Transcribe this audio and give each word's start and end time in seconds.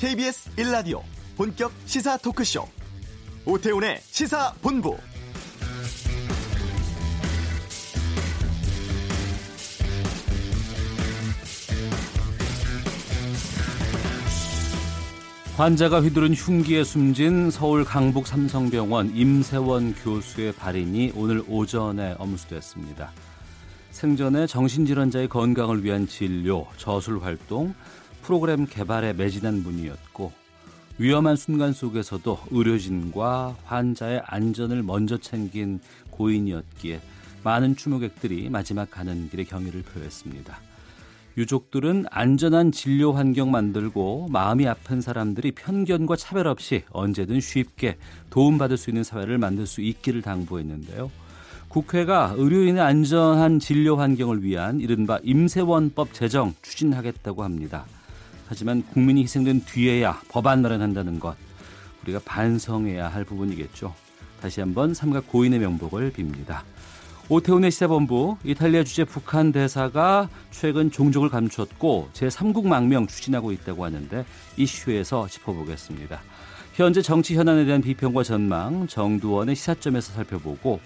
KBS 0.00 0.50
1라디오 0.56 1.02
본격 1.36 1.70
시사 1.84 2.16
토크쇼 2.16 2.64
오태훈의 3.44 4.00
시사본부 4.00 4.96
환자가 15.58 16.00
휘두른 16.00 16.32
흉기에 16.32 16.82
숨진 16.82 17.50
서울 17.50 17.84
강북 17.84 18.26
삼성병원 18.26 19.14
임세원 19.14 19.94
교수의 19.96 20.52
발인이 20.54 21.12
오늘 21.14 21.44
오전에 21.46 22.14
엄수됐습니다. 22.18 23.12
생전에 23.90 24.46
정신질환자의 24.46 25.28
건강을 25.28 25.84
위한 25.84 26.06
진료, 26.06 26.66
저술 26.78 27.22
활동, 27.22 27.74
프로그램 28.22 28.66
개발에 28.66 29.12
매진한 29.12 29.62
분이었고 29.62 30.32
위험한 30.98 31.36
순간 31.36 31.72
속에서도 31.72 32.38
의료진과 32.50 33.56
환자의 33.64 34.22
안전을 34.26 34.82
먼저 34.82 35.16
챙긴 35.16 35.80
고인이었기에 36.10 37.00
많은 37.42 37.74
추모객들이 37.74 38.50
마지막 38.50 38.90
가는 38.90 39.30
길에 39.30 39.44
경의를 39.44 39.82
표했습니다. 39.82 40.58
유족들은 41.36 42.06
안전한 42.10 42.70
진료 42.72 43.12
환경 43.12 43.50
만들고 43.50 44.28
마음이 44.30 44.66
아픈 44.68 45.00
사람들이 45.00 45.52
편견과 45.52 46.16
차별 46.16 46.46
없이 46.46 46.82
언제든 46.90 47.40
쉽게 47.40 47.96
도움받을 48.28 48.76
수 48.76 48.90
있는 48.90 49.04
사회를 49.04 49.38
만들 49.38 49.66
수 49.66 49.80
있기를 49.80 50.22
당부했는데요. 50.22 51.10
국회가 51.68 52.34
의료인의 52.36 52.82
안전한 52.82 53.60
진료 53.60 53.96
환경을 53.96 54.42
위한 54.42 54.80
이른바 54.80 55.20
임세원법 55.22 56.12
제정 56.12 56.52
추진하겠다고 56.62 57.44
합니다. 57.44 57.86
하지만 58.50 58.82
국민이 58.82 59.22
희생된 59.22 59.64
뒤에야 59.64 60.20
법안 60.28 60.60
마련한다는 60.60 61.20
것 61.20 61.36
우리가 62.02 62.20
반성해야 62.24 63.06
할 63.06 63.24
부분이겠죠. 63.24 63.94
다시 64.42 64.60
한번 64.60 64.92
삼각 64.92 65.28
고인의 65.28 65.60
명복을 65.60 66.12
빕니다. 66.12 66.62
오태훈의 67.28 67.70
시사본부 67.70 68.38
이탈리아 68.42 68.82
주재 68.82 69.04
북한 69.04 69.52
대사가 69.52 70.28
최근 70.50 70.90
종족을 70.90 71.28
감췄고 71.28 72.08
제3국 72.12 72.66
망명 72.66 73.06
추진하고 73.06 73.52
있다고 73.52 73.84
하는데 73.84 74.24
이슈에서 74.56 75.28
짚어보겠습니다. 75.28 76.20
현재 76.74 77.02
정치 77.02 77.36
현안에 77.36 77.66
대한 77.66 77.80
비평과 77.80 78.24
전망 78.24 78.88
정두원의 78.88 79.54
시사점에서 79.54 80.12
살펴보고 80.12 80.80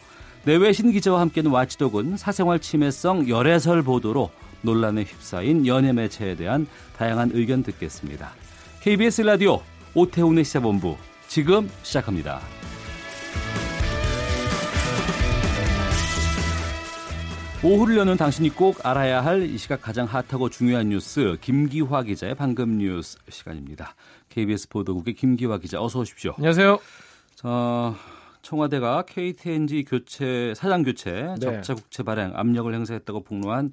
내외 0.44 0.74
신 0.74 0.92
기자와 0.92 1.18
함께는 1.20 1.50
와치독은 1.50 2.18
사생활 2.18 2.60
침해성 2.60 3.26
열애설 3.26 3.82
보도로 3.82 4.30
논란에 4.64 5.02
휩싸인 5.04 5.66
연예 5.66 5.92
매체에 5.92 6.34
대한 6.34 6.66
다양한 6.96 7.30
의견 7.34 7.62
듣겠습니다. 7.62 8.32
KBS 8.80 9.22
라디오 9.22 9.60
오태훈의 9.94 10.44
시사본부 10.44 10.96
지금 11.28 11.70
시작합니다. 11.82 12.40
오후를 17.62 17.96
여는 17.96 18.18
당신이 18.18 18.50
꼭 18.50 18.84
알아야 18.84 19.24
할 19.24 19.42
이 19.44 19.56
시각 19.56 19.80
가장 19.80 20.06
핫하고 20.06 20.50
중요한 20.50 20.90
뉴스 20.90 21.38
김기화 21.40 22.02
기자의 22.02 22.34
방금 22.34 22.76
뉴스 22.76 23.16
시간입니다. 23.30 23.94
KBS 24.28 24.68
보도국의 24.68 25.14
김기화 25.14 25.58
기자 25.58 25.80
어서 25.82 26.00
오십시오. 26.00 26.34
안녕하세요. 26.36 26.78
자, 27.36 27.94
청와대가 28.42 29.04
KTNG 29.06 29.84
교체 29.84 30.52
사장 30.54 30.82
교체 30.82 31.12
네. 31.12 31.40
적자 31.40 31.74
국채 31.74 32.02
발행 32.02 32.32
압력을 32.34 32.72
행사했다고 32.74 33.22
폭로한 33.24 33.72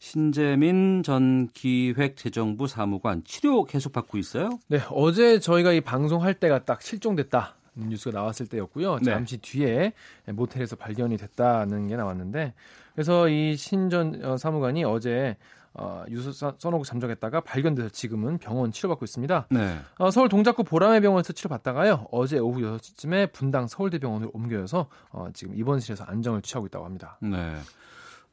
신재민 0.00 1.02
전 1.02 1.48
기획재정부 1.52 2.66
사무관 2.66 3.22
치료 3.22 3.64
계속 3.64 3.92
받고 3.92 4.16
있어요? 4.16 4.58
네, 4.66 4.80
어제 4.90 5.38
저희가 5.38 5.72
이 5.72 5.82
방송할 5.82 6.34
때가 6.34 6.64
딱 6.64 6.80
실종됐다. 6.80 7.54
뉴스가 7.74 8.18
나왔을 8.18 8.46
때였고요. 8.46 8.96
네. 8.96 9.12
잠시 9.12 9.36
뒤에 9.36 9.92
모텔에서 10.26 10.74
발견이 10.74 11.18
됐다는 11.18 11.86
게 11.86 11.96
나왔는데 11.96 12.54
그래서 12.94 13.28
이 13.28 13.56
신전 13.56 14.24
어, 14.24 14.36
사무관이 14.38 14.84
어제 14.84 15.36
어, 15.74 16.04
유서 16.08 16.54
써놓고 16.58 16.82
잠적했다가 16.82 17.42
발견돼서 17.42 17.90
지금은 17.90 18.38
병원 18.38 18.72
치료받고 18.72 19.04
있습니다. 19.04 19.46
네. 19.50 19.78
어, 19.98 20.10
서울 20.10 20.28
동작구 20.28 20.64
보라매 20.64 21.00
병원에서 21.00 21.32
치료받다가요. 21.32 22.06
어제 22.10 22.38
오후 22.38 22.60
6시쯤에 22.60 23.32
분당 23.32 23.68
서울대병원으로 23.68 24.30
옮겨져서 24.34 24.88
어, 25.10 25.28
지금 25.32 25.54
입원실에서 25.54 26.04
안정을 26.04 26.42
취하고 26.42 26.66
있다고 26.66 26.86
합니다. 26.86 27.18
네. 27.20 27.54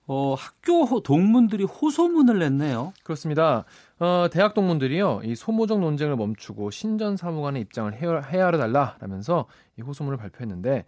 어, 0.07 0.35
학교 0.35 1.01
동문들이 1.01 1.66
호소문을 1.66 2.40
냈네요. 2.40 2.94
그렇습니다. 3.03 3.66
어, 4.00 4.28
대학 4.31 4.53
동문들이요, 4.53 5.22
이 5.25 5.35
소모적 5.35 5.79
논쟁을 5.79 6.16
멈추고 6.16 6.72
신전 6.72 7.18
사무관의 7.18 7.62
입장을 7.63 7.94
헤아려 7.94 8.57
달라라면서 8.57 9.46
이 9.78 9.81
호소문을 9.81 10.17
발표했는데 10.17 10.85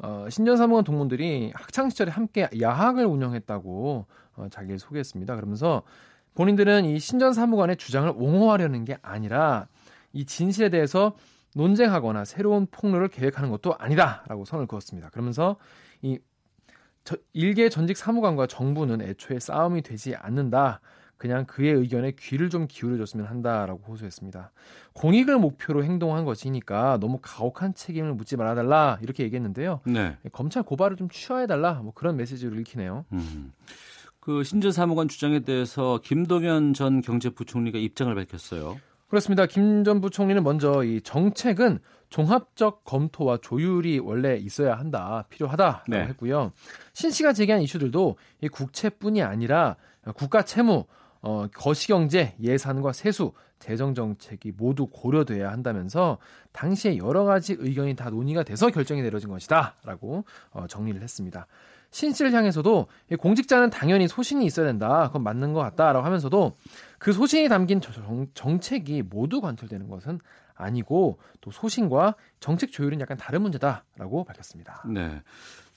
어, 0.00 0.26
신전 0.28 0.56
사무관 0.56 0.84
동문들이 0.84 1.52
학창 1.54 1.88
시절에 1.88 2.10
함께 2.10 2.48
야학을 2.60 3.06
운영했다고 3.06 4.06
어, 4.36 4.46
자기를 4.50 4.78
소개했습니다. 4.78 5.36
그러면서 5.36 5.82
본인들은 6.34 6.84
이 6.84 6.98
신전 6.98 7.32
사무관의 7.32 7.76
주장을 7.76 8.12
옹호하려는 8.14 8.84
게 8.84 8.98
아니라 9.00 9.68
이 10.12 10.26
진실에 10.26 10.68
대해서 10.70 11.14
논쟁하거나 11.54 12.24
새로운 12.24 12.66
폭로를 12.66 13.08
계획하는 13.08 13.50
것도 13.50 13.74
아니다라고 13.78 14.44
선을 14.44 14.66
그었습니다. 14.66 15.08
그러면서 15.10 15.56
이 16.02 16.18
저, 17.06 17.16
일개 17.32 17.68
전직 17.68 17.96
사무관과 17.96 18.48
정부는 18.48 19.00
애초에 19.00 19.38
싸움이 19.38 19.82
되지 19.82 20.16
않는다. 20.16 20.80
그냥 21.16 21.46
그의 21.46 21.72
의견에 21.72 22.12
귀를 22.18 22.50
좀 22.50 22.66
기울여줬으면 22.68 23.26
한다라고 23.26 23.80
호소했습니다. 23.88 24.50
공익을 24.92 25.38
목표로 25.38 25.84
행동한 25.84 26.24
것이니까 26.26 26.98
너무 27.00 27.18
가혹한 27.22 27.74
책임을 27.74 28.12
묻지 28.14 28.36
말아달라 28.36 28.98
이렇게 29.00 29.22
얘기했는데요. 29.22 29.80
네. 29.86 30.18
검찰 30.32 30.62
고발을 30.64 30.96
좀 30.96 31.08
취하해달라 31.08 31.74
뭐 31.74 31.92
그런 31.94 32.16
메시지를 32.16 32.58
읽히네요. 32.58 33.06
음. 33.12 33.52
그 34.20 34.42
신전 34.42 34.72
사무관 34.72 35.06
주장에 35.06 35.40
대해서 35.40 36.00
김동연 36.02 36.74
전 36.74 37.00
경제부총리가 37.00 37.78
입장을 37.78 38.12
밝혔어요. 38.14 38.78
그렇습니다. 39.08 39.46
김 39.46 39.84
전 39.84 40.00
부총리는 40.00 40.42
먼저 40.42 40.82
이 40.82 41.00
정책은 41.00 41.78
종합적 42.08 42.84
검토와 42.84 43.38
조율이 43.38 43.98
원래 43.98 44.36
있어야 44.36 44.74
한다, 44.74 45.24
필요하다라고 45.28 45.84
네. 45.88 45.98
했고요. 46.06 46.52
신 46.92 47.10
씨가 47.10 47.32
제기한 47.32 47.60
이슈들도 47.62 48.16
이 48.42 48.48
국채뿐이 48.48 49.22
아니라 49.22 49.76
국가 50.14 50.42
채무, 50.42 50.84
어, 51.20 51.46
거시경제, 51.52 52.36
예산과 52.40 52.92
세수, 52.92 53.32
재정 53.58 53.94
정책이 53.94 54.52
모두 54.56 54.86
고려돼야 54.86 55.50
한다면서 55.50 56.18
당시에 56.52 56.98
여러 56.98 57.24
가지 57.24 57.56
의견이 57.58 57.96
다 57.96 58.10
논의가 58.10 58.42
돼서 58.42 58.70
결정이 58.70 59.02
내려진 59.02 59.30
것이다라고 59.30 60.24
어, 60.50 60.66
정리를 60.68 61.00
했습니다. 61.02 61.46
신 61.90 62.12
씨를 62.12 62.32
향해서도 62.32 62.88
공직자는 63.18 63.70
당연히 63.70 64.06
소신이 64.08 64.44
있어야 64.44 64.66
된다. 64.66 65.06
그건 65.06 65.22
맞는 65.22 65.52
것 65.52 65.60
같다라고 65.60 66.04
하면서도 66.04 66.54
그 66.98 67.12
소신이 67.12 67.48
담긴 67.48 67.80
정, 67.80 68.26
정책이 68.34 69.02
모두 69.02 69.40
관철되는 69.40 69.88
것은 69.88 70.20
아니고 70.56 71.18
또 71.40 71.50
소신과 71.50 72.16
정책 72.40 72.72
조율은 72.72 73.00
약간 73.00 73.16
다른 73.16 73.42
문제다라고 73.42 74.24
밝혔습니다. 74.24 74.82
네. 74.88 75.22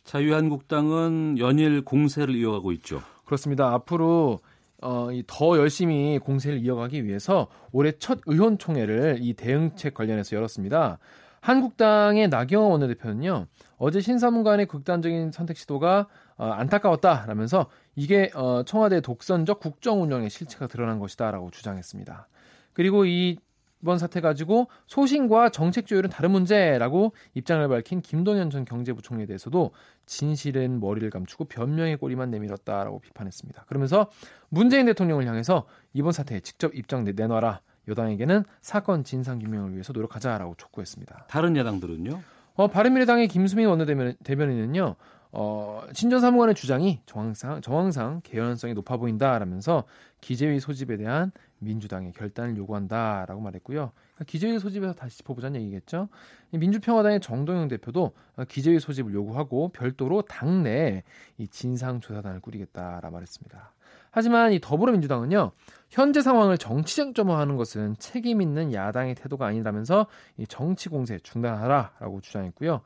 자유한국당은 0.03 1.37
연일 1.37 1.85
공세를 1.85 2.35
이어가고 2.35 2.71
있죠. 2.73 3.01
그렇습니다. 3.25 3.73
앞으로 3.73 4.39
어, 4.81 5.09
더 5.27 5.57
열심히 5.57 6.19
공세를 6.19 6.59
이어가기 6.59 7.05
위해서 7.05 7.47
올해 7.71 7.91
첫 7.99 8.19
의원총회를 8.25 9.19
이 9.21 9.33
대응책 9.33 9.93
관련해서 9.93 10.35
열었습니다. 10.35 10.97
한국당의 11.41 12.27
나경원 12.29 12.71
원내대표는요, 12.71 13.47
어제 13.77 14.01
신사문관의 14.01 14.65
극단적인 14.65 15.31
선택 15.31 15.57
시도가 15.57 16.07
어, 16.37 16.45
안타까웠다라면서 16.45 17.67
이게 17.95 18.31
어, 18.33 18.63
청와대 18.63 19.01
독선적 19.01 19.59
국정 19.59 20.01
운영의 20.01 20.29
실체가 20.29 20.67
드러난 20.67 20.99
것이다라고 20.99 21.51
주장했습니다. 21.51 22.27
그리고 22.73 23.05
이 23.05 23.37
이번 23.81 23.97
사태 23.97 24.19
가지고 24.21 24.67
소신과 24.87 25.49
정책 25.49 25.85
조율은 25.85 26.09
다른 26.09 26.31
문제라고 26.31 27.13
입장을 27.33 27.67
밝힌 27.67 28.01
김동연 28.01 28.49
전 28.49 28.65
경제부총리에 28.65 29.25
대해서도 29.25 29.71
진실은 30.05 30.79
머리를 30.79 31.09
감추고 31.09 31.45
변명의 31.45 31.97
꼬리만 31.97 32.29
내밀었다라고 32.31 32.99
비판했습니다. 32.99 33.65
그러면서 33.67 34.09
문재인 34.49 34.85
대통령을 34.85 35.25
향해서 35.27 35.65
이번 35.93 36.11
사태에 36.11 36.39
직접 36.41 36.75
입장 36.75 37.05
내놔라. 37.05 37.61
여당에게는 37.87 38.43
사건 38.61 39.03
진상 39.03 39.39
규명을 39.39 39.73
위해서 39.73 39.93
노력하자라고 39.93 40.55
촉구했습니다. 40.57 41.25
다른 41.27 41.55
야당들은요? 41.55 42.21
어, 42.55 42.67
바른미래당의 42.67 43.27
김수민 43.29 43.67
원내대변인은요. 43.67 44.95
어, 45.31 45.83
신전 45.93 46.21
사무관의 46.21 46.55
주장이 46.55 47.01
정황상, 47.05 47.61
정황상 47.61 48.21
개연성이 48.23 48.73
높아 48.73 48.97
보인다라면서 48.97 49.83
기재위 50.21 50.59
소집에 50.59 50.97
대한 50.97 51.31
민주당의 51.59 52.11
결단을 52.13 52.57
요구한다라고 52.57 53.41
말했고요. 53.41 53.91
그러니까 53.93 54.25
기재위 54.25 54.59
소집에서 54.59 54.93
다시 54.93 55.17
짚어보자는 55.17 55.61
얘기겠죠. 55.61 56.09
민주평화당의 56.51 57.19
정동영 57.21 57.67
대표도 57.67 58.13
기재위 58.47 58.79
소집을 58.79 59.13
요구하고 59.13 59.69
별도로 59.69 60.21
당내 60.23 61.03
이 61.37 61.47
진상조사단을 61.47 62.39
꾸리겠다라 62.39 63.09
말했습니다. 63.09 63.73
하지만 64.11 64.51
이 64.53 64.59
더불어민주당은요. 64.59 65.51
현재 65.89 66.21
상황을 66.21 66.57
정치 66.57 66.95
쟁점화하는 66.95 67.57
것은 67.57 67.95
책임 67.99 68.41
있는 68.41 68.73
야당의 68.73 69.15
태도가 69.15 69.45
아니라면서 69.45 70.07
이 70.37 70.47
정치 70.47 70.89
공세 70.89 71.19
중단하라라고 71.19 72.21
주장했고요. 72.21 72.81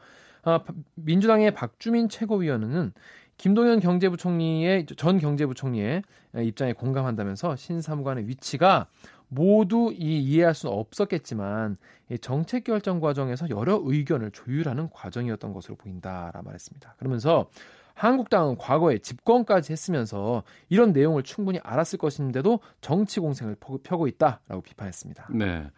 아, 0.45 0.59
민주당의 0.95 1.53
박주민 1.53 2.09
최고위원은 2.09 2.93
김동연 3.37 3.79
경제부총리의 3.79 4.85
전 4.97 5.19
경제부총리의 5.19 6.03
입장에 6.43 6.73
공감한다면서 6.73 7.55
신사무관의 7.55 8.27
위치가 8.27 8.87
모두 9.27 9.91
이 9.93 10.19
이해할 10.19 10.53
수는 10.53 10.75
없었겠지만 10.75 11.77
이 12.11 12.19
정책 12.19 12.63
결정 12.63 12.99
과정에서 12.99 13.49
여러 13.49 13.81
의견을 13.83 14.31
조율하는 14.31 14.89
과정이었던 14.91 15.53
것으로 15.53 15.75
보인다라 15.75 16.41
말했습니다. 16.43 16.95
그러면서 16.97 17.49
한국당은 17.95 18.57
과거에 18.57 18.97
집권까지 18.99 19.71
했으면서 19.71 20.43
이런 20.69 20.93
내용을 20.93 21.23
충분히 21.23 21.59
알았을 21.63 21.99
것인데도 21.99 22.59
정치 22.81 23.19
공생을 23.19 23.55
펴고 23.83 24.07
있다라고 24.07 24.61
비판했습니다. 24.61 25.29
네. 25.31 25.69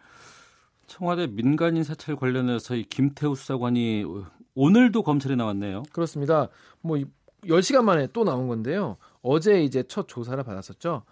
청와대 0.86 1.26
민간인 1.26 1.82
사찰 1.82 2.16
관련해서 2.16 2.76
이 2.76 2.84
김태우 2.84 3.34
수사관이 3.34 4.04
오늘도 4.54 5.02
검찰에 5.02 5.34
나왔네요. 5.34 5.82
그렇습니다. 5.92 6.48
뭐 6.80 6.98
10시간 7.48 7.84
만에 7.84 8.08
또 8.12 8.24
나온 8.24 8.48
건데요. 8.48 8.96
어제 9.22 9.62
이제 9.62 9.82
첫 9.86 10.08
조사를 10.08 10.42
받았었죠. 10.42 11.02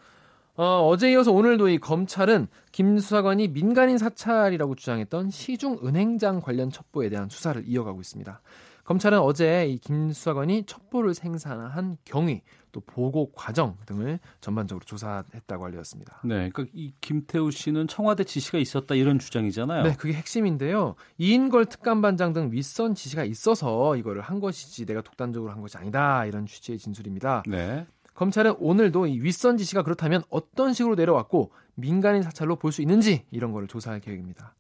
어, 0.57 0.89
어제 0.89 1.11
이어서 1.11 1.33
오늘도 1.33 1.69
이 1.69 1.79
검찰은 1.79 2.47
김 2.71 2.99
수사관이 2.99 3.49
민간인 3.49 3.99
사찰이라고 3.99 4.77
주장했던 4.77 5.31
시중 5.31 5.81
은행장 5.85 6.41
관련 6.41 6.71
첩보에 6.71 7.09
대한 7.09 7.29
수사를 7.29 7.63
이어가고 7.67 8.01
있습니다. 8.01 8.41
검찰은 8.85 9.19
어제 9.19 9.67
이 9.67 9.79
김 9.79 10.13
수사관이 10.13 10.65
첩보를 10.67 11.15
생산한 11.15 11.99
경위 12.05 12.43
또 12.73 12.81
보고 12.81 13.31
과정 13.33 13.77
등을 13.87 14.19
전반적으로 14.41 14.85
조사했다고 14.85 15.65
알렸습니다. 15.67 16.21
네, 16.25 16.51
그러니까 16.51 16.65
이 16.75 16.93
김태우 17.01 17.51
씨는 17.51 17.87
청와대 17.89 18.25
지시가 18.25 18.59
있었다 18.59 18.95
이런 18.95 19.19
주장이잖아요. 19.19 19.83
네, 19.85 19.95
그게 19.97 20.13
핵심인데요. 20.15 20.97
이인걸 21.19 21.67
특감반장 21.67 22.33
등 22.33 22.51
윗선 22.53 22.95
지시가 22.95 23.25
있어서 23.25 23.97
이거를 23.97 24.23
한 24.23 24.41
것이지 24.41 24.87
내가 24.87 25.03
독단적으로 25.03 25.53
한 25.53 25.61
것이 25.61 25.77
아니다 25.79 26.25
이런 26.27 26.47
취지의 26.47 26.79
진술입니다. 26.79 27.45
네. 27.47 27.87
검찰은 28.15 28.57
오늘도 28.59 29.07
이 29.07 29.21
윗선 29.21 29.57
지시가 29.57 29.83
그렇다면 29.83 30.23
어떤 30.31 30.73
식으로 30.73 30.95
내려왔고 30.95 31.53
민간인 31.75 32.23
사찰로 32.23 32.57
볼 32.57 32.71
수 32.73 32.81
있는지 32.83 33.25
이런 33.31 33.53
거를 33.53 33.67
조사할 33.69 34.01
계획입니다. 34.01 34.55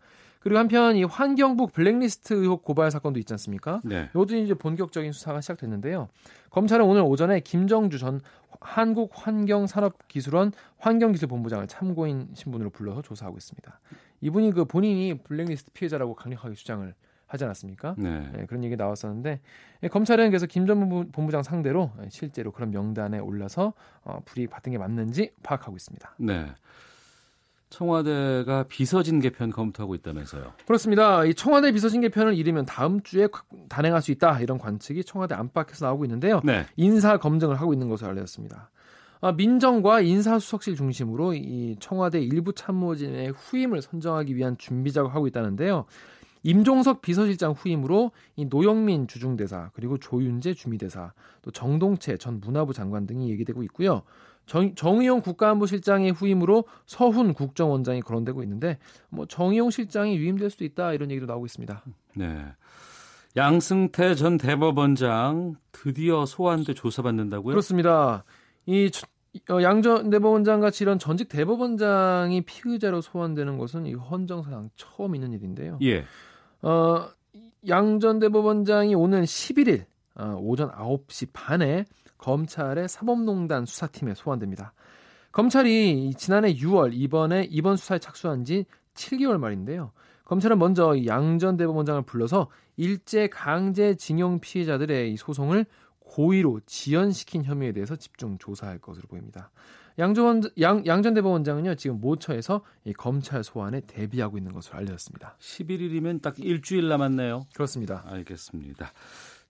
그리고 0.44 0.58
한편 0.58 0.94
이 0.94 1.04
환경부 1.04 1.68
블랙리스트 1.68 2.34
의혹 2.34 2.62
고발 2.64 2.90
사건도 2.90 3.18
있지 3.18 3.32
않습니까? 3.32 3.80
네. 3.82 4.10
이것도 4.10 4.36
이제 4.36 4.52
본격적인 4.52 5.10
수사가 5.12 5.40
시작됐는데요. 5.40 6.08
검찰은 6.50 6.84
오늘 6.84 7.00
오전에 7.00 7.40
김정주 7.40 7.98
전 7.98 8.20
한국환경산업기술원 8.60 10.52
환경기술본부장을 10.78 11.66
참고인 11.66 12.28
신분으로 12.34 12.68
불러서 12.70 13.00
조사하고 13.00 13.38
있습니다. 13.38 13.80
이분이 14.20 14.52
그 14.52 14.66
본인이 14.66 15.18
블랙리스트 15.18 15.72
피해자라고 15.72 16.14
강력하게 16.14 16.54
주장을 16.54 16.94
하지 17.26 17.44
않았습니까? 17.44 17.94
네. 17.96 18.30
네, 18.34 18.44
그런 18.46 18.62
얘기 18.64 18.76
나왔었는데 18.76 19.40
예, 19.82 19.88
검찰은 19.88 20.28
그래서 20.28 20.44
김 20.44 20.66
전 20.66 21.10
본부장 21.10 21.42
상대로 21.42 21.90
실제로 22.10 22.52
그런 22.52 22.70
명단에 22.70 23.18
올라서 23.18 23.72
어, 24.04 24.20
불이익 24.26 24.50
받은 24.50 24.72
게 24.72 24.78
맞는지 24.78 25.32
파악하고 25.42 25.74
있습니다. 25.74 26.14
네. 26.18 26.46
청와대가 27.74 28.64
비서진 28.68 29.18
개편 29.18 29.50
검토하고 29.50 29.96
있다면서요. 29.96 30.52
그렇습니다. 30.64 31.24
이 31.24 31.34
청와대 31.34 31.72
비서진 31.72 32.00
개편을 32.02 32.34
이르면 32.34 32.66
다음 32.66 33.02
주에 33.02 33.26
단행할 33.68 34.00
수 34.00 34.12
있다 34.12 34.40
이런 34.40 34.58
관측이 34.58 35.02
청와대 35.02 35.34
안팎에서 35.34 35.86
나오고 35.86 36.04
있는데요. 36.04 36.40
네. 36.44 36.66
인사 36.76 37.16
검증을 37.16 37.56
하고 37.60 37.72
있는 37.72 37.88
것으로 37.88 38.10
알려졌습니다. 38.10 38.70
아, 39.20 39.32
민정과 39.32 40.02
인사수석실 40.02 40.76
중심으로 40.76 41.34
이 41.34 41.76
청와대 41.80 42.20
일부 42.20 42.52
참모진의 42.52 43.32
후임을 43.32 43.82
선정하기 43.82 44.36
위한 44.36 44.56
준비 44.56 44.92
작업하고 44.92 45.26
있다는데요. 45.26 45.86
임종석 46.44 47.00
비서실장 47.00 47.52
후임으로 47.52 48.12
이 48.36 48.44
노영민 48.44 49.08
주중대사 49.08 49.70
그리고 49.72 49.98
조윤재 49.98 50.54
주미대사 50.54 51.12
또 51.42 51.50
정동채 51.50 52.18
전 52.18 52.38
문화부 52.38 52.72
장관 52.72 53.06
등이 53.06 53.30
얘기되고 53.30 53.62
있고요. 53.64 54.02
정, 54.46 54.74
정의용 54.74 55.22
국가안보실장의 55.22 56.12
후임으로 56.12 56.64
서훈 56.86 57.32
국정원장이 57.34 58.02
거론되고 58.02 58.42
있는데 58.42 58.78
뭐 59.08 59.26
정의용 59.26 59.70
실장이 59.70 60.16
유임될 60.16 60.50
수도 60.50 60.64
있다 60.64 60.92
이런 60.92 61.10
얘기도 61.10 61.26
나오고 61.26 61.46
있습니다. 61.46 61.82
네. 62.16 62.44
양승태 63.36 64.14
전 64.14 64.36
대법원장 64.36 65.56
드디어 65.72 66.24
소환돼 66.24 66.74
조사받는다고요? 66.74 67.52
그렇습니다. 67.52 68.24
이 68.66 68.90
어, 69.50 69.60
양전 69.60 70.10
대법원장 70.10 70.60
같이 70.60 70.84
이런 70.84 70.98
전직 70.98 71.28
대법원장이 71.28 72.42
피의자로 72.42 73.00
소환되는 73.00 73.58
것은 73.58 73.86
이 73.86 73.94
헌정사상 73.94 74.70
처음 74.76 75.16
있는 75.16 75.32
일인데요. 75.32 75.78
예. 75.82 76.04
어, 76.62 77.08
양전 77.66 78.20
대법원장이 78.20 78.94
오는 78.94 79.24
11일 79.24 79.86
어, 80.16 80.38
오전 80.40 80.70
9시 80.70 81.30
반에 81.32 81.84
검찰의 82.24 82.88
사법농단 82.88 83.66
수사팀에 83.66 84.14
소환됩니다. 84.14 84.72
검찰이 85.30 86.14
지난해 86.16 86.54
6월 86.54 86.92
이번에 86.94 87.46
이번 87.50 87.76
수사에 87.76 87.98
착수한 87.98 88.44
지 88.44 88.64
7개월 88.94 89.36
말인데요. 89.38 89.92
검찰은 90.24 90.58
먼저 90.58 90.94
양전 91.04 91.58
대법원장을 91.58 92.00
불러서 92.02 92.48
일제 92.76 93.28
강제 93.28 93.94
징용 93.94 94.40
피해자들의 94.40 95.12
이 95.12 95.16
소송을 95.18 95.66
고의로 96.00 96.60
지연시킨 96.64 97.44
혐의에 97.44 97.72
대해서 97.72 97.94
집중 97.96 98.38
조사할 98.38 98.78
것으로 98.78 99.06
보입니다. 99.08 99.50
양전, 99.98 100.42
양, 100.60 100.84
양전 100.86 101.14
대법원장은요, 101.14 101.74
지금 101.76 102.00
모처에서 102.00 102.62
이 102.84 102.92
검찰 102.92 103.44
소환에 103.44 103.80
대비하고 103.82 104.38
있는 104.38 104.52
것으로 104.52 104.78
알려졌습니다. 104.78 105.36
11일이면 105.38 106.22
딱 106.22 106.38
일주일 106.38 106.88
남았네요. 106.88 107.46
그렇습니다. 107.54 108.02
알겠습니다. 108.06 108.92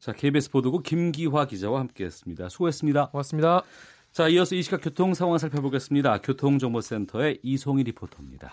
자, 0.05 0.13
KBS 0.13 0.51
보도국 0.51 0.83
김기화 0.83 1.47
기자와 1.47 1.81
함께했습니다. 1.81 2.51
수고했습니다. 2.51 3.07
고맙습니다. 3.07 3.63
자, 4.13 4.29
이어서 4.29 4.55
이 4.55 4.61
시각 4.61 4.83
교통 4.83 5.15
상황 5.15 5.39
살펴보겠습니다. 5.39 6.19
교통정보센터의 6.19 7.39
이송희 7.43 7.85
리포터입니다. 7.85 8.53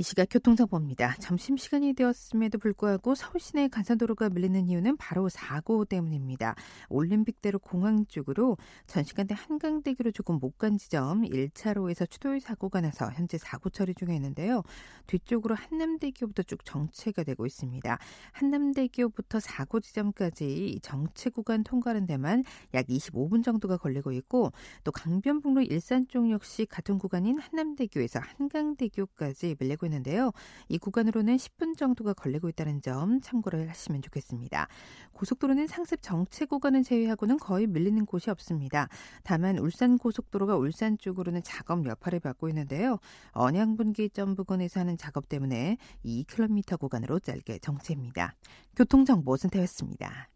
이 0.00 0.02
시각 0.02 0.28
교통정보입니다. 0.30 1.16
점심시간이 1.20 1.92
되었음에도 1.92 2.56
불구하고 2.56 3.14
서울 3.14 3.38
시내 3.38 3.68
간선도로가 3.68 4.30
밀리는 4.30 4.66
이유는 4.66 4.96
바로 4.96 5.28
사고 5.28 5.84
때문입니다. 5.84 6.54
올림픽대로 6.88 7.58
공항 7.58 8.06
쪽으로 8.06 8.56
전 8.86 9.04
시간대 9.04 9.34
한강대교로 9.36 10.12
조금 10.12 10.38
못 10.38 10.56
간 10.56 10.78
지점 10.78 11.20
1차로에서 11.22 12.08
추돌 12.08 12.40
사고가 12.40 12.80
나서 12.80 13.10
현재 13.12 13.36
사고 13.36 13.68
처리 13.68 13.94
중에 13.94 14.14
있는데요. 14.14 14.62
뒤쪽으로 15.06 15.54
한남대교부터 15.54 16.44
쭉 16.44 16.64
정체가 16.64 17.22
되고 17.22 17.44
있습니다. 17.44 17.98
한남대교부터 18.32 19.38
사고 19.38 19.80
지점까지 19.80 20.78
정체 20.80 21.28
구간 21.28 21.62
통과하는 21.62 22.06
데만 22.06 22.44
약 22.72 22.86
25분 22.86 23.44
정도가 23.44 23.76
걸리고 23.76 24.12
있고 24.12 24.50
또 24.82 24.92
강변북로 24.92 25.60
일산 25.60 26.08
쪽 26.08 26.30
역시 26.30 26.64
같은 26.64 26.96
구간인 26.96 27.38
한남대교에서 27.38 28.20
한강대교까지 28.20 29.56
밀리고 29.60 29.89
있는데요. 29.90 30.32
이 30.68 30.78
구간으로는 30.78 31.36
10분 31.36 31.76
정도가 31.76 32.14
걸리고 32.14 32.48
있다는 32.48 32.80
점 32.82 33.20
참고를 33.20 33.68
하시면 33.68 34.02
좋겠습니다. 34.02 34.68
고속도로는 35.12 35.66
상습 35.66 36.00
정체 36.00 36.46
구간을 36.46 36.82
제외하고는 36.82 37.38
거의 37.38 37.66
밀리는 37.66 38.06
곳이 38.06 38.30
없습니다. 38.30 38.88
다만 39.22 39.58
울산 39.58 39.98
고속도로가 39.98 40.56
울산 40.56 40.96
쪽으로는 40.98 41.42
작업 41.42 41.86
여파를 41.86 42.20
받고 42.20 42.48
있는데요. 42.48 42.98
언양분기점 43.32 44.34
부근에서 44.34 44.80
하는 44.80 44.96
작업 44.96 45.28
때문에 45.28 45.76
2km 46.04 46.78
구간으로 46.78 47.18
짧게 47.20 47.58
정체입니다. 47.58 48.34
교통정보센터였습니다. 48.76 50.30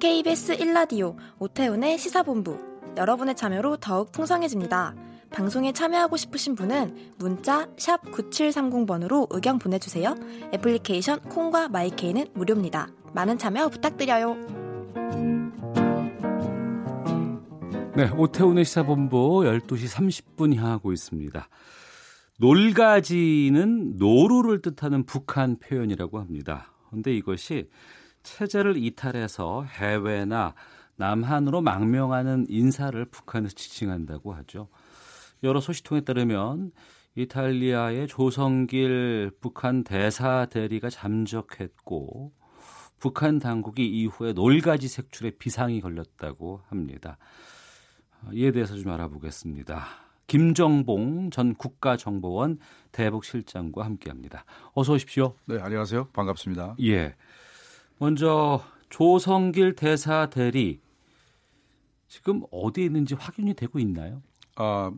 KBS 0.00 0.56
1라디오 0.58 1.16
오태훈의 1.38 1.98
시사본부 1.98 2.73
여러분의 2.96 3.34
참여로 3.34 3.76
더욱 3.78 4.12
풍성해집니다. 4.12 4.94
방송에 5.30 5.72
참여하고 5.72 6.16
싶으신 6.16 6.54
분은 6.54 7.14
문자 7.18 7.66
9730번으로 7.76 9.26
의견 9.30 9.58
보내주세요. 9.58 10.14
애플리케이션 10.52 11.20
콩과 11.20 11.68
마이케이는 11.68 12.28
무료입니다. 12.34 12.88
많은 13.12 13.38
참여 13.38 13.68
부탁드려요. 13.68 14.36
네, 17.96 18.10
오태훈의 18.10 18.64
시사본부 18.64 19.42
12시 19.44 20.22
30분 20.36 20.54
향하고 20.56 20.92
있습니다. 20.92 21.48
놀가지는 22.38 23.96
노루를 23.96 24.62
뜻하는 24.62 25.04
북한 25.04 25.58
표현이라고 25.58 26.18
합니다. 26.18 26.72
그런데 26.88 27.14
이것이 27.14 27.70
체제를 28.24 28.76
이탈해서 28.76 29.64
해외나 29.64 30.54
남한으로 30.96 31.60
망명하는 31.60 32.46
인사를 32.48 33.04
북한에서 33.06 33.54
지칭한다고 33.54 34.32
하죠. 34.34 34.68
여러 35.42 35.60
소식통에 35.60 36.02
따르면 36.02 36.72
이탈리아의 37.16 38.08
조성길 38.08 39.32
북한 39.40 39.84
대사 39.84 40.46
대리가 40.46 40.90
잠적했고 40.90 42.32
북한 42.98 43.38
당국이 43.38 43.86
이후에 43.86 44.32
놀가지 44.32 44.88
색출에 44.88 45.32
비상이 45.32 45.80
걸렸다고 45.80 46.62
합니다. 46.68 47.18
어, 48.22 48.30
이에 48.32 48.50
대해서 48.50 48.76
좀 48.76 48.90
알아보겠습니다. 48.92 49.84
김정봉 50.26 51.30
전 51.30 51.54
국가정보원 51.54 52.58
대북실장과 52.92 53.84
함께합니다. 53.84 54.44
어서 54.72 54.94
오십시오. 54.94 55.34
네, 55.44 55.58
안녕하세요. 55.60 56.08
반갑습니다. 56.08 56.76
예. 56.82 57.14
먼저 57.98 58.64
조성길 58.88 59.76
대사 59.76 60.30
대리 60.30 60.80
지금 62.14 62.42
어디에 62.52 62.84
있는지 62.84 63.14
확인이 63.16 63.54
되고 63.54 63.76
있나요? 63.80 64.22
아, 64.54 64.92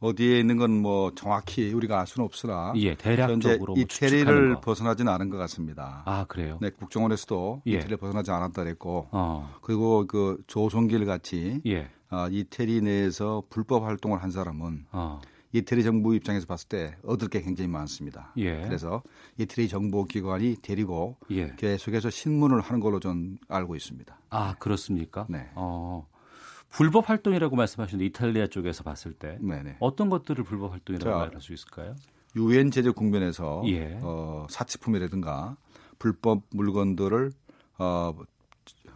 어디에 0.00 0.40
있는 0.40 0.56
건 0.56 0.70
뭐 0.70 1.12
정확히 1.14 1.70
우리가 1.74 2.00
알 2.00 2.06
수는 2.06 2.24
없으나 2.24 2.72
예, 2.76 2.94
대략적으로 2.94 3.32
현재 3.34 3.58
뭐 3.58 3.74
이태리를 3.76 4.54
거. 4.54 4.60
벗어나지는 4.62 5.12
않은 5.12 5.28
것 5.28 5.36
같습니다. 5.36 6.02
아 6.06 6.24
그래요? 6.24 6.56
네, 6.62 6.70
국정원에서도 6.70 7.62
예. 7.66 7.72
이태리를 7.72 7.98
벗어나지 7.98 8.30
않았다 8.30 8.64
그랬고 8.64 9.08
어, 9.10 9.54
그리고 9.60 10.06
그 10.06 10.42
조성길 10.46 11.04
같이 11.04 11.60
예, 11.66 11.90
아, 12.08 12.28
이태리 12.30 12.80
내에서 12.80 13.42
불법 13.50 13.84
활동을 13.84 14.22
한 14.22 14.30
사람은 14.30 14.86
어, 14.92 15.20
이태리 15.52 15.82
정부 15.82 16.14
입장에서 16.14 16.46
봤을 16.46 16.68
때 16.68 16.96
얻을 17.04 17.28
게 17.28 17.42
굉장히 17.42 17.68
많습니다. 17.68 18.32
예. 18.38 18.62
그래서 18.62 19.02
이태리 19.36 19.68
정보 19.68 20.04
기관이 20.06 20.56
데리고 20.62 21.18
예. 21.30 21.52
계속해서 21.58 22.08
신문을 22.08 22.62
하는 22.62 22.80
걸로 22.80 22.98
전 23.00 23.36
알고 23.48 23.76
있습니다. 23.76 24.18
아 24.30 24.54
그렇습니까? 24.58 25.26
네. 25.28 25.50
어, 25.56 26.06
불법 26.70 27.10
활동이라고 27.10 27.56
말씀하셨는데 27.56 28.06
이탈리아 28.06 28.46
쪽에서 28.46 28.82
봤을 28.84 29.12
때 29.12 29.38
네네. 29.40 29.76
어떤 29.80 30.08
것들을 30.08 30.44
불법 30.44 30.72
활동이라고 30.72 31.10
자, 31.10 31.16
말할 31.16 31.40
수 31.40 31.52
있을까요? 31.52 31.94
유엔 32.36 32.70
제재 32.70 32.90
국면에서 32.90 33.62
예. 33.66 33.98
어, 34.02 34.46
사치품이라든가 34.48 35.56
불법 35.98 36.42
물건들을 36.50 37.32
어, 37.78 38.14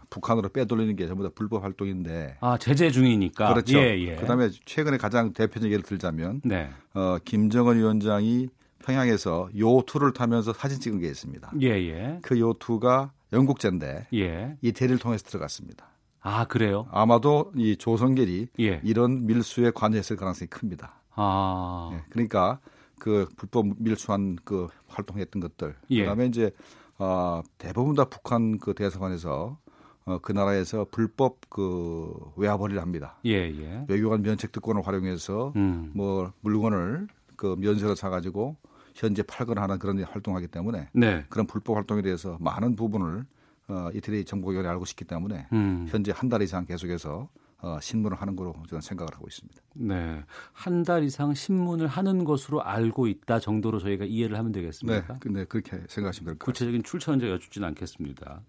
북한으로 0.09 0.49
빼돌리는 0.49 0.95
게 0.95 1.07
전부 1.07 1.23
다 1.23 1.29
불법 1.35 1.63
활동인데 1.63 2.37
아 2.39 2.57
제재 2.57 2.89
중이니까. 2.91 3.53
그렇죠. 3.53 3.77
예, 3.79 3.99
예. 3.99 4.15
그다음에 4.15 4.49
최근에 4.65 4.97
가장 4.97 5.33
대표적인 5.33 5.71
예를 5.71 5.83
들자면 5.83 6.41
네. 6.45 6.69
어, 6.93 7.17
김정은 7.25 7.77
위원장이 7.77 8.47
평양에서 8.85 9.49
요트를 9.57 10.13
타면서 10.13 10.53
사진 10.53 10.79
찍은 10.79 10.99
게 10.99 11.07
있습니다. 11.07 11.51
예, 11.61 11.67
예, 11.69 12.19
그 12.21 12.39
요트가 12.39 13.11
영국제인데 13.33 14.07
예. 14.13 14.57
이태리를 14.61 14.99
통해서 14.99 15.25
들어갔습니다. 15.25 15.89
아 16.27 16.45
그래요? 16.45 16.87
아마도 16.89 17.51
이 17.55 17.77
조성길이 17.77 18.47
예. 18.59 18.81
이런 18.83 19.27
밀수에 19.27 19.69
관여했을 19.69 20.15
가능성이 20.15 20.49
큽니다. 20.49 20.95
아, 21.13 21.91
예, 21.93 22.03
그러니까 22.09 22.59
그 22.97 23.29
불법 23.37 23.67
밀수한 23.77 24.35
그 24.43 24.67
활동했던 24.87 25.39
것들. 25.39 25.75
예. 25.91 25.99
그다음에 26.01 26.25
이제 26.25 26.49
어, 26.97 27.43
대부분 27.59 27.93
다 27.93 28.05
북한 28.05 28.57
그 28.57 28.73
대사관에서 28.73 29.59
어, 30.05 30.17
그 30.19 30.31
나라에서 30.31 30.87
불법 30.89 31.47
그 31.47 32.11
외화벌이를 32.37 32.81
합니다. 32.81 33.17
예, 33.25 33.33
예. 33.33 33.85
외교관 33.87 34.23
면책 34.23 34.51
특권을 34.51 34.81
활용해서 34.85 35.53
음, 35.55 35.91
뭐 35.93 36.33
물건을 36.41 37.07
그 37.35 37.55
면세로 37.59 37.93
사가지고 37.93 38.55
현재 38.95 39.21
팔거나 39.21 39.61
하는 39.61 39.77
그런 39.77 40.01
활동하기 40.01 40.47
때문에 40.47 40.89
네. 40.93 41.23
그런 41.29 41.45
불법 41.45 41.75
활동에 41.75 42.01
대해서 42.01 42.37
많은 42.39 42.75
부분을 42.75 43.25
어, 43.67 43.89
이태리 43.93 44.25
정보기관이 44.25 44.67
알고 44.67 44.83
있기 44.87 45.05
때문에 45.05 45.47
음, 45.53 45.85
현재 45.89 46.11
한 46.15 46.29
달 46.29 46.41
이상 46.41 46.65
계속해서 46.65 47.29
어, 47.59 47.79
신문을 47.81 48.17
하는 48.17 48.35
거로 48.35 48.53
저는 48.69 48.81
생각을 48.81 49.13
하고 49.15 49.25
있습니다. 49.27 49.59
네. 49.75 50.21
한 50.53 50.83
달 50.83 51.03
이상 51.03 51.33
신문을 51.33 51.87
하는 51.87 52.23
것으로 52.25 52.61
알고 52.63 53.07
있다 53.07 53.39
정도로 53.39 53.79
저희가 53.79 54.05
이해를 54.05 54.37
하면 54.37 54.51
네, 54.51 54.59
되겠습니까? 54.61 55.17
근데 55.19 55.45
그렇게 55.45 55.71
생각하시면 55.87 56.03
될것 56.11 56.39
같습니다. 56.39 56.45
구체적인 56.45 56.83
출처는 56.83 57.19
제가 57.19 57.33
여쭙지는 57.33 57.67
않겠습니다. 57.69 58.41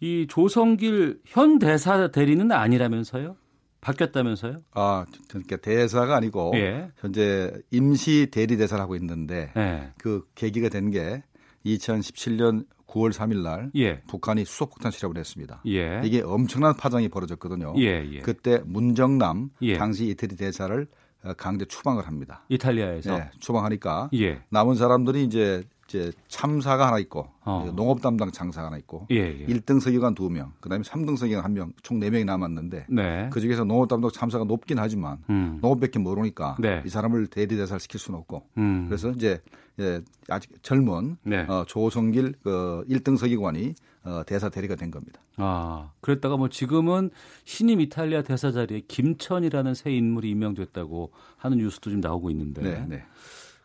이 0.00 0.26
조성길 0.28 1.20
현 1.26 1.58
대사 1.58 2.10
대리는 2.10 2.50
아니라면서요? 2.52 3.36
바뀌었다면서요? 3.80 4.58
아, 4.72 5.06
그러니까 5.28 5.56
대사가 5.56 6.16
아니고 6.16 6.52
예. 6.56 6.90
현재 6.96 7.50
임시 7.70 8.28
대리 8.30 8.58
대사를 8.58 8.82
하고 8.82 8.94
있는데 8.96 9.52
예. 9.56 9.92
그 9.98 10.26
계기가 10.34 10.68
된 10.68 10.90
게 10.90 11.22
2017년 11.64 12.66
9월 12.90 13.12
3일 13.12 13.42
날 13.42 13.70
예. 13.76 14.00
북한이 14.02 14.44
수소폭탄 14.44 14.90
실험을 14.90 15.18
했습니다. 15.18 15.62
예. 15.66 16.00
이게 16.04 16.22
엄청난 16.22 16.74
파장이 16.76 17.08
벌어졌거든요. 17.08 17.74
예, 17.78 18.04
예. 18.12 18.18
그때 18.20 18.60
문정남 18.64 19.50
예. 19.62 19.78
당시 19.78 20.08
이태리 20.08 20.36
대사를 20.36 20.86
어, 21.22 21.32
강제 21.34 21.64
추방을 21.66 22.06
합니다. 22.06 22.44
이탈리아에서. 22.48 23.16
네, 23.16 23.30
추방하니까 23.38 24.10
예. 24.14 24.42
남은 24.50 24.74
사람들이 24.74 25.24
이제 25.24 25.62
이제 25.90 26.12
참사가 26.28 26.86
하나 26.86 27.00
있고 27.00 27.26
어. 27.44 27.70
농업 27.74 28.00
담당 28.00 28.30
장사가 28.30 28.68
하나 28.68 28.78
있고 28.78 29.06
예, 29.10 29.16
예. 29.16 29.46
1등 29.46 29.80
서기관 29.80 30.14
2명, 30.14 30.52
그다음에 30.60 30.84
3등 30.84 31.16
서기관 31.16 31.44
1명, 31.52 31.72
총 31.82 31.98
4명이 31.98 32.24
남았는데 32.24 32.86
네. 32.88 33.28
그 33.32 33.40
중에서 33.40 33.64
농업 33.64 33.88
담당 33.88 34.10
참사가 34.12 34.44
높긴 34.44 34.78
하지만 34.78 35.18
음. 35.28 35.58
농업밖에 35.60 35.98
모르니까 35.98 36.56
네. 36.60 36.80
이 36.86 36.88
사람을 36.88 37.26
대리 37.26 37.56
대사를 37.56 37.80
시킬 37.80 37.98
수는 37.98 38.20
없고 38.20 38.44
음. 38.58 38.86
그래서 38.86 39.10
이제 39.10 39.42
예, 39.80 40.00
아직 40.28 40.52
젊은 40.62 41.16
네. 41.22 41.40
어, 41.48 41.64
조성길 41.66 42.34
그 42.42 42.84
1등 42.88 43.16
서기관이 43.16 43.74
어, 44.04 44.22
대사 44.26 44.48
대리가 44.48 44.76
된 44.76 44.90
겁니다. 44.90 45.20
아, 45.36 45.90
그랬다가 46.00 46.36
뭐 46.36 46.48
지금은 46.48 47.10
신임 47.44 47.80
이탈리아 47.80 48.22
대사 48.22 48.50
자리에 48.52 48.82
김천이라는 48.86 49.74
새 49.74 49.92
인물이 49.92 50.30
임명됐다고 50.30 51.12
하는 51.36 51.58
뉴스도 51.58 51.90
좀 51.90 52.00
나오고 52.00 52.30
있는데. 52.30 52.62
네, 52.62 52.86
네. 52.88 53.04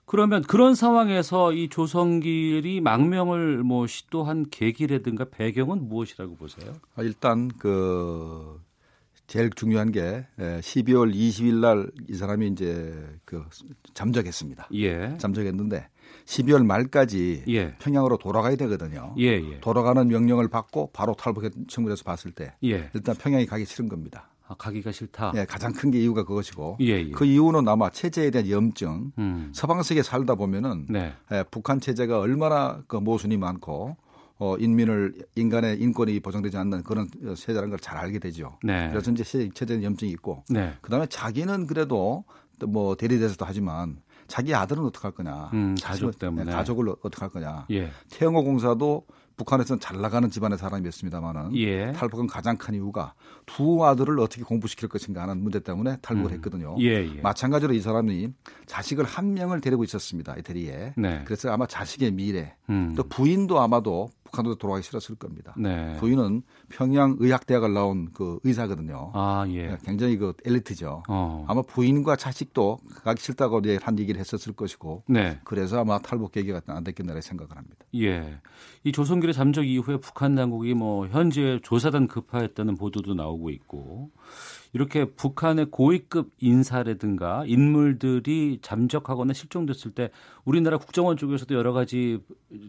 그러면 0.06 0.44
그런 0.44 0.76
상황에서 0.76 1.52
이 1.52 1.68
조성길이 1.68 2.80
망명을 2.80 3.64
뭐 3.64 3.88
시도한 3.88 4.46
계기라든가 4.52 5.26
배경은 5.26 5.88
무엇이라고 5.88 6.36
보세요? 6.36 6.74
아, 6.96 7.02
일단 7.02 7.48
그 7.58 8.62
제일 9.28 9.50
중요한 9.50 9.92
게 9.92 10.28
예, 10.40 10.60
12월 10.62 11.14
20일 11.14 11.60
날 11.60 11.90
이 12.08 12.14
사람이 12.14 12.48
이제 12.50 12.94
그 13.26 13.44
잠적했습니다. 13.94 14.70
예. 14.74 15.18
잠적했는데 15.18 15.88
12월 16.26 16.66
말까지 16.66 17.44
예. 17.48 17.76
평양으로 17.80 18.18
돌아가야 18.18 18.56
되거든요. 18.56 19.14
예, 19.18 19.26
예. 19.40 19.60
돌아가는 19.62 20.08
명령을 20.08 20.48
받고 20.48 20.90
바로 20.94 21.14
탈북의 21.14 21.52
측면에서 21.68 22.04
봤을 22.04 22.32
때 22.32 22.54
예. 22.64 22.90
일단 22.94 23.16
평양이 23.16 23.46
가기 23.46 23.66
싫은 23.66 23.90
겁니다. 23.90 24.30
아, 24.48 24.54
가기가 24.56 24.92
싫다. 24.92 25.32
예, 25.36 25.46
가장 25.46 25.72
큰 25.74 25.90
게 25.92 26.00
이유가 26.00 26.24
그것이고 26.24 26.78
예, 26.82 26.86
예. 27.08 27.10
그 27.12 27.26
이유는 27.26 27.68
아마 27.68 27.90
체제에 27.90 28.30
대한 28.32 28.50
염증. 28.50 29.12
음. 29.18 29.52
서방 29.54 29.82
세계 29.84 30.04
살다 30.04 30.36
보면은 30.36 30.86
네. 30.90 31.14
예, 31.32 31.44
북한 31.50 31.80
체제가 31.80 32.20
얼마나 32.20 32.84
그 32.88 32.98
모순이 32.98 33.38
많고 33.38 33.96
어, 34.38 34.58
인민을 34.58 35.14
인간의 35.36 35.80
인권이 35.80 36.20
보장되지 36.20 36.58
않는 36.58 36.84
그런 36.84 37.08
세대라는 37.36 37.70
걸 37.70 37.80
잘 37.80 37.98
알게 37.98 38.20
되죠. 38.20 38.58
네. 38.64 38.90
그래서 38.90 39.10
이제 39.12 39.24
세- 39.24 39.50
체제는 39.54 39.84
염증이 39.84 40.12
있고 40.12 40.44
네. 40.50 40.74
그다음에 40.82 41.06
자기는 41.08 41.68
그래도 41.68 42.26
또뭐 42.60 42.96
대리대사도 42.96 43.46
하지만 43.46 43.98
자기 44.28 44.54
아들은 44.54 44.84
어떡할 44.86 45.12
거냐. 45.12 45.50
음, 45.54 45.76
가족 45.82 46.18
때문에. 46.18 46.46
네, 46.46 46.52
가족을 46.52 46.90
어떡할 47.02 47.30
거냐. 47.30 47.66
예. 47.72 47.92
태영호 48.10 48.44
공사도 48.44 49.06
북한에서는 49.38 49.80
잘 49.80 50.00
나가는 50.00 50.30
집안의 50.30 50.58
사람이었습니다만은 50.58 51.56
예. 51.58 51.92
탈북은 51.92 52.28
가장 52.28 52.58
큰 52.58 52.74
이유가 52.74 53.14
두 53.46 53.86
아들을 53.86 54.18
어떻게 54.20 54.44
공부시킬 54.44 54.88
것인가 54.88 55.24
하는 55.24 55.42
문제 55.44 55.60
때문에 55.60 55.98
탈북을 56.02 56.32
했거든요. 56.34 56.76
예, 56.80 57.06
예. 57.06 57.22
마찬가지로 57.22 57.74
이 57.74 57.82
사람이 57.82 58.30
자식을 58.66 59.04
한 59.04 59.34
명을 59.34 59.62
데리고 59.62 59.84
있었습니다. 59.84 60.36
이태리에. 60.38 60.94
네. 60.98 61.22
그래서 61.26 61.52
아마 61.52 61.66
자식의 61.68 62.12
미래 62.12 62.56
음. 62.70 62.94
또 62.96 63.04
부인도 63.04 63.60
아마도 63.60 64.10
북한으로 64.36 64.56
돌아가기 64.56 64.84
싫었을 64.84 65.16
겁니다. 65.16 65.54
네. 65.58 65.96
부인은 66.00 66.44
평양 66.70 67.16
의학대학을 67.20 67.74
나온 67.74 68.10
그 68.14 68.40
의사거든요. 68.44 69.12
아, 69.14 69.46
예. 69.50 69.78
굉장히 69.86 70.18
그 70.18 70.34
엘리트죠. 70.44 71.04
어. 71.08 71.46
아마 71.48 71.62
부인과 71.62 72.18
자식도 72.18 72.80
가기 73.04 73.22
싫다고 73.22 73.60
이제 73.60 73.80
한 73.82 73.98
얘기를 73.98 74.20
했었을 74.20 74.54
것이고 74.54 75.04
네. 75.08 75.40
그래서 75.44 75.80
아마 75.80 76.00
탈북 76.00 76.34
계기가 76.34 76.62
안 76.68 76.84
됐겠나 76.84 77.20
생각을 77.22 77.56
합니다. 77.56 77.78
예. 77.96 78.40
이 78.84 78.92
조선길의 78.92 79.34
잠적 79.34 79.66
이후에 79.66 79.98
북한 79.98 80.36
당국이 80.36 80.74
뭐 80.74 81.08
현재 81.08 81.60
조사단 81.64 82.08
급파했다는 82.08 82.76
보도도 82.76 83.14
나오고 83.14 83.50
있고 83.52 84.12
이렇게 84.76 85.06
북한의 85.06 85.68
고위급 85.72 86.34
인사라든가 86.38 87.46
인물들이 87.48 88.60
잠적하거나 88.62 89.32
실종됐을 89.32 89.92
때 89.92 90.10
우리나라 90.44 90.78
국정원 90.78 91.16
쪽에서도 91.16 91.56
여러 91.56 91.72
가지 91.72 92.20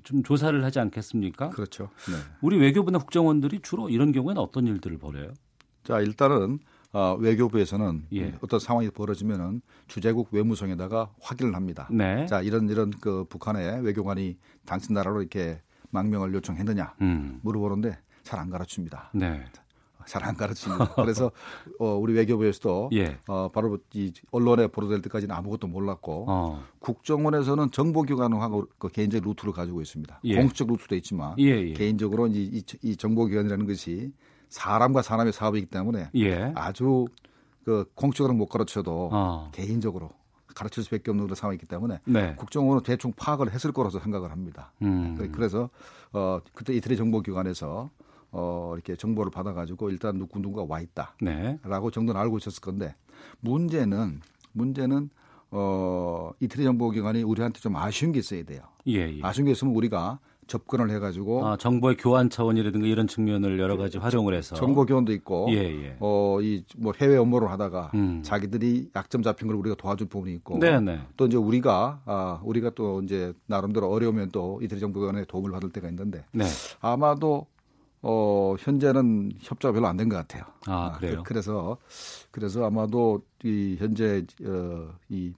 좀 0.04 0.22
조사를 0.22 0.64
하지 0.64 0.78
않겠습니까? 0.78 1.50
그렇죠. 1.50 1.90
네. 2.08 2.14
우리 2.42 2.58
외교부나 2.58 2.98
국정원들이 2.98 3.58
주로 3.60 3.88
이런 3.88 4.12
경우에는 4.12 4.40
어떤 4.40 4.68
일들을 4.68 4.98
벌여요? 4.98 5.32
자 5.82 5.98
일단은 5.98 6.60
어, 6.92 7.16
외교부에서는 7.18 8.06
예. 8.12 8.34
어떤 8.40 8.60
상황이 8.60 8.88
벌어지면은 8.88 9.60
주재국 9.88 10.28
외무성에다가 10.30 11.10
확인을 11.20 11.56
합니다. 11.56 11.88
네. 11.90 12.24
자 12.26 12.40
이런 12.40 12.68
이런 12.68 12.92
그 13.00 13.24
북한의 13.24 13.82
외교관이 13.82 14.36
당신 14.64 14.94
나라로 14.94 15.22
이렇게 15.22 15.60
망명을 15.90 16.32
요청했느냐 16.34 16.94
음. 17.00 17.40
물어보는데 17.42 17.98
잘 18.22 18.38
안 18.38 18.48
가르칩니다. 18.48 19.10
네. 19.12 19.44
잘 20.06 20.24
안 20.24 20.36
가르칩니다. 20.36 20.94
그래서 20.94 21.30
어, 21.78 21.94
우리 21.94 22.14
외교부에서도 22.14 22.90
예. 22.94 23.18
어, 23.28 23.48
바로 23.52 23.78
이 23.92 24.12
언론에 24.30 24.66
보도될 24.68 25.02
때까지는 25.02 25.34
아무것도 25.34 25.66
몰랐고 25.66 26.24
어. 26.28 26.64
국정원에서는 26.78 27.70
정보기관하고 27.70 28.68
그 28.78 28.88
개인적 28.88 29.22
루트를 29.22 29.52
가지고 29.52 29.82
있습니다. 29.82 30.20
예. 30.24 30.36
공식적 30.36 30.68
루트도 30.68 30.94
있지만 30.96 31.34
예, 31.38 31.44
예. 31.44 31.72
개인적으로 31.72 32.28
이, 32.28 32.32
이, 32.32 32.62
이 32.82 32.96
정보기관이라는 32.96 33.66
것이 33.66 34.12
사람과 34.48 35.02
사람의 35.02 35.32
사업이기 35.32 35.66
때문에 35.66 36.10
예. 36.14 36.52
아주 36.54 37.06
그 37.64 37.84
공식적으로 37.94 38.34
못 38.34 38.46
가르쳐도 38.46 39.10
어. 39.12 39.50
개인적으로 39.52 40.10
가르칠 40.54 40.82
수밖에 40.84 41.10
없는 41.10 41.26
그런 41.26 41.34
상황이기 41.34 41.66
때문에 41.66 42.00
네. 42.04 42.34
국정원은 42.36 42.82
대충 42.82 43.12
파악을 43.14 43.52
했을 43.52 43.72
거라서 43.72 44.00
생각을 44.00 44.30
합니다. 44.30 44.72
음. 44.82 45.30
그래서 45.32 45.68
어 46.12 46.40
그때 46.54 46.72
이태리 46.74 46.96
정보기관에서 46.96 47.90
어 48.38 48.72
이렇게 48.74 48.96
정보를 48.96 49.32
받아가지고 49.32 49.88
일단 49.90 50.18
누구 50.18 50.38
누구가 50.38 50.66
와 50.68 50.80
있다. 50.80 51.14
네. 51.22 51.58
라고 51.62 51.90
정도는 51.90 52.20
알고 52.20 52.36
있었을 52.36 52.60
건데 52.60 52.94
문제는 53.40 54.20
문제는 54.52 55.08
어 55.50 56.32
이태리 56.40 56.64
정보기관이 56.64 57.22
우리한테 57.22 57.60
좀 57.60 57.76
아쉬운 57.76 58.12
게 58.12 58.18
있어야 58.18 58.44
돼요. 58.44 58.60
예, 58.88 59.10
예. 59.10 59.20
아쉬운 59.22 59.46
게 59.46 59.52
있으면 59.52 59.74
우리가 59.74 60.18
접근을 60.48 60.90
해가지고 60.90 61.44
아, 61.44 61.56
정보의 61.56 61.96
교환 61.96 62.30
차원이라든가 62.30 62.86
이런 62.86 63.08
측면을 63.08 63.58
여러 63.58 63.76
가지 63.76 63.98
활용을 63.98 64.34
해서 64.34 64.54
정보 64.54 64.84
교환도 64.84 65.12
있고 65.14 65.46
예, 65.50 65.56
예. 65.56 65.96
어이 65.98 66.62
뭐 66.76 66.92
해외 67.00 67.16
업무를 67.16 67.50
하다가 67.50 67.92
음. 67.94 68.20
자기들이 68.22 68.90
약점 68.94 69.22
잡힌 69.22 69.48
걸 69.48 69.56
우리가 69.56 69.76
도와줄 69.76 70.08
부분이 70.08 70.34
있고 70.34 70.58
네, 70.58 70.78
네. 70.78 71.00
또 71.16 71.26
이제 71.26 71.36
우리가 71.38 72.02
아 72.04 72.40
우리가 72.44 72.70
또 72.74 73.02
이제 73.02 73.32
나름대로 73.46 73.90
어려우면 73.90 74.30
또 74.30 74.60
이태리 74.62 74.78
정보기관의 74.80 75.24
도움을 75.26 75.50
받을 75.50 75.70
때가 75.70 75.88
있는데 75.88 76.24
네. 76.32 76.44
아마도 76.80 77.46
어 78.08 78.54
현재는 78.58 79.32
협조가 79.40 79.72
별로 79.72 79.86
안 79.88 79.96
된 79.96 80.08
것 80.08 80.16
같아요. 80.16 80.44
아, 80.66 80.92
그래요? 80.98 81.22
그, 81.24 81.32
래서 81.32 81.76
그래서 82.30 82.64
아마도 82.64 83.22
이 83.44 83.76
현재 83.78 84.24
어 84.44 84.90
이 85.08 85.32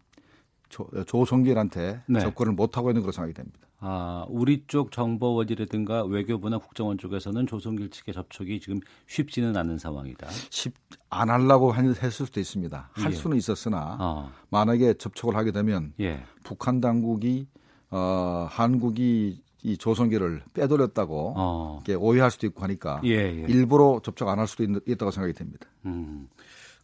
조성길한테 1.06 2.02
네. 2.06 2.20
접근을 2.20 2.52
못 2.52 2.76
하고 2.76 2.90
있는 2.90 3.00
그런 3.02 3.12
생각이 3.12 3.32
됩니다. 3.34 3.58
아, 3.80 4.26
우리 4.28 4.64
쪽 4.66 4.90
정보원이라든가 4.92 6.04
외교부나 6.04 6.58
국정원 6.58 6.98
쪽에서는 6.98 7.46
조성길 7.46 7.90
측의 7.90 8.12
접촉이 8.12 8.60
지금 8.60 8.80
쉽지는 9.06 9.56
않은 9.56 9.78
상황이다. 9.78 10.26
쉽 10.50 10.75
안 11.10 11.30
하려고 11.30 11.72
한- 11.72 11.87
했을 11.88 12.10
수도 12.26 12.38
있습니다. 12.38 12.90
할 12.92 13.12
예. 13.12 13.16
수는 13.16 13.38
있었으나 13.38 13.96
어. 13.98 14.30
만약에 14.50 14.92
접촉을 14.94 15.37
하게 15.37 15.52
되면 15.52 15.94
예. 16.00 16.22
북한 16.44 16.82
당국이 16.82 17.46
어 17.90 18.46
한국이 18.50 19.40
이 19.62 19.77
조성길을 19.77 20.43
빼돌렸다고 20.55 21.35
어. 21.37 21.83
이렇게 21.85 21.95
오해할 22.00 22.31
수도 22.31 22.47
있고 22.47 22.62
하니까 22.62 23.00
예, 23.05 23.11
예. 23.11 23.47
일부러 23.49 24.00
접촉 24.03 24.29
안 24.29 24.38
할 24.38 24.47
수도 24.47 24.62
있, 24.65 24.71
있다고 24.87 25.11
생각이 25.11 25.33
됩니다. 25.35 25.67
음. 25.87 26.29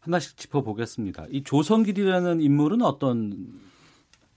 하나씩 0.00 0.36
짚어보겠습니다. 0.36 1.26
이 1.30 1.42
조성길이라는 1.44 2.40
인물은 2.40 2.82
어떤 2.82 3.60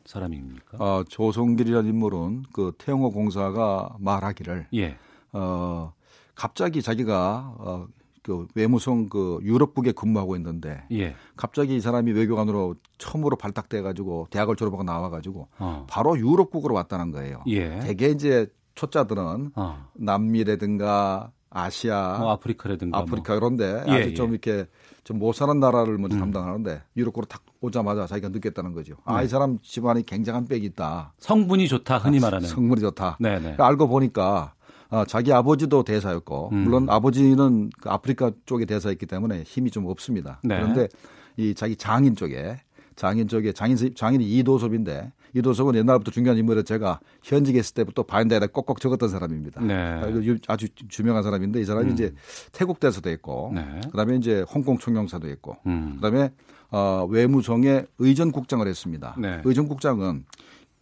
사람입니까? 0.05 0.77
어, 0.77 1.03
조성길이라는 1.09 1.89
인물은 1.89 2.43
그 2.53 2.71
태영호 2.77 3.11
공사가 3.11 3.93
말하기를 3.99 4.67
예. 4.75 4.97
어 5.33 5.91
갑자기 6.35 6.81
자기가 6.81 7.55
어, 7.57 7.87
그 8.23 8.47
외무성 8.55 9.09
그 9.09 9.39
유럽국에 9.41 9.91
근무하고 9.91 10.35
있는데 10.35 10.83
예. 10.91 11.15
갑자기 11.35 11.75
이 11.75 11.81
사람이 11.81 12.11
외교관으로 12.11 12.75
처음으로 12.97 13.35
발탁돼 13.37 13.81
가지고 13.81 14.27
대학을 14.31 14.55
졸업하고 14.55 14.83
나와 14.83 15.09
가지고 15.09 15.47
어. 15.59 15.85
바로 15.89 16.17
유럽국으로 16.17 16.75
왔다는 16.75 17.11
거예요. 17.11 17.43
예. 17.47 17.79
대개 17.79 18.07
이제 18.09 18.47
초짜들은 18.75 19.51
어. 19.55 19.87
남미라든가 19.93 21.31
아시아, 21.49 22.17
뭐 22.19 22.31
아프리카라든가 22.31 22.99
아프리카 22.99 23.33
이런데 23.35 23.83
예, 23.87 23.91
아주 23.91 24.13
좀 24.13 24.27
예. 24.27 24.31
이렇게 24.31 24.65
좀 25.03 25.17
못 25.19 25.31
사는 25.33 25.57
나라를 25.57 25.97
먼저 25.97 26.17
음. 26.17 26.19
담당하는데 26.19 26.81
유럽으로 26.97 27.25
탁 27.25 27.41
오자마자 27.61 28.05
자기가 28.07 28.27
느꼈다는 28.29 28.73
거죠. 28.73 28.95
네. 28.95 29.01
아이 29.05 29.27
사람 29.29 29.57
집안이 29.63 30.05
굉장한 30.05 30.47
빽이 30.47 30.65
있다. 30.65 30.89
뭐 30.89 31.11
성분이 31.17 31.69
좋다 31.69 31.99
흔히 31.99 32.19
말하는. 32.19 32.45
성물이 32.47 32.81
좋다. 32.81 33.17
네네. 33.21 33.55
알고 33.57 33.87
보니까 33.87 34.53
어, 34.89 35.03
자기 35.05 35.33
아버지도 35.33 35.83
대사였고 35.83 36.49
음. 36.51 36.57
물론 36.63 36.89
아버지는 36.89 37.69
그 37.81 37.89
아프리카 37.89 38.31
쪽에 38.45 38.65
대사였기 38.65 39.05
때문에 39.05 39.43
힘이 39.43 39.71
좀 39.71 39.85
없습니다. 39.85 40.39
네. 40.43 40.59
그런데 40.59 40.87
이 41.35 41.53
자기 41.53 41.75
장인 41.75 42.15
쪽에 42.15 42.57
장인 42.95 43.27
쪽에 43.27 43.51
장인 43.53 43.77
장인이 43.95 44.25
이도섭인데 44.37 45.11
이도섭은 45.33 45.75
옛날부터 45.75 46.09
중요한 46.11 46.37
인물에 46.37 46.63
제가 46.63 46.99
현직에 47.21 47.59
있을 47.59 47.75
때부터 47.75 48.03
바인더에 48.03 48.39
꼭꼭 48.51 48.79
적었던 48.79 49.09
사람입니다. 49.09 49.61
네. 49.61 49.73
아, 49.75 50.07
아주 50.47 50.67
유명한 50.97 51.21
사람인데 51.21 51.61
이 51.61 51.65
사람이 51.65 51.89
음. 51.89 51.93
이제 51.93 52.13
태국 52.51 52.79
대사도 52.79 53.09
했고 53.09 53.51
네. 53.53 53.81
그다음에 53.91 54.15
이제 54.15 54.43
홍콩 54.53 54.77
총영사도 54.77 55.27
했고 55.27 55.57
음. 55.67 55.97
그다음에 56.01 56.31
어, 56.71 57.07
외무성의 57.09 57.87
의전국장을 57.99 58.65
했습니다. 58.65 59.15
네. 59.19 59.41
의전국장은 59.45 60.25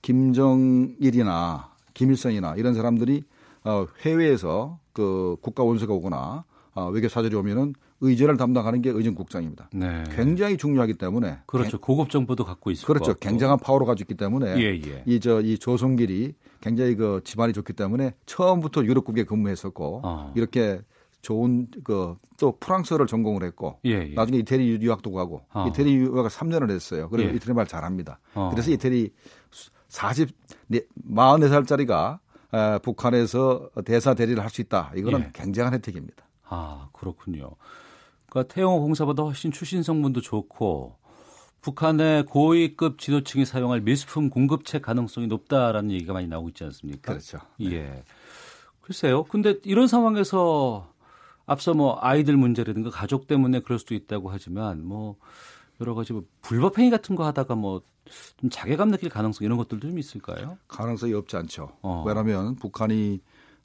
김정일이나 0.02 1.72
김일성이나 1.94 2.56
이런 2.56 2.76
사람들이 2.76 3.24
어, 3.66 3.86
해외에서 4.02 4.80
그 4.94 5.36
국가 5.42 5.64
원수가 5.64 5.94
오거나 5.94 6.46
어, 6.74 6.90
외교 6.90 7.08
사절이 7.10 7.36
오면은 7.36 7.74
의전을 8.02 8.38
담당하는 8.38 8.82
게 8.82 8.90
의전국장입니다. 8.90 9.70
네. 9.74 10.04
굉장히 10.16 10.58
중요하기 10.58 10.96
때문에 10.96 11.40
그렇죠. 11.46 11.80
고급 11.80 12.10
정보도 12.10 12.44
갖고 12.44 12.70
있을 12.72 12.86
그렇죠. 12.86 13.14
굉장한 13.16 13.58
파워를 13.60 13.88
가지고 13.88 14.04
있기 14.12 14.16
때문에 14.18 14.58
예, 14.58 14.82
예. 14.86 15.04
이저 15.06 15.42
이 15.42 15.58
조성길이 15.58 16.34
굉장히 16.62 16.96
그 16.96 17.22
집안이 17.24 17.54
좋기 17.54 17.74
때문에 17.74 18.14
처음부터 18.26 18.84
유럽국에 18.86 19.24
근무했었고 19.24 20.02
어. 20.04 20.34
이렇게 20.36 20.82
좋은 21.22 21.68
그 21.84 22.16
또 22.38 22.58
프랑스어를 22.60 23.08
전공을 23.08 23.44
했고 23.46 23.80
예, 23.86 23.92
예. 24.10 24.14
나중에 24.14 24.40
이태리 24.40 24.68
유- 24.68 24.78
유학도 24.82 25.14
가고 25.14 25.44
어. 25.54 25.66
이태리 25.70 25.96
유학을 25.96 26.30
3년을 26.30 26.70
했어요. 26.70 27.08
그래서 27.10 27.32
예. 27.32 27.34
이태리 27.38 27.54
말 27.54 27.66
잘합니다. 27.66 28.20
어. 28.34 28.50
그래서 28.52 28.72
이태리 28.72 29.14
40 29.88 30.32
44살짜리가 31.10 32.20
에, 32.56 32.80
북한에서 32.80 33.70
대사 33.86 34.14
대리를 34.14 34.42
할 34.42 34.50
수 34.50 34.62
있다. 34.62 34.92
이거는 34.96 35.20
예. 35.20 35.30
굉장한 35.34 35.74
혜택입니다. 35.74 36.24
아, 36.46 36.88
그렇군요. 36.94 37.52
그러니까 38.30 38.54
태영호 38.54 38.80
공사보다 38.82 39.24
훨씬 39.24 39.52
출신 39.52 39.84
성분도 39.84 40.22
좋고 40.22 40.96
북한의 41.62 42.26
고위급 42.26 43.00
지도층이 43.00 43.46
사용할 43.46 43.82
미술품 43.82 44.30
공급체 44.30 44.80
가능성이 44.80 45.28
높다라는 45.28 45.92
얘기가 45.92 46.14
많이 46.14 46.28
나오고 46.28 46.50
있지 46.50 46.64
않습니까? 46.64 47.14
그렇죠. 47.14 47.40
예. 47.62 48.04
글쎄요. 48.82 49.24
근데 49.24 49.56
이런 49.64 49.88
상황에서 49.88 50.94
앞서 51.48 51.74
뭐 51.74 51.98
아이들 52.02 52.38
문제라든가 52.38 52.92
가족 52.92 53.26
때문에 53.28 53.62
그럴 53.62 53.80
수도 53.80 53.96
있다고 53.96 54.30
하지만 54.30 54.86
뭐 54.86 55.16
여러 55.82 55.96
가지 55.96 56.14
뭐 56.14 56.24
불법 56.42 56.78
행위 56.78 56.90
같은 56.92 57.16
거 57.16 57.26
하다가 57.26 57.56
뭐 57.56 57.82
좀 58.38 58.50
자괴감 58.50 58.92
느낄 58.92 59.10
가능성 59.10 59.46
이런 59.46 59.58
것들도 59.58 59.88
좀 59.90 59.98
있을까요? 60.00 60.58
가능성이 60.68 61.14
없지 61.14 61.36
않죠. 61.38 61.70
어. 61.82 62.04
왜냐하면 62.06 62.56
북한이 62.56 63.22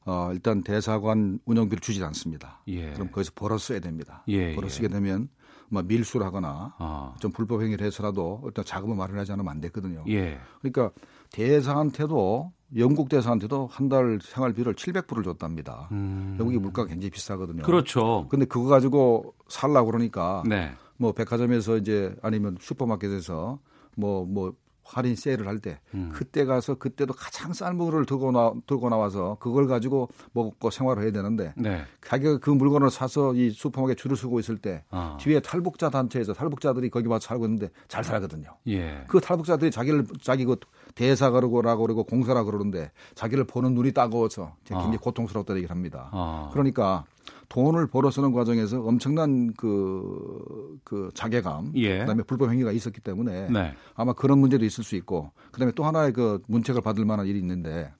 어, 0.07 0.31
일단 0.33 0.63
대사관 0.63 1.39
운영비를 1.45 1.81
주지 1.81 2.03
않습니다. 2.05 2.63
예. 2.69 2.93
그럼 2.93 3.11
거기서 3.11 3.33
벌어 3.35 3.59
써야 3.59 3.81
됩니다. 3.81 4.25
예, 4.29 4.55
벌어 4.55 4.67
예. 4.67 4.71
쓰게 4.71 4.89
되면 4.89 5.29
뭐 5.69 5.83
밀수를 5.83 6.25
하거나 6.27 6.75
아. 6.79 7.15
좀 7.21 7.31
불법 7.33 7.63
행위를 7.63 7.87
해서라도 7.87 8.41
일단 8.47 8.65
자금을 8.65 8.97
마련하지 8.97 9.33
않으면 9.33 9.51
안 9.53 9.61
되거든요. 9.61 10.05
예. 10.09 10.41
그러니까 10.61 10.91
대사한테도 11.31 12.53
영국 12.77 13.09
대사한테도 13.09 13.69
한 13.71 13.89
달 13.89 14.21
생활비를 14.23 14.75
700불을 14.75 15.25
줬답니다. 15.25 15.89
음. 15.93 16.37
영국이 16.39 16.59
물가가 16.59 16.89
굉장히 16.89 17.11
비싸거든요. 17.11 17.63
그렇죠. 17.63 18.27
근데 18.31 18.45
그거 18.47 18.69
가지고 18.69 19.35
살라고 19.49 19.91
그러니까 19.91 20.43
네. 20.49 20.73
뭐 20.97 21.13
백화점에서 21.13 21.77
이제 21.77 22.15
아니면 22.23 22.57
슈퍼마켓에서 22.61 23.59
뭐 23.97 24.25
뭐 24.25 24.53
할인 24.93 25.15
세일을 25.15 25.47
할때 25.47 25.79
음. 25.95 26.11
그때 26.13 26.45
가서 26.45 26.75
그때도 26.75 27.15
가장 27.15 27.53
싼 27.53 27.77
물건을 27.77 28.07
들고 28.07 28.33
나 28.33 28.53
들고 28.67 28.89
나와서 28.89 29.37
그걸 29.41 29.67
가지고 29.67 30.09
먹고 30.33 30.71
생활을 30.71 31.03
해야 31.03 31.13
되는데 31.13 31.53
네. 31.57 31.85
자기가 32.05 32.39
그 32.39 32.51
물건을 32.51 32.91
사서 32.91 33.35
이 33.35 33.51
슈퍼마켓 33.51 33.97
줄을 33.97 34.17
서고 34.17 34.41
있을 34.41 34.59
때 34.59 34.83
아. 34.91 35.17
뒤에 35.21 35.41
탈북자 35.41 35.91
단체에서 35.91 36.33
탈북자들이 36.33 36.91
거기 36.91 37.07
와서 37.07 37.29
살고 37.29 37.45
있는데 37.47 37.71
잘 37.89 38.03
살거든요. 38.03 38.57
예. 38.69 39.05
그 39.07 39.21
탈북자들이 39.21 39.71
자기를 39.71 40.07
자기 40.21 40.45
그 40.45 40.57
대사 40.95 41.31
그러고라고 41.31 41.83
그러고 41.83 42.05
공사라 42.05 42.43
그러는데 42.43 42.91
자기를 43.15 43.45
보는 43.45 43.75
눈이 43.75 43.93
따가워서 43.93 44.57
굉장히 44.65 44.97
아. 44.97 45.01
고통스럽다 45.01 45.55
얘기를 45.55 45.71
합니다. 45.71 46.09
아. 46.13 46.51
그러니까 46.53 47.05
돈을 47.51 47.89
벌어 47.89 48.11
쓰는 48.13 48.33
과정에서 48.33 48.81
엄청난 48.81 49.53
그, 49.55 50.79
그 50.85 51.11
자괴감, 51.15 51.73
예. 51.75 51.99
그다음에 51.99 52.23
불법 52.23 52.51
행위가 52.51 52.71
있었기 52.71 53.01
때문에 53.01 53.49
네. 53.51 53.75
아마 53.95 54.13
그런 54.13 54.39
문제도 54.39 54.65
있을 54.65 54.85
수 54.85 54.95
있고, 54.95 55.33
그다음에 55.51 55.73
또 55.75 55.85
하나의 55.85 56.13
그 56.13 56.41
문책을 56.47 56.81
받을 56.81 57.05
만한 57.05 57.27
일이 57.27 57.41
있는데 57.41 57.93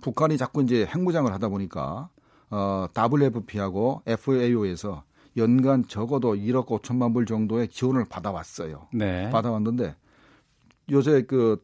북한이 0.00 0.38
자꾸 0.38 0.62
이제 0.62 0.86
핵무장을 0.86 1.30
하다 1.30 1.48
보니까 1.50 2.08
어, 2.48 2.86
WFP하고 2.96 4.02
FAO에서 4.06 5.04
연간 5.36 5.86
적어도 5.86 6.34
1억 6.34 6.66
5천만 6.66 7.12
불 7.12 7.26
정도의 7.26 7.68
지원을 7.68 8.06
받아왔어요. 8.08 8.88
네. 8.94 9.28
받아왔는데 9.28 9.94
요새 10.90 11.22
그, 11.22 11.62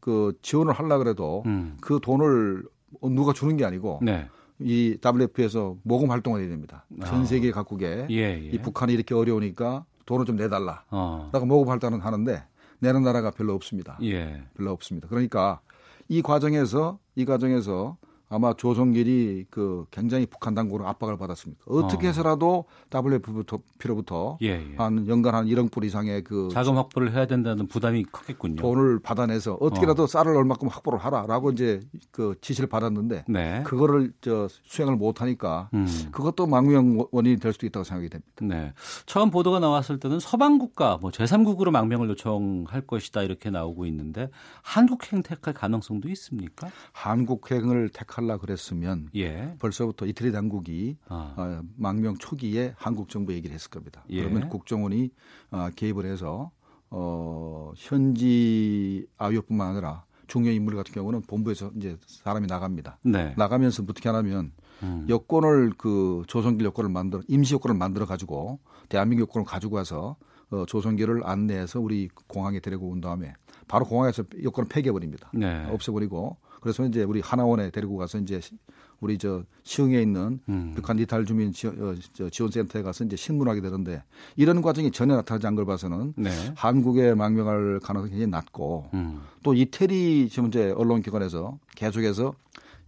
그 0.00 0.36
지원을 0.42 0.72
하려 0.72 0.98
그래도 0.98 1.44
음. 1.46 1.78
그 1.80 2.00
돈을 2.02 2.64
누가 3.02 3.32
주는 3.32 3.56
게 3.56 3.64
아니고 3.64 4.00
네. 4.02 4.28
이 4.60 4.98
WF에서 5.02 5.76
모금 5.82 6.10
활동을 6.10 6.40
해야 6.40 6.48
됩니다. 6.48 6.84
전 7.06 7.22
아. 7.22 7.24
세계 7.24 7.50
각국에 7.50 8.06
예, 8.10 8.16
예. 8.16 8.50
이 8.52 8.58
북한이 8.58 8.92
이렇게 8.92 9.14
어려우니까 9.14 9.84
돈을 10.06 10.26
좀 10.26 10.36
내달라. 10.36 10.84
어. 10.90 11.30
라고 11.32 11.46
모금 11.46 11.70
활동을 11.70 12.04
하는데 12.04 12.44
내는 12.80 13.02
나라가 13.02 13.30
별로 13.30 13.54
없습니다. 13.54 13.98
예. 14.02 14.42
별로 14.56 14.72
없습니다. 14.72 15.08
그러니까 15.08 15.60
이 16.08 16.22
과정에서 16.22 16.98
이 17.14 17.24
과정에서 17.24 17.96
아마 18.32 18.54
조성길이 18.54 19.46
그 19.50 19.84
굉장히 19.90 20.24
북한 20.24 20.54
당국으로 20.54 20.86
압박을 20.86 21.18
받았습니다. 21.18 21.64
어떻게 21.66 22.06
어. 22.06 22.10
해서라도 22.10 22.64
WF부터 22.94 23.58
필요부터 23.78 24.38
예, 24.42 24.50
예. 24.50 24.74
한 24.76 25.08
연간 25.08 25.34
한 25.34 25.46
1억 25.46 25.72
불 25.72 25.84
이상의 25.84 26.22
그 26.22 26.48
자금 26.52 26.76
확보를 26.76 27.12
해야 27.12 27.26
된다는 27.26 27.66
부담이 27.66 28.04
크겠군요. 28.04 28.62
돈을 28.62 29.00
받아내서 29.00 29.54
어떻게라도 29.54 30.06
쌀을 30.06 30.36
얼마큼 30.36 30.68
확보를 30.68 31.00
하라라고 31.00 31.50
이제 31.50 31.80
그 32.12 32.36
지시를 32.40 32.68
받았는데 32.68 33.24
네. 33.26 33.62
그거를 33.64 34.12
저 34.20 34.46
수행을 34.62 34.94
못 34.94 35.20
하니까 35.20 35.68
음. 35.74 35.88
그것도 36.12 36.46
망명 36.46 37.04
원인이 37.10 37.38
될 37.40 37.52
수도 37.52 37.66
있다고 37.66 37.82
생각이 37.82 38.08
됩니다. 38.10 38.30
네. 38.42 38.72
처음 39.06 39.30
보도가 39.30 39.58
나왔을 39.58 39.98
때는 39.98 40.20
서방 40.20 40.58
국가 40.58 40.98
뭐 41.00 41.10
제3국으로 41.10 41.72
망명을 41.72 42.08
요청할 42.10 42.82
것이다 42.82 43.22
이렇게 43.22 43.50
나오고 43.50 43.86
있는데 43.86 44.30
한국행 44.62 45.24
택할 45.24 45.52
가능성도 45.52 46.08
있습니까? 46.10 46.68
한국행을 46.92 47.88
택할 47.88 48.19
라 48.26 48.36
그랬으면 48.38 49.08
예. 49.14 49.54
벌써부터 49.58 50.06
이태리 50.06 50.32
당국이 50.32 50.96
아. 51.08 51.34
어, 51.36 51.62
망명 51.76 52.16
초기에 52.16 52.74
한국 52.76 53.08
정부 53.08 53.32
얘기를 53.32 53.54
했을 53.54 53.70
겁니다. 53.70 54.04
예. 54.10 54.22
그러면 54.22 54.48
국정원이 54.48 55.10
어, 55.50 55.68
개입을 55.74 56.06
해서 56.06 56.50
어, 56.90 57.72
현지 57.76 59.06
아위뿐만 59.16 59.68
아니라 59.68 60.04
중요 60.26 60.50
인물 60.50 60.76
같은 60.76 60.92
경우는 60.94 61.22
본부에서 61.22 61.72
이제 61.76 61.96
사람이 62.06 62.46
나갑니다. 62.46 62.98
네. 63.02 63.34
나가면서 63.36 63.82
어떻게 63.82 64.08
하냐면 64.08 64.52
음. 64.82 65.06
여권을 65.08 65.72
그 65.76 66.22
조선길 66.26 66.64
여권을 66.66 66.88
만들어 66.90 67.22
임시 67.28 67.54
여권을 67.54 67.76
만들어 67.76 68.06
가지고 68.06 68.60
대한민국 68.88 69.22
여권을 69.22 69.44
가지고 69.44 69.76
와서 69.76 70.16
어, 70.50 70.64
조선길을 70.66 71.22
안내해서 71.24 71.80
우리 71.80 72.08
공항에 72.26 72.60
데리고 72.60 72.88
온 72.88 73.00
다음에 73.00 73.34
바로 73.68 73.84
공항에서 73.84 74.24
여권을 74.42 74.68
폐기해 74.68 74.92
버립니다. 74.92 75.30
네. 75.32 75.66
없애버리고 75.70 76.38
그래서 76.60 76.84
이제 76.86 77.02
우리 77.02 77.20
하나원에 77.20 77.70
데리고 77.70 77.96
가서 77.96 78.18
이제 78.18 78.40
시- 78.40 78.56
우리 79.00 79.16
저 79.16 79.42
시흥에 79.64 80.00
있는 80.02 80.40
음. 80.48 80.72
북한 80.74 80.98
이탈 80.98 81.24
주민 81.24 81.52
지원, 81.52 81.80
어, 81.82 81.94
저 82.12 82.28
지원센터에 82.28 82.82
가서 82.82 83.04
이제 83.04 83.16
신문하게 83.16 83.62
되는데 83.62 84.02
이런 84.36 84.60
과정이 84.60 84.90
전혀 84.90 85.16
나타나지 85.16 85.46
않은 85.46 85.56
걸 85.56 85.64
봐서는 85.64 86.12
네. 86.16 86.30
한국에 86.54 87.14
망명할 87.14 87.80
가능성이 87.82 88.10
굉장히 88.10 88.30
낮고 88.30 88.90
음. 88.92 89.22
또 89.42 89.54
이태리 89.54 90.28
지금 90.28 90.48
이제 90.48 90.70
언론기관에서 90.76 91.58
계속해서 91.76 92.34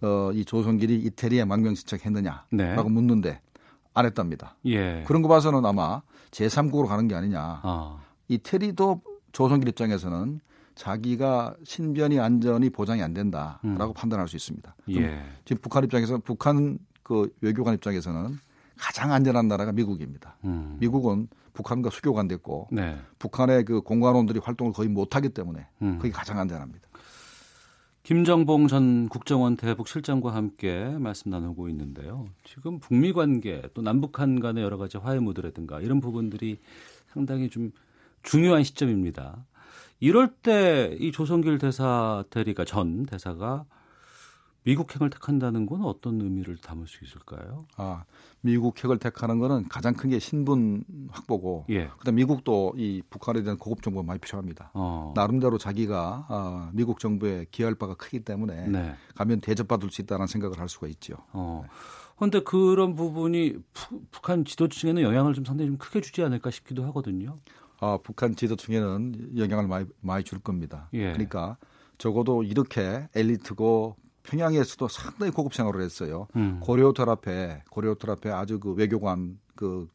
어, 0.03 0.31
이 0.35 0.45
조선길이 0.45 0.97
이태리에 0.99 1.45
망명 1.47 1.75
신청했느냐라고 1.75 2.45
네. 2.51 2.75
묻는데 2.77 3.41
안 3.95 4.05
했답니다. 4.05 4.57
예. 4.67 5.05
그런 5.07 5.23
거 5.23 5.29
봐서는 5.29 5.65
아마 5.65 6.03
제3국으로 6.31 6.87
가는 6.89 7.09
게 7.09 7.15
아니냐. 7.15 7.61
아. 7.63 7.99
이태리도 8.29 9.01
조선길 9.33 9.69
입장에서는 9.69 10.41
자기가 10.75 11.57
신변이 11.65 12.19
안전이 12.19 12.71
보장이 12.71 13.03
안 13.03 13.15
된다라고 13.15 13.93
판단할 13.93 14.29
수 14.29 14.37
있습니다. 14.37 14.75
좀 14.93 15.03
예. 15.03 15.23
지금 15.45 15.61
북한 15.61 15.85
입장에서 15.85 16.19
북한 16.19 16.79
그 17.03 17.33
외교관 17.41 17.75
입장에서는 17.75 18.39
가장 18.77 19.13
안전한 19.13 19.49
나라가 19.49 19.73
미국입니다. 19.73 20.37
음. 20.45 20.77
미국은 20.81 21.29
북한과 21.53 21.91
수교관 21.91 22.29
됐고 22.29 22.69
네. 22.73 22.99
북한의 23.19 23.65
그 23.65 23.83
공관원들이 23.83 24.41
활동을 24.41 24.73
거의 24.73 24.89
못하기 24.89 25.31
때문에 25.31 25.67
음. 25.83 25.99
그게 25.99 26.11
가장 26.11 26.39
안전합니다. 26.39 26.89
김정봉 28.03 28.67
전 28.67 29.09
국정원 29.09 29.57
대북 29.57 29.87
실장과 29.87 30.35
함께 30.35 30.85
말씀 30.99 31.31
나누고 31.31 31.69
있는데요. 31.69 32.27
지금 32.43 32.81
북미 32.81 33.13
관계 33.13 33.63
또 33.75 33.83
남북한 33.83 34.41
간의 34.41 34.65
여러 34.65 34.77
가지 34.77 34.99
화해 34.99 35.21
무드라든가 35.21 35.81
이런 35.81 36.01
부분들이 36.01 36.59
상당히 37.13 37.49
좀 37.49 37.71
중요한 38.25 38.65
시점입니다. 38.65 39.45
이럴 40.03 40.29
때 40.35 40.97
이 40.99 41.13
조성길 41.13 41.59
대사 41.59 42.25
대리가 42.31 42.65
전 42.65 43.07
대사가 43.07 43.65
미국행을 44.65 45.11
택한다는 45.11 45.67
건 45.67 45.83
어떤 45.85 46.21
의미를 46.21 46.57
담을 46.57 46.87
수 46.87 47.05
있을까요? 47.05 47.67
아, 47.77 48.05
미국 48.43 48.83
핵을 48.83 48.99
택하는 48.99 49.39
거는 49.41 49.69
가장 49.69 49.95
큰 49.95 50.11
게 50.11 50.19
신분 50.21 50.85
확보고 51.11 51.67
예. 51.71 51.89
그다음 51.99 52.17
미국도 52.17 52.75
이 52.77 53.03
북한에 53.11 53.43
대한 53.43 53.59
고급 53.59 53.83
정보가 53.83 54.05
많이 54.07 54.21
필요합니다. 54.21 54.71
어. 54.75 55.13
나름대로 55.17 55.59
자기가 55.59 56.27
아, 56.29 56.71
미국 56.75 56.99
정부에 57.01 57.47
기여할 57.53 57.75
바가 57.77 57.95
크기 57.95 58.21
때문에 58.21 58.69
네. 58.69 58.95
가면 59.17 59.41
대접받을 59.41 59.91
수 59.91 60.01
있다는 60.03 60.27
생각을 60.29 60.59
할 60.61 60.69
수가 60.69 60.87
있죠. 60.89 61.15
어. 61.33 61.65
그런데 62.17 62.41
그런 62.41 62.95
부분이 62.95 63.55
푸- 63.73 64.03
북한 64.13 64.45
지도층에는 64.45 65.03
영향을 65.03 65.35
좀 65.35 65.45
상당히 65.45 65.71
좀 65.71 65.79
크게 65.79 66.01
주지 66.01 66.23
않을까 66.23 66.51
싶기도 66.53 66.85
하거든요. 66.87 67.39
아, 67.83 67.99
북한 68.03 68.35
지도층에는 68.37 69.37
영향을 69.37 69.67
많이, 69.67 69.87
많이 70.01 70.25
줄 70.25 70.39
겁니다. 70.39 70.89
예. 70.93 71.13
그러니까 71.13 71.57
적어도 71.99 72.43
이렇게 72.43 73.09
엘리트고 73.15 73.97
평양에서도 74.23 74.89
상당히 74.89 75.33
고급 75.33 75.53
생활을 75.55 75.83
했어요. 75.83 76.29
음. 76.37 76.61
고려호텔 76.61 77.09
앞에 77.09 77.65
고려호텔 77.71 78.11
앞에 78.11 78.31
아주 78.31 78.59
그 78.61 78.73
외교관 78.73 79.39
그 79.55 79.89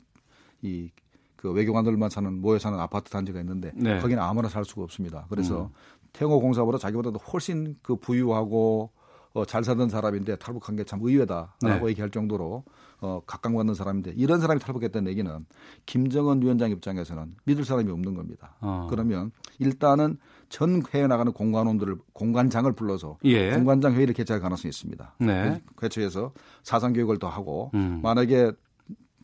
이 0.62 0.90
그 1.38 1.52
외교관들만 1.52 2.10
사는 2.10 2.42
모여 2.42 2.60
사는 2.60 2.78
아파트 2.80 3.10
단지가 3.10 3.40
있는데 3.40 3.72
네. 3.76 4.00
거기는 4.00 4.22
아무나 4.22 4.50
살 4.50 4.66
수가 4.66 4.82
없습니다. 4.82 5.28
그래서 5.30 5.66
음. 5.66 5.70
태영호 6.12 6.42
공사보다 6.42 6.80
자기보다도 6.80 7.20
훨씬 7.20 7.78
그 7.82 7.96
부유하고 7.96 8.92
어, 9.38 9.46
잘 9.46 9.64
살던 9.64 9.90
사람인데 9.90 10.38
탈북한 10.38 10.76
게 10.76 10.84
참 10.84 11.00
의외다라고 11.04 11.86
네. 11.86 11.90
얘기할 11.90 12.10
정도로 12.10 12.64
어, 13.02 13.22
각광받는 13.28 13.76
사람인데 13.76 14.14
이런 14.16 14.40
사람이 14.40 14.60
탈북했다는 14.60 15.10
얘기는 15.12 15.46
김정은 15.86 16.42
위원장 16.42 16.72
입장에서는 16.72 17.36
믿을 17.44 17.64
사람이 17.66 17.92
없는 17.92 18.16
겁니다. 18.16 18.56
어. 18.62 18.88
그러면 18.90 19.32
일단은 19.60 20.18
전 20.50 20.82
해외 20.94 21.08
나가는 21.08 21.32
공관원들을 21.32 21.98
공관장을 22.14 22.72
불러서 22.72 23.18
예. 23.26 23.52
공관장 23.52 23.94
회의를 23.94 24.14
개최할 24.14 24.42
가능성이 24.42 24.70
있습니다. 24.70 25.16
네. 25.20 25.62
개최해서 25.80 26.32
사상 26.64 26.94
교육을 26.94 27.20
더 27.20 27.28
하고 27.28 27.70
음. 27.76 28.00
만약에 28.02 28.54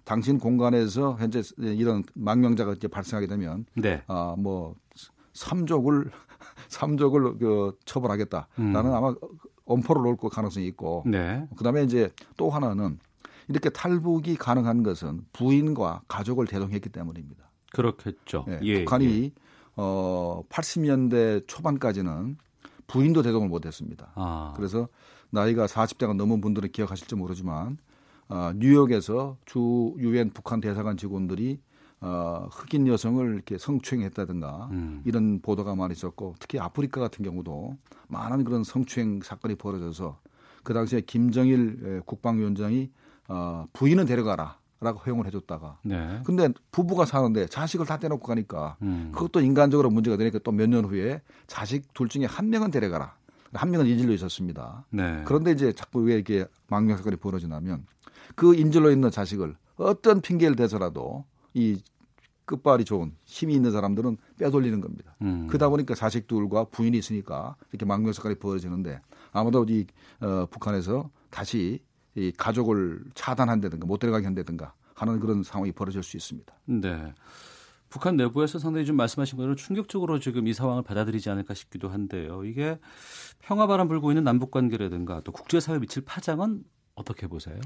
당신 0.04 0.38
공간에서 0.38 1.16
현재 1.18 1.42
이런 1.58 2.04
망명자가 2.14 2.74
이제 2.74 2.88
발생하게 2.88 3.28
되면 3.28 3.66
네. 3.76 4.04
아 4.08 4.36
뭐 4.38 4.76
삼족을 5.34 6.12
삼족을 6.70 7.38
그 7.40 7.78
처벌하겠다라는 7.86 8.76
음. 8.76 8.94
아마 8.94 9.16
엄포를 9.66 10.02
놓을 10.02 10.18
가능성이 10.32 10.68
있고 10.68 11.04
네. 11.06 11.48
그다음에 11.58 11.84
이제 11.84 12.12
또 12.38 12.50
하나는 12.50 13.00
이렇게 13.48 13.70
탈북이 13.70 14.36
가능한 14.36 14.84
것은 14.84 15.26
부인과 15.34 16.02
가족을 16.08 16.48
대동했기 16.48 16.90
때문입니다. 16.90 17.50
그렇겠죠. 17.74 18.46
예, 18.48 18.60
예, 18.62 18.80
북한이 18.80 19.24
예. 19.24 19.32
어 19.76 20.44
80년대 20.50 21.48
초반까지는 21.48 22.38
부인도 22.88 23.22
대동을 23.22 23.50
못했습니다. 23.50 24.12
아. 24.16 24.54
그래서 24.56 24.88
나이가 25.30 25.66
40대가 25.66 26.16
넘은 26.16 26.42
분들은 26.42 26.72
기억하실지 26.72 27.16
모르지만 27.16 27.78
어, 28.30 28.52
뉴욕에서 28.56 29.38
주 29.46 29.94
유엔 29.98 30.30
북한 30.32 30.62
대사관 30.62 30.96
직원들이 30.96 31.60
어, 32.06 32.50
흑인 32.52 32.86
여성을 32.88 33.34
이렇게 33.34 33.58
성추행했다든가 33.58 34.68
음. 34.72 35.02
이런 35.06 35.40
보도가 35.42 35.74
많이 35.76 35.94
있었고 35.94 36.36
특히 36.38 36.60
아프리카 36.60 37.00
같은 37.00 37.24
경우도 37.24 37.78
많은 38.10 38.44
그런 38.44 38.66
성추행 38.66 39.22
사건이 39.24 39.56
벌어져서 39.56 40.20
그 40.64 40.74
당시에 40.74 41.02
김정일 41.02 41.80
에, 41.84 42.00
국방위원장이 42.06 42.90
어, 43.30 43.66
부인은 43.74 44.06
데려가라. 44.06 44.58
라고 44.82 45.00
허용을 45.00 45.26
해줬다가 45.28 45.78
네. 45.86 46.20
근데 46.26 46.50
부부가 46.74 47.06
사는데 47.06 47.48
자식을 47.48 47.86
다 47.86 47.98
떼놓고 48.00 48.28
가니까 48.28 48.76
음. 48.82 49.14
그것도 49.14 49.40
인간적으로 49.40 49.90
문제가 49.90 50.18
되니까 50.18 50.40
또 50.40 50.52
몇 50.52 50.68
년 50.68 50.84
후에 50.84 51.22
자식 51.48 51.94
둘 51.94 52.10
중에 52.10 52.26
한 52.26 52.50
명은 52.50 52.70
데려가라. 52.70 53.16
한 53.54 53.72
명은 53.72 53.88
인질로 53.88 54.12
있었습니다. 54.12 54.86
네. 54.90 55.22
그런데 55.24 55.52
이제 55.52 55.72
자꾸 55.72 56.02
왜 56.02 56.16
이렇게 56.16 56.46
망명 56.68 56.98
사건이 56.98 57.16
벌어지냐면 57.16 57.86
그 58.36 58.56
인질로 58.56 58.92
있는 58.92 59.10
자식을 59.10 59.56
어떤 59.78 60.20
핑계를 60.20 60.58
대서라도 60.58 61.24
이 61.54 61.82
끝발이 62.46 62.86
좋은 62.86 63.16
힘이 63.26 63.56
있는 63.56 63.72
사람들은 63.72 64.18
빼돌리는 64.38 64.82
겁니다. 64.82 65.16
음. 65.22 65.48
그러다 65.48 65.70
보니까 65.70 65.96
자식 65.96 66.28
둘과 66.28 66.66
부인이 66.66 66.98
있으니까 66.98 67.56
이렇게 67.72 67.86
망명 67.86 68.14
사건이 68.14 68.36
벌어지는데 68.36 69.00
아마도 69.32 69.66
이 69.68 69.86
어, 70.20 70.46
북한에서 70.50 71.10
다시 71.30 71.84
이 72.16 72.32
가족을 72.32 73.04
차단한다든가 73.16 73.86
못 73.88 73.98
데려가게 73.98 74.26
한다든가 74.26 74.74
하는 74.94 75.20
그런 75.20 75.44
상황이 75.44 75.72
벌어질 75.72 76.04
수 76.04 76.18
있습니다. 76.18 76.54
네. 76.66 77.14
북한 77.90 78.16
내부에서 78.18 78.58
상당히 78.58 78.86
좀 78.86 78.96
말씀하신 78.96 79.38
대로 79.38 79.56
충격적으로 79.56 80.20
지금 80.20 80.48
이 80.48 80.54
상황을 80.54 80.82
받아들이지 80.82 81.30
않을까 81.30 81.54
싶기도 81.54 81.90
한데요. 81.90 82.44
이게 82.44 82.80
평화바람 83.42 83.88
불고 83.88 84.12
있는 84.12 84.24
남북 84.24 84.50
관계라든가 84.50 85.22
또 85.22 85.32
국제사회에 85.32 85.80
미칠 85.80 86.04
파장은 86.04 86.64
어떻게 86.96 87.28
보세요? 87.28 87.60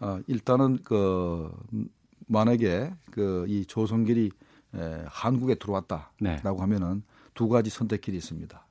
어, 0.00 0.20
일단은 0.28 0.78
그 0.84 1.50
음, 1.72 1.88
만약에 2.32 2.92
그 3.10 3.46
이 3.48 3.64
조선길이 3.66 4.30
에, 4.74 5.04
한국에 5.06 5.54
들어왔다라고 5.56 6.10
네. 6.20 6.40
하면은 6.42 7.02
두 7.34 7.48
가지 7.48 7.70
선택길이 7.70 8.16
있습니다. 8.16 8.66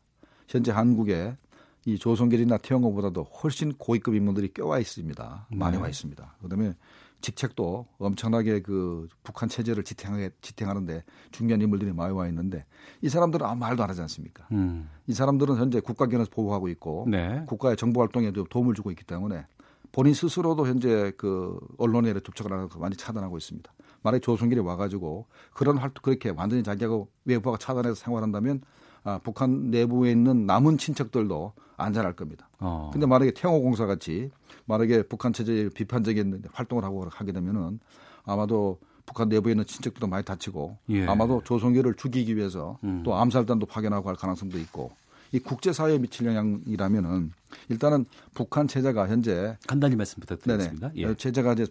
현재 0.47 0.71
한국에 0.71 1.38
이 1.86 1.97
조성길이나 1.97 2.58
태영호보다도 2.58 3.24
훨씬 3.24 3.74
고위급 3.74 4.13
인물들이 4.15 4.54
껴와 4.54 4.80
있습니다. 4.80 5.47
많이 5.52 5.78
네. 5.78 5.84
와 5.84 5.89
있습니다. 5.89 6.36
그다음에 6.41 6.74
직책도 7.21 7.88
엄청나게 8.00 8.62
그 8.62 9.08
북한 9.24 9.47
체제를 9.47 9.84
지탱하게 9.84 10.32
지탱하는데 10.41 11.04
중요한 11.32 11.62
인물들이 11.62 11.93
많이 11.93 12.13
와 12.13 12.28
있는데 12.28 12.65
이 13.02 13.10
사람들은 13.10 13.45
아무 13.45 13.60
말도 13.60 13.84
안 13.84 13.89
하지 13.89 14.02
않습니까? 14.02 14.47
음. 14.52 14.89
이 15.08 15.13
사람들은 15.13 15.58
현재 15.58 15.80
국가기관에서 15.80 16.32
보호하고 16.32 16.67
있고 16.69 17.06
네. 17.10 17.43
국가의 17.47 17.78
정보 17.78 18.02
활동에 18.02 18.32
도 18.32 18.43
도움을 18.45 18.74
주고 18.74 18.89
있기 18.91 19.04
때문에 19.06 19.45
본인 19.91 20.13
스스로도 20.13 20.67
현재 20.67 21.12
그 21.17 21.60
언론에 21.77 22.13
접촉을 22.13 22.51
하는 22.51 22.69
거 22.69 22.80
많이 22.80 22.95
차단하고 22.95 23.38
있습니다. 23.38 23.71
만약에 24.04 24.21
조선길이 24.21 24.62
와가지고 24.62 25.27
그런 25.54 25.77
활동 25.77 26.01
그렇게 26.01 26.30
완전히 26.30 26.63
자기하고 26.63 27.10
외부가 27.25 27.58
차단해서 27.58 27.95
생활한다면 27.95 28.62
아, 29.04 29.19
북한 29.23 29.71
내부에 29.71 30.12
있는 30.12 30.45
남은 30.45 30.77
친척들도 30.77 31.54
안전할 31.77 32.13
겁니다. 32.13 32.49
어. 32.60 32.89
근데 32.93 33.08
만약에 33.08 33.32
태영호공사 33.32 33.86
같이 33.86 34.30
만약에 34.65 35.04
북한 35.04 35.34
체제에 35.34 35.69
비판적인 35.69 36.43
활동을 36.51 36.84
하고 36.84 37.08
하게 37.10 37.32
되면은 37.32 37.80
아마도 38.23 38.80
북한 39.06 39.30
내부에 39.30 39.54
있는 39.54 39.65
친척들도 39.65 40.08
많이 40.08 40.23
다치고 40.23 40.77
예. 40.89 41.08
아마도 41.08 41.41
조선계를 41.43 41.95
죽이기 41.95 42.38
위해서 42.38 42.77
음. 42.84 43.01
또 43.04 43.15
암살단도 43.15 43.65
파견하고 43.65 44.08
할 44.08 44.15
가능성도 44.15 44.60
있고 44.60 44.91
이 45.32 45.39
국제사회에 45.39 45.98
미칠 45.98 46.26
영향이라면은 46.26 47.32
일단은 47.70 48.06
북한 48.34 48.67
체제가 48.67 49.08
현재 49.08 49.58
간단히 49.67 49.96
말씀 49.96 50.20
부탁드리겠습니다. 50.20 50.91
예. 50.96 51.15
제재가 51.15 51.54
이제 51.54 51.67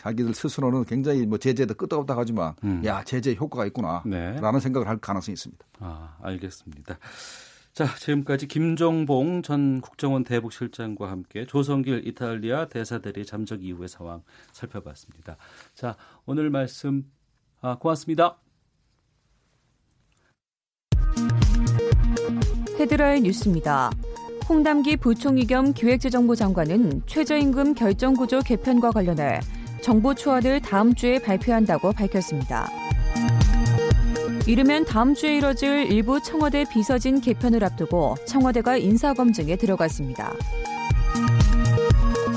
자기들 0.00 0.34
스스로는 0.34 0.84
굉장히 0.84 1.26
뭐 1.26 1.38
제재도 1.38 1.74
끄떡없다 1.74 2.14
하지만 2.16 2.54
음. 2.64 2.82
야 2.84 3.02
제재 3.02 3.34
효과가 3.34 3.66
있구나라는 3.66 4.10
네. 4.10 4.60
생각을 4.60 4.88
할 4.88 4.98
가능성이 4.98 5.34
있습니다. 5.34 5.64
아, 5.80 6.16
알겠습니다. 6.22 6.98
자, 7.72 7.86
지금까지 7.96 8.48
김종봉 8.48 9.42
전 9.42 9.80
국정원 9.80 10.24
대북실장과 10.24 11.10
함께 11.10 11.46
조성길 11.46 12.06
이탈리아 12.06 12.68
대사대리 12.68 13.24
잠적 13.24 13.64
이후의 13.64 13.88
상황 13.88 14.22
살펴봤습니다. 14.52 15.38
자, 15.74 15.96
오늘 16.26 16.50
말씀 16.50 17.04
아, 17.62 17.78
고맙습니다. 17.78 18.41
헤드라인 22.82 23.22
뉴스입니다. 23.22 23.92
홍남기 24.48 24.96
부총리 24.96 25.46
겸 25.46 25.72
기획재정부 25.72 26.34
장관은 26.34 27.02
최저임금 27.06 27.74
결정구조 27.74 28.40
개편과 28.40 28.90
관련해 28.90 29.38
정부 29.80 30.16
초안을 30.16 30.60
다음 30.62 30.92
주에 30.92 31.20
발표한다고 31.20 31.92
밝혔습니다. 31.92 32.68
이르면 34.48 34.84
다음 34.84 35.14
주에 35.14 35.36
이뤄질 35.36 35.92
일부 35.92 36.20
청와대 36.20 36.64
비서진 36.64 37.20
개편을 37.20 37.62
앞두고 37.62 38.16
청와대가 38.26 38.76
인사검증에 38.76 39.54
들어갔습니다. 39.54 40.32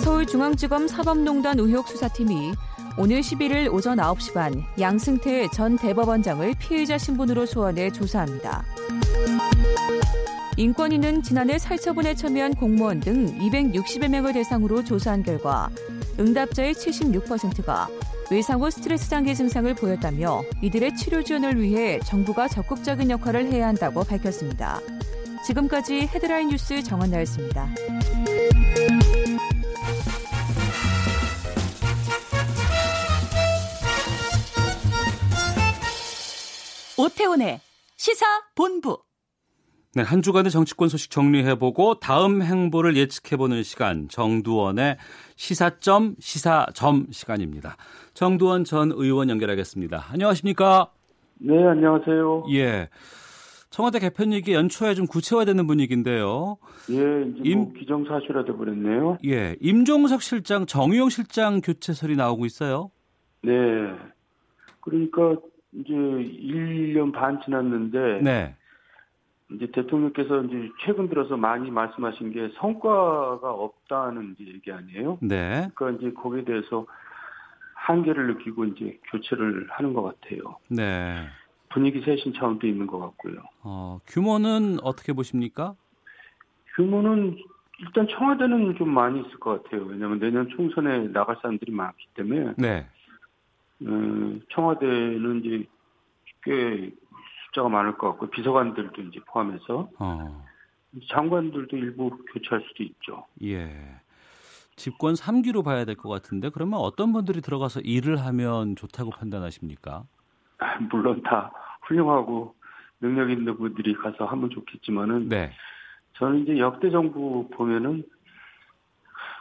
서울중앙지검 0.04 0.88
사법농단 0.88 1.58
의혹 1.58 1.88
수사팀이 1.88 2.54
오늘 3.00 3.22
11일 3.22 3.74
오전 3.74 3.98
9시 3.98 4.36
반 4.36 4.64
양승태 4.80 5.50
전 5.50 5.76
대법원장을 5.76 6.54
피해자 6.60 7.00
신분으로 7.00 7.48
소환해 7.48 7.90
조사합니다. 7.90 8.64
인권위는 10.58 11.22
지난해 11.22 11.58
살처분에 11.58 12.16
참여한 12.16 12.54
공무원 12.54 13.02
등 13.02 13.26
260여 13.40 14.08
명을 14.08 14.34
대상으로 14.34 14.86
조사한 14.86 15.22
결과 15.22 15.70
응답자의 16.18 16.74
76%가 16.74 17.90
외상 18.32 18.62
후 18.62 18.72
스트레스 18.72 19.10
장애 19.10 19.34
증상을 19.34 19.74
보였다며 19.76 20.44
이들의 20.62 20.96
치료 20.96 21.22
지원을 21.24 21.62
위해 21.62 22.00
정부가 22.06 22.48
적극적인 22.48 23.10
역할을 23.10 23.52
해야 23.52 23.68
한다고 23.68 24.04
밝혔습니다. 24.04 24.80
지금까지 25.46 26.08
헤드라인 26.08 26.48
뉴스 26.48 26.82
정한나였습니다. 26.82 27.70
오태훈의 36.98 37.60
시사 37.98 38.26
본부. 38.56 39.06
네, 39.96 40.04
한 40.04 40.22
주간의 40.22 40.52
정치권 40.52 40.90
소식 40.90 41.10
정리해보고 41.10 42.02
다음 42.02 42.42
행보를 42.42 42.98
예측해보는 42.98 43.64
시간 43.64 44.10
정두원의 44.10 44.98
시사점 45.38 46.16
시사점 46.20 47.08
시간입니다. 47.12 47.78
정두원 48.14 48.66
전 48.66 48.92
의원 48.94 49.30
연결하겠습니다. 49.30 50.08
안녕하십니까? 50.12 50.92
네, 51.40 51.66
안녕하세요. 51.66 52.48
예. 52.52 52.90
청와대 53.70 54.00
개편 54.00 54.34
얘기 54.34 54.52
연초에 54.54 54.96
좀 54.96 55.06
구체화되는 55.08 55.66
분위기인데요. 55.66 56.58
예, 56.92 56.96
이제 57.30 57.40
임- 57.50 57.60
뭐 57.60 57.74
기정사실화 57.80 58.44
돼버렸네요. 58.44 59.18
예. 59.26 59.56
임종석 59.62 60.22
실장, 60.22 60.66
정의용 60.66 61.08
실장 61.08 61.62
교체설이 61.62 62.18
나오고 62.18 62.46
있어요. 62.46 62.92
네. 63.44 63.54
그러니까 64.82 65.36
이제 65.74 65.94
1년 65.94 67.14
반 67.14 67.40
지났는데 67.46 68.22
네. 68.22 68.56
이제 69.52 69.68
대통령께서 69.72 70.44
이제 70.44 70.72
최근 70.84 71.08
들어서 71.08 71.38
많이 71.38 71.70
말씀하신 71.70 72.32
게 72.32 72.52
성과가 72.58 73.52
없다는 73.52 74.36
얘기 74.40 74.72
아니에요? 74.72 75.20
네. 75.22 75.70
그러니까 75.76 75.92
이제 75.92 76.14
거기에 76.14 76.44
대해서 76.44 76.86
한계를 77.74 78.28
느끼고 78.28 78.66
이제 78.66 79.00
교체를 79.12 79.68
하는 79.70 79.94
것 79.94 80.04
같아요. 80.04 80.58
네. 80.70 81.28
분위기 81.70 82.02
쇄신 82.02 82.34
차원도 82.34 82.66
있는 82.66 82.88
것 82.88 83.00
같고요. 83.00 83.36
어, 83.62 84.00
규모는 84.08 84.78
어떻게 84.82 85.14
보십니까? 85.14 85.76
규모는 86.76 87.38
일단 87.80 88.08
청와대는 88.08 88.76
좀 88.78 88.90
많이 88.90 89.20
있을 89.20 89.40
것 89.40 89.64
같아요. 89.64 89.84
왜냐하면 89.84 90.20
내년 90.20 90.48
총선에 90.50 91.10
나갈 91.10 91.36
사람들이 91.42 91.72
많기 91.72 92.08
때문에 92.16 92.54
네. 92.58 92.88
음, 93.82 94.42
청와대는 94.50 95.44
이제 95.44 95.68
꽤 96.44 96.92
숫자가 97.56 97.70
많을 97.70 97.98
것 97.98 98.10
같고 98.12 98.30
비서관들도 98.30 99.02
이제 99.04 99.20
포함해서 99.28 99.90
어. 99.98 100.46
장관들도 101.10 101.76
일부 101.78 102.10
교체할 102.34 102.64
수도 102.68 102.84
있죠. 102.84 103.26
예. 103.44 103.72
집권 104.76 105.14
3기로 105.14 105.64
봐야 105.64 105.86
될 105.86 105.96
것 105.96 106.10
같은데 106.10 106.50
그러면 106.50 106.80
어떤 106.80 107.14
분들이 107.14 107.42
들어가서 107.42 107.80
일을 107.82 108.18
하면 108.26 108.76
좋다고 108.76 109.12
판단하십니까? 109.12 110.04
아, 110.60 110.80
물론 110.92 111.24
다 111.24 111.52
훌륭하고 111.84 112.54
능력 113.00 113.30
있는 113.32 113.58
분들이 113.58 113.94
가서 113.96 114.26
하면 114.26 114.50
좋겠지만은 114.50 115.30
네. 115.30 115.52
저는 116.14 116.44
이제 116.44 116.58
역대 116.60 116.90
정부 116.90 117.50
보면은 117.54 118.04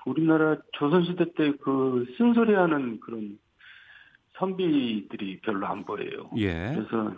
우리나라 0.06 0.56
조선시대 0.72 1.34
때 1.34 1.52
그 1.62 2.04
쓴소리하는 2.16 3.00
그런 3.00 3.38
선비들이 4.34 5.40
별로 5.40 5.66
안 5.66 5.84
보여요. 5.84 6.28
예. 6.36 6.74
그래서 6.74 7.14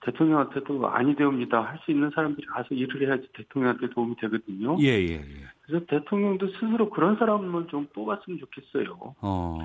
대통령한테도 0.00 0.88
아니 0.88 1.14
되옵니다. 1.16 1.60
할 1.62 1.78
수 1.84 1.90
있는 1.90 2.10
사람들이 2.14 2.46
가서 2.46 2.74
일을 2.74 3.06
해야지 3.06 3.28
대통령한테 3.34 3.90
도움이 3.90 4.16
되거든요. 4.16 4.76
예, 4.80 4.88
예, 4.88 5.14
예. 5.14 5.44
그래서 5.62 5.84
대통령도 5.86 6.48
스스로 6.52 6.90
그런 6.90 7.16
사람을 7.16 7.66
좀 7.68 7.86
뽑았으면 7.92 8.38
좋겠어요. 8.38 9.14
어. 9.20 9.58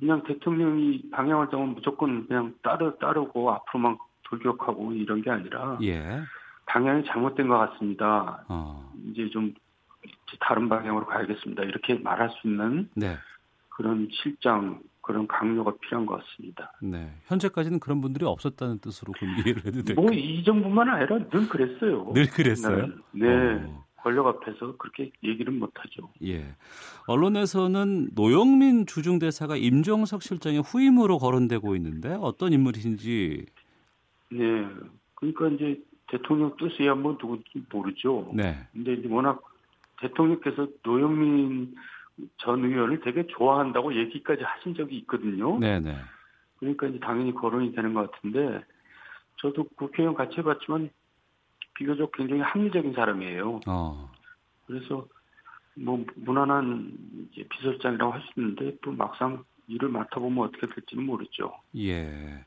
그냥 0.00 0.22
대통령이 0.24 1.10
방향을 1.10 1.48
정하면 1.50 1.74
무조건 1.74 2.26
그냥 2.26 2.54
따르, 2.62 2.96
따르고 2.98 3.50
앞으로만 3.50 3.98
돌격하고 4.24 4.92
이런 4.92 5.22
게 5.22 5.30
아니라 5.30 5.78
예. 5.82 6.20
방향이 6.66 7.04
잘못된 7.04 7.48
것 7.48 7.58
같습니다. 7.58 8.44
어. 8.48 8.92
이제 9.10 9.28
좀 9.30 9.52
다른 10.40 10.68
방향으로 10.68 11.06
가야겠습니다. 11.06 11.62
이렇게 11.64 11.94
말할 11.94 12.30
수 12.30 12.48
있는 12.48 12.88
네. 12.94 13.16
그런 13.68 14.08
실장, 14.12 14.80
그런 15.04 15.26
강요가 15.28 15.70
필요한 15.82 16.06
것 16.06 16.18
같습니다. 16.18 16.72
네. 16.80 17.12
현재까지는 17.26 17.78
그런 17.78 18.00
분들이 18.00 18.24
없었다는 18.24 18.78
뜻으로 18.78 19.12
그럼 19.12 19.34
이해를 19.44 19.66
해도 19.66 19.82
될까요? 19.82 20.06
뭐이 20.06 20.42
정부만 20.44 20.88
아니라 20.88 21.18
늘 21.28 21.46
그랬어요. 21.46 22.10
늘 22.14 22.26
그랬어요? 22.26 22.88
네. 23.12 23.26
어. 23.28 23.84
권력 23.96 24.26
앞에서 24.26 24.76
그렇게 24.76 25.12
얘기를 25.22 25.52
못하죠. 25.52 26.10
예. 26.24 26.54
언론에서는 27.06 28.10
노영민 28.14 28.86
주중대사가 28.86 29.56
임종석 29.56 30.22
실장의 30.22 30.62
후임으로 30.62 31.18
거론되고 31.18 31.74
있는데 31.76 32.16
어떤 32.20 32.52
인물이신지 32.52 33.46
네. 34.30 34.66
그러니까 35.14 35.48
이제 35.48 35.82
대통령 36.08 36.54
뜻이야 36.58 36.94
뭐 36.94 37.16
누군지 37.16 37.62
모르죠. 37.70 38.30
네. 38.34 38.56
근데 38.72 38.94
이제 38.94 39.08
워낙 39.08 39.42
대통령께서 40.00 40.68
노영민 40.82 41.74
전 42.38 42.64
의원을 42.64 43.00
되게 43.00 43.26
좋아한다고 43.26 43.94
얘기까지 43.96 44.42
하신 44.42 44.74
적이 44.74 44.98
있거든요. 44.98 45.58
네, 45.58 45.80
네. 45.80 45.96
그러니까 46.58 46.86
이제 46.86 46.98
당연히 47.00 47.34
거론이 47.34 47.74
되는 47.74 47.92
것 47.94 48.10
같은데 48.10 48.64
저도 49.40 49.64
국회의원 49.76 50.14
같이 50.14 50.36
해봤지만 50.38 50.90
비교적 51.74 52.12
굉장히 52.12 52.40
합리적인 52.42 52.94
사람이에요. 52.94 53.60
어. 53.66 54.10
그래서 54.66 55.06
뭐 55.76 56.04
무난한 56.14 57.28
이제 57.32 57.46
비서실장이라고 57.48 58.12
할 58.12 58.20
수 58.22 58.40
있는데 58.40 58.76
또 58.82 58.92
막상 58.92 59.44
일을 59.66 59.88
맡아보면 59.88 60.48
어떻게 60.48 60.66
될지는 60.68 61.04
모르죠. 61.04 61.52
예. 61.76 62.44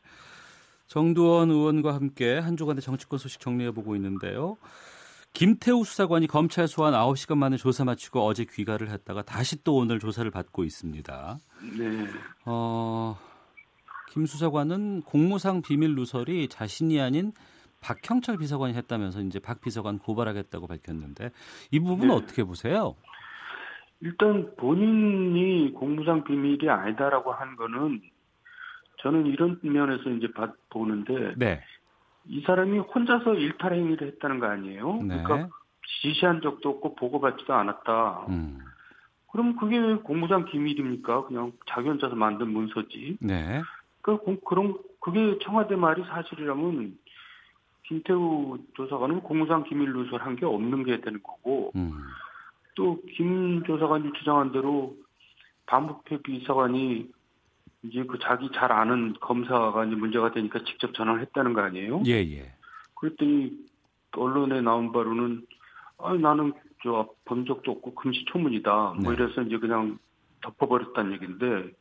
정두원 0.88 1.52
의원과 1.52 1.94
함께 1.94 2.38
한 2.38 2.56
주간의 2.56 2.82
정치권 2.82 3.20
소식 3.20 3.42
정리해 3.42 3.72
보고 3.72 3.96
있는데요. 3.96 4.58
김태우 5.34 5.84
수사관이 5.84 6.28
검찰 6.28 6.68
소환 6.68 6.94
9시간 6.94 7.38
만에 7.38 7.58
조사 7.58 7.86
마치고 7.86 8.22
어제 8.26 8.46
귀가를 8.46 8.90
했다가 8.90 9.22
다시 9.22 9.64
또 9.64 9.76
오늘 9.76 10.00
조사를 10.00 10.30
받고 10.32 10.64
있습니다. 10.64 11.38
네. 11.78 12.06
어, 12.46 13.16
김 14.10 14.26
수사관은 14.26 15.02
공무상 15.04 15.62
비밀 15.62 15.94
누설이 15.96 16.48
자신이 16.48 17.00
아닌 17.00 17.34
박형철 17.82 18.38
비서관이 18.38 18.74
했다면서 18.74 19.22
이제 19.22 19.38
박 19.40 19.62
비서관 19.62 20.00
고발하겠다고 20.00 20.66
밝혔는데 20.66 21.30
이 21.72 21.80
부분은 21.80 22.08
네. 22.08 22.14
어떻게 22.16 22.44
보세요? 22.44 22.96
일단 24.00 24.52
본인이 24.58 25.72
공무상 25.74 26.24
비밀이 26.24 26.68
아니다라고 26.68 27.32
한 27.32 27.56
거는 27.56 28.02
저는 29.04 29.28
이런 29.28 29.60
면에서 29.62 30.10
이제 30.10 30.32
봐- 30.34 30.52
보는데 30.72 31.36
네. 31.38 31.62
이 32.30 32.42
사람이 32.42 32.80
혼자서 32.80 33.36
일탈 33.36 33.74
행위를 33.74 34.08
했다는 34.08 34.40
거 34.40 34.48
아니에요? 34.48 35.02
네. 35.04 35.22
그러니까 35.24 35.50
지시한 36.02 36.42
적도 36.42 36.70
없고 36.70 36.96
보고받지도 36.96 37.54
않았다. 37.54 38.26
음. 38.30 38.60
그럼 39.32 39.56
그게 39.56 39.78
왜 39.78 39.96
공무상 39.96 40.46
기밀입니까? 40.46 41.26
그냥 41.26 41.52
자기 41.68 41.88
혼자서 41.88 42.16
만든 42.16 42.50
문서지. 42.50 43.18
네. 43.22 43.62
그 44.02 44.18
공- 44.18 44.40
그런 44.46 44.78
그게 45.00 45.38
청와대 45.42 45.76
말이 45.76 46.04
사실이라면 46.04 46.98
김태우 47.84 48.58
조사관은 48.74 49.22
공무상 49.22 49.64
기밀 49.64 49.94
누설한 49.94 50.36
게 50.36 50.46
없는 50.46 50.84
게 50.84 51.00
되는 51.02 51.22
거고 51.24 51.72
음. 51.76 51.94
또김 52.76 53.64
조사관이 53.64 54.12
주장한 54.14 54.52
대로 54.52 54.96
반부패 55.66 56.22
비서관이 56.22 57.10
이제 57.88 58.04
그 58.04 58.18
자기 58.20 58.50
잘 58.54 58.72
아는 58.72 59.14
검사가 59.20 59.86
이제 59.86 59.96
문제가 59.96 60.32
되니까 60.32 60.60
직접 60.66 60.94
전화를 60.94 61.22
했다는 61.22 61.54
거 61.54 61.62
아니에요? 61.62 62.04
예, 62.08 62.14
예. 62.14 62.54
그랬더니 62.96 63.52
언론에 64.16 64.62
나온 64.62 64.92
바로는 64.92 65.46
아 66.00 66.14
나는 66.14 66.54
저본 66.84 67.46
적도 67.46 67.72
없고 67.72 67.96
금시초문이다. 67.96 68.94
네. 68.98 69.04
뭐 69.04 69.14
이래서 69.14 69.42
이제 69.42 69.58
그냥 69.58 69.98
덮어버렸다는 70.42 71.14
얘기인데 71.14 71.72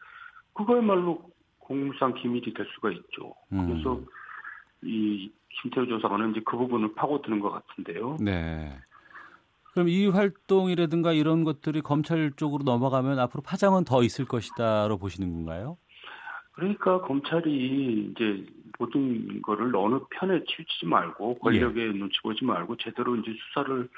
그거야말로 0.55 1.31
공무상 1.59 2.15
기밀이 2.15 2.55
될 2.55 2.67
수가 2.75 2.91
있죠. 2.91 3.35
음. 3.53 3.69
그래서 3.69 4.01
이 4.83 5.31
김태우 5.63 5.87
조사관은 5.87 6.31
이제 6.33 6.41
그 6.45 6.57
부분을 6.57 6.95
파고드는 6.95 7.41
것 7.41 7.51
같은데요. 7.51 8.19
네. 8.21 8.79
그럼 9.73 9.89
이 9.91 10.07
활동이라든가 10.07 11.13
이런 11.13 11.45
것들이 11.45 11.83
검찰 11.83 12.33
쪽으로 12.35 12.65
넘어가면 12.65 13.19
앞으로 13.19 13.43
파장은 13.43 13.85
더 13.85 14.03
있을 14.03 14.25
것이다로 14.25 14.97
보시는 14.97 15.31
건가요? 15.31 15.77
그러니까 16.57 17.03
검찰이 17.03 18.13
이제 18.13 18.47
모든 18.79 19.43
거를 19.43 19.75
어느 19.77 20.01
편에 20.11 20.43
치우치지 20.45 20.87
말고 20.87 21.39
권력에 21.39 21.93
눈치 21.93 22.19
보지 22.23 22.45
말고 22.45 22.77
제대로 22.77 23.15
이제 23.17 23.33
수사를 23.49 23.89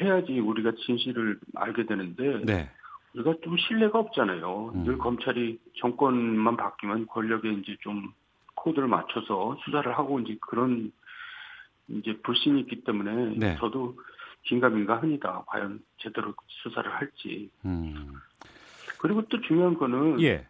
해야지 0.00 0.38
우리가 0.38 0.72
진실을 0.86 1.38
알게 1.56 1.86
되는데 1.86 2.40
네. 2.44 2.70
우리가 3.14 3.34
좀 3.42 3.56
신뢰가 3.56 3.98
없잖아요. 3.98 4.72
음. 4.74 4.84
늘 4.84 4.96
검찰이 4.98 5.58
정권만 5.78 6.56
바뀌면 6.56 7.08
권력에 7.08 7.50
이제 7.50 7.76
좀 7.80 8.12
코드를 8.54 8.86
맞춰서 8.86 9.58
수사를 9.64 9.92
하고 9.96 10.20
이제 10.20 10.36
그런 10.40 10.92
이제 11.88 12.16
불신이 12.22 12.60
있기 12.60 12.84
때문에 12.84 13.34
네. 13.36 13.56
저도 13.58 13.96
긴가민가합니다. 14.44 15.44
과연 15.46 15.80
제대로 15.98 16.32
수사를 16.46 16.90
할지. 16.92 17.50
음. 17.64 18.14
그리고 18.98 19.22
또 19.22 19.40
중요한 19.40 19.74
거는 19.74 20.20
예. 20.22 20.46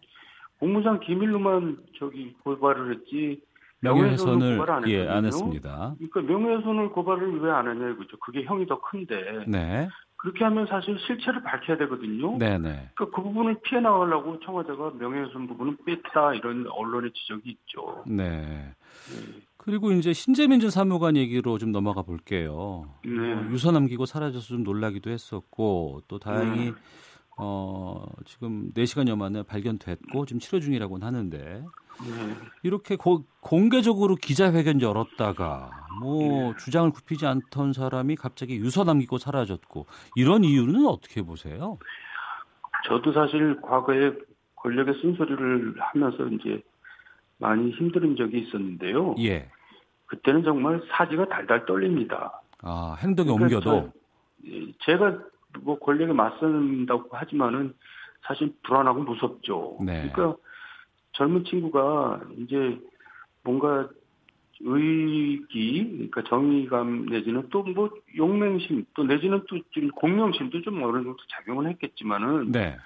공무상 0.63 1.01
기밀로만 1.01 1.77
저기 1.99 2.33
고발을 2.45 2.95
했지 2.95 3.43
명예훼손을 3.81 4.59
고발 4.59 4.77
안 4.77 4.89
예. 4.89 5.09
안 5.09 5.25
했습니다. 5.25 5.97
그러니까 5.99 6.21
명예훼손을 6.21 6.91
고발을 6.91 7.41
왜 7.41 7.51
안 7.51 7.67
하냐 7.67 7.89
이거죠. 7.91 8.17
그게 8.19 8.45
형이 8.45 8.67
더 8.67 8.81
큰데 8.81 9.45
네. 9.49 9.89
그렇게 10.15 10.45
하면 10.45 10.69
사실 10.69 10.97
실체를 11.01 11.43
밝혀야 11.43 11.79
되거든요. 11.79 12.39
네, 12.39 12.59
네. 12.59 12.89
그러니까 12.95 13.07
그 13.17 13.23
부분을 13.25 13.57
피해 13.65 13.81
나가려고 13.81 14.39
청와대가 14.39 14.93
명예훼손 15.01 15.49
부분은 15.49 15.79
뺐다 15.85 16.35
이런 16.35 16.65
언론의 16.69 17.11
지적이 17.13 17.51
있죠. 17.51 18.05
네. 18.07 18.73
그리고 19.57 19.91
이제 19.91 20.13
신재민 20.13 20.61
전 20.61 20.71
사무관 20.71 21.17
얘기로 21.17 21.59
좀 21.59 21.73
넘어가 21.73 22.03
볼게요. 22.03 22.87
네. 23.05 23.33
어, 23.33 23.49
유서 23.51 23.73
남기고 23.73 24.07
사라져서 24.07 24.47
좀 24.47 24.63
놀라기도 24.63 25.11
했었고 25.11 26.03
또 26.07 26.21
다행히 26.21 26.67
네. 26.67 26.73
어, 27.39 28.05
지금 28.27 28.73
4시간여 28.75 29.17
만에 29.17 29.43
발견됐고 29.43 30.27
지금 30.27 30.41
치료 30.41 30.61
중이라고는 30.61 31.07
하는데 31.07 31.39
네. 31.39 32.35
이렇게 32.63 32.97
고- 32.97 33.25
공개적으로 33.41 34.17
기자회견 34.17 34.81
열었다가 34.81 35.71
뭐 36.01 36.53
네. 36.53 36.55
주장을 36.59 36.91
굽히지 36.91 37.27
않던 37.27 37.73
사람이 37.73 38.17
갑자기 38.17 38.57
유서 38.57 38.85
남기고 38.85 39.19
사라졌고 39.19 39.87
이런 40.17 40.45
이유는 40.45 40.87
어떻게 40.87 41.23
보세요? 41.23 41.79
저도 42.87 43.13
사실 43.13 43.61
과거에 43.63 44.13
권력의 44.57 44.95
쓴소리를 45.01 45.75
하면서 45.79 46.27
이제 46.29 46.63
많이 47.39 47.71
힘든 47.73 48.17
적이 48.17 48.41
있었는데요. 48.41 49.15
예. 49.21 49.51
그때는 50.07 50.45
정말 50.45 50.83
사지가 50.91 51.29
달달 51.29 51.65
떨립니다. 51.67 52.41
아, 52.63 52.97
행동에 53.01 53.31
그러니까 53.33 53.57
옮겨도 53.59 53.93
저- 54.45 54.49
예, 54.49 54.73
제가 54.85 55.19
뭐 55.61 55.79
권력에 55.79 56.13
맞선다고 56.13 57.17
하지만은 57.17 57.75
사실 58.23 58.55
불안하고 58.63 59.03
무섭죠. 59.03 59.79
네. 59.85 60.09
그러니까 60.13 60.37
젊은 61.13 61.45
친구가 61.45 62.21
이제 62.39 62.79
뭔가 63.45 63.89
의기, 64.61 65.85
그러니까 65.85 66.23
정의감 66.29 67.07
내지는 67.07 67.49
또 67.51 67.63
뭐 67.65 67.91
용맹심, 68.17 68.87
또 68.95 69.03
내지는 69.05 69.45
또 69.49 69.59
좀 69.71 69.89
공명심도 69.91 70.63
좀 70.63 70.83
어느 70.83 71.03
정도 71.03 71.17
작용을 71.29 71.69
했겠지만은 71.71 72.53
네. 72.53 72.77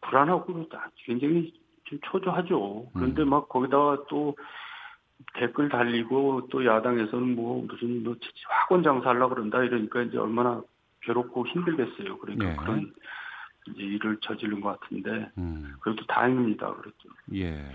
불안하고 0.00 0.66
굉장히 1.04 1.52
좀 1.84 1.98
초조하죠. 2.02 2.86
그런데 2.94 3.24
막 3.24 3.48
거기다가 3.48 4.04
또 4.08 4.34
댓글 5.34 5.68
달리고 5.68 6.48
또 6.50 6.64
야당에서는 6.64 7.34
뭐 7.34 7.66
무슨 7.66 8.02
뭐 8.02 8.16
학원 8.48 8.82
장사하려고 8.82 9.34
그런다 9.34 9.62
이러니까 9.62 10.02
이제 10.02 10.16
얼마나 10.16 10.62
괴롭고 11.02 11.46
힘들겠어요. 11.46 12.18
그러니까 12.18 12.50
네. 12.50 12.56
그런 12.56 12.92
이제 13.68 13.82
일을 13.82 14.18
저지른 14.22 14.60
것 14.60 14.80
같은데 14.80 15.30
음. 15.38 15.74
그래도 15.80 16.04
다행입니다. 16.06 16.74
그랬죠. 16.74 17.08
예. 17.34 17.72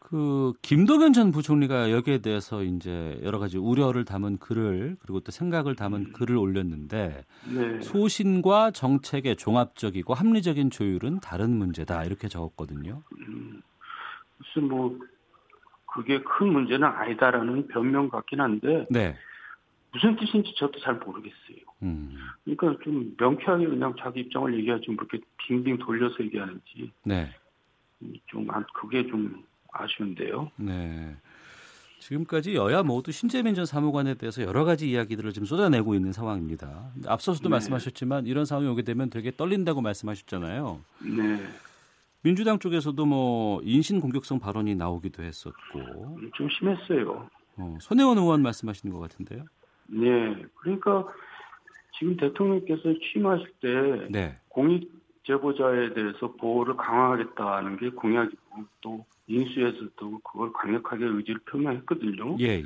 그 0.00 0.54
김동연 0.62 1.12
전 1.12 1.32
부총리가 1.32 1.90
여기에 1.90 2.18
대해서 2.18 2.62
이제 2.62 3.20
여러 3.22 3.38
가지 3.38 3.58
우려를 3.58 4.06
담은 4.06 4.38
글을 4.38 4.96
그리고 5.00 5.20
또 5.20 5.30
생각을 5.30 5.76
담은 5.76 6.12
글을 6.14 6.36
올렸는데 6.36 7.26
네. 7.52 7.80
소신과 7.82 8.70
정책의 8.70 9.36
종합적이고 9.36 10.14
합리적인 10.14 10.70
조율은 10.70 11.20
다른 11.20 11.50
문제다 11.50 12.04
이렇게 12.04 12.28
적었거든요. 12.28 13.02
음, 13.18 13.60
무슨 14.38 14.68
뭐 14.68 14.98
그게 15.84 16.22
큰 16.22 16.52
문제는 16.54 16.86
아니다라는 16.86 17.68
변명 17.68 18.08
같긴 18.08 18.40
한데 18.40 18.86
네. 18.88 19.14
무슨 19.92 20.16
뜻인지 20.16 20.54
저도 20.56 20.80
잘 20.80 20.94
모르겠어요. 20.94 21.67
음. 21.82 22.16
그러니까 22.44 22.76
좀 22.82 23.14
명쾌하게 23.18 23.66
그냥 23.66 23.94
자기 24.00 24.20
입장을 24.20 24.56
얘기하지 24.58 24.90
뭐 24.90 24.96
이렇게 25.10 25.24
빙빙 25.46 25.78
돌려서 25.78 26.16
얘기하는지 26.24 26.90
네. 27.04 27.30
좀 28.26 28.50
안- 28.50 28.64
그게 28.74 29.06
좀 29.06 29.44
아쉬운데요. 29.72 30.50
네. 30.56 31.16
지금까지 32.00 32.54
여야 32.54 32.82
모두 32.82 33.10
신재민 33.12 33.54
전 33.54 33.66
사무관에 33.66 34.14
대해서 34.14 34.42
여러 34.42 34.64
가지 34.64 34.88
이야기들을 34.90 35.32
지금 35.32 35.46
쏟아내고 35.46 35.94
있는 35.94 36.12
상황입니다. 36.12 36.90
앞서서도 37.06 37.48
네. 37.48 37.52
말씀하셨지만 37.52 38.26
이런 38.26 38.44
상황이 38.44 38.68
오게 38.68 38.82
되면 38.82 39.10
되게 39.10 39.30
떨린다고 39.36 39.80
말씀하셨잖아요. 39.80 40.80
네. 41.02 41.44
민주당 42.22 42.58
쪽에서도 42.58 43.04
뭐 43.06 43.60
인신 43.62 44.00
공격성 44.00 44.38
발언이 44.40 44.74
나오기도 44.76 45.22
했었고 45.22 46.18
좀 46.34 46.48
심했어요. 46.50 47.28
어, 47.56 47.78
손혜원 47.80 48.18
의원 48.18 48.42
말씀하시는 48.42 48.92
것 48.94 49.00
같은데요. 49.00 49.44
네. 49.88 50.36
그러니까 50.56 51.04
지금 51.98 52.16
대통령께서 52.16 52.94
취임하실 53.00 53.52
때 53.60 54.06
네, 54.10 54.38
공익 54.48 54.90
제보자에 55.24 55.92
대해서 55.92 56.32
보호를 56.32 56.76
강화하겠다는 56.76 57.76
게 57.78 57.90
공약이고 57.90 58.64
또 58.80 59.04
인수에서도 59.26 60.20
그걸 60.20 60.52
강력하게 60.52 61.04
의지를 61.04 61.40
표명했거든요. 61.50 62.36
예, 62.40 62.60
예. 62.60 62.64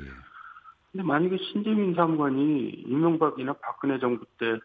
근데 0.91 1.03
만약에 1.03 1.37
신재민 1.37 1.95
사무관이 1.95 2.69
이명박이나 2.87 3.53
박근혜 3.53 3.99
정부 3.99 4.25
때 4.37 4.59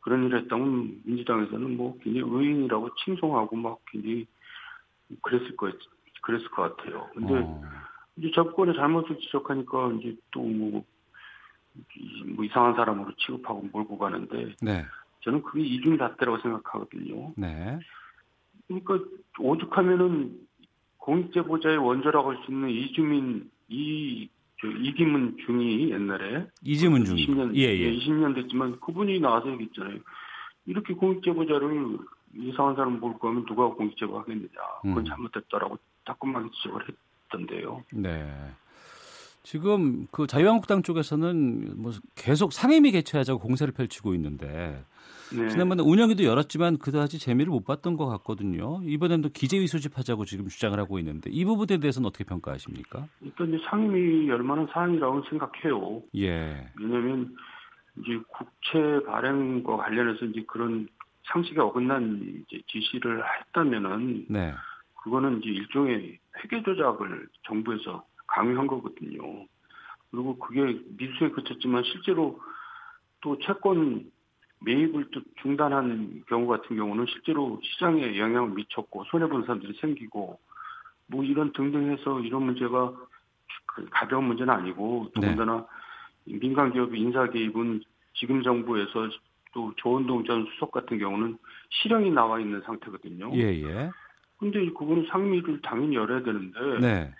그런 0.00 0.26
일을 0.26 0.42
했다면 0.42 1.00
민주당에서는 1.04 1.76
뭐 1.76 1.98
굉장히 2.02 2.30
의인이라고 2.30 2.90
칭송하고 3.04 3.56
막 3.56 3.80
굉장히 3.86 4.26
그랬을 5.22 5.56
거 5.56 5.72
그랬을 6.22 6.48
것 6.50 6.76
같아요. 6.76 7.08
근데 7.14 7.34
어, 7.34 7.62
이제 8.16 8.30
정권의 8.32 8.76
잘못을 8.76 9.18
지적하니까 9.18 9.92
이제 9.98 10.14
또 10.30 10.42
뭐 10.42 10.84
뭐 12.34 12.44
이상한 12.44 12.74
사람으로 12.74 13.12
취급하고 13.16 13.68
몰고 13.72 13.98
가는데 13.98 14.54
네, 14.60 14.84
저는 15.22 15.42
그게 15.42 15.62
이중잣대라고 15.64 16.38
생각하거든요. 16.38 17.32
네, 17.36 17.78
그러니까 18.66 18.98
오죽하면은 19.38 20.38
공익제보자의 20.98 21.78
원조라고 21.78 22.30
할 22.30 22.38
수 22.44 22.50
있는 22.52 22.68
이주민 22.70 23.50
이저 23.68 24.66
이기문 24.66 25.36
중이 25.46 25.90
옛날에 25.90 26.46
이지문 26.62 27.04
중이 27.04 27.26
20년 27.26 27.56
예, 27.56 27.62
예. 27.62 27.92
20년 27.92 28.34
됐지만 28.34 28.78
그분이 28.80 29.20
나와서 29.20 29.50
얘기했잖아요. 29.52 29.98
이렇게 30.66 30.94
공익 30.94 31.22
제보자를 31.22 31.98
이상한 32.34 32.76
사람 32.76 33.00
볼 33.00 33.18
거면 33.18 33.46
누가 33.46 33.66
공익 33.68 33.96
제보 33.96 34.18
하겠느냐. 34.18 34.48
그건 34.82 34.98
음. 34.98 35.04
잘못됐다라고 35.04 35.78
자꾸만 36.06 36.50
지적을 36.52 36.84
했던데요. 37.28 37.84
네. 37.92 38.52
지금 39.42 40.06
그 40.10 40.26
자유한국당 40.26 40.82
쪽에서는 40.82 41.82
뭐 41.82 41.92
계속 42.14 42.52
상임위 42.52 42.92
개최하자고 42.92 43.40
공세를 43.40 43.72
펼치고 43.72 44.14
있는데 44.14 44.84
네. 45.32 45.48
지난번에 45.48 45.82
운영위도 45.82 46.24
열었지만 46.24 46.78
그다지 46.78 47.18
재미를 47.18 47.50
못 47.50 47.64
봤던 47.64 47.96
것 47.96 48.06
같거든요. 48.06 48.80
이번에도 48.84 49.28
기재위 49.28 49.66
소집하자고 49.66 50.24
지금 50.24 50.48
주장을 50.48 50.78
하고 50.78 50.98
있는데 50.98 51.30
이 51.30 51.44
부분에 51.44 51.78
대해서는 51.78 52.08
어떻게 52.08 52.24
평가하십니까? 52.24 53.06
일단 53.22 53.48
이제 53.48 53.64
상임위 53.68 54.28
열만한 54.28 54.68
사안이라고 54.72 55.22
생각해요. 55.28 56.02
예. 56.16 56.68
왜냐하면 56.78 57.34
이제 57.98 58.20
국채 58.28 59.04
발행과 59.06 59.76
관련해서 59.76 60.26
이제 60.26 60.44
그런 60.46 60.88
상식에 61.24 61.60
어긋난 61.60 62.44
이제 62.48 62.60
지시를 62.66 63.22
했다면은 63.22 64.26
네. 64.28 64.52
그거는 65.02 65.38
이제 65.38 65.50
일종의 65.50 66.18
회계 66.42 66.62
조작을 66.62 67.28
정부에서 67.44 68.04
강요한 68.30 68.66
거거든요. 68.66 69.46
그리고 70.10 70.38
그게 70.38 70.80
미수에 70.96 71.30
그쳤지만 71.30 71.84
실제로 71.84 72.40
또 73.20 73.38
채권 73.38 74.10
매입을 74.60 75.10
또 75.10 75.20
중단한 75.42 76.24
경우 76.28 76.46
같은 76.46 76.76
경우는 76.76 77.06
실제로 77.06 77.60
시장에 77.62 78.18
영향을 78.18 78.50
미쳤고 78.50 79.04
손해본 79.04 79.42
사람들이 79.42 79.78
생기고 79.80 80.38
뭐 81.06 81.24
이런 81.24 81.52
등등해서 81.52 82.20
이런 82.20 82.44
문제가 82.44 82.92
그 83.66 83.86
가벼운 83.90 84.24
문제는 84.24 84.52
아니고 84.52 85.10
더군다나 85.14 85.66
민간 86.24 86.72
기업 86.72 86.94
인사 86.94 87.28
개입은 87.28 87.82
지금 88.14 88.42
정부에서 88.42 89.08
또 89.52 89.72
조원동 89.76 90.24
전 90.24 90.46
수석 90.52 90.70
같은 90.70 90.98
경우는 90.98 91.38
실형이 91.70 92.10
나와 92.10 92.38
있는 92.38 92.60
상태거든요. 92.62 93.34
예, 93.34 93.42
예. 93.62 93.90
근데 94.38 94.64
그거는 94.70 95.06
상임위를 95.08 95.60
당연히 95.62 95.96
열어야 95.96 96.22
되는데 96.22 96.60
네. 96.80 97.14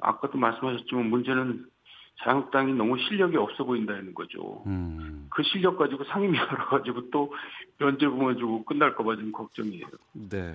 아까도 0.00 0.38
말씀하셨지만 0.38 1.06
문제는 1.06 1.66
자유한국당이 2.22 2.74
너무 2.74 2.98
실력이 2.98 3.36
없어 3.36 3.64
보인다는 3.64 4.14
거죠. 4.14 4.62
음. 4.66 5.26
그 5.30 5.42
실력 5.42 5.78
가지고 5.78 6.04
상임위 6.04 6.36
열어가지고 6.38 7.10
또 7.10 7.32
면제 7.78 8.06
부어주고 8.06 8.64
끝날까봐 8.64 9.16
좀 9.16 9.32
걱정이에요. 9.32 9.86
네. 10.30 10.54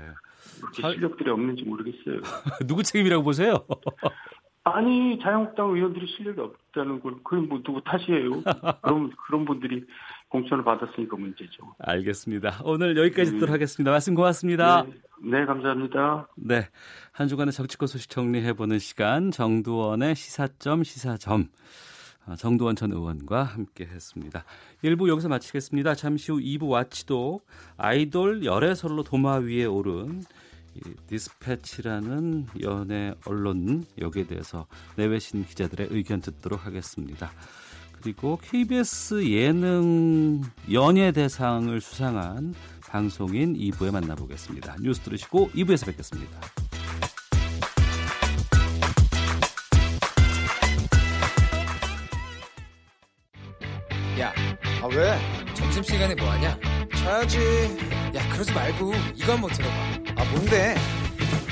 그렇게 0.61 0.81
자- 0.81 0.91
실력들이 0.91 1.29
없는지 1.29 1.63
모르겠어요. 1.63 2.21
누구 2.67 2.83
책임이라고 2.83 3.23
보세요? 3.23 3.55
아니 4.63 5.17
자유한국당 5.19 5.69
의원들이 5.69 6.07
실력이 6.07 6.41
없다는 6.41 6.99
걸 6.99 7.13
그건 7.23 7.47
뭐 7.47 7.61
누구 7.63 7.81
탓이에요? 7.83 8.43
그럼 8.81 9.11
그런 9.25 9.45
분들이 9.45 9.85
공천을 10.29 10.63
받았으니까 10.63 11.15
문제죠. 11.15 11.75
알겠습니다. 11.79 12.61
오늘 12.63 12.97
여기까지 12.97 13.31
네. 13.31 13.37
듣도록 13.37 13.53
하겠습니다. 13.53 13.91
말씀 13.91 14.13
고맙습니다. 14.13 14.83
네, 14.83 15.39
네, 15.39 15.45
감사합니다. 15.45 16.27
네. 16.35 16.67
한 17.11 17.27
주간의 17.27 17.53
정치권 17.53 17.87
소식 17.87 18.09
정리해보는 18.09 18.79
시간, 18.79 19.31
정두원의 19.31 20.15
시사점, 20.15 20.83
시사점. 20.83 21.47
아, 22.25 22.35
정두원 22.35 22.75
전 22.75 22.91
의원과 22.91 23.43
함께 23.43 23.85
했습니다. 23.85 24.43
1부 24.83 25.07
여기서 25.07 25.29
마치겠습니다. 25.29 25.95
잠시 25.95 26.31
후 26.31 26.39
2부 26.39 26.69
와치도 26.69 27.39
아이돌 27.77 28.43
열애설로 28.43 29.03
도마 29.03 29.37
위에 29.37 29.63
오른 29.63 30.23
이 30.75 30.81
디스패치라는 31.07 32.47
연예 32.61 33.15
언론 33.25 33.85
여기에 33.97 34.27
대해서 34.27 34.67
내외신 34.97 35.45
기자들의 35.45 35.87
의견 35.91 36.19
듣도록 36.19 36.65
하겠습니다. 36.65 37.31
그리고 38.01 38.39
KBS 38.41 39.29
예능 39.29 40.41
연예 40.71 41.11
대상을 41.11 41.79
수상한 41.81 42.53
방송인 42.87 43.55
2부에 43.57 43.91
만나보겠습니다. 43.91 44.77
뉴스 44.81 45.01
들으시고 45.01 45.49
2부에서 45.55 45.85
뵙겠습니다. 45.87 46.39
야, 54.19 54.33
아 54.81 54.87
왜? 54.87 55.19
점심시간에 55.53 56.15
뭐하냐? 56.15 56.57
자야지. 56.95 57.37
야, 58.15 58.29
그러지 58.31 58.51
말고 58.53 58.93
이거 59.15 59.33
한번 59.33 59.51
들어봐. 59.51 59.75
아, 60.15 60.23
뭔데? 60.31 60.75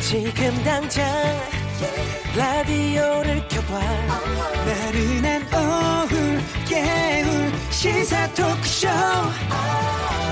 지금 0.01 0.63
당장 0.63 1.05
라디오를 2.35 3.47
켜봐 3.47 3.79
나른한 4.65 5.43
오후 5.53 6.14
깨울 6.67 7.51
시사 7.69 8.27
토크쇼. 8.33 8.87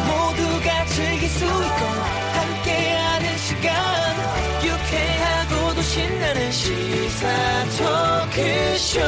모두가 0.08 0.86
즐길 0.86 1.30
수 1.30 1.46
있고 1.46 1.86
함께하는 2.34 3.38
시간. 3.38 3.74
유쾌하고도 4.64 5.82
신나는 5.82 6.52
시사 6.52 7.28
토크쇼. 7.78 9.00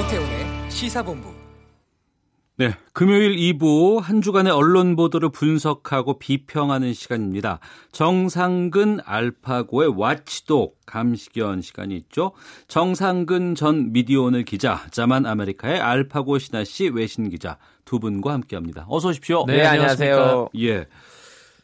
오태훈의 0.00 0.70
시사본부. 0.70 1.37
네, 2.58 2.74
금요일 2.92 3.36
2부 3.36 4.00
한 4.00 4.20
주간의 4.20 4.52
언론 4.52 4.96
보도를 4.96 5.28
분석하고 5.28 6.18
비평하는 6.18 6.92
시간입니다. 6.92 7.60
정상근 7.92 8.98
알파고의 9.04 9.92
와치독 9.96 10.76
감시견 10.84 11.62
시간이 11.62 11.94
있죠. 11.94 12.32
정상근 12.66 13.54
전 13.54 13.92
미디어오늘 13.92 14.44
기자, 14.44 14.84
자만 14.90 15.24
아메리카의 15.24 15.78
알파고 15.78 16.40
신하 16.40 16.64
씨 16.64 16.88
외신 16.88 17.30
기자 17.30 17.58
두 17.84 18.00
분과 18.00 18.32
함께 18.32 18.56
합니다. 18.56 18.86
어서 18.88 19.10
오십시오. 19.10 19.44
네, 19.46 19.64
안녕하세요. 19.64 20.48
예, 20.58 20.88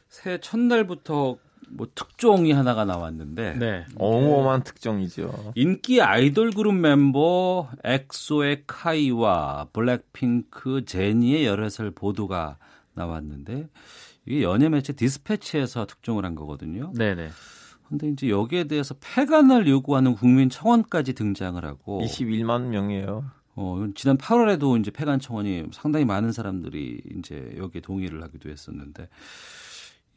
새해 0.09 0.39
첫날부터 0.39 1.39
뭐 1.75 1.89
특종이 1.95 2.53
하나가 2.53 2.85
나왔는데 2.85 3.55
네, 3.55 3.85
어마어마한 3.97 4.63
특종이죠. 4.63 5.53
인기 5.57 6.01
아이돌 6.01 6.53
그룹 6.53 6.75
멤버 6.75 7.69
엑소의 7.83 8.65
카이와 8.67 9.69
블랙핑크 9.73 10.85
제니의 10.85 11.45
열애설 11.47 11.91
보도가 11.91 12.59
나왔는데 12.95 13.69
이게 14.27 14.43
연예 14.43 14.69
매체 14.69 14.93
디스패치에서 14.93 15.87
특종을 15.87 16.25
한 16.25 16.35
거거든요. 16.35 16.93
네네. 16.97 17.31
근데 17.89 18.09
이제 18.09 18.31
여기에 18.31 18.65
대해서 18.65 18.95
폐간을 19.01 19.69
요구하는 19.69 20.15
국민 20.15 20.49
청원까지 20.49 21.13
등장을 21.13 21.63
하고 21.65 22.01
21만 22.03 22.69
명이에요. 22.69 23.25
어, 23.57 23.87
지난 23.95 24.17
8월에도 24.17 24.81
이제 24.81 24.91
폐간 24.91 25.21
청원이 25.21 25.67
상당히 25.73 26.05
많은 26.05 26.33
사람들이 26.33 27.03
이제 27.19 27.55
여기에 27.57 27.83
동의를 27.83 28.23
하기도 28.23 28.49
했었는데 28.49 29.09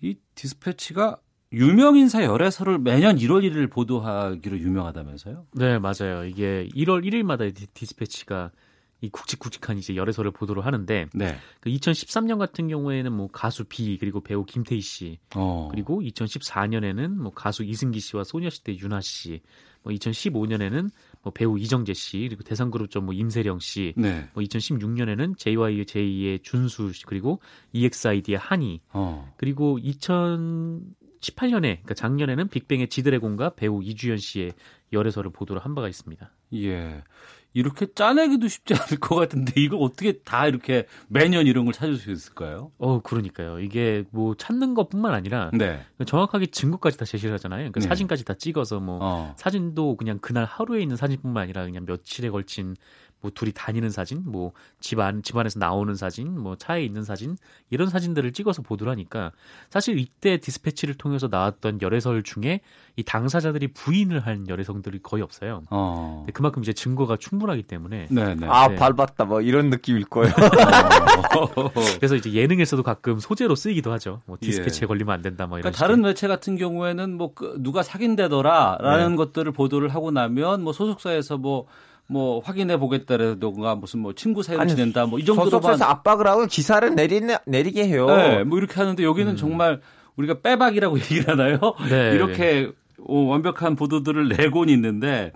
이 0.02 0.18
디스패치가 0.36 1.18
유명 1.54 1.96
인사 1.96 2.24
열애설을 2.24 2.80
매년 2.80 3.16
1월 3.18 3.44
1일 3.44 3.72
보도하기로 3.72 4.60
유명하다면서요? 4.60 5.48
네, 5.54 5.80
맞아요. 5.80 6.26
이게 6.26 6.68
1월 6.76 7.06
1일마다 7.06 7.54
디스패치가 7.74 8.52
이 9.00 9.10
굵직굵직한 9.10 9.78
이제 9.78 9.96
열애설을 9.96 10.32
보도를 10.32 10.66
하는데 10.66 11.08
네. 11.14 11.38
그 11.60 11.70
2013년 11.70 12.40
같은 12.40 12.68
경우에는 12.68 13.14
뭐 13.14 13.28
가수 13.32 13.64
비 13.66 13.96
그리고 14.00 14.22
배우 14.22 14.44
김태희 14.44 14.82
씨 14.82 15.20
어. 15.36 15.68
그리고 15.72 16.02
2014년에는 16.02 17.10
뭐 17.10 17.32
가수 17.32 17.64
이승기 17.64 18.00
씨와 18.00 18.24
소녀시대 18.24 18.76
윤아 18.76 19.02
씨, 19.02 19.42
뭐 19.84 19.94
2015년에는 19.94 20.90
뭐 21.22 21.32
배우 21.32 21.60
이정재 21.60 21.94
씨 21.94 22.26
그리고 22.28 22.42
대상 22.42 22.72
그룹 22.72 22.90
뭐 23.04 23.14
임세령 23.14 23.60
씨, 23.60 23.94
네. 23.96 24.28
뭐 24.34 24.44
2016년에는 24.44 25.38
JYJ의 25.38 26.42
준수 26.42 26.94
씨 26.94 27.06
그리고 27.06 27.40
EXID의 27.74 28.40
한이 28.40 28.82
어. 28.94 29.32
그리고 29.38 29.78
2018년에 31.22 31.62
그러니까 31.62 31.94
작년에는 31.94 32.48
빅뱅의 32.50 32.90
지드래곤과 32.90 33.56
배우 33.56 33.82
이주연 33.84 34.18
씨의 34.18 34.54
열애설을 34.94 35.32
보도를 35.32 35.64
한 35.64 35.76
바가 35.76 35.88
있습니다. 35.88 36.32
예. 36.56 37.04
이렇게 37.54 37.88
짜내기도 37.92 38.48
쉽지 38.48 38.76
않을 38.76 39.00
것 39.00 39.16
같은데 39.16 39.54
이걸 39.60 39.80
어떻게 39.82 40.20
다 40.20 40.48
이렇게 40.48 40.86
매년 41.08 41.48
이런 41.48 41.66
걸 41.66 41.74
찾을 41.74 41.96
수 41.96 42.12
있을까요? 42.12 42.72
어, 42.78 43.02
그러니까요. 43.02 43.60
이게 43.60 44.04
뭐 44.12 44.36
찾는 44.36 44.76
것뿐만 44.76 45.14
아니라 45.14 45.50
네. 45.54 45.84
정확하게 46.06 46.48
증거까지 46.48 47.00
다 47.00 47.06
제시를 47.06 47.34
하잖아요. 47.34 47.60
그러니까 47.62 47.80
네. 47.80 47.88
사진까지 47.88 48.26
다 48.26 48.36
찍어서 48.36 48.80
뭐 48.80 49.00
어. 49.02 49.34
사진도 49.38 49.98
그냥 49.98 50.20
그날 50.20 50.46
하루에 50.46 50.82
있는 50.84 50.96
사진뿐만 50.98 51.42
아니라 51.44 51.66
그냥 51.66 51.86
며칠에 51.88 52.30
걸친 52.30 52.76
뭐 53.22 53.32
둘이 53.34 53.52
다니는 53.54 53.90
사진, 53.90 54.24
뭐 54.26 54.52
집안 54.82 55.24
집안에서 55.24 55.60
나오는 55.60 55.96
사진, 55.96 56.38
뭐 56.38 56.56
차에 56.56 56.84
있는 56.84 57.04
사진 57.04 57.38
이런 57.70 57.90
사진들을 57.90 58.34
찍어서 58.34 58.62
보도를 58.64 58.92
하니까 58.92 59.32
사실 59.70 59.98
이때 59.98 60.38
디스패치를 60.38 60.96
통해서 60.96 61.28
나왔던 61.30 61.82
열애설 61.82 62.24
중에 62.24 62.60
이 62.98 63.04
당사자들이 63.04 63.70
부인을 63.70 64.20
한 64.20 64.48
열애설들이 64.50 65.00
거의 65.02 65.24
없어요. 65.24 65.62
어. 65.70 66.24
근데 66.26 66.32
그만큼 66.34 66.64
이제 66.64 66.74
증거가 66.74 67.16
충분하기 67.16 67.64
때문에 67.64 68.08
네, 68.10 68.36
네. 68.36 68.48
아 68.50 68.68
네. 68.68 68.76
밟았다 68.76 69.26
뭐 69.26 69.42
이런 69.42 69.70
느낌일 69.70 70.06
거예요. 70.06 70.34
그래서 71.98 72.16
이제 72.16 72.34
예능에서도 72.34 72.84
가끔 72.84 73.20
소재로 73.20 73.56
쓰이기도 73.56 73.92
하죠. 73.94 74.22
뭐 74.26 74.38
디스패치에 74.42 74.84
예. 74.84 74.88
걸리면 74.88 75.14
안 75.14 75.22
된다 75.22 75.48
뭐 75.48 75.60
이런. 75.60 75.72
그러니까 75.72 75.80
다른 75.80 76.02
매체 76.02 76.28
같은 76.28 76.58
경우에는 76.58 77.14
뭐 77.16 77.38
그 77.38 77.56
누가 77.60 77.84
사귄다더라라는 77.84 79.12
네. 79.12 79.16
것들을 79.16 79.52
보도를 79.52 79.90
하고 79.90 80.10
나면 80.10 80.64
뭐 80.64 80.74
소속사에서 80.74 81.38
뭐 81.38 81.68
뭐 82.10 82.40
확인해 82.40 82.78
보겠다라든가 82.78 83.76
무슨 83.76 84.00
뭐 84.00 84.14
친구 84.14 84.42
아니, 84.58 84.70
지낸다 84.72 85.06
뭐 85.08 85.20
이 85.20 85.26
정도로만 85.26 85.50
소속사에서 85.52 85.86
압박을 85.86 86.28
하고 86.28 86.46
기사를 86.46 86.96
내리네, 86.96 87.40
내리게 87.46 87.86
해요. 87.88 88.08
네, 88.08 88.44
뭐 88.44 88.58
이렇게 88.58 88.76
하는데 88.76 89.04
여기는 89.04 89.34
음. 89.34 89.36
정말 89.36 89.82
우리가 90.16 90.42
빼박이라고 90.42 90.98
얘기를 91.00 91.28
하나요? 91.28 91.60
네. 91.90 92.12
이렇게 92.14 92.72
어, 93.06 93.20
완벽한 93.20 93.76
보도들을 93.76 94.30
내곤 94.30 94.70
있는데 94.70 95.32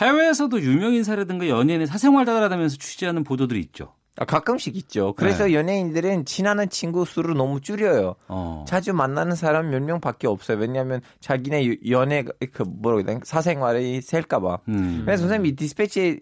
해외에서도 0.00 0.60
유명 0.60 0.94
인사라든가 0.94 1.48
연예인의 1.48 1.86
사생활 1.86 2.24
따라다니면서 2.24 2.76
취재하는 2.76 3.24
보도들이 3.24 3.60
있죠. 3.60 3.94
아, 4.18 4.24
가끔씩 4.24 4.76
있죠. 4.76 5.14
그래서 5.14 5.46
네. 5.46 5.54
연예인들은 5.54 6.24
친하는 6.26 6.68
친구 6.68 7.04
수를 7.04 7.34
너무 7.36 7.60
줄여요. 7.60 8.16
어. 8.28 8.64
자주 8.68 8.92
만나는 8.92 9.34
사람 9.34 9.70
몇 9.70 9.82
명밖에 9.82 10.26
없어요. 10.26 10.58
왜냐하면 10.58 11.00
자기네 11.20 11.64
유- 11.64 11.76
연애 11.90 12.24
그 12.52 12.62
뭐라고 12.66 13.00
해야 13.00 13.06
되나 13.06 13.20
사생활이 13.22 14.00
셀까봐. 14.02 14.58
음. 14.68 15.02
그래서 15.06 15.22
선생님 15.22 15.46
이 15.52 15.56
디스패치 15.56 16.20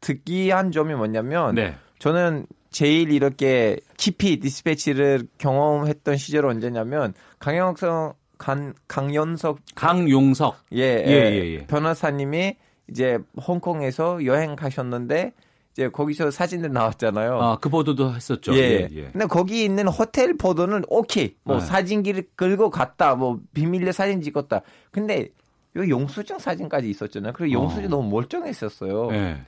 특이한 0.00 0.70
점이 0.72 0.94
뭐냐면 0.94 1.54
네. 1.54 1.74
저는 1.98 2.46
제일 2.70 3.10
이렇게 3.10 3.78
깊이 3.96 4.38
디스패치를 4.38 5.28
경험했던 5.38 6.16
시절 6.16 6.46
언제냐면 6.46 7.14
강영석 7.38 8.16
강, 8.36 8.74
강연석 8.86 9.58
강용석 9.74 10.56
예, 10.74 10.82
예, 10.82 11.06
예, 11.06 11.32
예, 11.32 11.54
예. 11.54 11.66
변호사님이 11.66 12.56
이제 12.90 13.18
홍콩에서 13.46 14.24
여행 14.26 14.54
가셨는데 14.54 15.32
이제 15.78 15.88
거기서 15.88 16.32
사진들 16.32 16.72
나왔잖아요. 16.72 17.40
아, 17.40 17.58
그 17.60 17.68
보도도 17.68 18.12
했었죠. 18.12 18.52
예. 18.54 18.58
예, 18.58 18.88
예. 18.90 19.02
근데 19.12 19.26
거기 19.26 19.62
있는 19.62 19.86
호텔 19.86 20.36
보도는 20.36 20.82
오케이. 20.88 21.36
뭐 21.44 21.60
네. 21.60 21.64
사진기를 21.64 22.30
끌고 22.34 22.70
갔다. 22.70 23.14
뭐 23.14 23.38
비밀로 23.54 23.92
사진 23.92 24.20
찍었다. 24.20 24.62
근데 24.90 25.28
요 25.76 25.88
영수증 25.88 26.40
사진까지 26.40 26.90
있었잖아요. 26.90 27.32
그리고 27.32 27.62
영수증 27.62 27.84
어. 27.84 27.88
너무 27.90 28.10
멀쩡했었어요. 28.10 29.12
예. 29.12 29.38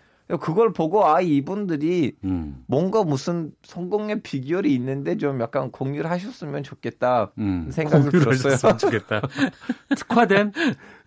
그걸 0.40 0.72
보고 0.72 1.04
아 1.04 1.20
이분들이 1.20 2.12
음. 2.22 2.62
뭔가 2.68 3.02
무슨 3.02 3.50
성공의 3.64 4.22
비결이 4.22 4.72
있는데 4.74 5.16
좀 5.16 5.40
약간 5.40 5.72
공유를 5.72 6.08
하셨으면 6.08 6.62
좋겠다 6.62 7.32
음. 7.38 7.68
생각을 7.72 8.12
공유를 8.12 8.20
들었어요. 8.36 8.52
하셨으면 8.52 8.78
좋겠다. 8.78 9.22
특화된 9.98 10.52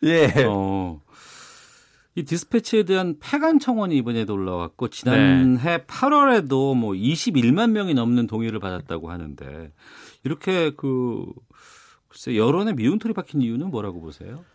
예. 0.03 0.27
어. 0.45 0.99
이 2.15 2.23
디스패치에 2.23 2.83
대한 2.83 3.15
폐간 3.19 3.59
청원이 3.59 3.97
이번에도 3.97 4.33
올라왔고 4.33 4.89
지난해 4.89 5.79
8월에도 5.85 6.75
뭐 6.75 6.91
21만 6.91 7.71
명이 7.71 7.95
넘는 7.95 8.27
동의를 8.27 8.59
받았다고 8.59 9.09
하는데 9.09 9.71
이렇게 10.23 10.71
그 10.71 11.25
글쎄 12.07 12.35
여론의 12.35 12.75
미운털이 12.75 13.13
박힌 13.13 13.41
이유는 13.41 13.71
뭐라고 13.71 13.99
보세요? 13.99 14.45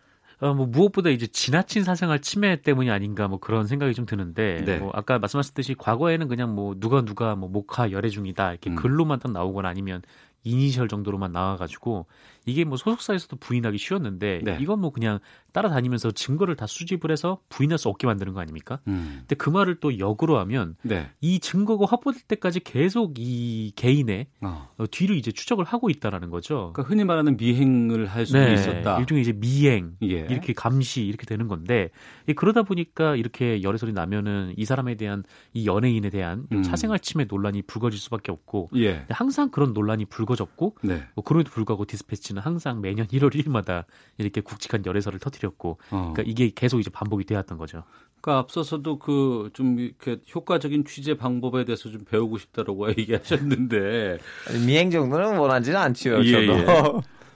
어, 0.40 0.54
뭐 0.54 0.66
무엇보다 0.66 1.10
이제 1.10 1.26
지나친 1.26 1.82
사생활 1.82 2.20
침해 2.20 2.62
때문이 2.62 2.90
아닌가 2.90 3.26
뭐 3.26 3.40
그런 3.40 3.66
생각이 3.66 3.92
좀 3.94 4.06
드는데 4.06 4.62
네. 4.64 4.78
뭐 4.78 4.92
아까 4.94 5.18
말씀하셨듯이 5.18 5.74
과거에는 5.74 6.28
그냥 6.28 6.54
뭐 6.54 6.76
누가 6.78 7.04
누가 7.04 7.34
뭐 7.34 7.48
목화 7.48 7.90
열애 7.90 8.08
중이다 8.08 8.52
이렇게 8.52 8.70
음. 8.70 8.76
글로만 8.76 9.18
딱 9.18 9.32
나오거나 9.32 9.68
아니면 9.68 10.02
이니셜 10.44 10.86
정도로만 10.86 11.32
나와가지고 11.32 12.06
이게 12.48 12.64
뭐 12.64 12.76
소속사에서도 12.76 13.36
부인하기 13.36 13.78
쉬웠는데 13.78 14.40
네. 14.42 14.58
이건 14.60 14.80
뭐 14.80 14.90
그냥 14.90 15.18
따라다니면서 15.52 16.12
증거를 16.12 16.56
다 16.56 16.66
수집을 16.66 17.10
해서 17.10 17.40
부인할 17.48 17.78
수 17.78 17.88
없게 17.88 18.06
만드는 18.06 18.32
거 18.32 18.40
아닙니까? 18.40 18.80
음. 18.86 19.16
근데 19.20 19.34
그 19.34 19.50
말을 19.50 19.80
또 19.80 19.98
역으로 19.98 20.38
하면 20.38 20.76
네. 20.82 21.10
이 21.20 21.40
증거가 21.40 21.86
확보될 21.86 22.22
때까지 22.22 22.60
계속 22.60 23.14
이 23.18 23.72
개인의 23.76 24.26
어. 24.40 24.68
어, 24.78 24.84
뒤를 24.90 25.16
이제 25.16 25.32
추적을 25.32 25.64
하고 25.64 25.90
있다라는 25.90 26.30
거죠. 26.30 26.72
그러니까 26.72 26.82
흔히 26.84 27.04
말하는 27.04 27.36
미행을 27.36 28.06
할 28.06 28.26
수도 28.26 28.38
있었다. 28.38 28.94
네. 28.94 29.00
일종의 29.00 29.22
이제 29.22 29.32
미행, 29.32 29.96
예. 30.02 30.26
이렇게 30.30 30.52
감시 30.52 31.04
이렇게 31.04 31.26
되는 31.26 31.48
건데 31.48 31.90
이 32.26 32.32
그러다 32.34 32.62
보니까 32.62 33.16
이렇게 33.16 33.62
열애설이 33.62 33.92
나면은 33.92 34.54
이 34.56 34.64
사람에 34.64 34.94
대한 34.94 35.24
이 35.52 35.66
연예인에 35.66 36.10
대한 36.10 36.46
음. 36.52 36.62
사생활 36.62 37.00
침해 37.00 37.26
논란이 37.28 37.62
불거질 37.62 37.98
수밖에 37.98 38.32
없고 38.32 38.70
예. 38.76 39.06
항상 39.10 39.50
그런 39.50 39.72
논란이 39.72 40.06
불거졌고 40.06 40.76
네. 40.82 41.02
뭐 41.14 41.24
그럼에도 41.24 41.50
불구하고 41.50 41.84
디스패치 41.84 42.34
는 42.38 42.44
항상 42.44 42.80
매년 42.80 43.06
1월 43.08 43.34
1일마다 43.34 43.84
이렇게 44.16 44.40
굵직한 44.40 44.84
열애설을 44.86 45.18
터뜨렸고 45.18 45.78
어. 45.90 46.12
그러니까 46.14 46.22
이게 46.24 46.50
계속 46.54 46.80
이제 46.80 46.90
반복이 46.90 47.24
되었던 47.24 47.58
거죠. 47.58 47.82
그러니까 48.20 48.40
앞서서도 48.40 48.98
그 48.98 49.50
좀 49.52 49.78
이렇게 49.78 50.18
효과적인 50.34 50.84
취재 50.84 51.14
방법에 51.16 51.64
대해서 51.64 51.90
좀 51.90 52.04
배우고 52.04 52.38
싶다라고 52.38 52.88
얘기하셨는데 52.98 54.18
미행 54.66 54.90
정도는 54.90 55.36
원하지는 55.38 55.78
않죠. 55.78 56.24
예, 56.24 56.30
저도. 56.32 56.58
예. 56.58 56.64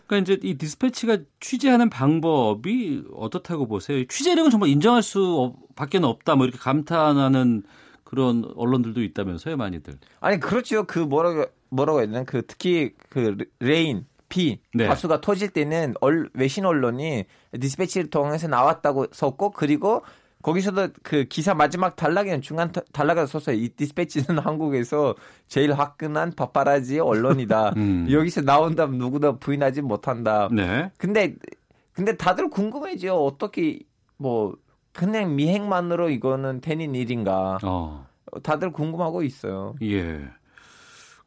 그러니까 0.06 0.32
이제 0.32 0.38
이 0.42 0.54
디스패치가 0.54 1.18
취재하는 1.40 1.88
방법이 1.88 3.04
어떻다고 3.14 3.66
보세요? 3.66 4.04
취재력은 4.06 4.50
정말 4.50 4.68
인정할 4.68 5.02
수 5.02 5.54
밖에 5.74 5.98
없다 5.98 6.36
뭐 6.36 6.44
이렇게 6.46 6.58
감탄하는 6.58 7.62
그런 8.04 8.44
언론들도 8.56 9.02
있다면서요, 9.02 9.56
많이들. 9.56 9.94
아니 10.20 10.38
그렇죠. 10.38 10.84
그 10.84 10.98
뭐라고 10.98 11.46
뭐라고 11.70 12.00
해야 12.00 12.06
되나? 12.06 12.24
그 12.24 12.42
특히 12.46 12.90
그 13.08 13.36
Rain 13.58 14.04
비 14.32 14.60
네. 14.72 14.86
가수가 14.86 15.20
터질 15.20 15.50
때는 15.50 15.92
얼, 16.00 16.30
외신 16.32 16.64
언론이 16.64 17.26
디스패치를 17.60 18.08
통해서 18.08 18.48
나왔다고 18.48 19.08
썼고 19.12 19.50
그리고 19.50 20.02
거기서도 20.42 20.88
그 21.02 21.24
기사 21.24 21.52
마지막 21.54 21.96
단락에는 21.96 22.40
중간 22.40 22.72
타- 22.72 22.80
단락에서 22.94 23.26
썼어요. 23.26 23.56
이 23.56 23.68
디스패치는 23.68 24.38
한국에서 24.40 25.14
제일 25.48 25.74
화끈한 25.74 26.32
파파라지 26.34 26.98
언론이다. 26.98 27.74
음. 27.76 28.08
여기서 28.10 28.40
나온다면 28.40 28.96
누구도 28.98 29.38
부인하지 29.38 29.82
못한다. 29.82 30.48
네. 30.50 30.90
근데 30.96 31.34
근데 31.92 32.16
다들 32.16 32.48
궁금해지요. 32.48 33.14
어떻게 33.14 33.80
뭐 34.16 34.56
그냥 34.94 35.36
미행만으로 35.36 36.08
이거는 36.08 36.62
되는 36.62 36.94
일인가? 36.94 37.58
어. 37.62 38.06
다들 38.42 38.72
궁금하고 38.72 39.22
있어요. 39.22 39.74
예. 39.82 40.22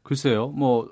글쎄요. 0.01 0.47
뭐 0.49 0.89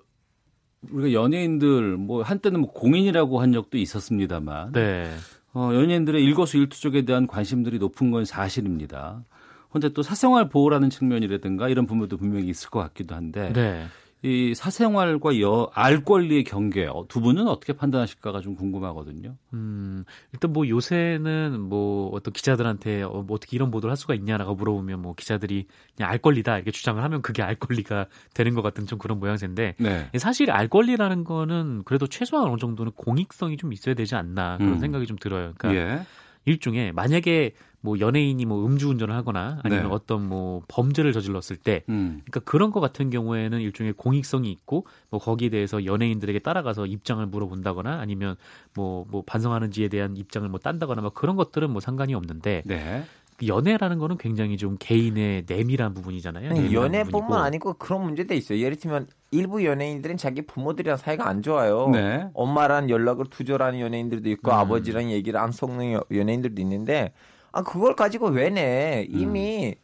우리가 0.91 1.13
연예인들 1.13 1.97
뭐 1.97 2.23
한때는 2.23 2.61
뭐 2.61 2.71
공인이라고 2.71 3.41
한 3.41 3.53
적도 3.53 3.77
있었습니다만 3.77 4.71
네. 4.73 5.09
어, 5.53 5.71
연예인들의 5.73 6.23
일거수일투족에 6.23 7.03
대한 7.03 7.27
관심들이 7.27 7.77
높은 7.77 8.11
건 8.11 8.25
사실입니다. 8.25 9.23
근데 9.71 9.89
또 9.89 10.03
사생활 10.03 10.49
보호라는 10.49 10.89
측면이라든가 10.89 11.67
이런 11.67 11.87
부분도 11.87 12.17
분명히 12.17 12.47
있을 12.47 12.69
것 12.69 12.79
같기도 12.79 13.15
한데 13.15 13.51
네. 13.53 13.85
이 14.25 14.55
사생활과 14.55 15.41
여, 15.41 15.69
알 15.73 16.05
권리의 16.05 16.45
경계 16.45 16.85
어, 16.85 17.03
두 17.09 17.19
분은 17.19 17.45
어떻게 17.49 17.73
판단하실까가 17.73 18.39
좀 18.39 18.55
궁금하거든요. 18.55 19.35
음, 19.53 20.05
일단 20.31 20.53
뭐 20.53 20.65
요새는 20.65 21.59
뭐 21.59 22.09
어떤 22.13 22.31
기자들한테 22.31 23.03
어, 23.03 23.23
뭐 23.27 23.35
어떻게 23.35 23.57
이런 23.57 23.69
보도를 23.69 23.91
할 23.91 23.97
수가 23.97 24.15
있냐라고 24.15 24.55
물어보면 24.55 25.01
뭐 25.01 25.13
기자들이 25.13 25.67
그냥 25.97 26.09
알 26.09 26.19
권리다 26.19 26.55
이렇게 26.55 26.71
주장을 26.71 27.03
하면 27.03 27.21
그게 27.21 27.43
알 27.43 27.55
권리가 27.55 28.07
되는 28.33 28.53
것 28.53 28.61
같은 28.61 28.85
좀 28.85 28.97
그런 28.97 29.19
모양새인데 29.19 29.75
네. 29.77 30.09
사실 30.17 30.51
알 30.51 30.69
권리라는 30.69 31.25
거는 31.25 31.83
그래도 31.83 32.07
최소한 32.07 32.47
어느 32.47 32.57
정도는 32.57 32.93
공익성이 32.93 33.57
좀 33.57 33.73
있어야 33.73 33.93
되지 33.93 34.15
않나 34.15 34.57
그런 34.57 34.73
음. 34.73 34.79
생각이 34.79 35.05
좀 35.05 35.17
들어요. 35.17 35.53
그러니까 35.57 35.75
예. 35.75 36.05
일종의 36.45 36.93
만약에 36.93 37.53
뭐 37.85 37.99
연예인이 37.99 38.45
뭐 38.45 38.65
음주운전을 38.65 39.13
하거나 39.13 39.59
아니면 39.61 39.89
네. 39.89 39.93
어떤 39.93 40.25
뭐 40.27 40.61
범죄를 40.69 41.11
저질렀을 41.11 41.57
때 41.57 41.83
음. 41.89 42.21
그러니까 42.23 42.39
그런 42.49 42.71
것 42.71 42.79
같은 42.79 43.09
경우에는 43.09 43.59
일종의 43.59 43.91
공익성이 43.93 44.49
있고 44.51 44.87
뭐 45.09 45.19
거기에 45.19 45.49
대해서 45.49 45.83
연예인들에게 45.85 46.39
따라가서 46.39 46.85
입장을 46.85 47.23
물어본다거나 47.25 47.99
아니면 47.99 48.37
뭐뭐 48.73 49.23
반성하는지에 49.25 49.89
대한 49.89 50.15
입장을 50.15 50.47
뭐 50.47 50.59
딴다거나 50.59 51.01
뭐 51.01 51.09
그런 51.11 51.35
것들은 51.35 51.69
뭐 51.71 51.81
상관이 51.81 52.13
없는데 52.15 52.63
네. 52.65 53.03
그 53.37 53.47
연애라는 53.47 53.97
거는 53.97 54.17
굉장히 54.17 54.55
좀 54.55 54.77
개인의 54.79 55.43
내밀한 55.45 55.93
부분이잖아요. 55.93 56.53
내밀한 56.53 56.71
연애뿐만 56.71 57.11
부분이고. 57.11 57.35
아니고 57.35 57.73
그런 57.73 58.03
문제도 58.03 58.33
있어요. 58.33 58.59
예를 58.59 58.77
들면 58.77 59.07
일부 59.31 59.65
연예인들은 59.65 60.15
자기 60.15 60.43
부모들이랑 60.43 60.95
사이가 60.95 61.27
안 61.27 61.41
좋아요. 61.41 61.89
네. 61.89 62.27
엄마랑 62.33 62.89
연락을 62.89 63.25
두절하는 63.29 63.81
연예인들도 63.81 64.29
있고 64.29 64.51
음. 64.51 64.55
아버지랑 64.55 65.11
얘기를 65.11 65.37
안 65.37 65.51
섞는 65.51 65.91
여- 65.91 66.03
연예인들도 66.11 66.61
있는데 66.61 67.11
아 67.53 67.61
그걸 67.61 67.95
가지고 67.95 68.27
왜 68.27 68.49
내? 68.49 69.05
이미 69.07 69.75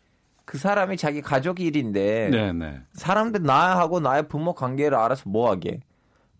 그 0.43 0.57
사람이 0.57 0.97
자기 0.97 1.21
가족 1.21 1.59
일인데 1.59 2.29
네, 2.31 2.51
네. 2.51 2.81
사람들 2.93 3.43
나하고 3.43 3.99
나의 3.99 4.27
부모 4.27 4.53
관계를 4.53 4.97
알아서 4.97 5.29
뭐하게? 5.29 5.79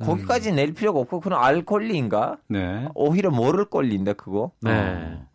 거기까지 0.01 0.51
낼 0.51 0.73
필요가 0.73 0.99
없고 0.99 1.19
그런 1.19 1.41
알 1.41 1.63
권리인가? 1.63 2.37
네. 2.47 2.87
오히려 2.95 3.29
모를 3.29 3.65
권리인데 3.65 4.13
그거? 4.13 4.51
네. 4.61 4.71
어. 4.71 5.29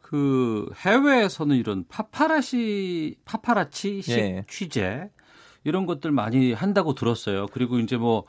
그 0.00 0.70
해외에서는 0.76 1.56
이런 1.56 1.84
파파라시 1.88 3.16
파파라치식 3.24 4.18
예. 4.18 4.44
취재 4.48 5.10
이런 5.64 5.86
것들 5.86 6.12
많이 6.12 6.52
한다고 6.52 6.94
들었어요. 6.94 7.46
그리고 7.46 7.78
이제 7.78 7.96
뭐 7.96 8.24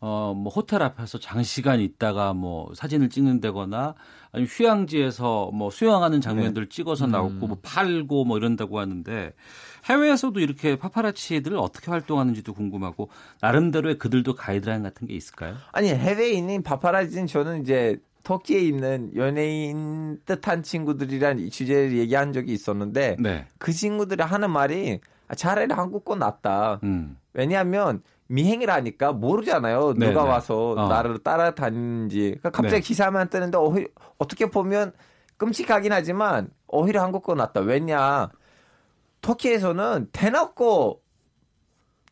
어, 0.00 0.34
뭐 0.36 0.52
호텔 0.52 0.82
앞에서 0.82 1.18
장시간 1.18 1.80
있다가 1.80 2.34
뭐 2.34 2.70
사진을 2.74 3.08
찍는다거나 3.08 3.94
아니면 4.32 4.48
휴양지에서 4.48 5.50
뭐 5.52 5.70
수영하는 5.70 6.20
장면들 6.20 6.68
찍어서 6.68 7.06
나오고 7.06 7.46
뭐 7.46 7.58
팔고 7.62 8.24
뭐 8.24 8.36
이런다고 8.36 8.78
하는데 8.78 9.32
해외에서도 9.86 10.38
이렇게 10.40 10.76
파파라치들 10.76 11.56
어떻게 11.56 11.90
활동하는지도 11.90 12.52
궁금하고 12.52 13.08
나름대로의 13.40 13.98
그들도 13.98 14.34
가이드라인 14.34 14.82
같은 14.82 15.06
게 15.06 15.14
있을까요? 15.14 15.54
아니 15.72 15.88
해외에 15.88 16.32
있는 16.32 16.62
파파라지는 16.62 17.26
저는 17.26 17.62
이제 17.62 17.98
터키에 18.22 18.60
있는 18.60 19.12
연예인 19.14 20.18
뜻한 20.26 20.64
친구들이란 20.64 21.38
이 21.38 21.48
주제를 21.48 21.96
얘기한 21.96 22.32
적이 22.32 22.52
있었는데 22.52 23.16
네. 23.20 23.46
그 23.58 23.72
친구들이 23.72 24.22
하는 24.22 24.50
말이 24.50 25.00
아, 25.28 25.34
차라리 25.34 25.72
한국 25.72 26.04
거 26.04 26.16
낫다. 26.16 26.80
음. 26.82 27.16
왜냐하면 27.32 28.02
미행을 28.28 28.70
하니까 28.70 29.12
모르잖아요. 29.12 29.94
누가 29.94 30.06
네네. 30.06 30.14
와서 30.16 30.74
어. 30.76 30.88
나를 30.88 31.18
따라다니는지. 31.18 32.36
그러니까 32.40 32.50
갑자기 32.50 32.76
네. 32.76 32.80
기사만 32.80 33.28
뜨는데 33.28 33.58
오히려 33.58 33.88
어떻게 34.18 34.50
보면 34.50 34.92
끔찍하긴 35.36 35.92
하지만 35.92 36.50
오히려 36.66 37.02
한국 37.02 37.22
거 37.22 37.34
낫다. 37.34 37.60
왜냐? 37.60 38.30
터키에서는 39.20 40.08
대놓고 40.12 41.00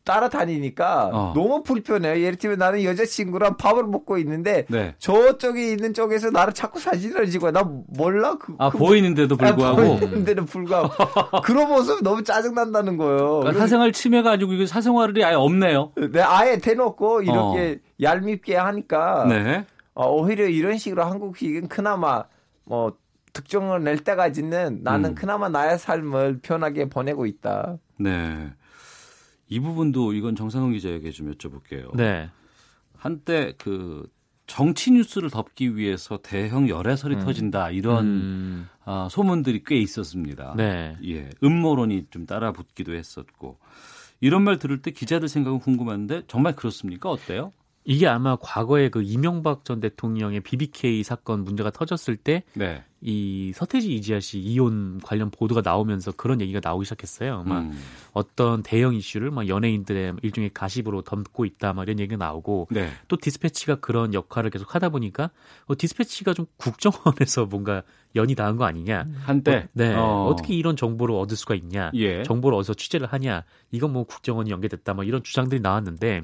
따라다니니까 0.05 1.09
어. 1.11 1.33
너무 1.35 1.63
불편해요. 1.63 2.21
예를 2.21 2.37
들면 2.37 2.59
나는 2.59 2.83
여자친구랑 2.83 3.57
밥을 3.57 3.83
먹고 3.83 4.17
있는데 4.19 4.65
네. 4.69 4.95
저쪽에 4.99 5.71
있는 5.71 5.93
쪽에서 5.93 6.29
나를 6.29 6.53
자꾸 6.53 6.79
사진을 6.79 7.29
찍어요. 7.29 7.51
나 7.51 7.63
몰라. 7.87 8.37
그, 8.39 8.53
아 8.59 8.69
그 8.69 8.77
보이는데도 8.77 9.35
불구하고 9.35 9.81
아, 9.83 9.87
보이는데도 9.97 10.45
불구하고 10.45 11.41
그런 11.43 11.67
모습 11.69 12.03
너무 12.03 12.23
짜증난다는 12.23 12.97
거예요. 12.97 13.39
그러니까 13.39 13.59
사생활 13.59 13.91
침해가 13.91 14.31
아니고 14.31 14.53
이거 14.53 14.65
사생활이 14.65 15.23
아예 15.25 15.33
없네요. 15.35 15.91
네, 16.11 16.21
아예 16.21 16.57
대놓고 16.57 17.23
이렇게 17.23 17.79
얄밉게 18.01 18.55
하니까 18.55 19.23
어. 19.23 19.25
네. 19.27 19.65
어, 19.95 20.09
오히려 20.11 20.45
이런 20.47 20.77
식으로 20.77 21.03
한국식은 21.03 21.67
그나마 21.67 22.23
뭐 22.63 22.93
특정을 23.33 23.83
낼 23.83 23.97
때까지는 23.99 24.81
나는 24.83 25.11
음. 25.11 25.15
그나마 25.15 25.49
나의 25.49 25.77
삶을 25.79 26.39
편하게 26.41 26.89
보내고 26.89 27.25
있다. 27.25 27.77
네. 27.97 28.49
이 29.47 29.59
부분도 29.59 30.13
이건 30.13 30.35
정상훈 30.35 30.73
기자에게 30.73 31.11
좀 31.11 31.31
여쭤볼게요. 31.31 31.95
네. 31.95 32.29
한때 32.97 33.53
그 33.57 34.07
정치 34.47 34.91
뉴스를 34.91 35.29
덮기 35.29 35.75
위해서 35.75 36.19
대형 36.21 36.69
열애설이 36.69 37.15
음. 37.15 37.19
터진다 37.21 37.71
이런 37.71 38.05
음, 38.05 38.69
아, 38.83 39.07
소문들이 39.09 39.63
꽤 39.65 39.77
있었습니다. 39.77 40.53
네. 40.55 40.95
예, 41.05 41.29
음모론이 41.43 42.07
좀 42.11 42.25
따라 42.25 42.51
붙기도 42.51 42.93
했었고 42.93 43.57
이런 44.21 44.43
말 44.43 44.59
들을 44.59 44.81
때 44.81 44.91
기자들 44.91 45.27
생각은 45.27 45.59
궁금한데 45.59 46.23
정말 46.27 46.55
그렇습니까? 46.55 47.09
어때요? 47.09 47.51
이게 47.83 48.07
아마 48.07 48.35
과거에 48.35 48.89
그 48.89 49.03
이명박 49.03 49.63
전 49.63 49.79
대통령의 49.79 50.41
BBK 50.41 51.03
사건 51.03 51.43
문제가 51.43 51.69
터졌을 51.69 52.15
때 52.15 52.43
네. 52.53 52.83
이 53.07 53.51
서태지 53.53 53.93
이지아 53.93 54.19
씨 54.19 54.39
이혼 54.39 54.99
관련 54.99 55.29
보도가 55.29 55.61
나오면서 55.63 56.11
그런 56.13 56.41
얘기가 56.41 56.59
나오기 56.63 56.85
시작했어요. 56.85 57.43
막 57.43 57.59
음. 57.59 57.79
어떤 58.13 58.63
대형 58.63 58.95
이슈를 58.95 59.29
막 59.29 59.47
연예인들의 59.47 60.15
일종의 60.23 60.49
가십으로 60.55 61.03
덮고 61.03 61.45
있다, 61.45 61.73
막 61.73 61.83
이런 61.83 61.99
얘기가 61.99 62.17
나오고 62.17 62.69
네. 62.71 62.89
또 63.07 63.15
디스패치가 63.15 63.75
그런 63.75 64.15
역할을 64.15 64.49
계속 64.49 64.73
하다 64.73 64.89
보니까 64.89 65.29
어, 65.65 65.77
디스패치가 65.77 66.33
좀 66.33 66.47
국정원에서 66.57 67.45
뭔가 67.45 67.83
연이 68.15 68.33
닿은 68.33 68.57
거 68.57 68.65
아니냐. 68.65 69.05
한때 69.19 69.55
어, 69.55 69.67
네. 69.73 69.93
어. 69.93 70.25
어. 70.25 70.35
떻게 70.35 70.55
이런 70.55 70.75
정보를 70.75 71.13
얻을 71.13 71.37
수가 71.37 71.53
있냐. 71.53 71.91
예. 71.93 72.23
정보를 72.23 72.57
어디서 72.57 72.73
취재를 72.73 73.05
하냐. 73.05 73.43
이건 73.69 73.93
뭐 73.93 74.05
국정원이 74.05 74.49
연계됐다. 74.49 74.95
뭐 74.95 75.03
이런 75.03 75.21
주장들이 75.21 75.61
나왔는데 75.61 76.23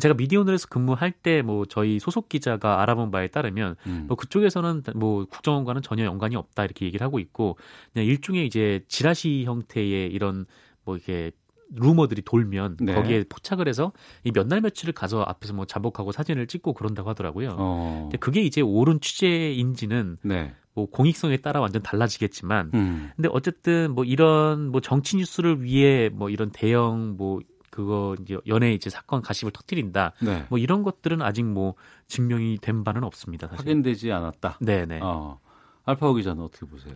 제가 0.00 0.14
미디어오늘에서 0.14 0.68
근무할 0.68 1.12
때 1.12 1.42
뭐 1.42 1.66
저희 1.66 1.98
소속 1.98 2.28
기자가 2.28 2.80
알아본 2.82 3.10
바에 3.10 3.28
따르면 3.28 3.76
음. 3.86 4.04
뭐 4.08 4.16
그쪽에서는 4.16 4.82
뭐 4.94 5.24
국정원과는 5.26 5.82
전혀 5.82 6.04
연관이 6.04 6.36
없다 6.36 6.64
이렇게 6.64 6.86
얘기를 6.86 7.04
하고 7.04 7.18
있고 7.18 7.56
그냥 7.92 8.06
일종의 8.06 8.46
이제 8.46 8.84
지라시 8.88 9.44
형태의 9.44 10.10
이런 10.12 10.46
뭐 10.84 10.96
이게 10.96 11.32
루머들이 11.76 12.22
돌면 12.22 12.76
네. 12.80 12.94
거기에 12.94 13.24
포착을 13.28 13.66
해서 13.68 13.92
이 14.22 14.30
몇 14.30 14.46
날 14.46 14.60
며칠을 14.60 14.92
가서 14.94 15.22
앞에서 15.22 15.54
뭐 15.54 15.64
자복하고 15.64 16.12
사진을 16.12 16.46
찍고 16.46 16.74
그런다고 16.74 17.08
하더라고요. 17.10 17.56
어. 17.58 18.00
근데 18.04 18.18
그게 18.18 18.42
이제 18.42 18.60
옳은 18.60 19.00
취재인지는 19.00 20.18
네. 20.22 20.54
뭐 20.74 20.86
공익성에 20.86 21.38
따라 21.38 21.60
완전 21.60 21.82
달라지겠지만 21.82 22.70
음. 22.74 23.10
근데 23.16 23.28
어쨌든 23.32 23.92
뭐 23.94 24.04
이런 24.04 24.70
뭐 24.70 24.80
정치 24.80 25.16
뉴스를 25.16 25.62
위해 25.62 26.10
뭐 26.12 26.30
이런 26.30 26.50
대형 26.50 27.14
뭐 27.16 27.40
그거 27.74 28.14
이제 28.20 28.38
연예 28.46 28.72
이제 28.72 28.88
사건 28.88 29.20
가십을 29.20 29.50
터뜨린다. 29.50 30.12
네. 30.22 30.46
뭐 30.48 30.60
이런 30.60 30.84
것들은 30.84 31.22
아직 31.22 31.42
뭐 31.42 31.74
증명이 32.06 32.58
된 32.58 32.84
바는 32.84 33.02
없습니다. 33.02 33.48
사실. 33.48 33.58
확인되지 33.66 34.12
않았다. 34.12 34.58
네네. 34.60 35.00
어. 35.02 35.40
알파고 35.84 36.14
기자는 36.14 36.44
어떻게 36.44 36.66
보세요? 36.66 36.94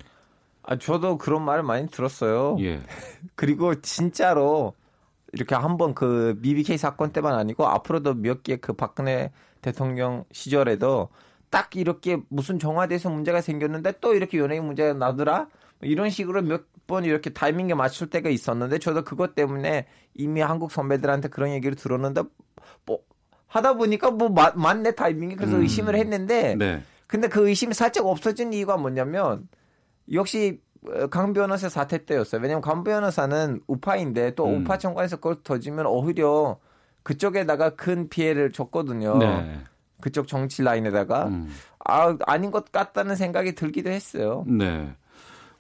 아, 0.63 0.77
저도 0.79 1.19
그런 1.19 1.43
말을 1.45 1.65
많이 1.65 1.89
들었어요. 1.89 2.59
예. 2.61 2.81
그리고 3.35 3.75
진짜로 3.81 4.75
이렇게 5.33 5.57
한번 5.57 5.95
그 5.95 6.39
BBK 6.41 6.79
사건 6.79 7.11
때만 7.11 7.35
아니고 7.35 7.67
앞으로도 7.67 8.15
몇 8.15 8.45
개 8.45 8.57
그 8.59 8.73
박근혜 8.73 9.33
대통령 9.63 10.23
시절에도 10.31 11.09
딱 11.51 11.75
이렇게 11.75 12.19
무슨 12.29 12.61
정화돼서 12.61 13.11
문제가 13.11 13.41
생겼는데 13.41 13.95
또 14.01 14.15
이렇게 14.15 14.39
연예인 14.39 14.65
문제가 14.65 14.93
나더라 14.95 15.49
이런 15.83 16.11
식으로 16.11 16.43
몇 16.43 16.67
번 16.89 17.05
이렇게 17.05 17.29
타이밍에 17.29 17.75
맞출 17.75 18.09
때가 18.09 18.31
있었는데 18.31 18.79
저도 18.79 19.05
그것 19.05 19.35
때문에 19.35 19.85
이미 20.15 20.41
한국 20.41 20.73
선배들한테 20.73 21.29
그런 21.29 21.51
얘기를 21.51 21.77
들었는데 21.77 22.23
뭐 22.87 23.01
하다 23.47 23.75
보니까 23.75 24.11
뭐 24.11 24.31
마- 24.31 24.55
맞네 24.57 24.93
타이밍이 24.93 25.37
그래서 25.37 25.57
음. 25.57 25.61
의심을 25.61 25.95
했는데 25.97 26.55
네. 26.55 26.83
근데 27.07 27.29
그 27.29 27.47
의심이 27.47 27.75
살짝 27.75 28.07
없어진 28.07 28.55
이유가 28.55 28.79
뭐냐면 28.79 29.47
역시 30.11 30.63
어, 30.91 31.09
강 31.09 31.35
변호사 31.35 31.69
사태 31.69 32.07
때였어요. 32.07 32.41
왜냐면 32.41 32.63
강 32.63 32.85
변호사는 32.85 33.61
우파인데 33.67 34.35
또 34.35 34.47
음. 34.47 34.63
우파 34.63 34.79
정권에서 34.79 35.17
그걸 35.17 35.43
터지면 35.43 35.85
오히려 35.85 36.59
그쪽에다가 37.03 37.77
큰 37.77 38.09
피해를 38.09 38.51
줬거든요. 38.51 39.19
네. 39.19 39.61
그쪽 40.01 40.27
정치 40.27 40.63
라인에다가 40.63 41.27
음. 41.27 41.49
아 41.85 42.17
아닌 42.25 42.51
것 42.51 42.73
같다는 42.73 43.15
생각이 43.15 43.55
들기도 43.55 43.91
했어요. 43.91 44.47
네. 44.49 44.95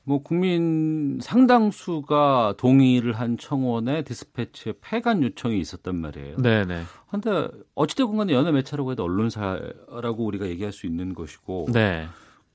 뭐 0.08 0.22
국민 0.22 1.18
상당수가 1.20 2.54
동의를 2.56 3.12
한 3.12 3.36
청원에 3.36 4.04
디스패치의 4.04 4.76
폐간 4.80 5.22
요청이 5.22 5.60
있었단 5.60 5.96
말이에요. 5.96 6.38
네네. 6.38 6.82
근데 7.10 7.48
어찌됐건 7.74 8.16
간에 8.16 8.32
연예 8.32 8.50
매체라고 8.50 8.92
해도 8.92 9.04
언론사라고 9.04 10.24
우리가 10.24 10.46
얘기할 10.48 10.72
수 10.72 10.86
있는 10.86 11.12
것이고 11.12 11.66
네. 11.74 12.06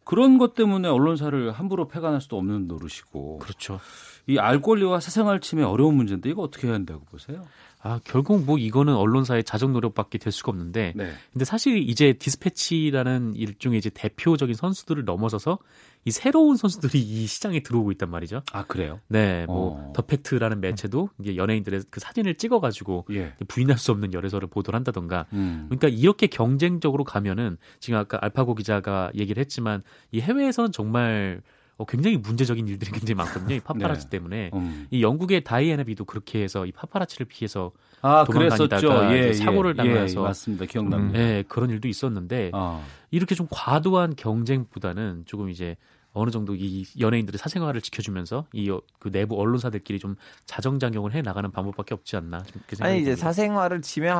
그런 0.03 0.39
것 0.39 0.55
때문에 0.55 0.87
언론사를 0.87 1.51
함부로 1.51 1.87
폐간할 1.87 2.21
수도 2.21 2.37
없는 2.39 2.67
노릇이고 2.67 3.37
그렇죠. 3.37 3.79
이 4.27 4.37
알 4.39 4.59
권리와 4.61 4.99
사생활 4.99 5.39
침해 5.39 5.63
어려운 5.63 5.95
문제인데 5.95 6.29
이거 6.29 6.41
어떻게 6.41 6.67
해야 6.67 6.73
한다고 6.75 7.05
보세요? 7.05 7.45
아, 7.81 7.99
결국 8.05 8.45
뭐 8.45 8.57
이거는 8.57 8.95
언론사의 8.95 9.43
자정 9.43 9.73
노력밖에 9.73 10.17
될 10.17 10.31
수가 10.31 10.51
없는데 10.51 10.93
네. 10.95 11.11
근데 11.33 11.45
사실 11.45 11.77
이제 11.77 12.13
디스패치라는 12.13 13.35
일종의 13.35 13.77
이제 13.79 13.89
대표적인 13.89 14.55
선수들을 14.55 15.03
넘어서서 15.05 15.59
이 16.05 16.11
새로운 16.11 16.57
선수들이 16.57 16.99
이 16.99 17.25
시장에 17.25 17.61
들어오고 17.61 17.91
있단 17.93 18.09
말이죠. 18.09 18.41
아 18.51 18.65
그래요? 18.65 18.99
네, 19.07 19.45
뭐 19.45 19.77
어. 19.77 19.93
더팩트라는 19.93 20.59
매체도 20.59 21.09
이제 21.21 21.35
연예인들의 21.37 21.83
그 21.89 21.99
사진을 21.99 22.35
찍어가지고 22.35 23.05
예. 23.11 23.33
부인할 23.47 23.77
수 23.77 23.91
없는 23.91 24.13
열애설을 24.13 24.49
보도를 24.49 24.75
한다던가. 24.75 25.25
음. 25.33 25.67
그러니까 25.69 25.87
이렇게 25.87 26.27
경쟁적으로 26.27 27.03
가면은 27.03 27.57
지금 27.79 27.99
아까 27.99 28.17
알파고 28.21 28.55
기자가 28.55 29.11
얘기를 29.15 29.39
했지만 29.39 29.81
이 30.11 30.19
해외에서는 30.19 30.71
정말 30.71 31.41
어, 31.77 31.85
굉장히 31.85 32.17
문제적인 32.17 32.67
일들이 32.67 32.91
굉장히 33.07 33.15
많거든요. 33.15 33.55
이 33.55 33.59
파파라치 33.59 34.05
네. 34.05 34.09
때문에. 34.09 34.51
음. 34.53 34.87
이 34.91 35.01
영국의 35.01 35.43
다이애나 35.43 35.83
비도 35.83 36.05
그렇게 36.05 36.43
해서 36.43 36.65
이 36.65 36.71
파파라치를 36.71 37.25
피해서 37.25 37.71
아 38.01 38.23
도망다니다가 38.25 38.79
그랬었죠. 38.81 39.13
예, 39.15 39.29
이제 39.29 39.43
사고를 39.43 39.71
예, 39.71 39.75
당해서 39.77 40.19
예, 40.21 40.23
맞습니다. 40.23 40.65
기억납니다. 40.65 41.17
네, 41.17 41.43
그런 41.47 41.69
일도 41.69 41.87
있었는데 41.87 42.51
어. 42.53 42.85
이렇게 43.11 43.33
좀 43.35 43.47
과도한 43.49 44.15
경쟁보다는 44.15 45.23
조금 45.25 45.49
이제 45.49 45.75
어느 46.15 46.29
정도 46.29 46.53
이 46.55 46.85
연예인들의 46.99 47.39
사생활을 47.39 47.81
지켜주면서 47.81 48.45
이 48.53 48.69
그 48.99 49.11
내부 49.11 49.39
언론사들끼리 49.39 49.99
좀 49.99 50.15
자정작용을 50.45 51.13
해 51.13 51.21
나가는 51.21 51.49
방법밖에 51.51 51.93
없지 51.95 52.15
않나 52.17 52.43
아니 52.81 53.01
이제. 53.01 53.15
사생활을 53.15 53.81
침해 53.81 54.11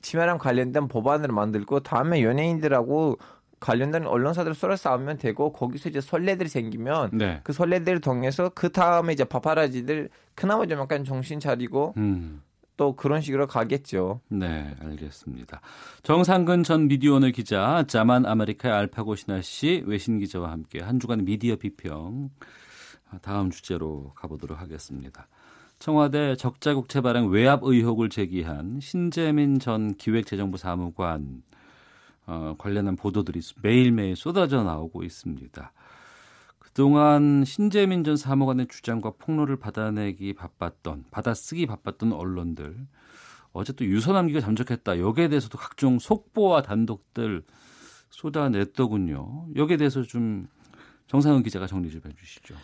침해랑 0.00 0.38
관련된 0.38 0.88
법안을 0.88 1.28
만들고 1.28 1.80
다음에 1.80 2.22
연예인들하고 2.24 3.18
관련된 3.62 4.06
언론사들 4.06 4.54
서로 4.54 4.76
싸우면 4.76 5.18
되고 5.18 5.52
거기서 5.52 5.88
이제 5.88 6.00
선례들이 6.00 6.48
생기면 6.48 7.10
네. 7.12 7.40
그 7.44 7.52
선례들을 7.52 8.00
통해서 8.00 8.50
그 8.54 8.70
다음에 8.70 9.12
이제 9.12 9.24
파파라지들 9.24 10.08
그나마 10.34 10.66
좀 10.66 10.80
약간 10.80 11.04
정신 11.04 11.38
차리고 11.38 11.94
음. 11.96 12.42
또 12.76 12.96
그런 12.96 13.20
식으로 13.20 13.46
가겠죠. 13.46 14.20
네, 14.28 14.74
알겠습니다. 14.80 15.60
정상근 16.02 16.64
전 16.64 16.88
미디어오늘 16.88 17.30
기자, 17.30 17.84
자만 17.86 18.26
아메리카의 18.26 18.74
알파고 18.74 19.14
신하 19.14 19.40
씨 19.42 19.84
외신 19.86 20.18
기자와 20.18 20.50
함께 20.50 20.80
한 20.80 20.98
주간 20.98 21.24
미디어 21.24 21.54
비평 21.56 22.30
다음 23.20 23.50
주제로 23.50 24.12
가보도록 24.16 24.60
하겠습니다. 24.60 25.28
청와대 25.78 26.34
적자국채 26.34 27.00
발행 27.02 27.28
외압 27.28 27.60
의혹을 27.62 28.08
제기한 28.08 28.80
신재민 28.80 29.58
전 29.58 29.94
기획재정부 29.94 30.56
사무관 30.56 31.42
어, 32.32 32.54
관련한 32.56 32.96
보도들이 32.96 33.42
매일매일 33.60 34.16
쏟아져 34.16 34.62
나오고 34.62 35.02
있습니다. 35.02 35.72
그동안 36.58 37.44
신재민 37.44 38.04
전 38.04 38.16
사무관의 38.16 38.68
주장과 38.68 39.12
폭로를 39.18 39.56
받아내기 39.56 40.32
바빴던, 40.32 41.04
받아쓰기 41.10 41.66
바빴던 41.66 42.14
언론들, 42.14 42.86
어제 43.52 43.74
또 43.74 43.84
유서남기가 43.84 44.40
잠적했다. 44.40 44.98
여기에 44.98 45.28
대해서도 45.28 45.58
각종 45.58 45.98
속보와 45.98 46.62
단독들 46.62 47.42
쏟아냈더군요. 48.08 49.48
여기에 49.54 49.76
대해서 49.76 50.02
좀 50.02 50.48
정상은 51.08 51.42
기자가 51.42 51.66
정리 51.66 51.90
좀 51.90 52.00
해주시죠. 52.06 52.54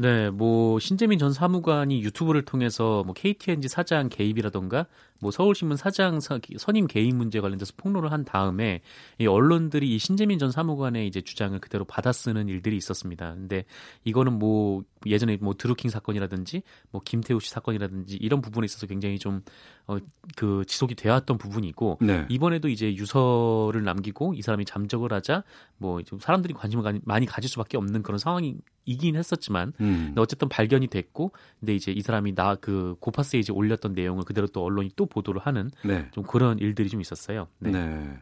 네, 0.00 0.30
뭐 0.30 0.78
신재민 0.78 1.18
전 1.18 1.32
사무관이 1.32 2.04
유튜브를 2.04 2.44
통해서 2.44 3.02
뭐 3.02 3.12
KTNG 3.14 3.66
사장 3.66 4.08
개입이라던가 4.08 4.86
뭐 5.20 5.32
서울신문 5.32 5.76
사장 5.76 6.20
선임 6.20 6.86
개입 6.86 7.16
문제 7.16 7.40
관련돼서 7.40 7.72
폭로를 7.76 8.12
한 8.12 8.24
다음에 8.24 8.80
이 9.18 9.26
언론들이 9.26 9.92
이 9.92 9.98
신재민 9.98 10.38
전 10.38 10.52
사무관의 10.52 11.08
이제 11.08 11.20
주장을 11.20 11.58
그대로 11.58 11.84
받아쓰는 11.84 12.48
일들이 12.48 12.76
있었습니다. 12.76 13.34
근데 13.34 13.64
이거는 14.04 14.38
뭐 14.38 14.84
예전에 15.04 15.36
뭐 15.40 15.54
드루킹 15.54 15.90
사건이라든지 15.90 16.62
뭐 16.92 17.00
김태우 17.04 17.40
씨 17.40 17.50
사건이라든지 17.50 18.18
이런 18.18 18.40
부분에 18.40 18.66
있어서 18.66 18.86
굉장히 18.86 19.18
좀 19.18 19.42
어 19.88 19.98
그 20.36 20.64
지속이 20.66 20.94
되었던 20.94 21.38
부분이고 21.38 21.98
네. 22.02 22.26
이번에도 22.28 22.68
이제 22.68 22.94
유서를 22.94 23.82
남기고 23.84 24.34
이 24.34 24.42
사람이 24.42 24.66
잠적을 24.66 25.12
하자 25.12 25.42
뭐 25.78 26.02
좀 26.02 26.18
사람들이 26.20 26.54
관심을 26.54 27.00
많이 27.04 27.26
가질 27.26 27.48
수밖에 27.50 27.76
없는 27.78 28.02
그런 28.02 28.18
상황이 28.18 28.58
긴 28.96 29.16
했었지만 29.16 29.72
음. 29.80 30.04
근데 30.08 30.20
어쨌든 30.20 30.48
발견이 30.48 30.86
됐고 30.86 31.32
근데 31.60 31.74
이제 31.74 31.92
이 31.92 32.00
사람이 32.02 32.34
나 32.34 32.58
그 32.60 32.96
고파스에 33.00 33.40
이제 33.40 33.52
올렸던 33.52 33.92
내용을 33.92 34.24
그대로 34.24 34.46
또 34.46 34.64
언론이 34.64 34.90
또 34.96 35.06
보도를 35.06 35.40
하는 35.40 35.70
네. 35.84 36.08
좀 36.12 36.24
그런 36.24 36.58
일들이 36.58 36.88
좀 36.88 37.00
있었어요. 37.00 37.48
네. 37.58 37.70
네. 37.70 38.18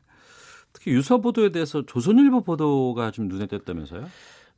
특히 0.73 0.93
유서 0.93 1.19
보도에 1.21 1.51
대해서 1.51 1.85
조선일보 1.87 2.43
보도가 2.43 3.11
좀 3.11 3.29
눈에 3.29 3.47
띄었다면서요? 3.47 4.07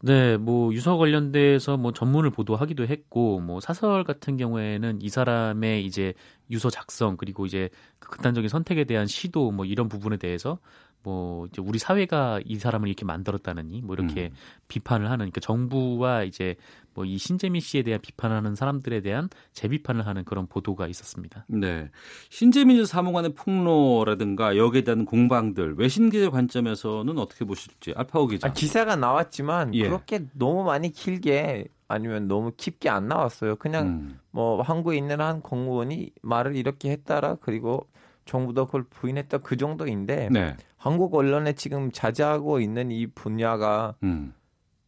네, 0.01 0.37
뭐 0.37 0.73
유서 0.73 0.97
관련돼서 0.97 1.77
뭐 1.77 1.93
전문을 1.93 2.31
보도하기도 2.31 2.87
했고 2.87 3.41
뭐 3.41 3.61
사설 3.61 4.05
같은 4.05 4.37
경우에는 4.37 5.03
이 5.03 5.09
사람의 5.09 5.85
이제 5.85 6.15
유서 6.51 6.71
작성 6.71 7.17
그리고 7.17 7.47
이제 7.47 7.69
그 7.99 8.11
극단적인 8.11 8.49
선택에 8.49 8.85
대한 8.85 9.07
시도 9.07 9.51
뭐 9.51 9.65
이런 9.65 9.89
부분에 9.89 10.17
대해서 10.17 10.59
뭐 11.03 11.47
이제 11.47 11.63
우리 11.63 11.79
사회가 11.79 12.41
이 12.45 12.57
사람을 12.57 12.89
이렇게 12.89 13.05
만들었다느니 13.05 13.83
뭐 13.83 13.95
이렇게 13.95 14.27
음. 14.27 14.37
비판을 14.69 15.07
하는 15.07 15.19
그러니까 15.19 15.41
정부와 15.41 16.25
이제 16.25 16.57
뭐 16.95 17.09
이 17.09 17.17
신재민 17.17 17.61
씨에 17.61 17.83
대한 17.83 18.01
비판하는 18.01 18.55
사람들에 18.55 19.01
대한 19.01 19.29
재비판을 19.53 20.07
하는 20.07 20.25
그런 20.25 20.47
보도가 20.47 20.87
있었습니다. 20.89 21.45
네. 21.49 21.91
신재민 22.29 22.85
사무관의 22.85 23.35
폭로라든가 23.35 24.57
여기에 24.57 24.83
대한 24.83 25.05
공방들 25.05 25.77
외신 25.79 26.11
기자 26.11 26.31
관점에서는 26.31 27.19
어떻게 27.19 27.45
보실지 27.45 27.95
알파오 27.97 28.27
기자. 28.27 28.49
아, 28.49 28.53
기사가 28.53 28.97
나왔지만 28.97 29.75
예. 29.75 29.85
그렇게 29.85 30.27
너무 30.35 30.65
많이 30.65 30.91
길게 30.91 31.69
아니면 31.89 32.29
너무 32.29 32.53
깊게 32.57 32.89
안 32.91 33.09
나왔어요. 33.09 33.57
그냥 33.57 33.87
음. 33.87 34.19
뭐 34.31 34.61
한국에 34.61 34.97
있는 34.97 35.21
한 35.21 35.41
공무원이 35.41 36.11
말을 36.23 36.57
이렇게 36.57 36.91
했다라 36.91 37.37
그리고 37.41 37.89
정부도 38.29 38.67
그걸 38.67 38.85
부인했다 38.85 39.39
그 39.39 39.57
정도인데 39.57 40.29
네. 40.31 40.55
한국 40.77 41.15
언론에 41.15 41.55
지금 41.55 41.91
자제하고 41.91 42.61
있는 42.61 42.91
이 42.93 43.07
분야가 43.07 43.95
음. 44.03 44.35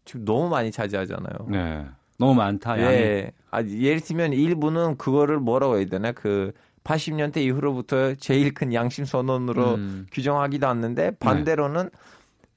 지금 0.05 0.25
너무 0.27 0.49
많이 0.51 0.71
자제하잖아요. 0.71 1.47
네. 1.49 1.87
너무 2.19 2.35
많다. 2.35 2.79
예. 2.81 3.33
아, 3.51 3.63
예를 3.65 4.01
들면 4.01 4.35
일부는 4.35 4.99
그거를 4.99 5.41
뭐라고 5.41 5.79
해야 5.79 5.87
되나 5.87 6.13
그 6.13 6.53
80년대 6.85 7.39
이후로부터 7.39 8.15
제일 8.17 8.53
큰 8.53 8.75
양심 8.75 9.07
선언으로 9.07 9.75
음. 9.75 10.07
규정하기도 10.13 10.69
했는데 10.69 11.13
반대로는 11.19 11.89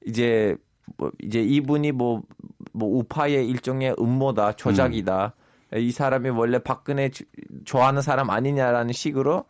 이제 0.06 0.54
뭐 0.98 1.10
이제 1.22 1.40
이분이 1.40 1.92
뭐뭐 1.92 2.20
우파의 2.74 3.48
일종의 3.48 3.96
음모다 3.98 4.52
조작이다 4.52 5.34
이 5.76 5.90
사람이 5.90 6.28
원래 6.28 6.58
박근혜 6.58 7.08
주- 7.08 7.24
좋아하는 7.64 8.02
사람 8.02 8.28
아니냐라는 8.28 8.92
식으로 8.92 9.44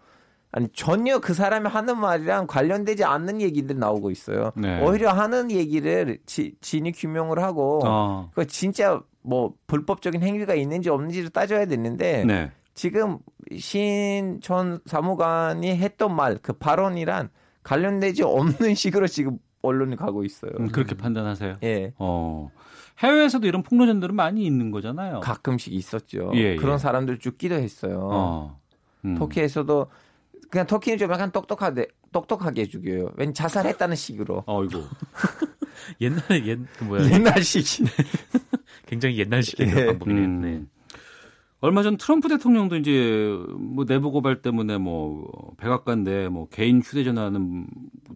아니 0.57 0.69
전혀 0.73 1.19
그 1.19 1.35
사람이 1.35 1.69
하는 1.69 1.99
말이랑 1.99 2.47
관련되지 2.47 3.03
않는 3.03 3.41
얘기들 3.41 3.77
나오고 3.77 4.13
있어요. 4.13 4.53
네. 4.55 4.81
오히려 4.85 5.11
하는 5.11 5.51
얘기를 5.51 6.19
지, 6.27 6.55
진위 6.61 6.93
규명을 6.93 7.41
하고 7.41 7.81
어. 7.85 8.31
그 8.37 8.47
진짜 8.47 9.01
뭐 9.23 9.55
불법적인 9.67 10.23
행위가 10.23 10.55
있는지 10.55 10.91
없는지를 10.91 11.31
따져야 11.31 11.67
되는데 11.67 12.25
네. 12.25 12.53
지금 12.75 13.19
신 13.59 14.39
전 14.43 14.79
사무관이 14.87 15.77
했던 15.77 16.15
말 16.15 16.39
그 16.41 16.53
발언이란 16.53 17.31
관련되지 17.65 18.23
없는 18.23 18.75
식으로 18.77 19.09
지금 19.09 19.39
언론이 19.63 19.97
가고 19.97 20.23
있어요. 20.23 20.53
음, 20.61 20.69
그렇게 20.69 20.95
판단하세요. 20.97 21.57
예. 21.65 21.93
어. 21.99 22.51
해외에서도 23.01 23.45
이런 23.49 23.65
폭로전들은 23.65 24.15
많이 24.15 24.45
있는 24.47 24.71
거잖아요. 24.71 25.19
가끔씩 25.19 25.73
있었죠. 25.73 26.31
예, 26.35 26.39
예. 26.53 26.57
그런 26.57 26.79
사람들 26.79 27.19
죽기도 27.19 27.57
했어요. 27.57 28.09
어. 28.13 28.61
음. 29.05 29.17
터키에서도 29.17 29.87
그냥 30.55 30.69
터키는 30.69 30.99
좀 30.99 31.11
약간 31.11 31.33
똑똑하게 31.33 31.89
똑똑하게 32.13 32.67
죽여요. 32.67 33.11
왠 33.17 33.35
자살했다는 33.35 33.97
식으로. 33.97 34.45
어이고. 34.47 34.85
옛날에 36.01 36.47
옛 36.47 36.61
그 36.79 36.85
뭐야 36.85 37.11
옛날식. 37.11 37.85
굉장히 38.87 39.19
옛날식의 39.19 39.67
예. 39.69 39.87
방법이네요. 39.87 40.25
음. 40.25 40.41
네. 40.43 40.63
얼마 41.59 41.83
전 41.83 41.97
트럼프 41.97 42.29
대통령도 42.29 42.77
이제 42.77 43.37
뭐 43.59 43.85
내부 43.85 44.13
고발 44.13 44.43
때문에 44.43 44.79
뭐 44.79 45.29
백악관 45.57 46.05
내뭐 46.05 46.47
개인 46.51 46.81
휴대전화는 46.81 47.67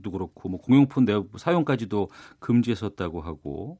도 0.05 0.11
그렇고 0.12 0.49
뭐 0.49 0.61
공용폰 0.61 1.07
내 1.07 1.20
사용까지도 1.36 2.09
금지했었다고 2.39 3.20
하고 3.20 3.78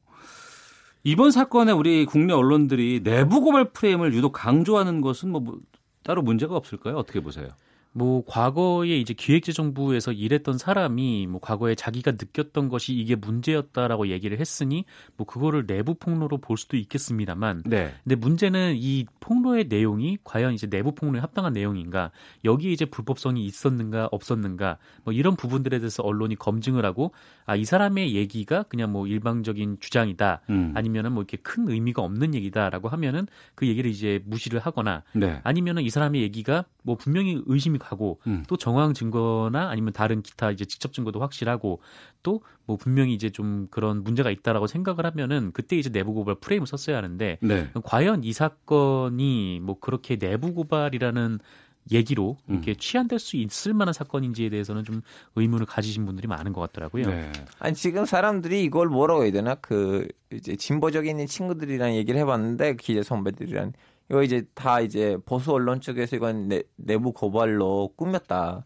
이번 1.05 1.31
사건에 1.31 1.71
우리 1.71 2.05
국내 2.05 2.33
언론들이 2.33 3.03
내부 3.03 3.39
고발 3.39 3.71
프레임을 3.71 4.13
유독 4.13 4.33
강조하는 4.33 4.99
것은 4.99 5.29
뭐 5.29 5.59
따로 6.03 6.23
문제가 6.23 6.57
없을까요? 6.57 6.97
어떻게 6.97 7.21
보세요? 7.21 7.47
뭐 7.91 8.23
과거에 8.25 8.97
이제 8.97 9.13
기획재정부에서 9.13 10.11
일했던 10.11 10.57
사람이 10.57 11.27
뭐 11.27 11.39
과거에 11.39 11.75
자기가 11.75 12.11
느꼈던 12.11 12.69
것이 12.69 12.93
이게 12.93 13.15
문제였다라고 13.15 14.07
얘기를 14.07 14.39
했으니 14.39 14.85
뭐 15.15 15.27
그거를 15.27 15.67
내부 15.67 15.95
폭로로 15.95 16.39
볼 16.39 16.57
수도 16.57 16.77
있겠습니다만 16.77 17.63
네. 17.65 17.93
근데 18.03 18.15
문제는 18.15 18.75
이 18.77 19.05
폭로의 19.19 19.65
내용이 19.69 20.17
과연 20.23 20.53
이제 20.53 20.67
내부 20.67 20.93
폭로에 20.93 21.19
합당한 21.19 21.53
내용인가 21.53 22.11
여기에 22.45 22.71
이제 22.71 22.85
불법성이 22.85 23.45
있었는가 23.45 24.09
없었는가 24.11 24.77
뭐 25.03 25.13
이런 25.13 25.35
부분들에 25.35 25.79
대해서 25.79 26.01
언론이 26.03 26.35
검증을 26.35 26.83
하고 26.85 27.11
아 27.45 27.59
이 27.59 27.65
사람의 27.65 28.15
얘기가 28.15 28.63
그냥 28.63 28.91
뭐 28.91 29.05
일방적인 29.05 29.77
주장이다 29.79 30.41
음. 30.49 30.71
아니면은 30.75 31.11
뭐 31.11 31.23
이렇게 31.23 31.37
큰 31.37 31.69
의미가 31.69 32.01
없는 32.01 32.33
얘기다라고 32.33 32.87
하면은 32.87 33.27
그 33.53 33.67
얘기를 33.67 33.91
이제 33.91 34.21
무시를 34.25 34.59
하거나 34.59 35.03
네. 35.13 35.41
아니면은 35.43 35.83
이 35.83 35.89
사람의 35.89 36.21
얘기가 36.21 36.65
뭐 36.83 36.95
분명히 36.95 37.41
의심이 37.45 37.77
가고 37.89 38.19
음. 38.27 38.43
또 38.47 38.57
정황 38.57 38.93
증거나 38.93 39.69
아니면 39.69 39.93
다른 39.93 40.21
기타 40.21 40.51
이제 40.51 40.65
직접 40.65 40.93
증거도 40.93 41.19
확실하고 41.19 41.81
또 42.23 42.39
뭐 42.69 42.77
분명히 42.77 43.15
이제 43.15 43.31
좀 43.31 43.67
그런 43.71 44.03
문제가 44.03 44.29
있다라고 44.29 44.67
생각을 44.67 45.03
하면은 45.07 45.49
그때 45.53 45.75
이제 45.75 45.89
내부 45.89 46.13
고발 46.13 46.35
프레임을 46.35 46.67
썼어야 46.67 46.97
하는데 46.97 47.39
네. 47.41 47.67
과연 47.83 48.23
이 48.23 48.31
사건이 48.31 49.59
뭐 49.63 49.79
그렇게 49.79 50.17
내부 50.17 50.53
고발이라는 50.53 51.39
얘기로 51.91 52.37
음. 52.47 52.53
이렇게 52.53 52.75
취한될 52.75 53.17
수 53.17 53.37
있을 53.37 53.73
만한 53.73 53.93
사건인지에 53.93 54.49
대해서는 54.49 54.83
좀 54.83 55.01
의문을 55.35 55.65
가지신 55.65 56.05
분들이 56.05 56.27
많은 56.27 56.53
것 56.53 56.61
같더라고요. 56.61 57.07
네. 57.07 57.31
아니 57.57 57.73
지금 57.73 58.05
사람들이 58.05 58.63
이걸 58.63 58.87
뭐라고 58.87 59.23
해야 59.23 59.31
되나 59.31 59.55
그 59.55 60.07
이제 60.31 60.55
진보적인 60.55 61.25
친구들이랑 61.25 61.95
얘기를 61.95 62.19
해봤는데 62.19 62.75
기자 62.75 63.01
선배들이랑 63.01 63.73
이거 64.09 64.23
이제 64.23 64.43
다 64.55 64.81
이제 64.81 65.17
보수 65.25 65.51
언론 65.51 65.81
쪽에서 65.81 66.15
이건 66.15 66.47
내, 66.47 66.63
내부 66.75 67.13
고발로 67.13 67.93
꾸몄다. 67.95 68.65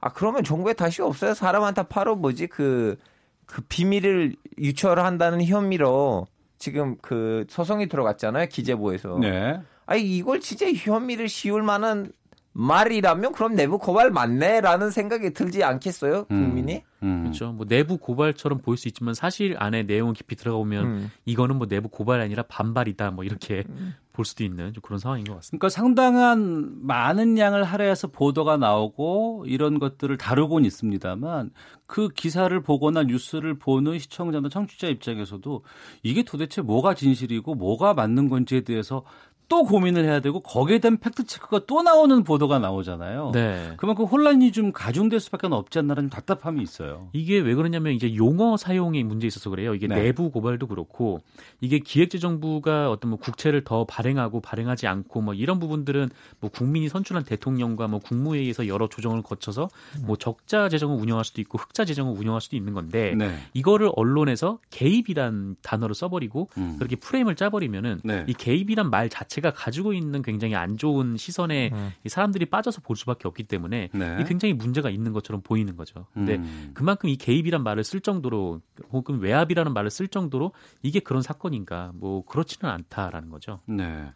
아 0.00 0.12
그러면 0.12 0.42
정부에 0.42 0.72
다시 0.72 1.02
없어요. 1.02 1.34
사람한테 1.34 1.84
바로 1.84 2.16
뭐지 2.16 2.48
그그 2.48 3.62
비밀을 3.68 4.34
유출한다는 4.58 5.44
혐의로 5.44 6.26
지금 6.58 6.96
그 7.00 7.46
소송이 7.48 7.88
들어갔잖아요 7.88 8.46
기재부에서. 8.46 9.18
네. 9.20 9.60
아니 9.86 10.02
이걸 10.02 10.40
진짜 10.40 10.66
혐의를 10.72 11.28
씌울 11.28 11.62
만한 11.62 12.12
말이라면 12.52 13.32
그럼 13.32 13.54
내부 13.54 13.78
고발 13.78 14.10
맞네라는 14.10 14.90
생각이 14.90 15.32
들지 15.32 15.64
않겠어요 15.64 16.24
국민이? 16.24 16.84
음. 17.02 17.22
그렇죠. 17.22 17.52
뭐 17.52 17.66
내부 17.66 17.98
고발처럼 17.98 18.60
보일 18.60 18.76
수 18.78 18.88
있지만 18.88 19.14
사실 19.14 19.56
안에 19.58 19.84
내용 19.84 20.12
깊이 20.12 20.36
들어가 20.36 20.58
보면 20.58 20.84
음. 20.84 21.10
이거는 21.24 21.56
뭐 21.56 21.66
내부 21.66 21.88
고발이 21.88 22.22
아니라 22.22 22.44
반발이다 22.44 23.10
뭐 23.10 23.24
이렇게 23.24 23.64
볼 24.12 24.24
수도 24.24 24.44
있는 24.44 24.72
좀 24.72 24.82
그런 24.82 24.98
상황인 24.98 25.24
것 25.24 25.34
같습니다. 25.36 25.58
그러니까 25.58 25.68
상당한 25.70 26.86
많은 26.86 27.38
양을 27.38 27.64
할애해서 27.64 28.08
보도가 28.08 28.56
나오고 28.56 29.44
이런 29.48 29.78
것들을 29.78 30.16
다루곤 30.16 30.64
있습니다만 30.64 31.50
그 31.86 32.08
기사를 32.08 32.58
보거나 32.62 33.02
뉴스를 33.04 33.58
보는 33.58 33.98
시청자나 33.98 34.48
청취자 34.48 34.86
입장에서도 34.88 35.64
이게 36.02 36.22
도대체 36.22 36.62
뭐가 36.62 36.94
진실이고 36.94 37.54
뭐가 37.54 37.94
맞는 37.94 38.28
건지에 38.28 38.60
대해서 38.60 39.04
또 39.48 39.64
고민을 39.64 40.04
해야 40.04 40.20
되고 40.20 40.40
거기에 40.40 40.78
대한 40.78 40.98
팩트 40.98 41.24
체크가 41.24 41.62
또 41.66 41.82
나오는 41.82 42.24
보도가 42.24 42.58
나오잖아요. 42.58 43.32
네. 43.34 43.74
그만큼 43.76 44.06
혼란이 44.06 44.52
좀 44.52 44.72
가중될 44.72 45.20
수밖에 45.20 45.46
없지 45.46 45.78
않나라는 45.78 46.08
답답함이 46.08 46.62
있어요. 46.62 47.08
이게 47.12 47.38
왜 47.38 47.54
그러냐면 47.54 47.92
이제 47.92 48.14
용어 48.14 48.56
사용에 48.56 49.02
문제 49.02 49.26
있어서 49.26 49.50
그래요. 49.50 49.74
이게 49.74 49.86
네. 49.86 49.96
내부 50.02 50.30
고발도 50.30 50.68
그렇고 50.68 51.20
이게 51.60 51.78
기획재정부가 51.78 52.90
어떤 52.90 53.10
뭐 53.10 53.18
국채를 53.18 53.64
더 53.64 53.84
발행하고 53.84 54.40
발행하지 54.40 54.86
않고 54.86 55.20
뭐 55.20 55.34
이런 55.34 55.58
부분들은 55.58 56.10
뭐 56.40 56.50
국민이 56.50 56.88
선출한 56.88 57.24
대통령과 57.24 57.88
뭐 57.88 58.00
국무회의에서 58.00 58.68
여러 58.68 58.88
조정을 58.88 59.22
거쳐서 59.22 59.68
뭐 60.04 60.16
적자 60.16 60.68
재정을 60.68 60.98
운영할 60.98 61.24
수도 61.24 61.40
있고 61.40 61.58
흑자 61.58 61.84
재정을 61.84 62.18
운영할 62.18 62.40
수도 62.40 62.56
있는 62.56 62.72
건데 62.72 63.14
네. 63.16 63.36
이거를 63.54 63.90
언론에서 63.96 64.58
개입이란 64.70 65.56
단어를 65.62 65.94
써버리고 65.94 66.48
음. 66.56 66.76
그렇게 66.78 66.96
프레임을 66.96 67.36
짜버리면은 67.36 68.00
네. 68.04 68.24
이 68.28 68.34
개입이란 68.34 68.88
말 68.88 69.08
자체가 69.08 69.41
가지고 69.50 69.92
있는 69.92 70.22
굉장히 70.22 70.54
안 70.54 70.76
좋은 70.76 71.16
시선에 71.16 71.70
음. 71.72 71.90
이 72.04 72.08
사람들이 72.08 72.46
빠져서 72.46 72.82
볼 72.82 72.96
수밖에 72.96 73.26
없기 73.26 73.44
때문에 73.44 73.88
네. 73.92 74.18
이 74.20 74.24
굉장히 74.24 74.54
문제가 74.54 74.90
있는 74.90 75.12
것처럼 75.12 75.42
보이는 75.42 75.76
거죠. 75.76 76.06
근데 76.12 76.36
음. 76.36 76.70
그만큼 76.74 77.08
이 77.08 77.16
개입이란 77.16 77.62
말을 77.62 77.84
쓸 77.84 78.00
정도로 78.00 78.60
혹은 78.92 79.20
외압이라는 79.20 79.72
말을 79.72 79.90
쓸 79.90 80.08
정도로 80.08 80.52
이게 80.82 81.00
그런 81.00 81.22
사건인가 81.22 81.92
뭐 81.94 82.24
그렇지는 82.24 82.70
않다라는 82.70 83.30
거죠. 83.30 83.60
네. 83.66 84.12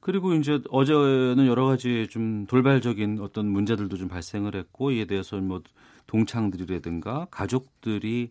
그리고 0.00 0.34
이제 0.34 0.60
어제는 0.70 1.46
여러 1.46 1.66
가지 1.66 2.08
좀 2.10 2.46
돌발적인 2.46 3.18
어떤 3.20 3.46
문제들도 3.46 3.96
좀 3.96 4.08
발생을 4.08 4.54
했고 4.54 4.90
이에 4.90 5.04
대해서 5.04 5.36
뭐 5.36 5.62
동창들이라든가 6.06 7.26
가족들이 7.30 8.30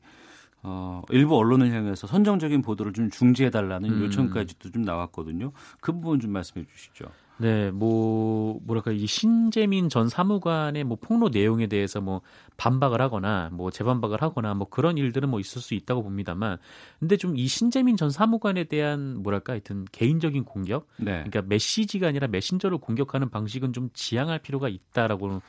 어 0.61 1.01
일부 1.09 1.37
언론을 1.37 1.71
향해서 1.71 2.07
선정적인 2.07 2.61
보도를 2.61 2.93
좀 2.93 3.09
중지해 3.09 3.49
달라는 3.49 3.89
음. 3.89 4.01
요청까지도 4.03 4.71
좀 4.71 4.81
나왔거든요. 4.81 5.51
그 5.79 5.93
부분 5.93 6.19
좀 6.19 6.31
말씀해 6.31 6.65
주시죠. 6.65 7.05
네, 7.41 7.71
뭐 7.71 8.59
뭐랄까 8.63 8.91
이 8.91 9.07
신재민 9.07 9.87
전 9.87 10.09
사무관의 10.09 10.83
뭐 10.83 10.97
폭로 10.99 11.29
내용에 11.29 11.67
대해서 11.67 12.01
뭐 12.01 12.19
반박을 12.57 13.01
하거나 13.01 13.49
뭐 13.53 13.71
재반박을 13.71 14.21
하거나 14.21 14.53
뭐 14.53 14.67
그런 14.67 14.97
일들은 14.97 15.29
뭐 15.29 15.39
있을 15.39 15.61
수 15.61 15.73
있다고 15.73 16.03
봅니다만, 16.03 16.57
근데 16.99 17.15
좀 17.15 17.37
이 17.39 17.47
신재민 17.47 17.95
전 17.95 18.09
사무관에 18.09 18.65
대한 18.65 19.23
뭐랄까 19.23 19.53
하여튼 19.53 19.85
개인적인 19.93 20.43
공격, 20.43 20.87
네. 20.97 21.23
그러니까 21.23 21.41
메시지가 21.43 22.09
아니라 22.09 22.27
메신저를 22.27 22.79
공격하는 22.79 23.29
방식은 23.29 23.71
좀 23.71 23.89
지양할 23.93 24.39
필요가 24.39 24.67
있다라고 24.67 25.29
는 25.29 25.39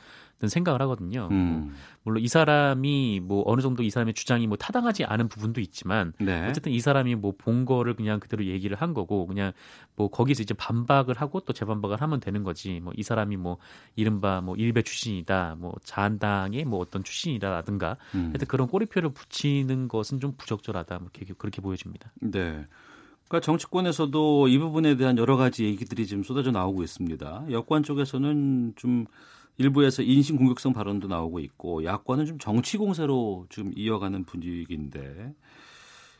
생각을 0.49 0.81
하거든요. 0.83 1.27
음. 1.31 1.73
물론 2.03 2.23
이 2.23 2.27
사람이 2.27 3.21
뭐 3.23 3.43
어느 3.45 3.61
정도 3.61 3.83
이 3.83 3.89
사람의 3.89 4.13
주장이 4.13 4.47
뭐 4.47 4.57
타당하지 4.57 5.05
않은 5.05 5.27
부분도 5.27 5.61
있지만 5.61 6.13
네. 6.19 6.47
어쨌든 6.49 6.71
이 6.71 6.79
사람이 6.79 7.15
뭐 7.15 7.31
본 7.37 7.65
거를 7.65 7.95
그냥 7.95 8.19
그대로 8.19 8.45
얘기를 8.45 8.75
한 8.77 8.93
거고 8.93 9.25
그냥 9.25 9.51
뭐 9.95 10.09
거기서 10.09 10.43
이제 10.43 10.53
반박을 10.53 11.15
하고 11.15 11.39
또 11.39 11.53
재반박을 11.53 12.01
하면 12.01 12.19
되는 12.19 12.43
거지 12.43 12.79
뭐 12.79 12.93
이 12.95 13.03
사람이 13.03 13.37
뭐 13.37 13.57
이른바 13.95 14.41
뭐 14.41 14.55
일베 14.55 14.81
출신이다 14.83 15.55
뭐 15.59 15.73
자한당의 15.83 16.65
뭐 16.65 16.79
어떤 16.79 17.03
출신이다라든가 17.03 17.97
음. 18.15 18.27
하여튼 18.29 18.47
그런 18.47 18.67
꼬리표를 18.67 19.09
붙이는 19.11 19.87
것은 19.87 20.19
좀 20.19 20.33
부적절하다 20.37 20.99
뭐 20.99 21.09
그렇게 21.37 21.61
보여집니다. 21.61 22.11
네. 22.21 22.65
그러니까 23.27 23.45
정치권에서도 23.45 24.49
이 24.49 24.57
부분에 24.59 24.97
대한 24.97 25.17
여러 25.17 25.37
가지 25.37 25.63
얘기들이 25.63 26.05
지금 26.05 26.21
쏟아져 26.23 26.51
나오고 26.51 26.83
있습니다. 26.83 27.45
여권 27.51 27.81
쪽에서는 27.81 28.73
좀 28.75 29.05
일부에서 29.61 30.01
인신 30.01 30.37
공격성 30.37 30.73
발언도 30.73 31.07
나오고 31.07 31.39
있고 31.39 31.83
야권은 31.83 32.25
좀 32.25 32.39
정치 32.39 32.77
공세로 32.77 33.45
지금 33.49 33.71
이어가는 33.75 34.25
분위기인데 34.25 35.33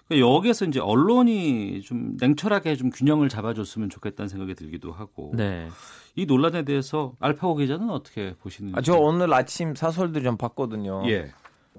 그러니까 0.08 0.28
여기에서 0.28 0.66
이제 0.66 0.80
언론이 0.80 1.82
좀 1.82 2.18
냉철하게 2.20 2.76
좀 2.76 2.90
균형을 2.90 3.30
잡아줬으면 3.30 3.90
좋겠다는 3.90 4.28
생각이 4.28 4.56
들기도 4.56 4.92
하고 4.92 5.32
네. 5.34 5.70
이 6.16 6.26
논란에 6.26 6.64
대해서 6.64 7.14
알파고 7.20 7.56
기자는 7.56 7.90
어떻게 7.90 8.36
보시는지? 8.42 8.76
아, 8.78 8.82
저 8.82 8.98
오늘 8.98 9.34
아침 9.34 9.74
사설도 9.74 10.22
좀 10.22 10.38
봤거든요. 10.38 11.04
예. 11.10 11.32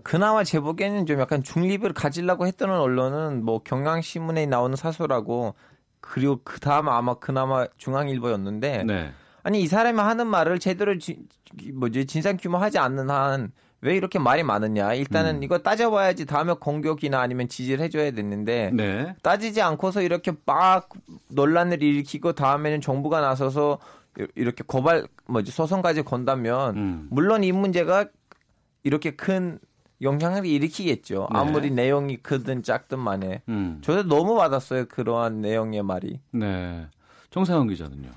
그나마 0.03 0.43
제 0.43 0.59
보기에는 0.59 1.05
좀 1.05 1.21
약간 1.21 1.43
중립을 1.43 1.93
가지려고 1.93 2.47
했던 2.47 2.71
언론은 2.71 3.45
뭐 3.45 3.59
경향신문에 3.59 4.47
나오는 4.47 4.75
사설하고 4.75 5.55
그리고 6.01 6.41
그 6.43 6.59
다음 6.61 6.89
아마 6.89 7.15
그나마 7.15 7.67
중앙일보였는데 7.77 8.85
네. 8.85 9.13
아니 9.43 9.63
이 9.63 9.67
사람이 9.67 9.99
하는 9.99 10.27
말을 10.27 10.59
제대로 10.59 10.99
지, 10.99 11.19
뭐지 11.75 12.07
진상 12.07 12.37
규모하지 12.37 12.79
않는 12.79 13.11
한 13.11 13.53
왜 13.83 13.97
이렇게 13.97 14.19
말이 14.21 14.45
많으냐 14.45 14.95
일단은 14.95 15.37
음. 15.37 15.43
이거 15.43 15.59
따져봐야지 15.59 16.25
다음에 16.25 16.53
공격이나 16.55 17.21
아니면 17.21 17.49
지지를 17.49 17.85
해줘야 17.85 18.13
됐는데 18.13 18.71
네. 18.73 19.15
따지지 19.23 19.61
않고서 19.61 20.03
이렇게 20.03 20.33
막 20.47 20.89
논란을 21.29 21.83
일으키고 21.83 22.33
다음에는 22.33 22.81
정부가 22.81 23.21
나서서 23.21 23.81
이렇게 24.37 24.63
고발 24.65 25.09
뭐지 25.27 25.51
소송까지 25.51 26.03
건다면 26.03 26.77
음. 26.77 27.09
물론 27.11 27.43
이 27.43 27.51
문제가 27.51 28.07
이렇게 28.85 29.17
큰 29.17 29.59
영향을 30.01 30.47
일으키겠죠. 30.47 31.29
네. 31.33 31.39
아무리 31.39 31.71
내용이 31.71 32.19
크든 32.19 32.63
작든 32.63 32.99
만에. 32.99 33.43
음. 33.49 33.81
저도 33.83 34.03
너무 34.09 34.37
받았어요. 34.37 34.87
그러한 34.87 35.41
내용의 35.41 35.83
말이. 35.83 36.21
네. 36.33 36.87
정상훈 37.31 37.69
기자는요. 37.69 38.11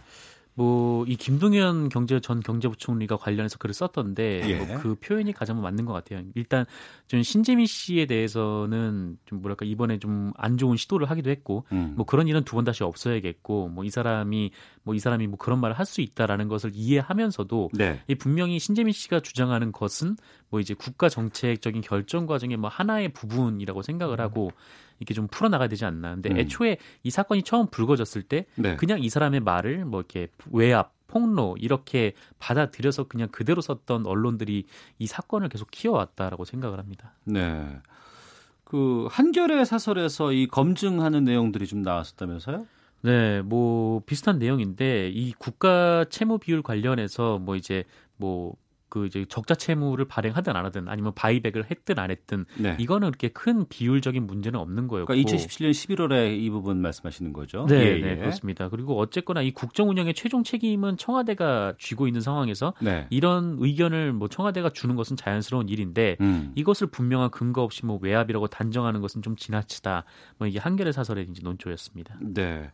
뭐 0.55 1.05
이 1.07 1.15
김동연 1.17 1.89
경제 1.89 2.19
전 2.19 2.39
경제부총리가 2.39 3.17
관련해서 3.17 3.57
글을 3.57 3.73
썼던데 3.73 4.41
예. 4.49 4.55
뭐 4.57 4.79
그 4.79 4.95
표현이 4.95 5.33
가장 5.33 5.61
맞는 5.61 5.85
것 5.85 5.93
같아요. 5.93 6.21
일단 6.33 6.65
좀 7.07 7.21
신재민 7.21 7.65
씨에 7.65 8.05
대해서는 8.07 9.17
좀 9.25 9.41
뭐랄까 9.41 9.65
이번에 9.65 9.99
좀 9.99 10.31
안 10.37 10.57
좋은 10.57 10.77
시도를 10.77 11.09
하기도 11.09 11.29
했고 11.29 11.65
음. 11.71 11.93
뭐 11.95 12.05
그런 12.05 12.27
일은 12.27 12.43
두 12.43 12.55
번 12.55 12.63
다시 12.65 12.83
없어야겠고 12.83 13.69
뭐 13.69 13.83
이 13.85 13.89
사람이 13.89 14.51
뭐 14.83 14.95
이 14.95 14.99
사람이 14.99 15.27
뭐 15.27 15.37
그런 15.37 15.59
말을 15.59 15.77
할 15.77 15.85
수 15.85 16.01
있다라는 16.01 16.47
것을 16.47 16.71
이해하면서도 16.73 17.69
네. 17.73 18.01
이 18.07 18.15
분명히 18.15 18.57
신재민 18.57 18.91
씨가 18.91 19.19
주장하는 19.19 19.71
것은 19.71 20.15
뭐 20.49 20.59
이제 20.59 20.73
국가 20.73 21.09
정책적인 21.09 21.81
결정 21.81 22.25
과정의 22.25 22.57
뭐 22.57 22.69
하나의 22.69 23.09
부분이라고 23.09 23.81
생각을 23.83 24.19
하고 24.19 24.51
이렇게 24.99 25.13
좀 25.13 25.27
풀어나가야 25.27 25.67
되지 25.67 25.85
않나. 25.85 26.13
근데 26.13 26.29
음. 26.29 26.37
애초에 26.37 26.77
이 27.03 27.09
사건이 27.09 27.43
처음 27.43 27.67
불거졌을 27.67 28.23
때 28.23 28.45
네. 28.55 28.75
그냥 28.75 29.01
이 29.01 29.09
사람의 29.09 29.41
말을 29.41 29.85
뭐 29.85 29.99
이렇게 30.01 30.27
외압, 30.51 30.93
폭로 31.07 31.55
이렇게 31.59 32.13
받아들여서 32.39 33.05
그냥 33.05 33.29
그대로 33.29 33.61
썼던 33.61 34.05
언론들이 34.05 34.65
이 34.99 35.07
사건을 35.07 35.49
계속 35.49 35.71
키워왔다라고 35.71 36.45
생각을 36.45 36.79
합니다. 36.79 37.13
네. 37.23 37.79
그 38.63 39.07
한겨레 39.11 39.63
사설에서 39.63 40.31
이 40.31 40.47
검증하는 40.47 41.23
내용들이 41.23 41.67
좀 41.67 41.83
나왔었다면서요? 41.83 42.65
네, 43.03 43.41
뭐 43.43 44.01
비슷한 44.05 44.39
내용인데 44.39 45.09
이 45.09 45.31
국가 45.33 46.05
채무 46.09 46.39
비율 46.39 46.63
관련해서 46.63 47.37
뭐 47.37 47.55
이제 47.55 47.83
뭐 48.17 48.55
그 48.95 49.05
이제 49.05 49.25
적자 49.27 49.55
채무를 49.55 50.05
발행하든 50.05 50.55
안 50.55 50.63
하든 50.67 50.87
아니면 50.87 51.11
바이백을 51.15 51.65
했든 51.69 51.99
안 51.99 52.11
했든 52.11 52.45
네. 52.57 52.77
이거는 52.79 53.09
그렇게 53.11 53.27
큰 53.27 53.67
비율적인 53.67 54.25
문제는 54.25 54.57
없는 54.57 54.87
거였고. 54.87 55.07
그러니까 55.07 55.29
2017년 55.29 55.71
11월에 55.71 56.39
이 56.39 56.49
부분 56.49 56.77
말씀하시는 56.77 57.33
거죠? 57.33 57.65
네, 57.67 57.75
예, 57.75 57.99
네, 57.99 58.11
예. 58.11 58.15
그렇습니다. 58.15 58.69
그리고 58.69 58.97
어쨌거나 58.97 59.41
이 59.41 59.51
국정 59.51 59.89
운영의 59.89 60.13
최종 60.13 60.45
책임은 60.45 60.95
청와대가 60.95 61.73
쥐고 61.77 62.07
있는 62.07 62.21
상황에서 62.21 62.73
네. 62.79 63.05
이런 63.09 63.57
의견을 63.59 64.13
뭐 64.13 64.29
청와대가 64.29 64.69
주는 64.69 64.95
것은 64.95 65.17
자연스러운 65.17 65.67
일인데 65.67 66.15
음. 66.21 66.53
이것을 66.55 66.87
분명한 66.87 67.31
근거 67.31 67.63
없이 67.63 67.85
뭐 67.85 67.99
외압이라고 68.01 68.47
단정하는 68.47 69.01
것은 69.01 69.23
좀 69.23 69.35
지나치다. 69.35 70.05
뭐 70.37 70.47
이게 70.47 70.57
한겨레 70.57 70.93
사설의 70.93 71.27
이제 71.29 71.41
논조였습니다. 71.43 72.17
네. 72.21 72.71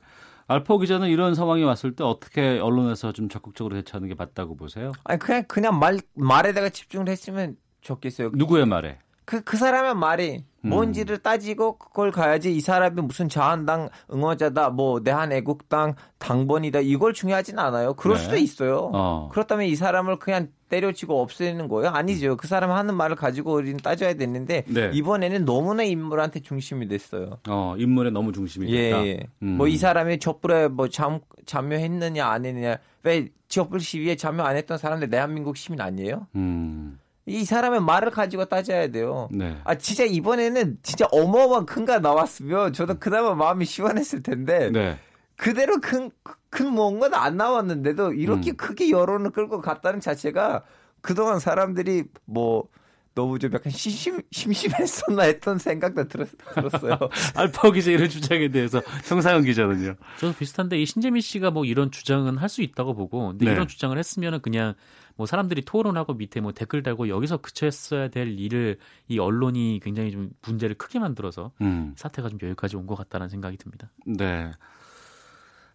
알파 0.48 0.78
기자는 0.78 1.10
이런 1.10 1.36
상황이 1.36 1.64
왔을 1.64 1.96
때 1.96 2.04
어떻게 2.04 2.60
언론에서 2.60 3.12
좀 3.12 3.30
적극적으로 3.30 3.76
대처하는 3.76 4.10
게 4.10 4.16
맞다고 4.16 4.56
보세요? 4.56 4.92
아니 5.04 5.20
그냥 5.20 5.44
그냥 5.48 5.80
말 5.80 6.00
말에다가 6.14 6.70
집중을 6.70 7.08
했으면 7.10 7.58
좋겠어요. 7.82 8.32
누구의 8.34 8.66
말에? 8.66 9.00
그, 9.26 9.42
그 9.42 9.58
사람의 9.58 9.96
말이 9.96 10.44
음. 10.64 10.70
뭔지를 10.70 11.18
따지고 11.20 11.78
그걸 11.78 12.12
가야지 12.12 12.56
이 12.56 12.62
사람이 12.62 13.02
무슨 13.02 13.30
자한당 13.30 13.90
응원자다, 14.12 14.70
뭐 14.70 15.02
대한애국당 15.02 15.96
당번이다 16.20 16.80
이걸 16.82 17.14
중요하진 17.14 17.58
않아요. 17.60 17.94
그럴 17.94 18.18
네. 18.18 18.24
수도 18.24 18.36
있어요. 18.38 18.92
어. 18.94 19.30
그렇다면 19.32 19.66
이 19.66 19.76
사람을 19.76 20.20
그냥 20.20 20.50
때려치고 20.70 21.22
없애는 21.22 21.68
거예요? 21.68 21.90
아니죠. 21.90 22.38
그 22.38 22.48
사람 22.48 22.72
하는 22.72 22.96
말을 22.96 23.16
가지고 23.16 23.56
우리는 23.56 23.78
따져야 23.78 24.14
됐는데 24.14 24.64
네. 24.68 24.92
이번에는 24.94 25.46
너무나 25.46 25.84
인물한테 25.84 26.40
중심이 26.40 26.88
됐어요. 26.88 27.40
어, 27.50 27.76
인물에 27.78 28.12
너무 28.12 28.32
중심이 28.32 28.70
예, 28.72 28.90
됐다. 28.90 29.06
예. 29.06 29.20
음. 29.42 29.58
뭐이 29.58 29.78
사람이 29.78 30.20
촛불에 30.20 30.70
뭐 30.70 30.88
참, 30.88 31.20
참여했느냐 31.46 32.26
안 32.26 32.46
했느냐 32.46 32.78
왜 33.04 33.30
촛불 33.50 33.82
시위에 33.82 34.16
참여 34.16 34.44
안 34.44 34.56
했던 34.56 34.78
사람들 34.78 35.10
대한민국 35.10 35.58
시민 35.58 35.82
아니에요? 35.82 36.28
음. 36.36 37.00
이 37.26 37.46
사람의 37.46 37.82
말을 37.82 38.12
가지고 38.12 38.46
따져야 38.46 38.88
돼요. 38.88 39.30
네. 39.32 39.58
아 39.64 39.76
진짜 39.76 40.04
이번에는 40.04 40.80
진짜 40.82 41.08
어마어마한 41.12 41.66
큰거 41.66 42.00
나왔으면 42.00 42.74
저도 42.74 43.00
그나마 43.00 43.36
마음이 43.36 43.66
시원했을 43.66 44.24
텐데 44.24 44.70
네. 44.72 44.98
그대로 45.38 45.80
큰 45.80 46.12
큰 46.52 46.68
뭔가도 46.74 47.16
안 47.16 47.38
나왔는데도 47.38 48.14
이렇게 48.14 48.52
음. 48.52 48.58
크게 48.58 48.92
여론을 48.92 49.32
끌고 49.32 49.62
갔다는 49.62 50.02
자체가 50.02 50.64
그동안 51.00 51.40
사람들이 51.40 52.04
뭐 52.26 52.68
너무 53.14 53.38
좀 53.40 53.52
약간 53.54 53.72
심심, 53.72 54.22
심심했었나 54.32 55.24
했던 55.24 55.58
생각도 55.58 56.08
들었, 56.08 56.30
들었어요. 56.54 56.98
알파고 57.36 57.72
기자 57.72 57.92
이런 57.92 58.08
주장에 58.10 58.48
대해서 58.50 58.82
정상현 59.06 59.44
기자는요. 59.44 59.96
저도 60.20 60.34
비슷한데 60.38 60.82
이 60.82 60.86
신재민 60.86 61.22
씨가 61.22 61.52
뭐 61.52 61.66
이런 61.66 61.92
주장은 61.92 62.38
할 62.38 62.48
수 62.48 62.62
있다고 62.62 62.94
보고 62.96 63.30
근데 63.30 63.46
네. 63.46 63.52
이런 63.52 63.68
주장을 63.68 63.98
했으면은 63.98 64.42
그냥 64.42 64.74
뭐 65.18 65.26
사람들이 65.26 65.64
토론하고 65.64 66.14
밑에 66.16 66.40
뭐 66.42 66.52
댓글 66.54 66.84
달고 66.84 67.10
여기서 67.10 67.38
그쳤어야 67.38 68.08
될 68.10 68.40
일을 68.40 68.78
이 69.10 69.20
언론이 69.20 69.80
굉장히 69.84 70.12
좀 70.12 70.32
문제를 70.46 70.76
크게 70.76 71.00
만들어서 71.00 71.52
음. 71.62 71.94
사태가 71.98 72.30
좀 72.30 72.40
여기까지 72.42 72.76
온 72.78 72.88
것 72.88 72.96
같다는 72.96 73.28
생각이 73.30 73.58
듭니다. 73.58 73.90
네. 74.06 74.52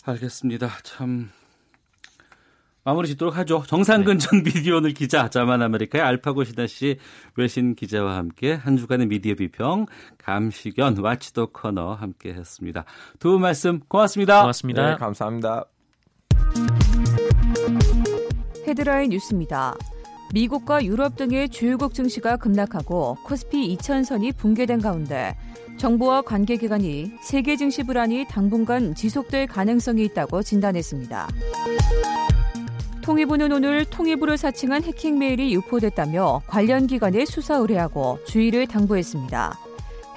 알겠습니다. 0.04 0.70
참 0.82 1.30
마무리 2.86 3.08
짓도록 3.08 3.36
하죠. 3.38 3.64
정상근 3.66 4.20
전 4.20 4.44
미디어 4.44 4.76
오늘 4.76 4.94
기자, 4.94 5.28
자만 5.28 5.60
아메리카의 5.60 6.04
알파고 6.04 6.44
시다 6.44 6.68
씨 6.68 6.98
외신 7.34 7.74
기자와 7.74 8.14
함께 8.14 8.52
한 8.52 8.76
주간의 8.76 9.08
미디어 9.08 9.34
비평, 9.34 9.86
감시견, 10.18 10.96
와치도 10.98 11.48
코너 11.48 11.94
함께 11.94 12.32
했습니다. 12.32 12.84
두분 13.18 13.40
말씀 13.40 13.80
고맙습니다. 13.88 14.42
고맙습니다. 14.42 14.90
네, 14.90 14.96
감사합니다. 14.98 15.64
헤드라인 18.68 19.10
뉴스입니다. 19.10 19.74
미국과 20.32 20.84
유럽 20.84 21.16
등의 21.16 21.48
주요국 21.48 21.92
증시가 21.92 22.36
급락하고 22.36 23.16
코스피 23.24 23.76
2000선이 23.76 24.36
붕괴된 24.36 24.80
가운데 24.80 25.36
정부와 25.76 26.22
관계기관이 26.22 27.14
세계 27.20 27.56
증시 27.56 27.82
불안이 27.82 28.26
당분간 28.28 28.94
지속될 28.94 29.48
가능성이 29.48 30.04
있다고 30.04 30.44
진단했습니다. 30.44 31.28
통일부는 33.06 33.52
오늘 33.52 33.84
통일부를 33.84 34.36
사칭한 34.36 34.82
해킹 34.82 35.16
메일이 35.16 35.54
유포됐다며 35.54 36.42
관련 36.48 36.88
기관에 36.88 37.24
수사 37.24 37.54
의뢰하고 37.54 38.18
주의를 38.26 38.66
당부했습니다. 38.66 39.56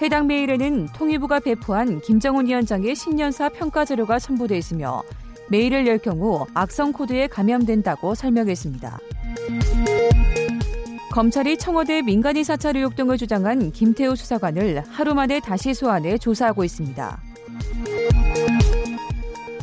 해당 0.01 0.25
메일에는 0.25 0.87
통일부가 0.95 1.39
배포한 1.39 2.01
김정은 2.01 2.47
위원장의 2.47 2.95
신년사 2.95 3.49
평가 3.49 3.85
자료가 3.85 4.17
첨부돼 4.17 4.57
있으며 4.57 5.03
메일을 5.51 5.85
열 5.85 5.99
경우 5.99 6.47
악성 6.55 6.91
코드에 6.91 7.27
감염된다고 7.27 8.15
설명했습니다. 8.15 8.97
검찰이 11.11 11.57
청와대 11.57 12.01
민간인 12.01 12.43
사찰 12.43 12.75
의혹 12.75 12.95
등을 12.95 13.17
주장한 13.17 13.71
김태우 13.71 14.15
수사관을 14.15 14.81
하루 14.89 15.13
만에 15.13 15.39
다시 15.39 15.75
소환해 15.75 16.17
조사하고 16.17 16.63
있습니다. 16.63 17.21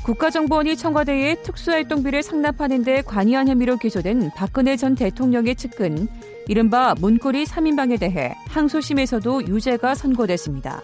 국가정보원이 0.07 0.77
청와대에 0.77 1.43
특수활동비를 1.43 2.23
상납하는 2.23 2.85
데 2.85 3.03
관여한 3.03 3.49
혐의로 3.49 3.77
기소된 3.77 4.31
박근혜 4.37 4.77
전 4.77 4.95
대통령의 4.95 5.57
측근, 5.57 6.07
이른바 6.47 6.95
문고리 7.01 7.43
3인방에 7.43 7.99
대해 7.99 8.33
항소심에서도 8.47 9.49
유죄가 9.49 9.97
선고됐습니다. 9.97 10.81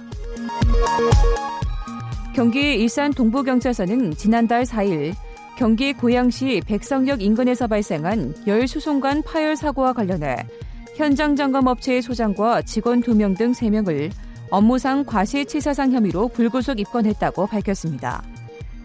경기 2.35 2.75
일산 2.75 3.13
동부경찰서는 3.13 4.17
지난달 4.17 4.65
4일 4.65 5.15
경기 5.57 5.93
고양시 5.93 6.61
백성역 6.67 7.23
인근에서 7.23 7.69
발생한 7.69 8.35
열 8.49 8.67
수송관 8.67 9.23
파열 9.23 9.55
사고와 9.55 9.93
관련해 9.93 10.49
현장 10.97 11.37
점검 11.37 11.69
업체의 11.69 12.03
소장과 12.03 12.63
직원 12.63 13.01
2명 13.01 13.39
등 13.39 13.53
3명을 13.53 14.11
업무상 14.51 15.05
과실치사상 15.05 15.93
혐의로 15.93 16.27
불구속 16.27 16.81
입건했다고 16.81 17.47
밝혔습니다. 17.47 18.25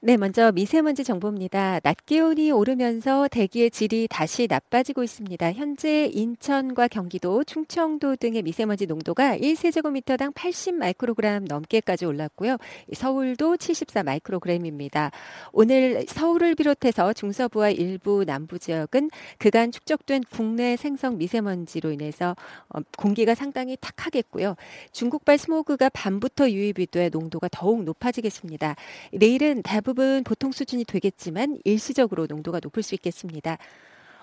네, 0.00 0.16
먼저 0.16 0.52
미세먼지 0.52 1.02
정보입니다. 1.02 1.80
낮 1.80 2.06
기온이 2.06 2.52
오르면서 2.52 3.26
대기의 3.26 3.72
질이 3.72 4.06
다시 4.08 4.46
나빠지고 4.48 5.02
있습니다. 5.02 5.52
현재 5.54 6.04
인천과 6.14 6.86
경기도, 6.86 7.42
충청도 7.42 8.14
등의 8.14 8.42
미세먼지 8.42 8.86
농도가 8.86 9.36
1세제곱미터당 9.36 10.34
80 10.36 10.76
마이크로그램 10.76 11.46
넘게까지 11.46 12.06
올랐고요. 12.06 12.58
서울도 12.94 13.56
74 13.56 14.04
마이크로그램입니다. 14.04 15.10
오늘 15.50 16.06
서울을 16.06 16.54
비롯해서 16.54 17.12
중서부와 17.12 17.70
일부 17.70 18.24
남부 18.24 18.60
지역은 18.60 19.10
그간 19.38 19.72
축적된 19.72 20.22
국내 20.30 20.76
생성 20.76 21.18
미세먼지로 21.18 21.90
인해서 21.90 22.36
어, 22.68 22.78
공기가 22.96 23.34
상당히 23.34 23.76
탁하겠고요. 23.80 24.54
중국발 24.92 25.38
스모그가 25.38 25.88
밤부터 25.88 26.52
유입이 26.52 26.86
돼 26.86 27.08
농도가 27.08 27.48
더욱 27.50 27.82
높아지겠습니다. 27.82 28.76
내일은 29.12 29.62
대부분 29.64 29.87
대부분 29.88 30.22
보통 30.22 30.52
수준이 30.52 30.84
되겠지만 30.84 31.60
일시적으로 31.64 32.26
농도가 32.26 32.60
높을 32.62 32.82
수 32.82 32.94
있겠습니다. 32.94 33.56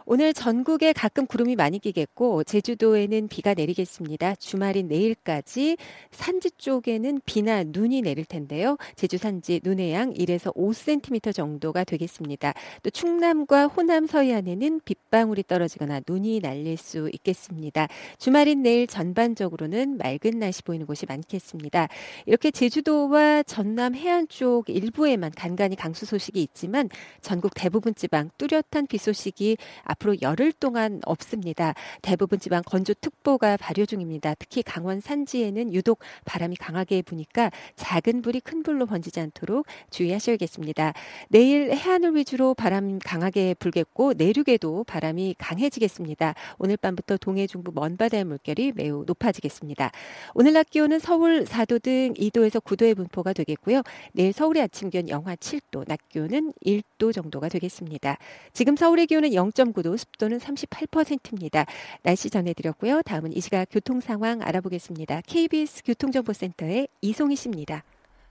오늘 0.07 0.35
전국에 0.35 0.93
가끔 0.93 1.25
구름이 1.25 1.55
많이 1.55 1.79
끼겠고 1.79 2.43
제주도에는 2.43 3.27
비가 3.27 3.55
내리겠습니다. 3.55 4.35
주말인 4.35 4.87
내일까지 4.87 5.77
산지 6.11 6.51
쪽에는 6.51 7.21
비나 7.25 7.63
눈이 7.63 8.03
내릴 8.03 8.23
텐데요. 8.23 8.77
제주 8.95 9.17
산지 9.17 9.59
눈의 9.63 9.93
양 9.93 10.13
1에서 10.13 10.55
5cm 10.55 11.33
정도가 11.33 11.83
되겠습니다. 11.85 12.53
또 12.83 12.91
충남과 12.91 13.65
호남 13.65 14.05
서해안에는 14.05 14.81
빗방울이 14.85 15.41
떨어지거나 15.47 16.01
눈이 16.07 16.39
날릴 16.39 16.77
수 16.77 17.09
있겠습니다. 17.11 17.87
주말인 18.19 18.61
내일 18.61 18.85
전반적으로는 18.85 19.97
맑은 19.97 20.37
날씨 20.37 20.61
보이는 20.61 20.85
곳이 20.85 21.07
많겠습니다. 21.07 21.87
이렇게 22.27 22.51
제주도와 22.51 23.41
전남 23.41 23.95
해안 23.95 24.27
쪽 24.27 24.69
일부에만 24.69 25.31
간간히 25.35 25.75
강수 25.75 26.05
소식이 26.05 26.39
있지만 26.43 26.89
전국 27.21 27.53
대부분 27.55 27.95
지방 27.95 28.29
뚜렷한 28.37 28.85
비 28.87 28.99
소식이 28.99 29.57
앞 29.81 29.94
으로 30.03 30.15
열흘 30.21 30.51
동안 30.51 31.01
없습니다. 31.05 31.73
대부분 32.01 32.39
지방 32.39 32.61
건조특보가 32.63 33.57
발효 33.57 33.85
중입니다. 33.85 34.33
특히 34.35 34.63
강원 34.63 34.99
산지에는 34.99 35.73
유독 35.73 35.99
바람이 36.25 36.55
강하게 36.57 37.01
부니까 37.01 37.51
작은 37.75 38.21
불이 38.21 38.41
큰 38.41 38.63
불로 38.63 38.85
번지지 38.85 39.19
않도록 39.19 39.65
주의하셔야겠습니다. 39.89 40.93
내일 41.29 41.71
해안을 41.71 42.15
위주로 42.15 42.53
바람 42.53 42.99
강하게 42.99 43.53
불겠고 43.55 44.13
내륙에도 44.13 44.83
바람이 44.85 45.35
강해지겠습니다. 45.37 46.35
오늘 46.57 46.77
밤부터 46.77 47.17
동해 47.17 47.47
중부 47.47 47.71
먼바다의 47.73 48.23
물결이 48.25 48.73
매우 48.75 49.03
높아지겠습니다. 49.05 49.91
오늘 50.33 50.53
낮 50.53 50.69
기온은 50.69 50.99
서울 50.99 51.43
4도 51.45 51.81
등 51.81 52.13
2도에서 52.13 52.63
9도의 52.63 52.95
분포가 52.95 53.33
되겠고요. 53.33 53.81
내일 54.13 54.33
서울의 54.33 54.63
아침 54.63 54.89
기온 54.89 55.09
영하 55.09 55.35
7도, 55.35 55.87
낮 55.87 55.99
기온은 56.09 56.53
1도 56.65 57.13
정도가 57.13 57.49
되겠습니다. 57.49 58.17
지금 58.53 58.75
서울의 58.75 59.07
기온은 59.07 59.29
0.9도, 59.29 59.84
습도는 59.95 60.39
38%입니다. 60.39 61.65
날씨 62.01 62.29
전해드렸고요. 62.29 63.01
다음은 63.03 63.35
이 63.35 63.41
시각 63.41 63.67
교통 63.69 64.01
상황 64.01 64.41
알아보겠습니다. 64.41 65.21
KBS 65.21 65.83
교통정보센터의 65.83 66.87
이송희 67.01 67.35
씨입니다. 67.35 67.83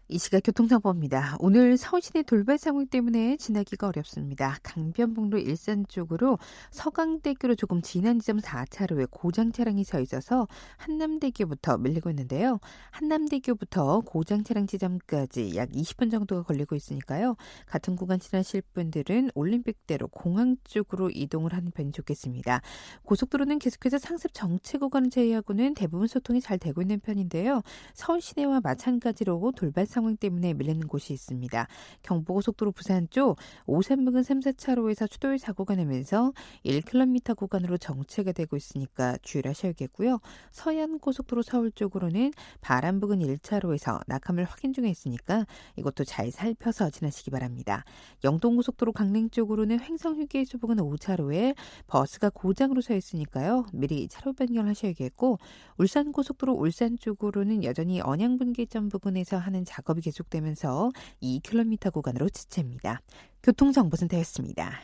이 0.07 0.19
시각 0.19 0.43
교통정보입니다. 0.45 1.39
오늘 1.41 1.79
서울 1.79 2.03
시내 2.03 2.23
돌발 2.23 2.59
상황 2.59 2.87
때문에 2.87 3.39
지나기가 3.39 3.89
어렵습니다. 3.89 4.59
강변북로 4.63 5.39
일산 5.39 5.87
쪽으로 5.89 6.39
서강대교로 6.73 7.55
조금 7.55 7.81
지난 7.81 8.19
지점 8.19 8.39
4차로에 8.39 9.09
고장 9.11 9.51
차량이 9.51 9.83
서 9.83 10.01
있어서 10.01 10.47
한남대교부터 10.77 11.79
밀리고 11.79 12.11
있는데요. 12.11 12.61
한남대교부터 12.91 14.01
고장 14.01 14.45
차량 14.45 14.67
지점까지 14.67 15.57
약 15.57 15.71
20분 15.71 16.11
정도가 16.11 16.43
걸리고 16.43 16.77
있으니까요. 16.77 17.37
같은 17.65 17.97
구간 17.97 18.21
지나실 18.21 18.61
분들은 18.75 19.31
올림픽대로 19.35 20.09
공항 20.09 20.57
쪽으로 20.65 21.09
이동을 21.15 21.55
하는 21.55 21.71
편이 21.71 21.93
좋겠습니다. 21.93 22.61
고속도로는 23.05 23.59
계속해서 23.59 23.97
상습 23.97 24.35
정체 24.35 24.77
구간을 24.77 25.09
제외하고는 25.09 25.73
대부분 25.73 26.09
소통이 26.09 26.43
잘 26.43 26.59
되고 26.59 26.83
있는 26.83 27.01
편인데요. 27.01 27.63
서울 27.95 28.21
시내와 28.21 28.61
마찬가지로 28.61 29.53
돌발 29.57 29.87
상황 29.95 30.17
때문에 30.17 30.55
밀리는 30.55 30.87
곳이 30.89 31.13
있습니다. 31.13 31.67
경부고속도로 32.03 32.73
부산 32.73 33.09
쪽 33.11 33.37
오산부근 33.67 34.25
3, 34.25 34.41
4차로에서 34.41 35.09
추돌 35.09 35.39
사고가 35.39 35.77
나면서 35.77 36.33
1km 36.65 37.37
구간으로 37.37 37.79
정체가 37.79 38.33
되고 38.33 38.57
있으니까 38.57 39.17
주의를 39.23 39.51
하셔야겠고요. 39.51 40.19
서해안고속도로 40.51 41.43
서울 41.43 41.71
쪽으로는 41.71 42.33
바람부근 42.61 43.21
1차로에서 43.21 44.01
낙하물 44.09 44.45
확인 44.45 44.73
중에 44.73 44.89
있으니까 44.89 45.47
이것도 45.77 46.05
잘 46.05 46.33
살펴서 46.33 46.91
지나시기 46.91 47.31
바랍니다. 47.31 47.85
영동고속도로 48.25 48.93
강릉 48.93 49.31
쪽으로는 49.31 49.79
횡성휴게소 49.81 50.59
부근 50.59 50.77
5차로에 50.77 51.55
버스가 51.87 52.31
고장으로 52.31 52.81
서 52.81 52.95
있으니까요. 52.95 53.67
미리 53.73 54.09
차로 54.09 54.33
변경을 54.33 54.69
하셔야겠고 54.71 55.39
울산고속도로 55.79 56.53
울산 56.55 56.99
쪽으로는 56.99 57.63
여전히 57.63 58.01
언양분기점 58.01 58.89
부근에서 58.89 59.39
하는 59.39 59.65
작업 59.65 59.84
작업이 59.85 60.01
계속되면서 60.01 60.91
2km 61.23 61.93
구간으로 61.93 62.29
지체입니다. 62.31 63.01
교통정보센터였습니다. 63.43 64.81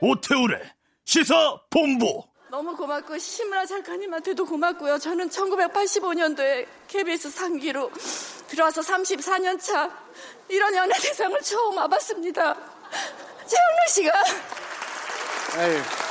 오태우래 0.00 0.60
시사 1.04 1.60
본부 1.70 2.22
너무 2.50 2.76
고맙고 2.76 3.18
심은아 3.18 3.66
작가님한테도 3.66 4.46
고맙고요. 4.46 4.98
저는 4.98 5.28
1985년도에 5.28 6.66
KBS 6.86 7.30
상기로 7.30 7.90
들어와서 8.46 8.80
34년 8.80 9.60
차 9.60 9.90
이런 10.48 10.74
연예 10.74 10.92
대상을 10.94 11.40
처음 11.42 11.76
와봤습니다. 11.76 12.54
최영래 13.46 13.86
씨가 13.90 14.12
에이. 15.58 16.05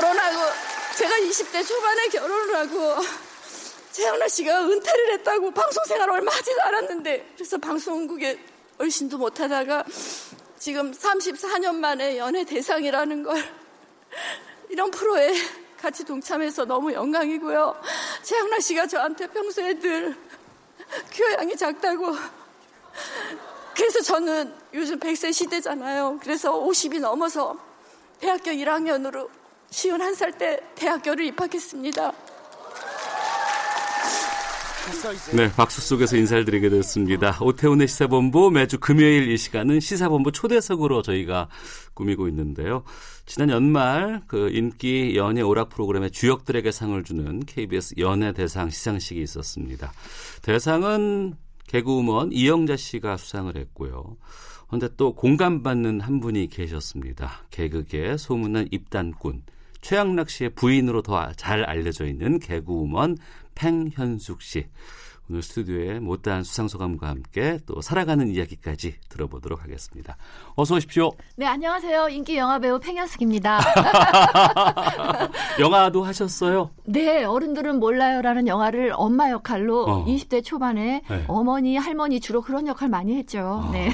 결혼하고 0.00 0.38
제가 0.96 1.14
20대 1.16 1.66
초반에 1.66 2.08
결혼을 2.08 2.56
하고 2.56 3.02
최영래 3.92 4.28
씨가 4.28 4.64
은퇴를 4.64 5.12
했다고 5.14 5.50
방송 5.50 5.84
생활 5.84 6.08
얼마 6.08 6.32
하지도 6.32 6.62
않았는데 6.62 7.32
그래서 7.34 7.58
방송국에 7.58 8.38
얼씬도 8.78 9.18
못하다가 9.18 9.84
지금 10.58 10.92
34년 10.92 11.74
만에 11.74 12.16
연예 12.16 12.44
대상이라는 12.44 13.22
걸 13.22 13.36
이런 14.70 14.90
프로에 14.90 15.34
같이 15.78 16.04
동참해서 16.04 16.64
너무 16.64 16.92
영광이고요. 16.92 17.82
최양락 18.22 18.62
씨가 18.62 18.86
저한테 18.86 19.26
평소에 19.26 19.78
늘 19.80 20.16
교양이 21.12 21.56
작다고 21.56 22.14
그래서 23.74 24.00
저는 24.00 24.54
요즘 24.74 24.98
100세 24.98 25.32
시대잖아요. 25.32 26.20
그래서 26.22 26.52
50이 26.52 27.00
넘어서 27.00 27.58
대학교 28.18 28.50
1학년으로 28.50 29.39
51살 29.70 30.36
때 30.36 30.58
대학교를 30.74 31.24
입학했습니다. 31.26 32.12
네, 35.36 35.52
박수 35.52 35.80
속에서 35.80 36.16
인사를 36.16 36.44
드리게 36.44 36.68
됐습니다. 36.68 37.38
오태훈의 37.40 37.86
시사본부 37.86 38.50
매주 38.50 38.78
금요일 38.80 39.30
이 39.30 39.36
시간은 39.36 39.78
시사본부 39.78 40.32
초대석으로 40.32 41.02
저희가 41.02 41.48
꾸미고 41.94 42.26
있는데요. 42.28 42.82
지난 43.24 43.50
연말 43.50 44.22
그 44.26 44.50
인기 44.50 45.14
연예 45.16 45.42
오락 45.42 45.68
프로그램의 45.68 46.10
주역들에게 46.10 46.72
상을 46.72 47.02
주는 47.04 47.40
KBS 47.40 47.94
연예 47.98 48.32
대상 48.32 48.68
시상식이 48.70 49.22
있었습니다. 49.22 49.92
대상은 50.42 51.34
개그우먼 51.68 52.32
이영자 52.32 52.76
씨가 52.76 53.16
수상을 53.16 53.56
했고요. 53.56 54.16
그런데 54.66 54.88
또 54.96 55.14
공감받는 55.14 56.00
한 56.00 56.18
분이 56.18 56.48
계셨습니다. 56.48 57.44
개그계 57.50 58.16
소문난 58.16 58.66
입단꾼 58.72 59.42
최양락 59.80 60.30
씨의 60.30 60.50
부인으로 60.50 61.02
더 61.02 61.32
잘 61.36 61.64
알려져 61.64 62.06
있는 62.06 62.38
개그우먼 62.38 63.16
팽현숙 63.54 64.42
씨. 64.42 64.66
오늘 65.28 65.42
스튜디오에 65.42 66.00
못다한 66.00 66.42
수상소감과 66.42 67.06
함께 67.06 67.60
또 67.64 67.80
살아가는 67.80 68.26
이야기까지 68.26 68.96
들어보도록 69.08 69.62
하겠습니다. 69.62 70.16
어서 70.56 70.74
오십시오. 70.74 71.12
네, 71.36 71.46
안녕하세요. 71.46 72.08
인기 72.08 72.36
영화 72.36 72.58
배우 72.58 72.80
팽현숙입니다. 72.80 73.60
영화도 75.60 76.02
하셨어요? 76.02 76.70
네, 76.84 77.22
어른들은 77.24 77.78
몰라요라는 77.78 78.48
영화를 78.48 78.92
엄마 78.96 79.30
역할로 79.30 79.84
어. 79.84 80.04
20대 80.06 80.44
초반에 80.44 81.02
네. 81.08 81.24
어머니, 81.28 81.76
할머니 81.76 82.18
주로 82.18 82.42
그런 82.42 82.66
역할 82.66 82.88
많이 82.88 83.14
했죠. 83.16 83.62
아, 83.66 83.70
네. 83.72 83.92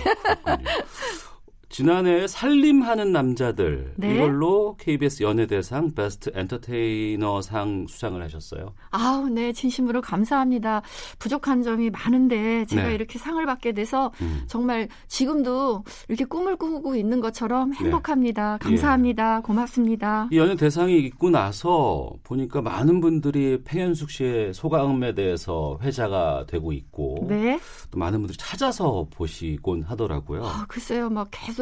지난해 1.69 2.27
살림하는 2.27 3.13
남자들 3.13 3.93
네. 3.97 4.15
이걸로 4.15 4.77
KBS 4.79 5.25
연예대상 5.25 5.95
베스트 5.95 6.31
엔터테이너상 6.35 7.87
수상을 7.89 8.23
하셨어요. 8.23 8.73
아우, 8.91 9.29
네, 9.29 9.53
진심으로 9.53 10.01
감사합니다. 10.01 10.83
부족한 11.19 11.63
점이 11.63 11.91
많은데 11.91 12.67
제가 12.67 12.89
네. 12.89 12.95
이렇게 12.95 13.19
상을 13.19 13.45
받게 13.45 13.73
돼서 13.73 14.13
음. 14.21 14.45
정말 14.47 14.89
지금도 15.09 15.85
이렇게 16.09 16.25
꿈을 16.25 16.57
꾸고 16.57 16.95
있는 16.95 17.21
것처럼 17.21 17.71
네. 17.71 17.79
행복합니다. 17.79 18.59
감사합니다. 18.61 19.41
고맙습니다. 19.41 20.29
이 20.31 20.39
연예대상이 20.39 20.99
있고 20.99 21.31
나서 21.31 22.13
보니까 22.23 22.63
많은 22.63 23.01
분들이 23.01 23.61
팽현숙 23.65 24.11
씨의 24.11 24.55
소감에 24.55 25.15
대해서 25.15 25.79
회자가 25.83 26.45
되고 26.47 26.73
있고 26.73 27.27
네. 27.29 27.59
또 27.91 27.99
많은 27.99 28.21
분들이 28.21 28.39
찾아서 28.39 29.09
보시곤 29.11 29.83
하더라고요. 29.83 30.45
아, 30.45 30.65
글쎄요, 30.69 31.11
막 31.11 31.29
계속 31.31 31.56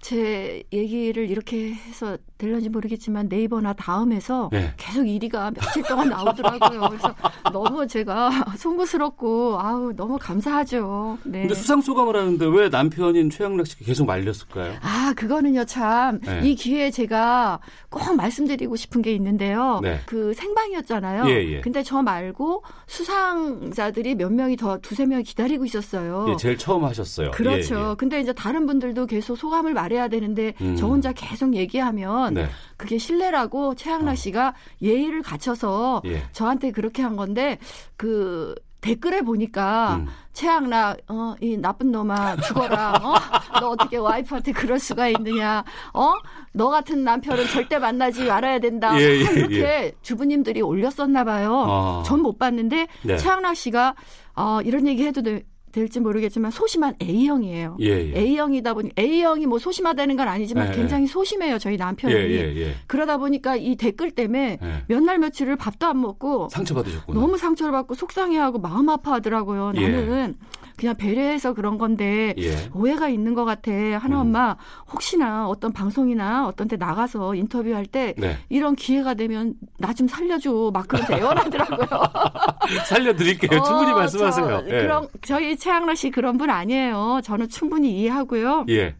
제 0.00 0.62
얘기를 0.72 1.28
이렇게 1.28 1.72
해서 1.72 2.16
될런지 2.38 2.68
모르겠지만 2.68 3.28
네이버나 3.28 3.74
다음에서 3.74 4.48
네. 4.52 4.72
계속 4.76 5.02
1위가 5.04 5.54
며칠 5.54 5.82
동안 5.82 6.08
나오더라고요. 6.08 6.80
그래서 6.88 7.14
너무 7.50 7.86
제가 7.86 8.30
송구스럽고 8.58 9.58
아우 9.60 9.92
너무 9.94 10.18
감사하죠. 10.18 11.18
네. 11.24 11.40
근데 11.40 11.54
수상 11.54 11.80
소감을 11.80 12.16
하는데 12.16 12.46
왜 12.46 12.68
남편인 12.68 13.30
최양락 13.30 13.66
씨가 13.66 13.84
계속 13.84 14.06
말렸을까요? 14.06 14.74
아, 14.80 15.12
그거는요, 15.16 15.64
참. 15.64 16.20
네. 16.20 16.40
이 16.44 16.54
기회에 16.54 16.90
제가 16.90 17.60
꼭 17.90 18.14
말씀드리고 18.16 18.76
싶은 18.76 19.02
게 19.02 19.12
있는데요. 19.12 19.80
네. 19.82 20.00
그 20.06 20.32
생방이었잖아요. 20.34 21.28
예, 21.28 21.54
예. 21.54 21.60
근데 21.60 21.82
저 21.82 22.02
말고 22.02 22.62
수상자들이 22.86 24.14
몇 24.14 24.32
명이 24.32 24.56
더, 24.56 24.78
두세 24.78 25.06
명이 25.06 25.22
기다리고 25.24 25.64
있었어요. 25.64 26.26
예, 26.30 26.36
제일 26.36 26.58
처음 26.58 26.84
하셨어요. 26.84 27.30
그렇죠. 27.32 27.74
예, 27.76 27.90
예. 27.90 27.94
근데 27.96 28.20
이제 28.20 28.32
다른 28.32 28.66
분들도 28.66 29.06
계속 29.06 29.36
소감을 29.36 29.74
말해야 29.74 30.08
되는데 30.08 30.54
음. 30.60 30.76
저 30.76 30.86
혼자 30.86 31.12
계속 31.12 31.54
얘기하면 31.54 32.34
네. 32.34 32.48
그게 32.78 32.96
신뢰라고 32.96 33.74
최양락 33.74 34.16
씨가 34.16 34.54
예의를 34.80 35.20
갖춰서 35.22 36.00
예. 36.06 36.22
저한테 36.32 36.70
그렇게 36.70 37.02
한 37.02 37.16
건데 37.16 37.58
그 37.96 38.54
댓글에 38.80 39.22
보니까 39.22 39.96
음. 39.96 40.06
최양락 40.32 40.98
어 41.08 41.34
이 41.40 41.56
나쁜 41.56 41.90
놈아 41.90 42.36
죽어라 42.36 42.92
어 43.02 43.60
너 43.60 43.70
어떻게 43.70 43.96
와이프한테 43.96 44.52
그럴 44.52 44.78
수가 44.78 45.08
있느냐 45.08 45.64
어 45.92 46.12
너 46.52 46.68
같은 46.70 47.02
남편은 47.04 47.48
절대 47.48 47.78
만나지 47.78 48.24
말아야 48.24 48.60
된다 48.60 48.96
예, 49.00 49.02
예, 49.04 49.14
이렇게 49.22 49.60
예. 49.60 49.92
주부님들이 50.02 50.62
올렸었나 50.62 51.24
봐요 51.24 51.64
아. 51.68 52.02
전못 52.06 52.38
봤는데 52.38 52.86
네. 53.02 53.16
최양락 53.16 53.56
씨가 53.56 53.94
어 54.36 54.60
이런 54.64 54.86
얘기 54.86 55.04
해도 55.04 55.22
돼- 55.22 55.44
될지 55.78 56.00
모르겠지만 56.00 56.50
소심한 56.50 56.94
A형이에요. 57.00 57.76
예, 57.80 58.12
예. 58.12 58.18
A형이다 58.18 58.74
보니 58.74 58.90
A형이 58.98 59.46
뭐 59.46 59.58
소심하다는 59.58 60.16
건 60.16 60.28
아니지만 60.28 60.68
예, 60.68 60.76
굉장히 60.76 61.06
소심해요 61.06 61.58
저희 61.58 61.76
남편이. 61.76 62.14
예, 62.14 62.18
예, 62.18 62.56
예. 62.56 62.74
그러다 62.86 63.18
보니까 63.18 63.56
이 63.56 63.76
댓글 63.76 64.10
때문에 64.10 64.58
예. 64.62 64.84
몇날 64.86 65.18
며칠을 65.18 65.56
밥도 65.56 65.86
안 65.86 66.00
먹고 66.00 66.48
상처받으셨구나. 66.50 67.20
너무 67.20 67.38
상처를 67.38 67.72
받고 67.72 67.94
속상해하고 67.94 68.58
마음 68.58 68.88
아파하더라고요. 68.88 69.72
예. 69.76 69.88
나는 69.88 70.36
그냥 70.78 70.96
배려해서 70.96 71.52
그런 71.52 71.76
건데 71.76 72.34
예. 72.38 72.52
오해가 72.74 73.08
있는 73.08 73.34
것 73.34 73.44
같아. 73.44 73.70
하나 73.72 74.16
음. 74.16 74.20
엄마 74.28 74.56
혹시나 74.92 75.48
어떤 75.48 75.72
방송이나 75.72 76.46
어떤 76.46 76.68
데 76.68 76.76
나가서 76.76 77.34
인터뷰할 77.34 77.84
때 77.86 78.14
네. 78.16 78.38
이런 78.48 78.74
기회가 78.76 79.14
되면 79.14 79.54
나 79.78 79.92
좀 79.98 80.06
살려줘. 80.06 80.70
막 80.72 80.86
그렇게 80.86 81.16
애원하더라고요. 81.16 81.88
살려드릴게요. 82.86 83.58
어, 83.60 83.64
충분히 83.64 83.92
말씀하세요. 83.92 84.46
저, 84.46 84.64
예. 84.66 84.82
그럼 84.82 85.08
저희 85.22 85.56
최양락 85.56 85.96
씨 85.96 86.10
그런 86.10 86.38
분 86.38 86.50
아니에요. 86.50 87.20
저는 87.24 87.48
충분히 87.48 87.98
이해하고요. 88.00 88.66
예. 88.68 88.94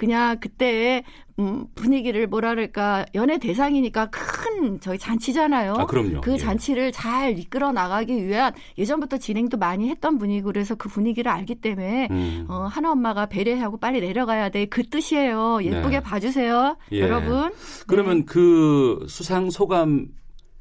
그냥 0.00 0.38
그때 0.40 1.04
음, 1.38 1.66
분위기를 1.74 2.26
뭐라 2.26 2.54
그럴까 2.54 3.04
연예 3.14 3.36
대상이니까 3.36 4.08
큰 4.08 4.80
저희 4.80 4.96
잔치잖아요. 4.96 5.74
아, 5.74 5.84
그럼요. 5.84 6.22
그 6.22 6.32
예. 6.32 6.36
잔치를 6.38 6.90
잘 6.90 7.38
이끌어 7.38 7.70
나가기 7.70 8.26
위한 8.26 8.54
예전부터 8.78 9.18
진행도 9.18 9.58
많이 9.58 9.90
했던 9.90 10.16
분이고 10.16 10.46
그래서 10.46 10.74
그 10.74 10.88
분위기를 10.88 11.30
알기 11.30 11.56
때문에 11.56 12.08
음. 12.10 12.46
어, 12.48 12.66
하나 12.70 12.92
엄마가 12.92 13.26
배려하고 13.26 13.76
빨리 13.76 14.00
내려가야 14.00 14.48
돼. 14.48 14.64
그 14.64 14.88
뜻이에요. 14.88 15.58
예쁘게 15.64 15.98
네. 15.98 16.00
봐주세요, 16.00 16.78
예. 16.92 17.00
여러분. 17.00 17.52
그러면 17.86 18.24
그 18.24 19.04
수상 19.06 19.50
소감 19.50 20.06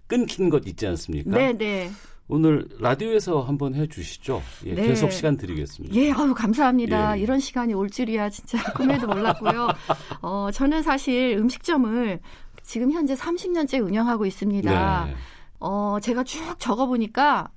끊긴 0.08 0.50
것 0.50 0.68
있지 0.68 0.86
않습니까? 0.86 1.30
네, 1.30 1.54
네. 1.54 1.90
오늘 2.32 2.68
라디오에서 2.80 3.42
한번 3.42 3.74
해주시죠. 3.74 4.42
예, 4.68 4.76
네. 4.76 4.88
계속 4.88 5.12
시간 5.12 5.36
드리겠습니다. 5.36 5.96
예, 5.96 6.12
아유, 6.12 6.34
감사합니다. 6.36 7.18
예. 7.18 7.22
이런 7.22 7.40
시간이 7.40 7.74
올 7.74 7.90
줄이야 7.90 8.30
진짜 8.30 8.62
꿈에도 8.74 9.08
몰랐고요. 9.08 9.68
어, 10.22 10.50
저는 10.54 10.84
사실 10.84 11.36
음식점을 11.40 12.20
지금 12.62 12.92
현재 12.92 13.16
30년째 13.16 13.84
운영하고 13.84 14.28
있습니다. 14.28 15.06
네. 15.06 15.16
어, 15.60 15.98
제가 16.00 16.24
쭉 16.24 16.40
적어보니까 16.60 17.50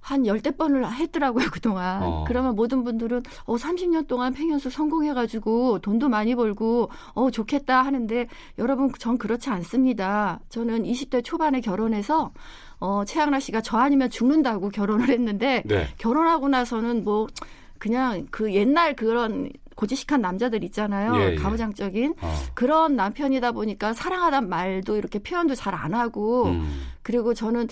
한 0.00 0.26
열대 0.26 0.52
번을 0.52 0.90
했더라고요, 0.90 1.50
그동안. 1.52 2.02
어. 2.02 2.24
그러면 2.26 2.54
모든 2.54 2.84
분들은, 2.84 3.22
어, 3.44 3.56
30년 3.56 4.06
동안 4.06 4.32
팽현수 4.32 4.70
성공해가지고 4.70 5.80
돈도 5.80 6.08
많이 6.08 6.34
벌고, 6.34 6.90
어, 7.14 7.30
좋겠다 7.30 7.82
하는데, 7.82 8.26
여러분, 8.58 8.90
전 8.98 9.18
그렇지 9.18 9.50
않습니다. 9.50 10.40
저는 10.48 10.84
20대 10.84 11.22
초반에 11.22 11.60
결혼해서, 11.60 12.32
어, 12.80 13.04
최양락 13.04 13.42
씨가 13.42 13.60
저 13.60 13.76
아니면 13.78 14.10
죽는다고 14.10 14.70
결혼을 14.70 15.08
했는데, 15.10 15.62
네. 15.66 15.86
결혼하고 15.98 16.48
나서는 16.48 17.04
뭐, 17.04 17.26
그냥 17.78 18.26
그 18.30 18.52
옛날 18.54 18.94
그런 18.96 19.50
고지식한 19.74 20.20
남자들 20.20 20.62
있잖아요. 20.64 21.14
예, 21.16 21.30
예. 21.32 21.34
가부장적인. 21.36 22.14
어. 22.20 22.34
그런 22.52 22.96
남편이다 22.96 23.52
보니까 23.52 23.94
사랑하단 23.94 24.48
말도 24.50 24.96
이렇게 24.96 25.18
표현도 25.18 25.54
잘 25.54 25.74
안 25.74 25.94
하고 25.94 26.46
음. 26.46 26.82
그리고 27.02 27.32
저는 27.32 27.68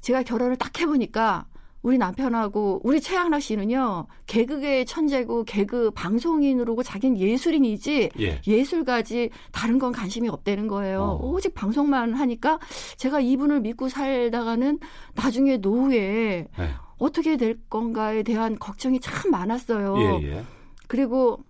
제가 0.00 0.22
결혼을 0.22 0.56
딱 0.56 0.80
해보니까 0.80 1.44
우리 1.82 1.98
남편하고 1.98 2.80
우리 2.84 3.00
최양락 3.00 3.42
씨는요 3.42 4.06
개그계의 4.26 4.86
천재고 4.86 5.44
개그 5.44 5.90
방송인으로고 5.90 6.82
자기는 6.82 7.18
예술인이지 7.18 8.10
예. 8.18 8.64
술가지 8.64 9.30
다른 9.52 9.78
건 9.78 9.92
관심이 9.92 10.28
없다는 10.28 10.68
거예요. 10.68 11.02
어. 11.02 11.26
오직 11.26 11.54
방송만 11.54 12.14
하니까 12.14 12.58
제가 13.00 13.20
이분을 13.20 13.62
믿고 13.62 13.88
살다가는 13.88 14.78
나중에 15.14 15.56
노후에 15.56 16.46
네. 16.58 16.70
어떻게 16.98 17.38
될 17.38 17.58
건가에 17.70 18.22
대한 18.22 18.58
걱정이 18.58 19.00
참 19.00 19.30
많았어요. 19.30 19.96
예, 20.20 20.28
예. 20.28 20.44
그리고 20.86 21.42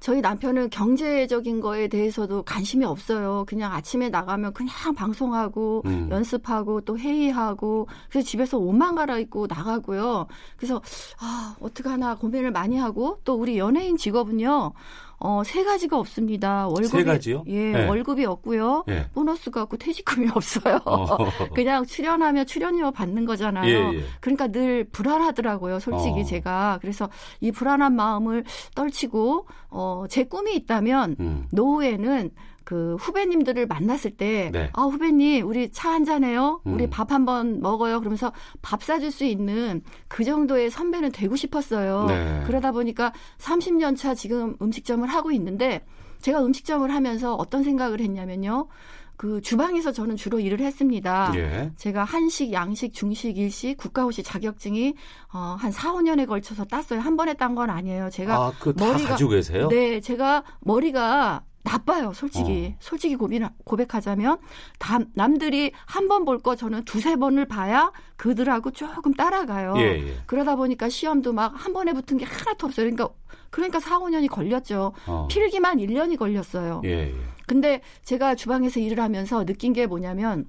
저희 0.00 0.22
남편은 0.22 0.70
경제적인 0.70 1.60
거에 1.60 1.88
대해서도 1.88 2.44
관심이 2.44 2.86
없어요. 2.86 3.44
그냥 3.46 3.74
아침에 3.74 4.08
나가면 4.08 4.54
그냥 4.54 4.72
방송하고 4.96 5.82
음. 5.84 6.08
연습하고 6.10 6.80
또 6.82 6.98
회의하고 6.98 7.86
그래서 8.08 8.26
집에서 8.26 8.56
옷만 8.56 8.94
갈아입고 8.94 9.46
나가고요. 9.46 10.26
그래서 10.56 10.80
아 11.20 11.54
어떻게 11.60 11.86
하나 11.90 12.14
고민을 12.14 12.50
많이 12.50 12.78
하고 12.78 13.20
또 13.24 13.34
우리 13.34 13.58
연예인 13.58 13.98
직업은요. 13.98 14.72
어, 15.20 15.42
세 15.44 15.64
가지가 15.64 15.98
없습니다. 15.98 16.68
월급이 16.68 16.88
세 16.88 17.04
가지요? 17.04 17.42
예, 17.48 17.72
네. 17.72 17.86
월급이 17.86 18.24
없고요. 18.24 18.84
예. 18.88 19.06
보너스가 19.14 19.62
없고 19.62 19.76
퇴직금이 19.76 20.28
없어요. 20.34 20.80
어. 20.84 21.06
그냥 21.54 21.84
출연하면 21.84 22.46
출연료 22.46 22.90
받는 22.92 23.24
거잖아요. 23.24 23.68
예, 23.68 23.98
예. 23.98 24.04
그러니까 24.20 24.46
늘 24.48 24.84
불안하더라고요, 24.84 25.80
솔직히 25.80 26.20
어. 26.20 26.24
제가. 26.24 26.78
그래서 26.80 27.08
이 27.40 27.50
불안한 27.50 27.94
마음을 27.96 28.44
떨치고 28.74 29.46
어, 29.70 30.04
제 30.08 30.24
꿈이 30.24 30.54
있다면 30.54 31.16
음. 31.18 31.46
노후에는 31.50 32.30
그 32.68 32.96
후배님들을 32.96 33.64
만났을 33.66 34.10
때, 34.10 34.50
네. 34.52 34.68
아 34.74 34.82
후배님 34.82 35.48
우리 35.48 35.72
차 35.72 35.90
한잔 35.90 36.22
해요, 36.22 36.60
우리 36.64 36.84
음. 36.84 36.90
밥 36.90 37.12
한번 37.12 37.62
먹어요. 37.62 37.98
그러면서 37.98 38.30
밥 38.60 38.82
사줄 38.82 39.10
수 39.10 39.24
있는 39.24 39.80
그 40.06 40.22
정도의 40.22 40.68
선배는 40.68 41.12
되고 41.12 41.34
싶었어요. 41.34 42.04
네. 42.08 42.42
그러다 42.46 42.72
보니까 42.72 43.14
30년 43.38 43.96
차 43.96 44.14
지금 44.14 44.54
음식점을 44.60 45.08
하고 45.08 45.32
있는데 45.32 45.82
제가 46.20 46.44
음식점을 46.44 46.92
하면서 46.92 47.34
어떤 47.36 47.62
생각을 47.62 48.00
했냐면요. 48.00 48.68
그 49.16 49.40
주방에서 49.40 49.90
저는 49.90 50.16
주로 50.16 50.38
일을 50.38 50.60
했습니다. 50.60 51.32
예. 51.36 51.72
제가 51.74 52.04
한식, 52.04 52.52
양식, 52.52 52.92
중식, 52.92 53.38
일식, 53.38 53.78
국가호식 53.78 54.26
자격증이 54.26 54.94
어, 55.32 55.56
한 55.58 55.72
4, 55.72 55.94
5년에 55.94 56.26
걸쳐서 56.26 56.66
땄어요. 56.66 57.00
한 57.00 57.16
번에 57.16 57.32
딴 57.32 57.54
건 57.54 57.70
아니에요. 57.70 58.10
제가 58.10 58.36
아, 58.36 58.52
다 58.52 59.08
가지고 59.08 59.30
계세요? 59.30 59.68
네, 59.68 60.00
제가 60.00 60.44
머리가 60.60 61.42
나빠요, 61.64 62.12
솔직히. 62.14 62.72
어. 62.74 62.76
솔직히 62.80 63.16
고민, 63.16 63.46
고백하자면, 63.64 64.38
다, 64.78 64.98
남들이 65.14 65.72
한 65.86 66.08
번 66.08 66.24
볼 66.24 66.38
거 66.38 66.56
저는 66.56 66.84
두세 66.84 67.16
번을 67.16 67.46
봐야 67.46 67.92
그들하고 68.16 68.70
조금 68.70 69.12
따라가요. 69.12 69.74
예, 69.76 69.82
예. 70.08 70.16
그러다 70.26 70.56
보니까 70.56 70.88
시험도 70.88 71.32
막 71.32 71.52
한 71.54 71.72
번에 71.72 71.92
붙은 71.92 72.16
게 72.16 72.24
하나도 72.24 72.66
없어요. 72.68 72.84
그러니까, 72.86 73.08
그러니까 73.50 73.80
4, 73.80 73.98
5년이 73.98 74.28
걸렸죠. 74.30 74.92
어. 75.06 75.28
필기만 75.30 75.78
1년이 75.78 76.16
걸렸어요. 76.18 76.80
예, 76.84 76.88
예. 77.12 77.14
근데 77.46 77.82
제가 78.02 78.34
주방에서 78.34 78.80
일을 78.80 79.00
하면서 79.00 79.44
느낀 79.44 79.72
게 79.72 79.86
뭐냐면, 79.86 80.46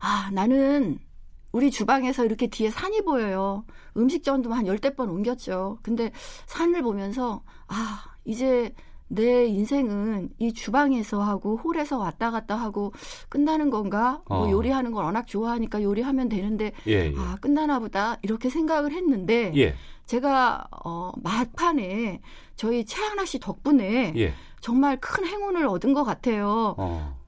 아, 0.00 0.30
나는 0.32 0.98
우리 1.52 1.70
주방에서 1.70 2.24
이렇게 2.24 2.46
뒤에 2.46 2.70
산이 2.70 3.02
보여요. 3.02 3.64
음식점도 3.96 4.52
한 4.52 4.66
열대 4.66 4.94
번 4.96 5.08
옮겼죠. 5.10 5.78
근데 5.82 6.10
산을 6.46 6.82
보면서, 6.82 7.42
아, 7.68 8.04
이제 8.24 8.72
내 9.12 9.44
인생은 9.46 10.30
이 10.38 10.52
주방에서 10.52 11.20
하고 11.20 11.56
홀에서 11.56 11.98
왔다 11.98 12.30
갔다 12.30 12.54
하고 12.54 12.92
끝나는 13.28 13.68
건가? 13.68 14.22
뭐 14.28 14.46
어. 14.46 14.50
요리하는 14.50 14.92
걸 14.92 15.04
워낙 15.04 15.26
좋아하니까 15.26 15.82
요리하면 15.82 16.28
되는데, 16.28 16.72
예, 16.86 17.12
예. 17.12 17.14
아, 17.18 17.36
끝나나 17.40 17.80
보다. 17.80 18.18
이렇게 18.22 18.48
생각을 18.48 18.92
했는데, 18.92 19.52
예. 19.56 19.74
제가, 20.06 20.68
어, 20.84 21.10
막판에 21.22 22.20
저희 22.54 22.84
최양락 22.84 23.26
씨 23.26 23.40
덕분에 23.40 24.12
예. 24.16 24.32
정말 24.60 24.98
큰 25.00 25.26
행운을 25.26 25.66
얻은 25.66 25.92
것 25.92 26.04
같아요. 26.04 26.76
어. 26.78 27.19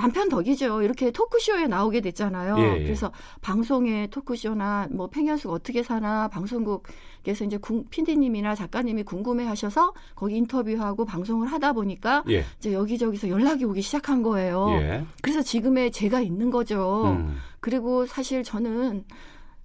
남편 0.00 0.28
덕이죠. 0.30 0.82
이렇게 0.82 1.10
토크쇼에 1.10 1.66
나오게 1.66 2.00
됐잖아요. 2.00 2.56
예, 2.58 2.80
예. 2.80 2.82
그래서 2.84 3.12
방송에 3.42 4.06
토크쇼나 4.06 4.88
뭐 4.90 5.08
팽현숙 5.08 5.50
어떻게 5.52 5.82
사나 5.82 6.28
방송국에서 6.28 7.44
이제 7.44 7.58
궁- 7.58 7.84
PD님이나 7.90 8.54
작가님이 8.54 9.02
궁금해 9.02 9.44
하셔서 9.44 9.92
거기 10.14 10.36
인터뷰하고 10.36 11.04
방송을 11.04 11.48
하다 11.48 11.74
보니까 11.74 12.24
예. 12.30 12.44
이제 12.58 12.72
여기저기서 12.72 13.28
연락이 13.28 13.64
오기 13.64 13.82
시작한 13.82 14.22
거예요. 14.22 14.68
예. 14.80 15.04
그래서 15.22 15.42
지금의 15.42 15.90
제가 15.92 16.20
있는 16.20 16.50
거죠. 16.50 17.04
음. 17.18 17.36
그리고 17.60 18.06
사실 18.06 18.42
저는 18.42 19.04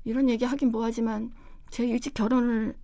이런 0.03 0.30
얘기 0.30 0.44
하긴 0.44 0.72
뭐하지만 0.72 1.32
제가 1.70 1.90
일찍 1.90 2.14
결혼을 2.14 2.76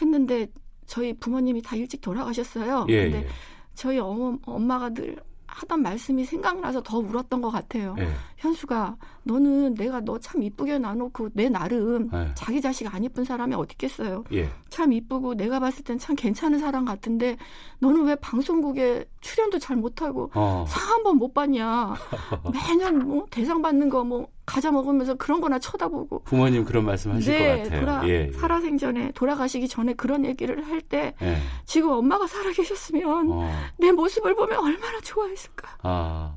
했는데 0.00 0.48
저희 0.86 1.12
부모님이 1.14 1.62
다 1.62 1.76
일찍 1.76 2.00
돌아가셨어요. 2.00 2.86
예, 2.88 3.02
근데 3.10 3.18
예. 3.18 3.26
저희 3.74 3.98
어머, 3.98 4.38
엄마가 4.46 4.90
늘 4.90 5.16
하던 5.54 5.82
말씀이 5.82 6.24
생각나서 6.24 6.82
더 6.82 6.98
울었던 6.98 7.40
것 7.40 7.50
같아요. 7.50 7.94
예. 7.98 8.12
현수가 8.36 8.96
너는 9.24 9.74
내가 9.74 10.00
너 10.00 10.18
참 10.18 10.42
이쁘게 10.42 10.78
놔놓고 10.78 11.30
내 11.34 11.48
나름 11.48 12.08
예. 12.14 12.30
자기 12.34 12.60
자식 12.60 12.92
안 12.94 13.02
이쁜 13.04 13.24
사람이 13.24 13.54
어디 13.54 13.72
있겠어요. 13.72 14.24
예. 14.32 14.48
참 14.70 14.92
이쁘고 14.92 15.34
내가 15.34 15.58
봤을 15.60 15.84
땐 15.84 15.98
참 15.98 16.16
괜찮은 16.16 16.58
사람 16.58 16.84
같은데 16.84 17.36
너는 17.80 18.04
왜 18.04 18.14
방송국에 18.16 19.04
출연도 19.20 19.58
잘 19.58 19.76
못하고 19.76 20.30
어. 20.34 20.64
상한 20.68 21.02
번 21.02 21.14
못 21.18 21.32
받냐. 21.34 21.94
매년 22.52 23.06
뭐 23.06 23.26
대상 23.30 23.60
받는 23.62 23.88
거뭐 23.88 24.28
과자 24.46 24.70
먹으면서 24.70 25.14
그런 25.14 25.40
거나 25.40 25.58
쳐다보고 25.58 26.22
부모님 26.24 26.64
그런 26.64 26.84
말씀 26.84 27.12
하실 27.12 27.32
네, 27.32 27.56
것 27.56 27.62
같아요. 27.64 27.80
돌아, 27.80 28.08
예. 28.08 28.28
예. 28.28 28.32
살아생전에 28.32 29.12
돌아가시기 29.14 29.68
전에 29.68 29.94
그런 29.94 30.24
얘기를 30.24 30.66
할때 30.66 31.14
예. 31.22 31.36
지금 31.64 31.90
엄마가 31.90 32.26
살아계셨으면 32.26 33.30
어. 33.30 33.50
내 33.78 33.92
모습을 33.92 34.34
보면 34.34 34.58
얼마나 34.58 35.00
좋아했을까. 35.00 35.68
아. 35.82 36.34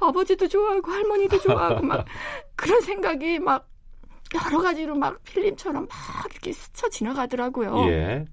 아버지도 0.00 0.48
좋아하고 0.48 0.90
할머니도 0.90 1.40
좋아하고 1.40 1.82
막 1.84 2.04
그런 2.56 2.80
생각이 2.80 3.38
막 3.38 3.66
여러 4.34 4.60
가지로 4.62 4.94
막 4.94 5.22
필름처럼 5.24 5.86
막 5.88 6.32
이렇게 6.32 6.52
스쳐 6.52 6.88
지나가더라고요. 6.88 7.84
예. 7.88 8.24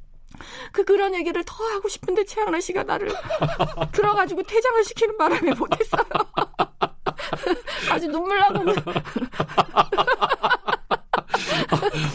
그 0.72 0.84
그런 0.84 1.15
얘기를 1.15 1.44
더 1.44 1.64
하고 1.73 1.88
싶은데 1.88 2.23
최양락 2.26 2.61
씨가 2.61 2.84
나를 2.84 3.10
들어가지고 3.91 4.44
퇴장을 4.44 4.84
시키는 4.84 5.18
바람에 5.18 5.53
못했어요. 5.53 6.03
아주 7.91 8.07
눈물 8.07 8.38
나고는 8.39 8.76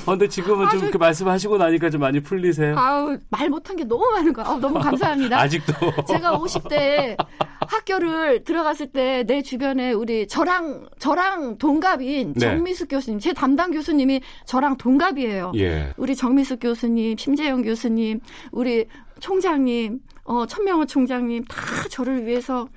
어, 0.07 0.11
근데 0.11 0.29
지금은 0.29 0.69
좀그 0.71 0.97
말씀하시고 0.97 1.59
나니까 1.59 1.91
좀 1.91 2.01
많이 2.01 2.21
풀리세요? 2.21 2.77
아우 2.79 3.19
말 3.31 3.49
못한 3.49 3.77
게 3.77 3.85
너무 3.85 4.09
많은 4.13 4.33
거야. 4.33 4.47
아우, 4.47 4.59
너무 4.61 4.79
감사합니다. 4.81 5.39
아직도. 5.41 5.73
제가 6.07 6.39
50대 6.39 7.17
학교를 7.69 8.45
들어갔을 8.45 8.89
때 8.89 9.25
내 9.25 9.43
주변에 9.43 9.93
우리 9.93 10.27
저랑 10.27 10.89
저랑 10.99 11.59
동갑인 11.59 12.35
네. 12.35 12.41
정미숙 12.41 12.89
교수님, 12.89 13.19
제 13.19 13.33
담당 13.33 13.71
교수님이 13.71 14.21
저랑 14.47 14.77
동갑이에요. 14.77 15.53
예. 15.57 15.93
우리 15.97 16.15
정미숙 16.17 16.61
교수님, 16.61 17.17
심재영 17.17 17.63
교수님, 17.63 18.21
우리 18.51 18.87
총장님, 19.21 20.01
어, 20.25 20.47
천명호 20.47 20.87
총장님 20.87 21.45
다 21.45 21.57
저를 21.91 22.27
위해서 22.27 22.69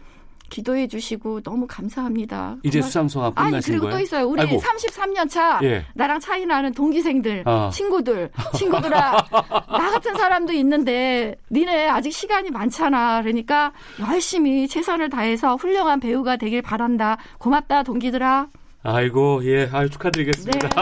기도해 0.50 0.88
주시고 0.88 1.42
너무 1.42 1.66
감사합니다. 1.68 2.58
이제 2.64 2.80
정말- 2.80 2.88
수상 2.88 3.08
소감 3.08 3.34
아니 3.36 3.50
끝나신 3.52 3.74
그리고 3.74 3.84
거예요? 3.88 3.98
또 3.98 4.04
있어요. 4.04 4.26
우리 4.28 4.42
아이고. 4.42 4.62
33년 4.62 5.30
차 5.30 5.60
예. 5.64 5.86
나랑 5.96 6.20
차이 6.20 6.46
나는 6.46 6.72
동기생들, 6.74 7.44
아. 7.46 7.70
친구들, 7.74 8.30
친구들아 8.56 9.12
나 9.68 9.92
같은 9.92 10.16
사람도 10.16 10.54
있는데 10.54 11.36
니네 11.52 11.90
아직 11.90 12.12
시간이 12.12 12.52
많잖아. 12.52 13.22
그러니까 13.22 13.72
열심히 14.00 14.68
최선을 14.68 15.10
다해서 15.10 15.56
훌륭한 15.56 16.00
배우가 16.00 16.38
되길 16.38 16.62
바란다. 16.62 17.18
고맙다 17.40 17.84
동기들아. 17.84 18.48
아이고, 18.88 19.41
예. 19.45 19.68
아유, 19.72 19.90
축하드리겠습니다. 19.90 20.70
네. 20.70 20.76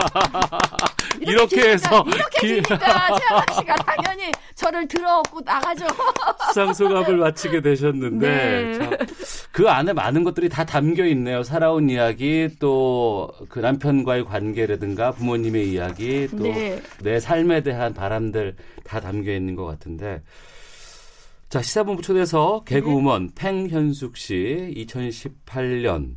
이렇게, 1.30 1.70
해서 1.70 2.04
이렇게 2.06 2.40
기- 2.40 2.46
기니까 2.62 3.16
최양락 3.18 3.54
씨가 3.54 3.76
당연히 3.76 4.30
저를 4.54 4.86
들어업고 4.88 5.40
나가죠. 5.42 5.86
수상 6.48 6.74
소감을 6.74 7.16
마치게 7.16 7.62
되셨는데 7.62 8.28
네. 8.28 8.74
참, 8.78 8.90
그 9.52 9.68
안에 9.70 9.92
많은 9.94 10.22
것들이 10.24 10.48
다 10.48 10.64
담겨 10.64 11.06
있네요. 11.06 11.42
살아온 11.42 11.88
이야기 11.88 12.48
또 12.58 13.32
그 13.48 13.60
남편과의 13.60 14.24
관계라든가 14.24 15.12
부모님의 15.12 15.70
이야기 15.70 16.28
또내 16.28 16.80
네. 17.02 17.20
삶에 17.20 17.62
대한 17.62 17.94
바람들 17.94 18.56
다 18.84 19.00
담겨 19.00 19.32
있는 19.32 19.54
것 19.54 19.64
같은데 19.64 20.22
자 21.48 21.62
시사본부 21.62 22.02
초대서 22.02 22.64
개그우먼 22.66 23.30
팽현숙 23.34 24.16
씨 24.16 24.72
2018년 24.76 26.14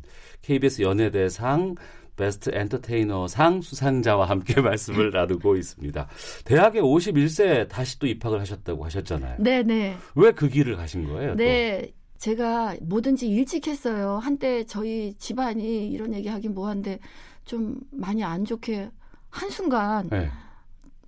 KBS 0.48 0.80
연예대상 0.80 1.74
베스트 2.16 2.50
엔터테이너상 2.52 3.60
수상자와 3.60 4.24
함께 4.28 4.60
말씀을 4.62 5.10
나누고 5.10 5.56
있습니다. 5.56 6.08
대학에 6.46 6.80
51세 6.80 7.68
다시 7.68 7.98
또 7.98 8.06
입학을 8.06 8.40
하셨다고 8.40 8.82
하셨잖아요. 8.86 9.36
네 9.40 9.62
네. 9.62 9.94
왜 10.16 10.32
그 10.32 10.48
길을 10.48 10.76
가신 10.76 11.04
거예요? 11.06 11.32
또? 11.32 11.36
네. 11.36 11.92
제가 12.16 12.74
뭐든지 12.82 13.28
일찍 13.28 13.68
했어요. 13.68 14.18
한때 14.22 14.64
저희 14.64 15.12
집안이 15.18 15.88
이런 15.90 16.12
얘기 16.14 16.28
하긴 16.28 16.54
뭐한데 16.54 16.98
좀 17.44 17.78
많이 17.92 18.24
안 18.24 18.44
좋게 18.44 18.90
한순간 19.30 20.08
네. 20.08 20.28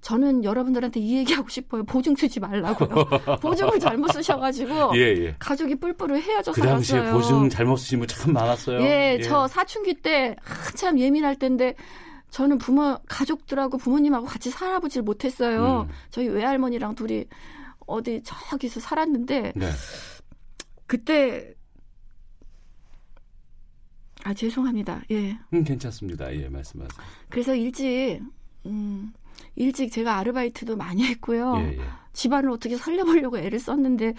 저는 0.01 0.45
여러분들한테 0.45 0.99
이 1.01 1.19
얘기하고 1.19 1.49
싶어요. 1.49 1.85
보증 1.85 2.17
쓰지 2.17 2.41
말라고요. 2.41 2.89
보증을 3.43 3.79
잘못 3.79 4.09
쓰셔가지고 4.13 4.93
예, 4.97 5.01
예. 5.01 5.37
가족이 5.39 5.75
뿔뿔을 5.77 6.23
헤어져 6.23 6.53
그 6.53 6.63
당시에 6.63 6.99
살았어요. 6.99 7.15
보증 7.21 7.49
잘못 7.51 7.77
쓰신 7.77 7.99
분 7.99 8.09
참 8.09 8.33
많았어요. 8.33 8.81
예, 8.83 9.21
저 9.23 9.47
사춘기 9.47 9.95
때 9.95 10.37
한참 10.43 10.99
예민할 10.99 11.37
때인데 11.37 11.75
저는 12.31 12.59
부모 12.59 12.99
가족들하고 13.09 13.77
부모님하고 13.77 14.25
같이 14.27 14.51
살아보질 14.51 15.03
못했어요. 15.03 15.87
음. 15.89 15.95
저희 16.11 16.29
외할머니랑 16.29 16.95
둘이 16.95 17.27
어디 17.87 18.23
저기서 18.25 18.81
살았는데 18.81 19.53
네. 19.55 19.71
그때 20.87 21.55
아 24.25 24.33
죄송합니다. 24.35 25.03
예. 25.11 25.39
음, 25.53 25.65
괜찮습니다. 25.65 26.35
예, 26.37 26.49
말씀하세요. 26.49 26.89
그래서 27.29 27.55
일찍 27.55 28.21
음 28.67 29.13
일찍 29.57 29.93
제가 29.93 30.17
아르바이트도 30.17 30.77
많이 30.77 31.05
했고요. 31.05 31.55
예, 31.59 31.79
예. 31.79 31.81
집안을 32.13 32.51
어떻게 32.51 32.77
살려보려고 32.77 33.39
애를 33.39 33.59
썼는데 33.61 34.15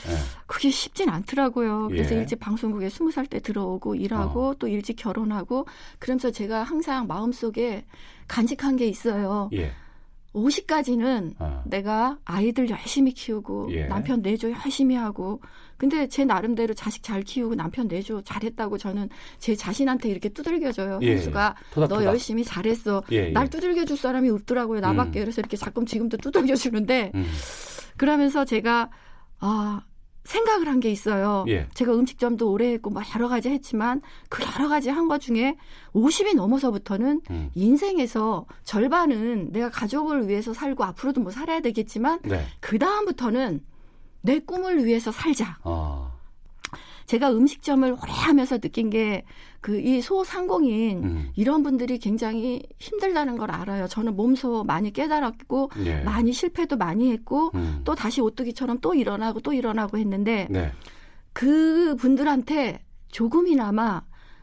그게 0.47 0.69
쉽진 0.69 1.09
않더라고요. 1.09 1.89
그래서 1.89 2.15
예. 2.15 2.19
일찍 2.19 2.39
방송국에 2.39 2.89
스무 2.89 3.11
살 3.11 3.25
때 3.27 3.39
들어오고 3.39 3.95
일하고 3.95 4.49
어. 4.49 4.55
또 4.57 4.67
일찍 4.67 4.95
결혼하고 4.95 5.65
그러면서 5.99 6.31
제가 6.31 6.63
항상 6.63 7.07
마음속에 7.07 7.85
간직한 8.27 8.77
게 8.77 8.87
있어요. 8.87 9.49
예. 10.33 10.39
50까지는 10.39 11.35
아. 11.39 11.63
내가 11.65 12.17
아이들 12.25 12.69
열심히 12.69 13.11
키우고 13.13 13.69
예. 13.71 13.85
남편 13.85 14.21
내조 14.21 14.51
열심히 14.51 14.95
하고 14.95 15.41
근데 15.77 16.07
제 16.07 16.23
나름대로 16.25 16.73
자식 16.73 17.01
잘 17.01 17.23
키우고 17.23 17.55
남편 17.55 17.87
내조 17.87 18.21
잘했다고 18.21 18.77
저는 18.77 19.09
제 19.39 19.55
자신한테 19.55 20.09
이렇게 20.09 20.29
두들겨줘요. 20.29 20.99
예, 21.01 21.13
현수가 21.13 21.55
예. 21.57 21.73
토닥토닥. 21.73 22.03
너 22.03 22.05
열심히 22.05 22.43
잘했어. 22.43 23.03
예, 23.11 23.27
예. 23.27 23.31
날 23.31 23.49
두들겨줄 23.49 23.97
사람이 23.97 24.29
없더라고요. 24.29 24.79
나밖에. 24.79 25.19
음. 25.19 25.23
그래서 25.23 25.41
이렇게 25.41 25.57
가끔 25.57 25.85
지금도 25.85 26.17
두들겨주는데 26.17 27.11
음. 27.15 27.25
그러면서 27.97 28.45
제가 28.45 28.89
아 29.39 29.81
생각을 30.23 30.67
한 30.67 30.79
게 30.79 30.89
있어요. 30.91 31.45
예. 31.47 31.67
제가 31.73 31.93
음식점도 31.93 32.51
오래 32.51 32.71
했고 32.73 32.89
뭐 32.89 33.01
여러 33.15 33.27
가지 33.27 33.49
했지만 33.49 34.01
그 34.29 34.43
여러 34.43 34.67
가지 34.69 34.89
한 34.89 35.07
것 35.07 35.19
중에 35.19 35.57
50이 35.93 36.35
넘어서부터는 36.35 37.21
음. 37.29 37.51
인생에서 37.55 38.45
절반은 38.63 39.51
내가 39.51 39.69
가족을 39.69 40.27
위해서 40.27 40.53
살고 40.53 40.83
앞으로도 40.83 41.21
뭐 41.21 41.31
살아야 41.31 41.59
되겠지만 41.59 42.19
네. 42.23 42.45
그 42.59 42.77
다음부터는 42.79 43.61
내 44.21 44.39
꿈을 44.39 44.85
위해서 44.85 45.11
살자. 45.11 45.57
아. 45.63 46.10
제가 47.11 47.31
음식점을 47.31 47.91
오래 47.91 48.11
하면서 48.11 48.57
느낀 48.57 48.89
게 48.89 49.23
그 49.61 49.79
이 49.79 50.01
소상공인 50.01 51.03
음. 51.03 51.29
이런 51.35 51.61
분들이 51.61 51.99
굉장히 51.99 52.63
힘들다는 52.79 53.37
걸 53.37 53.51
알아요. 53.51 53.87
저는 53.87 54.15
몸소 54.15 54.63
많이 54.63 54.91
깨달았고 54.91 55.69
예. 55.85 56.01
많이 56.01 56.33
실패도 56.33 56.77
많이 56.77 57.11
했고 57.11 57.51
음. 57.53 57.81
또 57.85 57.93
다시 57.93 58.21
오뚜기처럼 58.21 58.79
또 58.81 58.95
일어나고 58.95 59.39
또 59.41 59.53
일어나고 59.53 59.99
했는데 59.99 60.47
네. 60.49 60.71
그 61.31 61.95
분들한테 61.95 62.79
조금이나마 63.09 64.01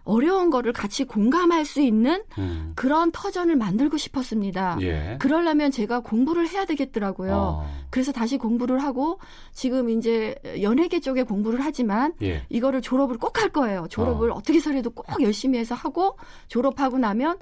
어려운 0.09 0.49
거를 0.49 0.73
같이 0.73 1.05
공감할 1.05 1.67
수 1.67 1.81
있는 1.83 2.23
음. 2.39 2.73
그런 2.75 3.13
터전을 3.13 3.57
만들고 3.57 3.99
싶었습니다. 3.99 4.79
예. 4.81 5.17
그러려면 5.21 5.71
제가 5.71 6.01
공부를 6.01 6.49
해야 6.49 6.65
되겠더라고요. 6.65 7.33
어. 7.35 7.67
그래서 7.91 8.11
다시 8.11 8.39
공부를 8.39 8.79
하고 8.83 9.19
지금 9.53 9.91
이제 9.91 10.35
연예계 10.63 11.01
쪽에 11.01 11.25
공부를 11.25 11.61
하지만 11.63 12.15
예. 12.23 12.43
이거를 12.49 12.81
졸업을 12.81 13.19
꼭 13.19 13.39
할 13.39 13.51
거예요. 13.51 13.87
졸업을 13.91 14.31
어. 14.33 14.37
떻게 14.39 14.55
해서라도 14.55 14.91
꼭 14.91 15.05
열심히 15.23 15.59
해서 15.59 15.75
하고 15.75 16.17
졸업하고 16.49 16.97
나면 16.99 17.37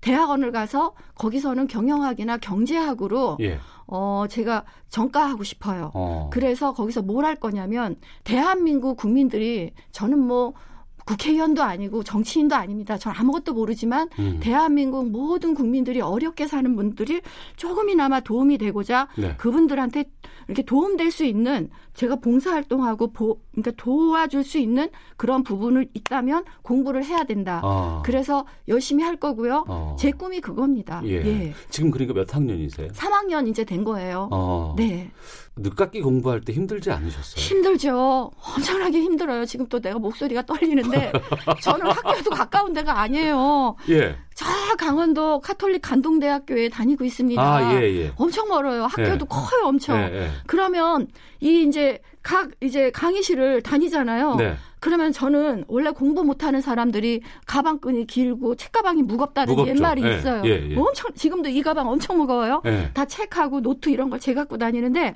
대학원을 0.00 0.52
가서 0.52 0.92
거기서는 1.16 1.66
경영학이나 1.66 2.36
경제학으로 2.38 3.38
예. 3.40 3.58
어 3.86 4.24
제가 4.30 4.64
전과하고 4.88 5.42
싶어요. 5.44 5.90
어. 5.94 6.30
그래서 6.32 6.72
거기서 6.72 7.02
뭘 7.02 7.24
할 7.24 7.34
거냐면 7.36 7.96
대한민국 8.22 8.96
국민들이 8.96 9.72
저는 9.92 10.18
뭐 10.18 10.54
국회의원도 11.04 11.62
아니고 11.62 12.02
정치인도 12.02 12.54
아닙니다. 12.54 12.96
전 12.98 13.12
아무것도 13.14 13.54
모르지만 13.54 14.08
음. 14.18 14.40
대한민국 14.40 15.10
모든 15.10 15.54
국민들이 15.54 16.00
어렵게 16.00 16.46
사는 16.46 16.74
분들이 16.74 17.20
조금이나마 17.56 18.20
도움이 18.20 18.58
되고자 18.58 19.08
네. 19.16 19.36
그분들한테 19.36 20.04
이렇게 20.48 20.62
도움될 20.62 21.10
수 21.10 21.24
있는 21.24 21.70
제가 21.94 22.16
봉사활동하고 22.16 23.12
보, 23.12 23.40
그러니까 23.52 23.70
도와줄 23.76 24.44
수 24.44 24.58
있는 24.58 24.88
그런 25.16 25.42
부분을 25.42 25.88
있다면 25.94 26.44
공부를 26.62 27.04
해야 27.04 27.24
된다. 27.24 27.60
아. 27.62 28.02
그래서 28.04 28.44
열심히 28.68 29.04
할 29.04 29.16
거고요. 29.16 29.64
어. 29.68 29.96
제 29.98 30.10
꿈이 30.10 30.40
그겁니다. 30.40 31.00
예. 31.04 31.24
예. 31.24 31.54
지금 31.70 31.90
그러니까 31.90 32.14
몇 32.14 32.34
학년이세요? 32.34 32.88
3학년 32.88 33.48
이제 33.48 33.64
된 33.64 33.84
거예요. 33.84 34.28
어. 34.32 34.74
네. 34.76 35.10
늦깎이 35.56 36.00
공부할 36.00 36.40
때 36.40 36.52
힘들지 36.52 36.90
않으셨어요? 36.90 37.40
힘들죠. 37.40 38.32
엄청나게 38.56 39.00
힘들어요. 39.00 39.44
지금 39.46 39.66
또 39.68 39.80
내가 39.80 39.98
목소리가 40.00 40.42
떨리는데 40.42 41.12
저는 41.62 41.86
학교도 41.90 42.30
가까운 42.30 42.72
데가 42.72 43.00
아니에요. 43.00 43.76
예. 43.90 44.16
저 44.34 44.46
강원도 44.76 45.40
카톨릭 45.40 45.82
관동대학교에 45.82 46.68
다니고 46.68 47.04
있습니다. 47.04 47.40
아, 47.40 47.74
예, 47.74 47.82
예. 47.82 48.12
엄청 48.16 48.48
멀어요. 48.48 48.84
학교도 48.84 49.12
예. 49.12 49.28
커요, 49.28 49.62
엄청. 49.64 49.98
예, 49.98 50.10
예. 50.12 50.30
그러면 50.46 51.06
이 51.40 51.62
이제 51.62 52.00
각 52.22 52.50
이제 52.60 52.90
강의실을 52.90 53.62
다니잖아요. 53.62 54.34
네. 54.36 54.56
그러면 54.80 55.12
저는 55.12 55.64
원래 55.68 55.90
공부 55.90 56.24
못하는 56.24 56.60
사람들이 56.60 57.20
가방끈이 57.46 58.06
길고 58.06 58.56
책가방이 58.56 59.02
무겁다는 59.02 59.54
무겁죠. 59.54 59.70
옛말이 59.70 60.02
예, 60.02 60.16
있어요. 60.16 60.42
예, 60.44 60.70
예. 60.70 60.76
엄청 60.76 61.10
지금도 61.14 61.50
이 61.50 61.62
가방 61.62 61.88
엄청 61.88 62.16
무거워요. 62.16 62.60
예. 62.64 62.90
다 62.92 63.04
책하고 63.04 63.60
노트 63.60 63.88
이런 63.90 64.10
걸 64.10 64.18
제가 64.18 64.42
갖고 64.42 64.58
다니는데 64.58 65.14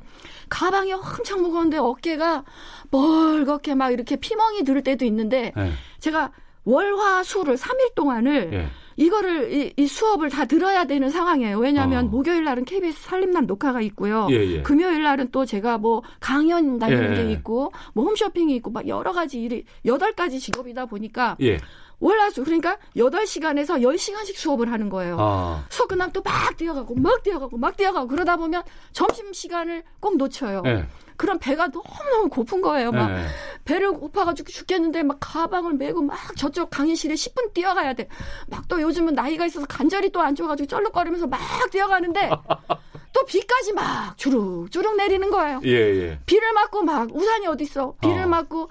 가방이 0.48 0.92
엄청 0.92 1.42
무거운데 1.42 1.76
어깨가 1.78 2.44
멀겋게 2.90 3.74
막 3.74 3.90
이렇게 3.90 4.16
피멍이 4.16 4.62
들 4.62 4.82
때도 4.82 5.04
있는데 5.06 5.52
예. 5.56 5.72
제가 5.98 6.30
월화수를 6.68 7.56
3일 7.56 7.94
동안을 7.94 8.50
예. 8.52 8.66
이거를 8.96 9.52
이, 9.52 9.72
이 9.76 9.86
수업을 9.86 10.28
다 10.28 10.44
들어야 10.44 10.84
되는 10.84 11.08
상황이에요. 11.08 11.58
왜냐하면 11.58 12.06
어. 12.06 12.08
목요일 12.08 12.44
날은 12.44 12.64
KBS 12.64 13.00
살림남 13.00 13.46
녹화가 13.46 13.80
있고요. 13.82 14.26
예, 14.30 14.34
예. 14.34 14.62
금요일 14.62 15.02
날은 15.04 15.28
또 15.30 15.46
제가 15.46 15.78
뭐 15.78 16.02
강연 16.20 16.78
다니는 16.78 17.16
예. 17.16 17.22
게 17.24 17.32
있고 17.32 17.72
뭐 17.94 18.04
홈쇼핑이 18.04 18.54
있고 18.56 18.70
막 18.70 18.86
여러 18.88 19.12
가지 19.12 19.40
일이 19.40 19.64
여덟 19.86 20.12
가지 20.12 20.40
직업이다 20.40 20.86
보니까 20.86 21.36
예. 21.40 21.58
월화수 22.00 22.44
그러니까 22.44 22.76
8시간에서 22.96 23.80
10시간씩 23.82 24.36
수업을 24.36 24.70
하는 24.70 24.88
거예요. 24.88 25.16
아. 25.18 25.64
수업 25.68 25.88
끝나면 25.88 26.12
또 26.12 26.20
막 26.22 26.56
뛰어가고 26.56 26.94
막 26.96 27.22
뛰어가고 27.22 27.56
막 27.56 27.76
뛰어가고 27.76 28.08
그러다 28.08 28.36
보면 28.36 28.62
점심 28.92 29.32
시간을 29.32 29.82
꼭 30.00 30.16
놓쳐요. 30.16 30.62
예. 30.66 30.86
그럼 31.16 31.38
배가 31.40 31.68
너무너무 31.68 32.28
고픈 32.28 32.60
거예요. 32.60 32.92
막 32.92 33.10
예. 33.10 33.24
배를 33.68 33.92
고파가지고 33.92 34.50
죽겠는데 34.50 35.02
막 35.02 35.18
가방을 35.20 35.74
메고 35.74 36.00
막 36.00 36.16
저쪽 36.36 36.70
강의실에 36.70 37.14
10분 37.14 37.52
뛰어가야 37.52 37.92
돼. 37.92 38.08
막 38.48 38.66
또 38.68 38.80
요즘은 38.82 39.14
나이가 39.14 39.46
있어서 39.46 39.64
관절이 39.66 40.10
또안 40.10 40.34
좋아가지고 40.34 40.66
쩔룩거리면서 40.66 41.26
막 41.26 41.40
뛰어가는데 41.70 42.28
또 43.14 43.24
비까지 43.24 43.72
막 43.72 44.16
주룩주룩 44.18 44.96
내리는 44.96 45.30
거예요. 45.30 45.60
예, 45.64 45.70
예. 45.70 46.18
비를 46.26 46.52
맞고 46.52 46.82
막 46.82 47.14
우산이 47.14 47.46
어디 47.46 47.64
있어? 47.64 47.94
비를 48.02 48.24
어. 48.24 48.26
맞고 48.26 48.68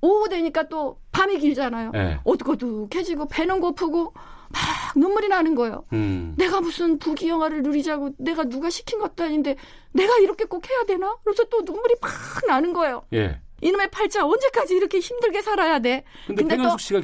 오후 0.00 0.28
되니까 0.28 0.68
또 0.68 0.98
밤이 1.12 1.38
길잖아요. 1.38 1.92
예. 1.94 2.18
어둑어둑해지고 2.24 3.28
배는 3.28 3.60
고프고 3.60 4.14
막 4.48 4.62
눈물이 4.96 5.28
나는 5.28 5.54
거예요. 5.54 5.84
음. 5.92 6.34
내가 6.36 6.60
무슨 6.60 6.98
부귀 6.98 7.28
영화를 7.28 7.62
누리자고 7.62 8.10
내가 8.18 8.44
누가 8.44 8.68
시킨 8.70 8.98
것도 8.98 9.24
아닌데 9.24 9.56
내가 9.92 10.16
이렇게 10.18 10.44
꼭 10.44 10.68
해야 10.68 10.84
되나? 10.84 11.16
그래서 11.24 11.44
또 11.44 11.62
눈물이 11.62 11.94
팍 12.00 12.10
나는 12.48 12.72
거예요. 12.72 13.02
예. 13.12 13.40
이놈의 13.66 13.90
팔자 13.90 14.24
언제까지 14.26 14.74
이렇게 14.74 14.98
힘들게 15.00 15.42
살아야 15.42 15.78
돼? 15.78 16.04
근데, 16.26 16.42
근데 16.42 16.56
백현숙 16.56 16.80
씨가 16.80 17.00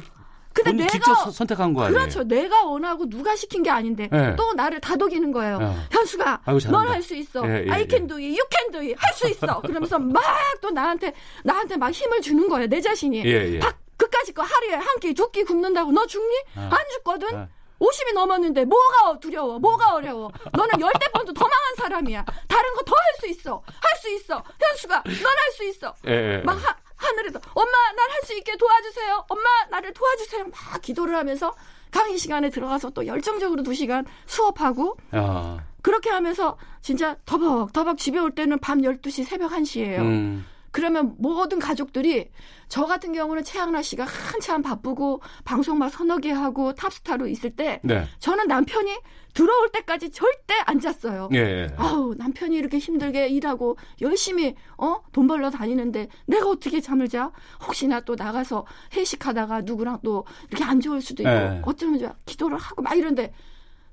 근데 0.53 0.71
내가- 0.83 0.87
직접 0.91 1.13
서- 1.15 1.31
선택한 1.31 1.73
거 1.73 1.81
아니에요? 1.83 1.97
그렇죠. 1.99 2.23
내가 2.23 2.63
원하고 2.65 3.09
누가 3.09 3.35
시킨 3.35 3.63
게 3.63 3.71
아닌데 3.71 4.07
예. 4.13 4.35
또 4.37 4.53
나를 4.53 4.79
다독이는 4.79 5.31
거예요. 5.31 5.57
어. 5.59 5.75
현수가. 5.91 6.41
넌 6.69 6.87
할 6.87 7.01
수 7.01 7.15
있어. 7.15 7.43
예, 7.47 7.65
예, 7.65 7.71
I 7.71 7.81
예. 7.81 7.87
can 7.89 8.05
do 8.07 8.17
it. 8.17 8.27
You 8.27 8.45
can 8.51 8.71
do 8.71 8.79
it. 8.81 8.93
할 8.99 9.13
수 9.15 9.27
있어. 9.29 9.61
그러면서 9.65 9.97
막 9.97 10.21
또 10.61 10.69
나한테 10.69 11.11
나한테 11.43 11.75
막 11.77 11.89
힘을 11.91 12.21
주는 12.21 12.47
거예요. 12.47 12.67
내 12.67 12.79
자신이. 12.79 13.23
예, 13.25 13.53
예. 13.55 13.59
박 13.59 13.75
그까짓 13.97 14.35
거 14.35 14.43
하루에 14.43 14.75
한 14.75 14.85
끼, 15.01 15.13
두 15.13 15.31
끼 15.31 15.43
굶는다고 15.43 15.91
너 15.91 16.05
죽니? 16.05 16.35
아. 16.55 16.69
안 16.71 16.77
죽거든. 16.91 17.35
아. 17.35 17.47
50이 17.83 18.13
넘었는데 18.13 18.65
뭐가 18.65 19.19
두려워? 19.19 19.59
뭐가 19.59 19.95
어려워? 19.95 20.31
너는 20.53 20.79
열대 20.79 21.07
번도 21.13 21.33
더 21.33 21.41
망한 21.45 21.75
사람이야. 21.77 22.23
다른 22.47 22.73
거 22.75 22.83
더 22.85 22.93
할 22.95 23.03
수 23.19 23.27
있어. 23.27 23.61
할 23.67 23.97
수 24.01 24.09
있어. 24.09 24.43
현수가 24.61 25.03
넌 25.03 25.13
할 25.13 25.51
수 25.55 25.63
있어. 25.65 25.93
예, 26.07 26.11
예. 26.11 26.37
막 26.43 26.53
하, 26.53 26.75
하늘에도 26.95 27.39
엄마 27.53 27.71
날 27.95 28.09
할 28.09 28.21
수 28.25 28.33
있게 28.37 28.55
도와주세요. 28.57 29.25
엄마 29.29 29.43
나를 29.69 29.93
도와주세요. 29.93 30.45
막 30.45 30.81
기도를 30.81 31.15
하면서 31.15 31.53
강의 31.91 32.17
시간에 32.17 32.49
들어가서 32.49 32.89
또 32.91 33.05
열정적으로 33.05 33.61
두 33.63 33.73
시간 33.73 34.05
수업하고 34.25 34.95
아. 35.11 35.59
그렇게 35.81 36.09
하면서 36.09 36.57
진짜 36.81 37.15
더벅더벅 37.25 37.97
집에 37.97 38.17
올 38.19 38.31
때는 38.31 38.59
밤 38.59 38.81
12시 38.81 39.25
새벽 39.25 39.51
1시예요. 39.51 39.99
음. 39.99 40.45
그러면 40.73 41.13
모든 41.19 41.59
가족들이 41.59 42.29
저 42.67 42.85
같은 42.85 43.13
경우는 43.13 43.43
최양락 43.43 43.83
씨가 43.83 44.05
한참 44.05 44.63
바쁘고 44.63 45.21
방송 45.45 45.77
막 45.77 45.89
서너 45.89 46.17
개 46.17 46.31
하고 46.31 46.73
탑스타로 46.73 47.27
있을 47.27 47.51
때 47.51 47.79
네. 47.83 48.05
저는 48.17 48.47
남편이 48.47 48.91
들어올 49.35 49.71
때까지 49.71 50.09
절대 50.09 50.55
안 50.65 50.79
잤어요. 50.79 51.29
예, 51.33 51.37
예. 51.37 51.67
아우 51.77 52.15
남편이 52.17 52.55
이렇게 52.55 52.79
힘들게 52.79 53.27
일하고 53.29 53.77
열심히 54.01 54.55
어 54.77 55.01
돈 55.11 55.27
벌러 55.27 55.51
다니는데 55.51 56.07
내가 56.25 56.47
어떻게 56.49 56.81
잠을 56.81 57.07
자? 57.07 57.31
혹시나 57.67 57.99
또 58.01 58.15
나가서 58.15 58.65
회식하다가 58.95 59.61
누구랑 59.61 59.99
또 60.03 60.25
이렇게 60.49 60.63
안 60.63 60.81
좋을 60.81 61.01
수도 61.01 61.21
있고 61.21 61.31
예. 61.31 61.61
어쩌면 61.63 61.99
좋아 61.99 62.13
기도를 62.25 62.57
하고 62.57 62.81
막 62.81 62.97
이런데 62.97 63.31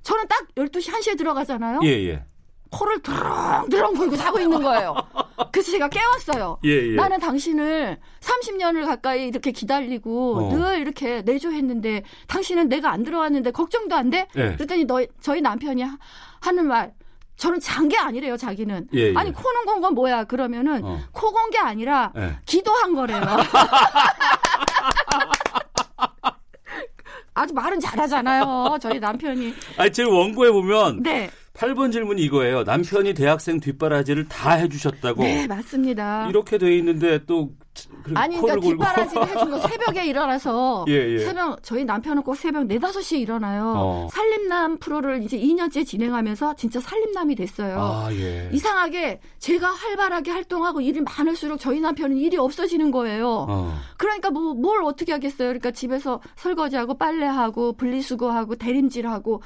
저는 0.03 0.27
딱 0.29 0.49
12시 0.55 0.91
1시에 0.95 1.19
들어가잖아요. 1.19 1.81
예, 1.85 1.89
예. 1.89 2.25
코를 2.71 3.01
드렁드렁 3.03 3.95
걸고 3.95 4.17
자고 4.17 4.39
있는 4.39 4.63
거예요. 4.63 4.95
그래서 5.53 5.73
제가 5.73 5.89
깨웠어요. 5.89 6.59
예, 6.65 6.93
예. 6.93 6.95
나는 6.95 7.19
당신을 7.19 7.99
30년을 8.21 8.87
가까이 8.87 9.27
이렇게 9.27 9.51
기다리고 9.51 10.37
어. 10.37 10.53
늘 10.55 10.79
이렇게 10.81 11.23
내조했는데 11.23 12.05
당신은 12.29 12.69
내가 12.69 12.91
안 12.93 13.03
들어왔는데 13.03 13.51
걱정도 13.51 13.97
안 13.97 14.11
돼? 14.11 14.29
예. 14.37 14.55
그랬더니 14.55 14.85
너, 14.85 15.05
저희 15.21 15.41
남편이 15.41 15.83
하- 15.83 15.99
하는 16.41 16.67
말 16.69 16.93
저는 17.37 17.59
잔 17.59 17.89
게 17.89 17.97
아니래요, 17.97 18.37
자기는. 18.37 18.89
예, 18.95 19.09
예. 19.11 19.15
아니, 19.17 19.33
코는 19.33 19.65
건 19.65 19.81
건 19.81 19.95
뭐야? 19.95 20.25
그러면은 20.25 20.85
어. 20.85 21.01
코건 21.13 21.49
게 21.51 21.59
아니라 21.59 22.13
예. 22.17 22.37
기도한 22.45 22.95
거래요. 22.95 23.21
아주 27.35 27.55
말은 27.55 27.81
잘하잖아요. 27.81 28.77
저희 28.83 28.99
남편이. 29.01 29.55
아니, 29.79 29.91
제 29.93 30.03
원고에 30.05 30.51
보면 30.51 31.03
네. 31.03 31.31
8번 31.61 31.93
질문이 31.93 32.23
이거예요. 32.23 32.63
남편이 32.65 33.13
대학생 33.13 33.61
뒷바라지를 33.61 34.29
다 34.29 34.53
해주셨다고. 34.53 35.23
네, 35.23 35.47
맞습니다. 35.47 36.27
이렇게 36.31 36.57
돼 36.57 36.75
있는데 36.79 37.23
또 37.27 37.51
아니, 38.15 38.39
그러니까. 38.41 38.67
뒷바라지를 38.67 39.29
해준 39.29 39.51
거 39.51 39.59
새벽에 39.69 40.07
일어나서 40.07 40.87
예, 40.89 40.93
예. 40.93 41.19
새벽 41.19 41.63
저희 41.63 41.85
남편은 41.85 42.23
꼭 42.23 42.35
새벽 42.35 42.67
4, 42.67 42.79
5시에 42.79 43.21
일어나요. 43.21 43.75
어. 43.77 44.09
살림남 44.11 44.79
프로를 44.79 45.23
이제 45.23 45.39
2년째 45.39 45.87
진행하면서 45.87 46.57
진짜 46.57 46.81
살림남이 46.81 47.35
됐어요. 47.35 47.79
아, 47.79 48.09
예. 48.13 48.49
이상하게 48.53 49.21
제가 49.39 49.71
활발하게 49.71 50.31
활동하고 50.31 50.81
일이 50.81 51.03
많을수록 51.03 51.61
저희 51.61 51.81
남편은 51.81 52.17
일이 52.17 52.39
없어지는 52.39 52.91
거예요. 52.91 53.47
어. 53.49 53.75
그러니까 53.99 54.31
뭐 54.31 54.55
뭘 54.55 54.83
어떻게 54.83 55.13
하겠어요. 55.13 55.49
그러니까 55.49 55.71
집에서 55.71 56.21
설거지하고 56.37 56.97
빨래하고 56.97 57.75
분리수거하고 57.75 58.57
대림질하고 58.57 59.43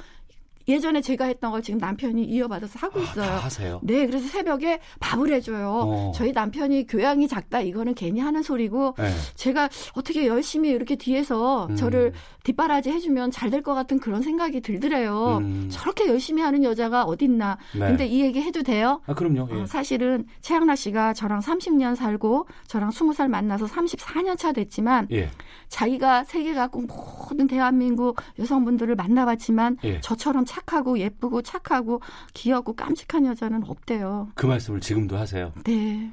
예전에 0.67 1.01
제가 1.01 1.25
했던 1.25 1.51
걸 1.51 1.61
지금 1.61 1.79
남편이 1.79 2.23
이어받아서 2.23 2.79
하고 2.79 2.99
있어요. 3.01 3.25
다 3.25 3.37
하세요? 3.37 3.79
네, 3.83 4.05
그래서 4.07 4.27
새벽에 4.27 4.79
밥을 4.99 5.31
해줘요. 5.33 5.69
어. 5.85 6.11
저희 6.15 6.31
남편이 6.31 6.87
교양이 6.87 7.27
작다 7.27 7.61
이거는 7.61 7.93
괜히 7.93 8.19
하는 8.19 8.41
소리고 8.43 8.95
네. 8.97 9.09
제가 9.35 9.69
어떻게 9.93 10.27
열심히 10.27 10.69
이렇게 10.69 10.95
뒤에서 10.95 11.67
음. 11.69 11.75
저를 11.75 12.13
뒷바라지 12.43 12.91
해주면 12.91 13.31
잘 13.31 13.49
될 13.49 13.61
것 13.61 13.73
같은 13.73 13.99
그런 13.99 14.21
생각이 14.21 14.61
들더래요. 14.61 15.37
음. 15.41 15.69
저렇게 15.71 16.07
열심히 16.07 16.41
하는 16.41 16.63
여자가 16.63 17.03
어딨나. 17.03 17.57
네. 17.73 17.79
근데 17.79 18.05
이 18.05 18.21
얘기 18.21 18.41
해도 18.41 18.63
돼요? 18.63 19.01
아, 19.05 19.13
그럼요. 19.13 19.47
예. 19.51 19.61
어, 19.61 19.65
사실은 19.65 20.25
최양락 20.41 20.77
씨가 20.77 21.13
저랑 21.13 21.39
30년 21.39 21.95
살고 21.95 22.47
저랑 22.67 22.89
20살 22.89 23.27
만나서 23.29 23.65
34년 23.67 24.37
차 24.37 24.51
됐지만 24.51 25.07
예. 25.11 25.29
자기가 25.69 26.23
세계 26.25 26.53
각국 26.53 26.85
모든 26.87 27.47
대한민국 27.47 28.17
여성분들을 28.39 28.95
만나봤지만 28.95 29.77
예. 29.83 29.99
저처럼 30.01 30.45
착하고 30.55 30.99
예쁘고 30.99 31.41
착하고 31.41 32.01
귀엽고 32.33 32.73
깜찍한 32.75 33.25
여자는 33.25 33.63
없대요. 33.67 34.29
그 34.35 34.45
말씀을 34.45 34.79
지금도 34.79 35.17
하세요. 35.17 35.51
네. 35.65 36.11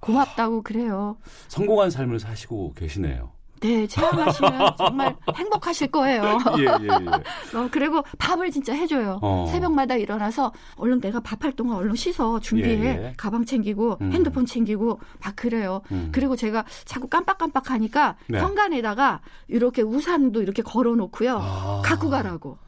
고맙다고 0.00 0.62
그래요. 0.62 1.16
성공한 1.48 1.90
삶을 1.90 2.18
사시고 2.18 2.74
계시네요. 2.74 3.30
네, 3.60 3.86
씨는 3.86 3.90
정말 4.76 5.16
행복하실 5.34 5.88
거예요. 5.88 6.38
예, 6.58 6.64
예, 6.64 6.88
예. 6.88 7.56
어, 7.56 7.68
그리고 7.70 8.02
밥을 8.18 8.50
진짜 8.50 8.74
해줘요. 8.74 9.18
어. 9.22 9.46
새벽마다 9.50 9.96
일어나서 9.96 10.52
얼른 10.76 11.00
내가 11.00 11.20
밥할 11.20 11.52
동안 11.52 11.78
얼른 11.78 11.94
씻어 11.94 12.38
준비해. 12.40 12.78
예, 12.78 12.84
예. 12.84 13.14
가방 13.16 13.46
챙기고 13.46 13.98
음. 14.02 14.12
핸드폰 14.12 14.44
챙기고 14.44 15.00
막 15.24 15.36
그래요. 15.36 15.80
음. 15.90 16.10
그리고 16.12 16.36
제가 16.36 16.64
자꾸 16.84 17.08
깜빡깜빡하니까 17.08 18.16
네. 18.28 18.38
현관에다가 18.38 19.22
이렇게 19.48 19.80
우산도 19.80 20.42
이렇게 20.42 20.62
걸어놓고요. 20.62 21.38
아. 21.40 21.82
갖고 21.82 22.10
가라고. 22.10 22.58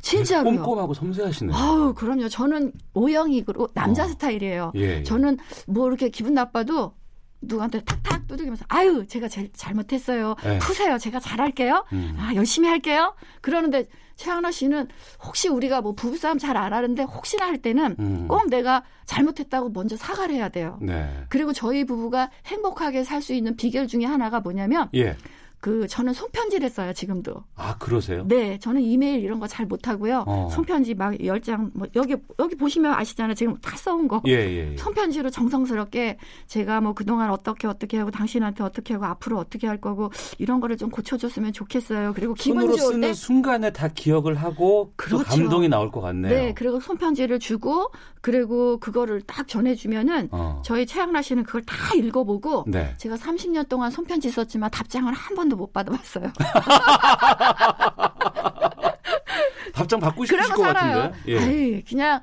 진짜로요. 0.00 0.62
꼼꼼하고 0.62 0.94
섬세하시네요. 0.94 1.56
아우 1.56 1.94
그럼요. 1.94 2.28
저는 2.28 2.72
오형이고 2.94 3.68
남자 3.74 4.04
어. 4.04 4.08
스타일이에요. 4.08 4.72
예, 4.76 4.98
예. 4.98 5.02
저는 5.02 5.38
뭐 5.66 5.88
이렇게 5.88 6.08
기분 6.08 6.34
나빠도 6.34 6.92
누구한테 7.40 7.80
탁탁 7.84 8.26
두들기면서 8.26 8.64
아유 8.68 9.06
제가 9.06 9.28
제일 9.28 9.50
잘못했어요. 9.52 10.34
예. 10.44 10.58
푸세요. 10.58 10.98
제가 10.98 11.20
잘할게요. 11.20 11.84
음. 11.92 12.16
아 12.18 12.34
열심히 12.34 12.68
할게요. 12.68 13.14
그러는데 13.40 13.86
최하나 14.16 14.50
씨는 14.50 14.88
혹시 15.24 15.48
우리가 15.48 15.80
뭐 15.80 15.92
부부싸움 15.92 16.38
잘 16.38 16.56
안 16.56 16.72
하는데 16.72 17.00
혹시나 17.04 17.46
할 17.46 17.58
때는 17.58 17.94
음. 18.00 18.26
꼭 18.28 18.48
내가 18.50 18.82
잘못했다고 19.06 19.68
먼저 19.70 19.96
사과를 19.96 20.34
해야 20.34 20.48
돼요. 20.48 20.76
네. 20.82 21.08
그리고 21.28 21.52
저희 21.52 21.84
부부가 21.84 22.30
행복하게 22.46 23.04
살 23.04 23.22
수 23.22 23.32
있는 23.32 23.54
비결 23.56 23.86
중에 23.86 24.04
하나가 24.04 24.40
뭐냐면 24.40 24.88
예. 24.94 25.16
그 25.60 25.88
저는 25.88 26.12
손편지를 26.12 26.70
써요 26.70 26.92
지금도. 26.92 27.42
아, 27.56 27.76
그러세요? 27.78 28.24
네, 28.28 28.58
저는 28.58 28.80
이메일 28.82 29.24
이런 29.24 29.40
거 29.40 29.48
잘 29.48 29.66
못하고요. 29.66 30.24
어. 30.26 30.48
손편지 30.52 30.94
막 30.94 31.08
열 31.24 31.40
장, 31.40 31.70
뭐 31.74 31.86
여기 31.96 32.16
여기 32.38 32.54
보시면 32.54 32.92
아시잖아요. 32.92 33.34
지금 33.34 33.56
다 33.58 33.76
써온 33.76 34.06
거. 34.08 34.22
예, 34.26 34.32
예, 34.32 34.72
예. 34.72 34.76
손편지로 34.76 35.30
정성스럽게 35.30 36.18
제가 36.46 36.80
뭐 36.80 36.92
그동안 36.92 37.30
어떻게 37.30 37.66
어떻게 37.66 37.96
하고 37.98 38.10
당신한테 38.10 38.62
어떻게 38.62 38.94
하고 38.94 39.06
앞으로 39.06 39.38
어떻게 39.38 39.66
할 39.66 39.80
거고 39.80 40.10
이런 40.38 40.60
거를 40.60 40.76
좀 40.76 40.90
고쳐줬으면 40.90 41.52
좋겠어요. 41.52 42.12
그리고 42.14 42.34
기분 42.34 42.60
손으로 42.60 42.76
좋을 42.76 42.92
쓰는 42.92 43.08
때 43.08 43.14
순간에 43.14 43.72
다 43.72 43.88
기억을 43.88 44.34
하고 44.36 44.58
또 44.58 44.92
그렇죠. 44.96 45.24
감동이 45.24 45.68
나올 45.68 45.90
것 45.90 46.00
같네요. 46.02 46.32
네, 46.32 46.52
그리고 46.54 46.78
손편지를 46.78 47.38
주고 47.40 47.90
그리고 48.20 48.78
그거를 48.78 49.22
딱 49.22 49.48
전해주면은 49.48 50.28
어. 50.30 50.60
저희 50.64 50.86
최양락 50.86 51.24
씨는 51.24 51.44
그걸 51.44 51.62
다 51.62 51.94
읽어보고 51.94 52.64
네. 52.68 52.94
제가 52.98 53.16
30년 53.16 53.68
동안 53.68 53.90
손편지 53.90 54.30
썼지만 54.30 54.70
답장을 54.70 55.12
한번 55.12 55.47
도 55.48 55.56
못 55.56 55.72
받아봤어요. 55.72 56.32
답장 59.74 60.00
받고 60.00 60.24
싶으실 60.24 60.54
것 60.54 60.62
살아요. 60.62 60.98
같은데. 61.02 61.18
예. 61.32 61.38
아이, 61.38 61.82
그냥 61.84 62.20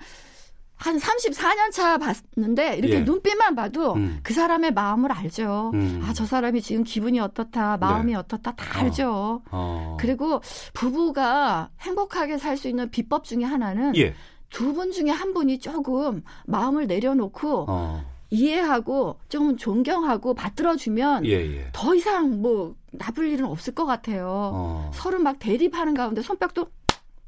한 0.78 0.98
34년 0.98 1.72
차 1.72 1.98
봤는데 1.98 2.76
이렇게 2.78 2.96
예. 2.96 3.00
눈빛만 3.02 3.56
봐도 3.56 3.94
음. 3.94 4.20
그 4.24 4.34
사람의 4.34 4.74
마음을 4.74 5.12
알죠. 5.12 5.72
음. 5.74 6.02
아, 6.06 6.12
저 6.14 6.26
사람이 6.26 6.62
지금 6.62 6.84
기분이 6.84 7.20
어떻다, 7.20 7.78
마음이 7.78 8.12
네. 8.12 8.18
어떻다 8.18 8.52
다 8.56 8.80
어. 8.80 8.82
알죠. 8.84 9.42
어. 9.52 9.98
그리고 10.00 10.42
부부가 10.74 11.70
행복하게 11.82 12.38
살 12.38 12.58
수 12.58 12.68
있는 12.68 12.90
비법 12.90 13.24
중에 13.24 13.44
하나는 13.44 13.96
예. 13.98 14.14
두분 14.50 14.92
중에 14.92 15.10
한 15.12 15.34
분이 15.34 15.60
조금 15.60 16.24
마음을 16.46 16.88
내려놓고 16.88 17.66
어. 17.70 18.15
이해하고 18.36 19.18
좀 19.30 19.58
존경하고 19.58 20.34
받들어주면 20.34 21.26
예, 21.26 21.32
예. 21.32 21.70
더 21.72 21.96
이상 21.96 22.42
뭐 22.42 22.76
나쁠 22.92 23.30
일은 23.30 23.46
없을 23.46 23.74
것 23.74 23.86
같아요. 23.86 24.52
어. 24.54 24.92
서로 24.94 25.20
막 25.20 25.40
대립하는 25.40 25.94
가운데 25.94 26.22
손뼉도 26.22 26.68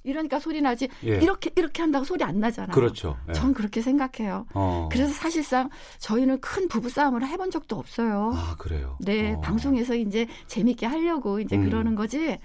이러니까 0.03 0.39
소리 0.39 0.61
나지 0.61 0.87
예. 1.05 1.17
이렇게 1.17 1.51
이렇게 1.55 1.81
한다고 1.81 2.05
소리 2.05 2.23
안 2.23 2.39
나잖아요. 2.39 2.73
그렇죠. 2.73 3.17
예. 3.29 3.33
전 3.33 3.53
그렇게 3.53 3.81
생각해요. 3.81 4.45
어. 4.53 4.89
그래서 4.91 5.13
사실상 5.13 5.69
저희는 5.99 6.39
큰 6.39 6.67
부부 6.67 6.89
싸움을 6.89 7.25
해본 7.25 7.51
적도 7.51 7.77
없어요. 7.77 8.31
아, 8.33 8.55
그래요. 8.57 8.97
네, 9.01 9.33
어. 9.33 9.41
방송에서 9.41 9.95
이제 9.95 10.27
재밌게 10.47 10.85
하려고 10.85 11.39
이제 11.39 11.57
음. 11.57 11.65
그러는 11.65 11.95
거지. 11.95 12.39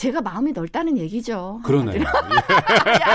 제가 0.00 0.22
마음이 0.22 0.52
넓다는 0.52 0.96
얘기죠. 0.96 1.60
그러네요. 1.62 2.00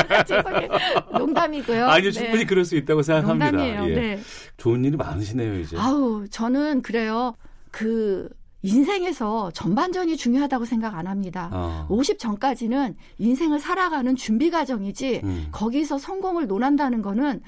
야, 0.07 0.23
죄송해요. 0.23 0.69
농담이고요. 1.17 1.87
아니요, 1.87 2.11
네. 2.11 2.19
충분히 2.19 2.45
그럴 2.45 2.63
수 2.63 2.75
있다고 2.75 3.01
생각합니다. 3.01 3.49
농담이에요. 3.49 3.89
예. 3.89 3.95
네. 3.95 4.19
좋은 4.57 4.85
일이 4.85 4.95
많으시네요, 4.95 5.57
이제. 5.61 5.75
아우, 5.79 6.27
저는 6.29 6.83
그래요. 6.83 7.33
그 7.71 8.29
인생에서 8.65 9.51
전반전이 9.51 10.17
중요하다고 10.17 10.65
생각 10.65 10.95
안 10.95 11.07
합니다. 11.07 11.49
어. 11.53 11.85
50 11.89 12.19
전까지는 12.19 12.95
인생을 13.19 13.59
살아가는 13.59 14.15
준비 14.15 14.49
과정이지 14.49 15.21
음. 15.23 15.47
거기서 15.51 15.97
성공을 15.97 16.47
논한다는 16.47 17.01
거는 17.01 17.41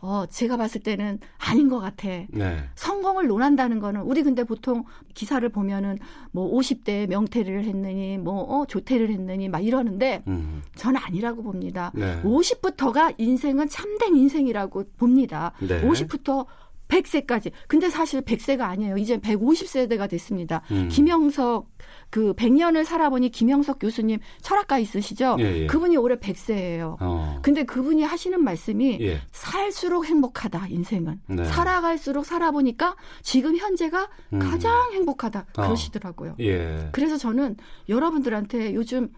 어 0.00 0.24
제가 0.30 0.56
봤을 0.56 0.82
때는 0.82 1.18
아닌 1.38 1.68
것 1.68 1.80
같아. 1.80 2.08
네. 2.28 2.64
성공을 2.76 3.26
논한다는 3.26 3.80
거는 3.80 4.02
우리 4.02 4.22
근데 4.22 4.44
보통 4.44 4.84
기사를 5.14 5.46
보면은 5.48 5.98
뭐 6.30 6.50
50대 6.52 7.08
명퇴를 7.08 7.64
했느니 7.64 8.18
뭐 8.18 8.42
어, 8.42 8.64
조퇴를 8.66 9.10
했느니 9.10 9.48
막 9.48 9.64
이러는데 9.64 10.22
음. 10.28 10.62
저는 10.76 11.00
아니라고 11.02 11.42
봅니다. 11.42 11.90
네. 11.94 12.20
50부터가 12.22 13.14
인생은 13.18 13.68
참된 13.68 14.16
인생이라고 14.16 14.84
봅니다. 14.96 15.52
네. 15.60 15.82
50부터 15.82 16.46
100세까지. 16.90 17.52
근데 17.66 17.88
사실 17.88 18.20
100세가 18.20 18.62
아니에요. 18.62 18.96
이제 18.98 19.18
150세대가 19.18 20.08
됐습니다. 20.08 20.62
음. 20.70 20.88
김영석 20.88 21.70
그 22.10 22.34
100년을 22.34 22.84
살아보니 22.84 23.30
김영석 23.30 23.78
교수님 23.78 24.18
철학가 24.42 24.78
있으시죠? 24.78 25.36
예, 25.38 25.62
예. 25.62 25.66
그분이 25.66 25.96
올해 25.96 26.16
100세예요. 26.16 26.96
어. 27.00 27.38
근데 27.42 27.62
그분이 27.62 28.02
하시는 28.02 28.42
말씀이 28.42 28.98
예. 29.00 29.20
살수록 29.30 30.06
행복하다 30.06 30.66
인생은 30.68 31.20
네. 31.28 31.44
살아갈수록 31.44 32.26
살아보니까 32.26 32.96
지금 33.22 33.56
현재가 33.56 34.08
음. 34.34 34.38
가장 34.40 34.92
행복하다 34.92 35.46
어. 35.56 35.62
그러시더라고요. 35.62 36.34
예. 36.40 36.88
그래서 36.92 37.16
저는 37.16 37.56
여러분들한테 37.88 38.74
요즘 38.74 39.10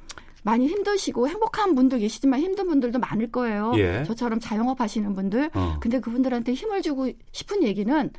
많이 0.43 0.67
힘드시고 0.67 1.29
행복한 1.29 1.75
분도 1.75 1.99
계시지만 1.99 2.41
힘든 2.41 2.67
분들도 2.69 2.99
많을 2.99 3.31
거예요. 3.31 3.73
예. 3.77 4.05
저처럼 4.05 4.41
자영업 4.41 4.81
하시는 4.81 5.15
분들. 5.15 5.51
어. 5.55 5.77
근데 5.81 6.01
그분들한테 6.01 6.53
힘을 6.55 6.83
주고 6.83 7.11
싶은 7.33 7.63
얘기는 7.63 8.11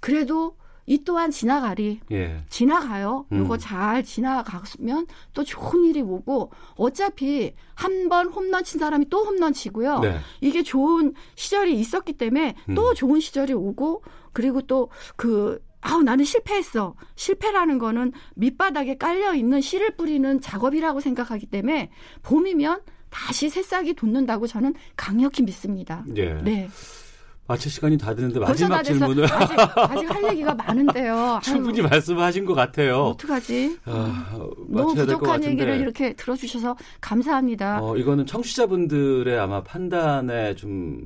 그래도 0.00 0.56
이 0.86 1.02
또한 1.02 1.30
지나가리. 1.30 2.00
예. 2.12 2.42
지나가요. 2.50 3.24
음. 3.32 3.44
이거 3.44 3.56
잘 3.56 4.04
지나가면 4.04 5.06
또 5.32 5.42
좋은 5.42 5.84
일이 5.84 6.02
오고 6.02 6.50
어차피 6.76 7.54
한 7.74 8.08
번 8.10 8.28
홈런 8.28 8.62
친 8.64 8.78
사람이 8.78 9.08
또 9.08 9.24
홈런 9.24 9.54
치고요. 9.54 10.00
네. 10.00 10.18
이게 10.42 10.62
좋은 10.62 11.14
시절이 11.36 11.78
있었기 11.80 12.12
때문에 12.14 12.54
또 12.74 12.90
음. 12.90 12.94
좋은 12.94 13.20
시절이 13.20 13.54
오고 13.54 14.02
그리고 14.34 14.60
또그 14.60 15.58
아우 15.86 16.02
나는 16.02 16.24
실패했어. 16.24 16.94
실패라는 17.14 17.78
거는 17.78 18.12
밑바닥에 18.36 18.96
깔려 18.96 19.34
있는 19.34 19.60
씨를 19.60 19.96
뿌리는 19.96 20.40
작업이라고 20.40 21.00
생각하기 21.00 21.46
때문에 21.46 21.90
봄이면 22.22 22.80
다시 23.10 23.50
새싹이 23.50 23.92
돋는다고 23.94 24.46
저는 24.46 24.74
강력히 24.96 25.42
믿습니다. 25.42 26.02
예. 26.16 26.34
네. 26.42 26.68
마칠 27.46 27.70
시간이 27.70 27.98
다 27.98 28.14
됐는데 28.14 28.40
벌써 28.40 28.66
마지막. 28.66 28.82
질문을 28.82 29.30
아직, 29.30 29.54
아직 29.76 30.10
할 30.10 30.24
얘기가 30.32 30.54
많은데요. 30.54 31.40
충분히 31.44 31.82
말씀하신 31.82 32.46
것 32.46 32.54
같아요. 32.54 33.02
어떡하지? 33.08 33.80
아, 33.84 34.32
너무 34.70 34.94
될것 34.94 35.18
부족한. 35.20 35.44
얘기를 35.44 35.78
이렇게 35.78 36.14
들어주셔서 36.14 36.74
감사합니다. 37.02 37.80
어, 37.82 37.98
이거는 37.98 38.24
청취자분들의 38.24 39.38
아마 39.38 39.62
판단에 39.62 40.54
좀 40.54 41.02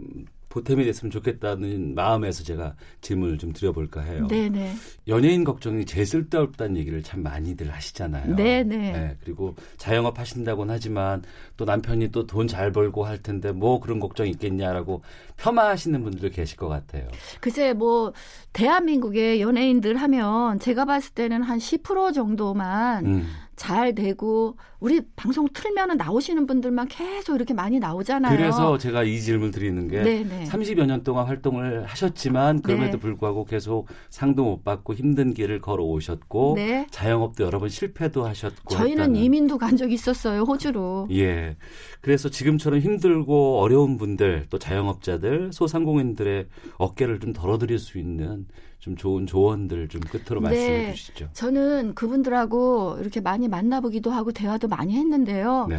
보탬이 0.48 0.84
됐으면 0.84 1.10
좋겠다는 1.10 1.94
마음에서 1.94 2.42
제가 2.42 2.74
질문을 3.02 3.38
좀 3.38 3.52
드려볼까 3.52 4.00
해요. 4.00 4.26
네네. 4.28 4.72
연예인 5.06 5.44
걱정이 5.44 5.84
제일 5.84 6.06
쓸데없다는 6.06 6.76
얘기를 6.78 7.02
참 7.02 7.22
많이들 7.22 7.70
하시잖아요. 7.70 8.36
네네. 8.36 9.16
그리고 9.22 9.54
자영업 9.76 10.18
하신다고는 10.18 10.74
하지만 10.74 11.22
또 11.56 11.64
남편이 11.64 12.08
또 12.10 12.26
돈 12.26 12.48
잘 12.48 12.72
벌고 12.72 13.04
할 13.04 13.18
텐데 13.22 13.52
뭐 13.52 13.78
그런 13.80 14.00
걱정 14.00 14.26
있겠냐라고 14.26 15.02
폄하하시는 15.36 16.02
분들도 16.02 16.34
계실 16.34 16.56
것 16.56 16.68
같아요. 16.68 17.06
글쎄 17.40 17.72
뭐 17.74 18.12
대한민국의 18.52 19.40
연예인들 19.40 19.96
하면 19.96 20.58
제가 20.58 20.84
봤을 20.84 21.12
때는 21.14 21.42
한 21.42 21.58
10% 21.58 22.12
정도만 22.14 23.06
음. 23.06 23.28
잘 23.58 23.94
되고 23.94 24.56
우리 24.78 25.00
방송 25.16 25.48
틀면은 25.52 25.96
나오시는 25.96 26.46
분들만 26.46 26.86
계속 26.86 27.34
이렇게 27.34 27.52
많이 27.52 27.80
나오잖아요. 27.80 28.34
그래서 28.36 28.78
제가 28.78 29.02
이 29.02 29.20
질문 29.20 29.50
드리는 29.50 29.88
게 29.88 30.00
네네. 30.02 30.44
30여 30.44 30.86
년 30.86 31.02
동안 31.02 31.26
활동을 31.26 31.84
하셨지만 31.84 32.62
그럼에도 32.62 32.92
네. 32.92 32.98
불구하고 32.98 33.44
계속 33.44 33.88
상도 34.10 34.44
못 34.44 34.64
받고 34.64 34.94
힘든 34.94 35.34
길을 35.34 35.60
걸어 35.60 35.82
오셨고 35.84 36.54
네. 36.56 36.86
자영업도 36.90 37.44
여러 37.44 37.58
번 37.58 37.68
실패도 37.68 38.24
하셨고 38.24 38.70
저희는 38.70 39.02
했다는. 39.02 39.16
이민도 39.16 39.58
간적 39.58 39.90
있었어요 39.90 40.42
호주로. 40.42 41.08
예. 41.10 41.56
그래서 42.00 42.28
지금처럼 42.28 42.78
힘들고 42.78 43.58
어려운 43.58 43.98
분들 43.98 44.46
또 44.50 44.58
자영업자들 44.58 45.52
소상공인들의 45.52 46.46
어깨를 46.76 47.18
좀 47.18 47.32
덜어드릴 47.32 47.80
수 47.80 47.98
있는 47.98 48.46
좀 48.78 48.96
좋은 48.96 49.26
조언들 49.26 49.88
좀 49.88 50.00
끝으로 50.00 50.40
말씀해 50.40 50.68
네. 50.68 50.92
주시죠. 50.94 51.28
저는 51.32 51.94
그분들하고 51.94 52.98
이렇게 53.00 53.20
많이 53.20 53.48
만나보기도 53.48 54.10
하고 54.10 54.30
대화도 54.32 54.68
많이 54.68 54.94
했는데요. 54.96 55.66
네. 55.68 55.78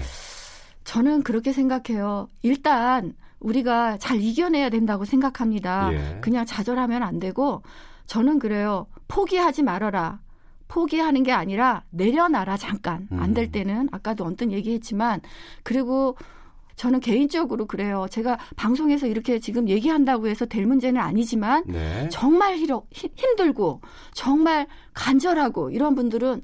저는 0.83 1.23
그렇게 1.23 1.53
생각해요. 1.53 2.27
일단 2.41 3.13
우리가 3.39 3.97
잘 3.97 4.19
이겨내야 4.21 4.69
된다고 4.69 5.05
생각합니다. 5.05 5.93
예. 5.93 6.17
그냥 6.21 6.45
좌절하면 6.45 7.03
안 7.03 7.19
되고 7.19 7.61
저는 8.05 8.39
그래요. 8.39 8.87
포기하지 9.07 9.63
말아라. 9.63 10.19
포기하는 10.67 11.23
게 11.23 11.31
아니라 11.31 11.83
내려놔라 11.89 12.57
잠깐 12.57 13.07
안 13.11 13.33
될 13.33 13.51
때는 13.51 13.87
아까도 13.91 14.25
언뜻 14.25 14.51
얘기했지만 14.51 15.21
그리고 15.63 16.15
저는 16.79 17.01
개인적으로 17.01 17.65
그래요. 17.65 18.05
제가 18.09 18.39
방송에서 18.55 19.05
이렇게 19.05 19.37
지금 19.39 19.67
얘기한다고 19.67 20.27
해서 20.29 20.45
될 20.45 20.65
문제는 20.65 21.01
아니지만 21.01 21.65
네. 21.67 22.07
정말 22.09 22.55
힘- 22.55 22.79
힘들고 23.15 23.81
정말 24.13 24.65
간절하고 24.93 25.71
이런 25.71 25.93
분들은 25.93 26.39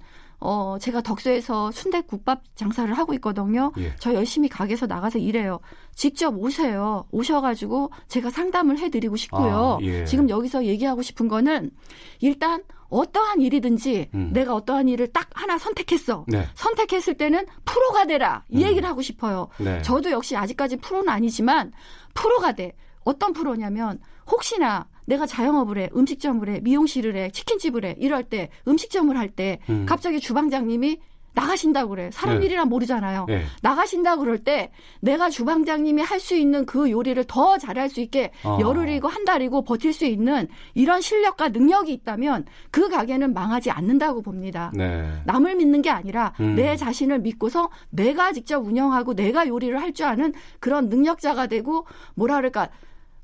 어 0.45 0.77
제가 0.79 1.01
덕수에서 1.01 1.71
순대국밥 1.71 2.43
장사를 2.55 2.93
하고 2.93 3.13
있거든요. 3.15 3.71
예. 3.77 3.95
저 3.99 4.13
열심히 4.13 4.47
가게에서 4.47 4.85
나가서 4.85 5.17
일해요. 5.17 5.59
직접 5.95 6.35
오세요. 6.37 7.05
오셔가지고 7.11 7.89
제가 8.07 8.29
상담을 8.29 8.77
해드리고 8.77 9.15
싶고요. 9.15 9.79
아, 9.81 9.83
예. 9.83 10.05
지금 10.05 10.29
여기서 10.29 10.65
얘기하고 10.65 11.01
싶은 11.01 11.27
거는 11.27 11.71
일단 12.19 12.63
어떠한 12.89 13.41
일이든지 13.41 14.09
음. 14.13 14.29
내가 14.33 14.53
어떠한 14.53 14.87
일을 14.87 15.11
딱 15.11 15.29
하나 15.33 15.57
선택했어. 15.57 16.25
네. 16.27 16.47
선택했을 16.53 17.15
때는 17.15 17.45
프로가 17.65 18.05
되라. 18.05 18.43
이 18.49 18.57
음. 18.57 18.67
얘기를 18.67 18.87
하고 18.87 19.01
싶어요. 19.01 19.47
네. 19.57 19.81
저도 19.81 20.11
역시 20.11 20.37
아직까지 20.37 20.77
프로는 20.77 21.09
아니지만 21.09 21.71
프로가 22.13 22.51
돼. 22.51 22.73
어떤 23.03 23.33
프로냐면 23.33 23.99
혹시나 24.29 24.87
내가 25.05 25.25
자영업을 25.25 25.77
해, 25.77 25.89
음식점을 25.95 26.47
해, 26.49 26.59
미용실을 26.61 27.15
해, 27.15 27.29
치킨집을 27.31 27.85
해 27.85 27.95
이럴 27.99 28.23
때 28.23 28.49
음식점을 28.67 29.15
할때 29.17 29.59
음. 29.69 29.85
갑자기 29.87 30.19
주방장님이 30.19 30.99
나가신다고 31.35 31.89
그래. 31.89 32.09
사람 32.13 32.39
네. 32.39 32.45
일이란 32.45 32.69
모르잖아요. 32.69 33.25
네. 33.27 33.43
나가신다 33.61 34.15
그럴 34.15 34.37
때 34.39 34.71
내가 35.01 35.29
주방장님이 35.29 36.01
할 36.01 36.15
수 36.21 36.33
있는 36.33 36.65
그 36.65 36.89
요리를 36.89 37.21
더 37.27 37.57
잘할 37.57 37.89
수 37.89 37.99
있게 37.99 38.31
어. 38.45 38.57
열흘이고 38.61 39.09
한 39.09 39.25
달이고 39.25 39.65
버틸 39.65 39.91
수 39.91 40.05
있는 40.05 40.47
이런 40.75 41.01
실력과 41.01 41.49
능력이 41.49 41.91
있다면 41.91 42.45
그 42.71 42.87
가게는 42.87 43.33
망하지 43.33 43.69
않는다고 43.69 44.21
봅니다. 44.21 44.71
네. 44.73 45.05
남을 45.25 45.55
믿는 45.55 45.81
게 45.81 45.89
아니라 45.89 46.31
음. 46.39 46.55
내 46.55 46.77
자신을 46.77 47.19
믿고서 47.19 47.69
내가 47.89 48.31
직접 48.31 48.65
운영하고 48.65 49.13
내가 49.13 49.45
요리를 49.45 49.77
할 49.81 49.91
줄 49.91 50.05
아는 50.05 50.33
그런 50.61 50.87
능력자가 50.87 51.47
되고 51.47 51.85
뭐라 52.15 52.37
그럴까 52.37 52.69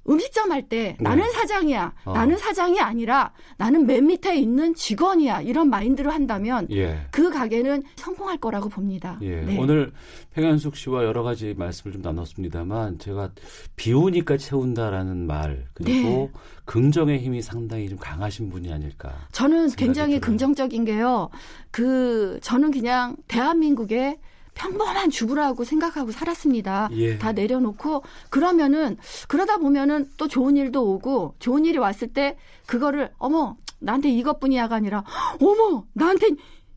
음식점 0.10 0.52
할때 0.52 0.96
네. 1.00 1.04
나는 1.04 1.30
사장이야. 1.32 1.94
어. 2.06 2.14
나는 2.14 2.38
사장이 2.38 2.80
아니라 2.80 3.32
나는 3.58 3.86
맨 3.86 4.08
밑에 4.08 4.36
있는 4.36 4.74
직원이야. 4.74 5.42
이런 5.42 5.70
마인드를 5.70 6.14
한다면 6.14 6.68
예. 6.72 7.06
그 7.12 7.30
가게는 7.30 7.84
성공할 7.96 8.38
거라고 8.38 8.70
봅니다. 8.70 9.20
예. 9.22 9.42
네. 9.42 9.58
오늘 9.60 9.92
평현숙 10.34 10.76
씨와 10.76 11.04
여러 11.04 11.24
가지 11.24 11.54
말씀을 11.56 11.94
좀 11.94 12.02
나눴습니다만 12.02 13.00
제가 13.00 13.32
비우니까 13.76 14.38
채운다라는 14.38 15.28
말 15.28 15.66
그리고 15.74 16.30
네. 16.34 16.40
긍정의 16.66 17.20
힘이 17.20 17.42
상당히 17.42 17.88
좀 17.90 17.98
강하신 18.00 18.50
분이 18.50 18.72
아닐까. 18.72 19.14
저는 19.32 19.70
굉장히 19.72 20.14
들어요. 20.14 20.22
긍정적인 20.22 20.86
게요. 20.86 21.30
그 21.70 22.40
저는 22.42 22.72
그냥 22.72 23.16
대한민국의 23.28 24.18
평범한 24.54 25.10
주부라고 25.10 25.64
생각하고 25.64 26.12
살았습니다. 26.12 26.90
예. 26.94 27.18
다 27.18 27.32
내려놓고 27.32 28.04
그러면은 28.30 28.98
그러다 29.28 29.58
보면은 29.58 30.10
또 30.18 30.28
좋은 30.28 30.58
일도 30.58 30.92
오고 30.94 31.36
좋은 31.40 31.66
일이 31.66 31.78
왔을 31.78 32.08
때 32.08 32.38
그거를 32.66 33.12
어머 33.18 33.58
나한테 33.80 34.10
이것뿐이야가 34.10 34.76
아니라 34.76 35.04
어머 35.42 35.86
나한테 35.94 36.28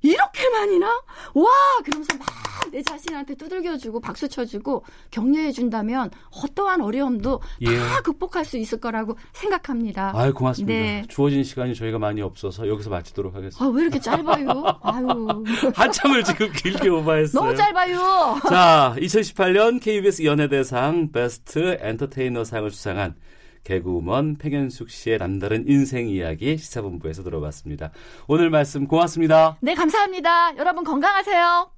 이렇게 0.04 0.48
많이나 0.50 0.86
와 1.34 1.50
그러면서 1.84 2.16
막 2.18 2.54
내 2.74 2.82
자신한테 2.82 3.36
두들겨주고 3.36 4.00
박수 4.00 4.28
쳐주고 4.28 4.84
격려해준다면 5.12 6.10
어떠한 6.42 6.80
어려움도 6.80 7.40
예. 7.60 7.66
다 7.78 8.00
극복할 8.02 8.44
수 8.44 8.58
있을 8.58 8.80
거라고 8.80 9.16
생각합니다. 9.32 10.10
아유 10.14 10.34
고맙습니다. 10.34 10.72
네. 10.72 11.04
주어진 11.08 11.44
시간이 11.44 11.76
저희가 11.76 12.00
많이 12.00 12.20
없어서 12.20 12.66
여기서 12.66 12.90
마치도록 12.90 13.34
하겠습니다. 13.34 13.64
아, 13.64 13.68
왜 13.68 13.82
이렇게 13.82 14.00
짧아요? 14.00 14.80
아유. 14.82 15.44
한참을 15.74 16.24
지금 16.24 16.50
길게 16.52 16.88
오버했어요. 16.88 17.40
너무 17.44 17.56
짧아요. 17.56 18.40
자, 18.48 18.94
2018년 18.98 19.80
KBS 19.80 20.24
연예대상 20.24 21.12
베스트 21.12 21.78
엔터테이너상을 21.80 22.68
수상한 22.72 23.14
개그우먼 23.64 24.36
팽현숙 24.36 24.90
씨의 24.90 25.18
남다른 25.18 25.64
인생 25.68 26.08
이야기 26.08 26.56
시사본부에서 26.58 27.22
들어봤습니다. 27.22 27.90
오늘 28.28 28.50
말씀 28.50 28.86
고맙습니다. 28.86 29.56
네, 29.60 29.74
감사합니다. 29.74 30.56
여러분 30.58 30.84
건강하세요. 30.84 31.70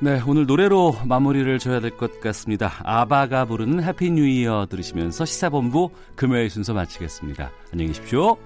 네, 0.00 0.20
오늘 0.28 0.46
노래로 0.46 0.94
마무리를 1.06 1.58
줘야 1.58 1.80
될 1.80 1.90
것 1.90 2.20
같습니다. 2.20 2.72
아바가 2.84 3.46
부르는 3.46 3.82
Happy 3.82 4.12
New 4.12 4.26
Year 4.28 4.66
들으시면서 4.70 5.24
시사본부 5.24 5.90
금요일 6.14 6.50
순서 6.50 6.72
마치겠습니다. 6.72 7.50
안녕히 7.72 7.88
계십시오. 7.88 8.36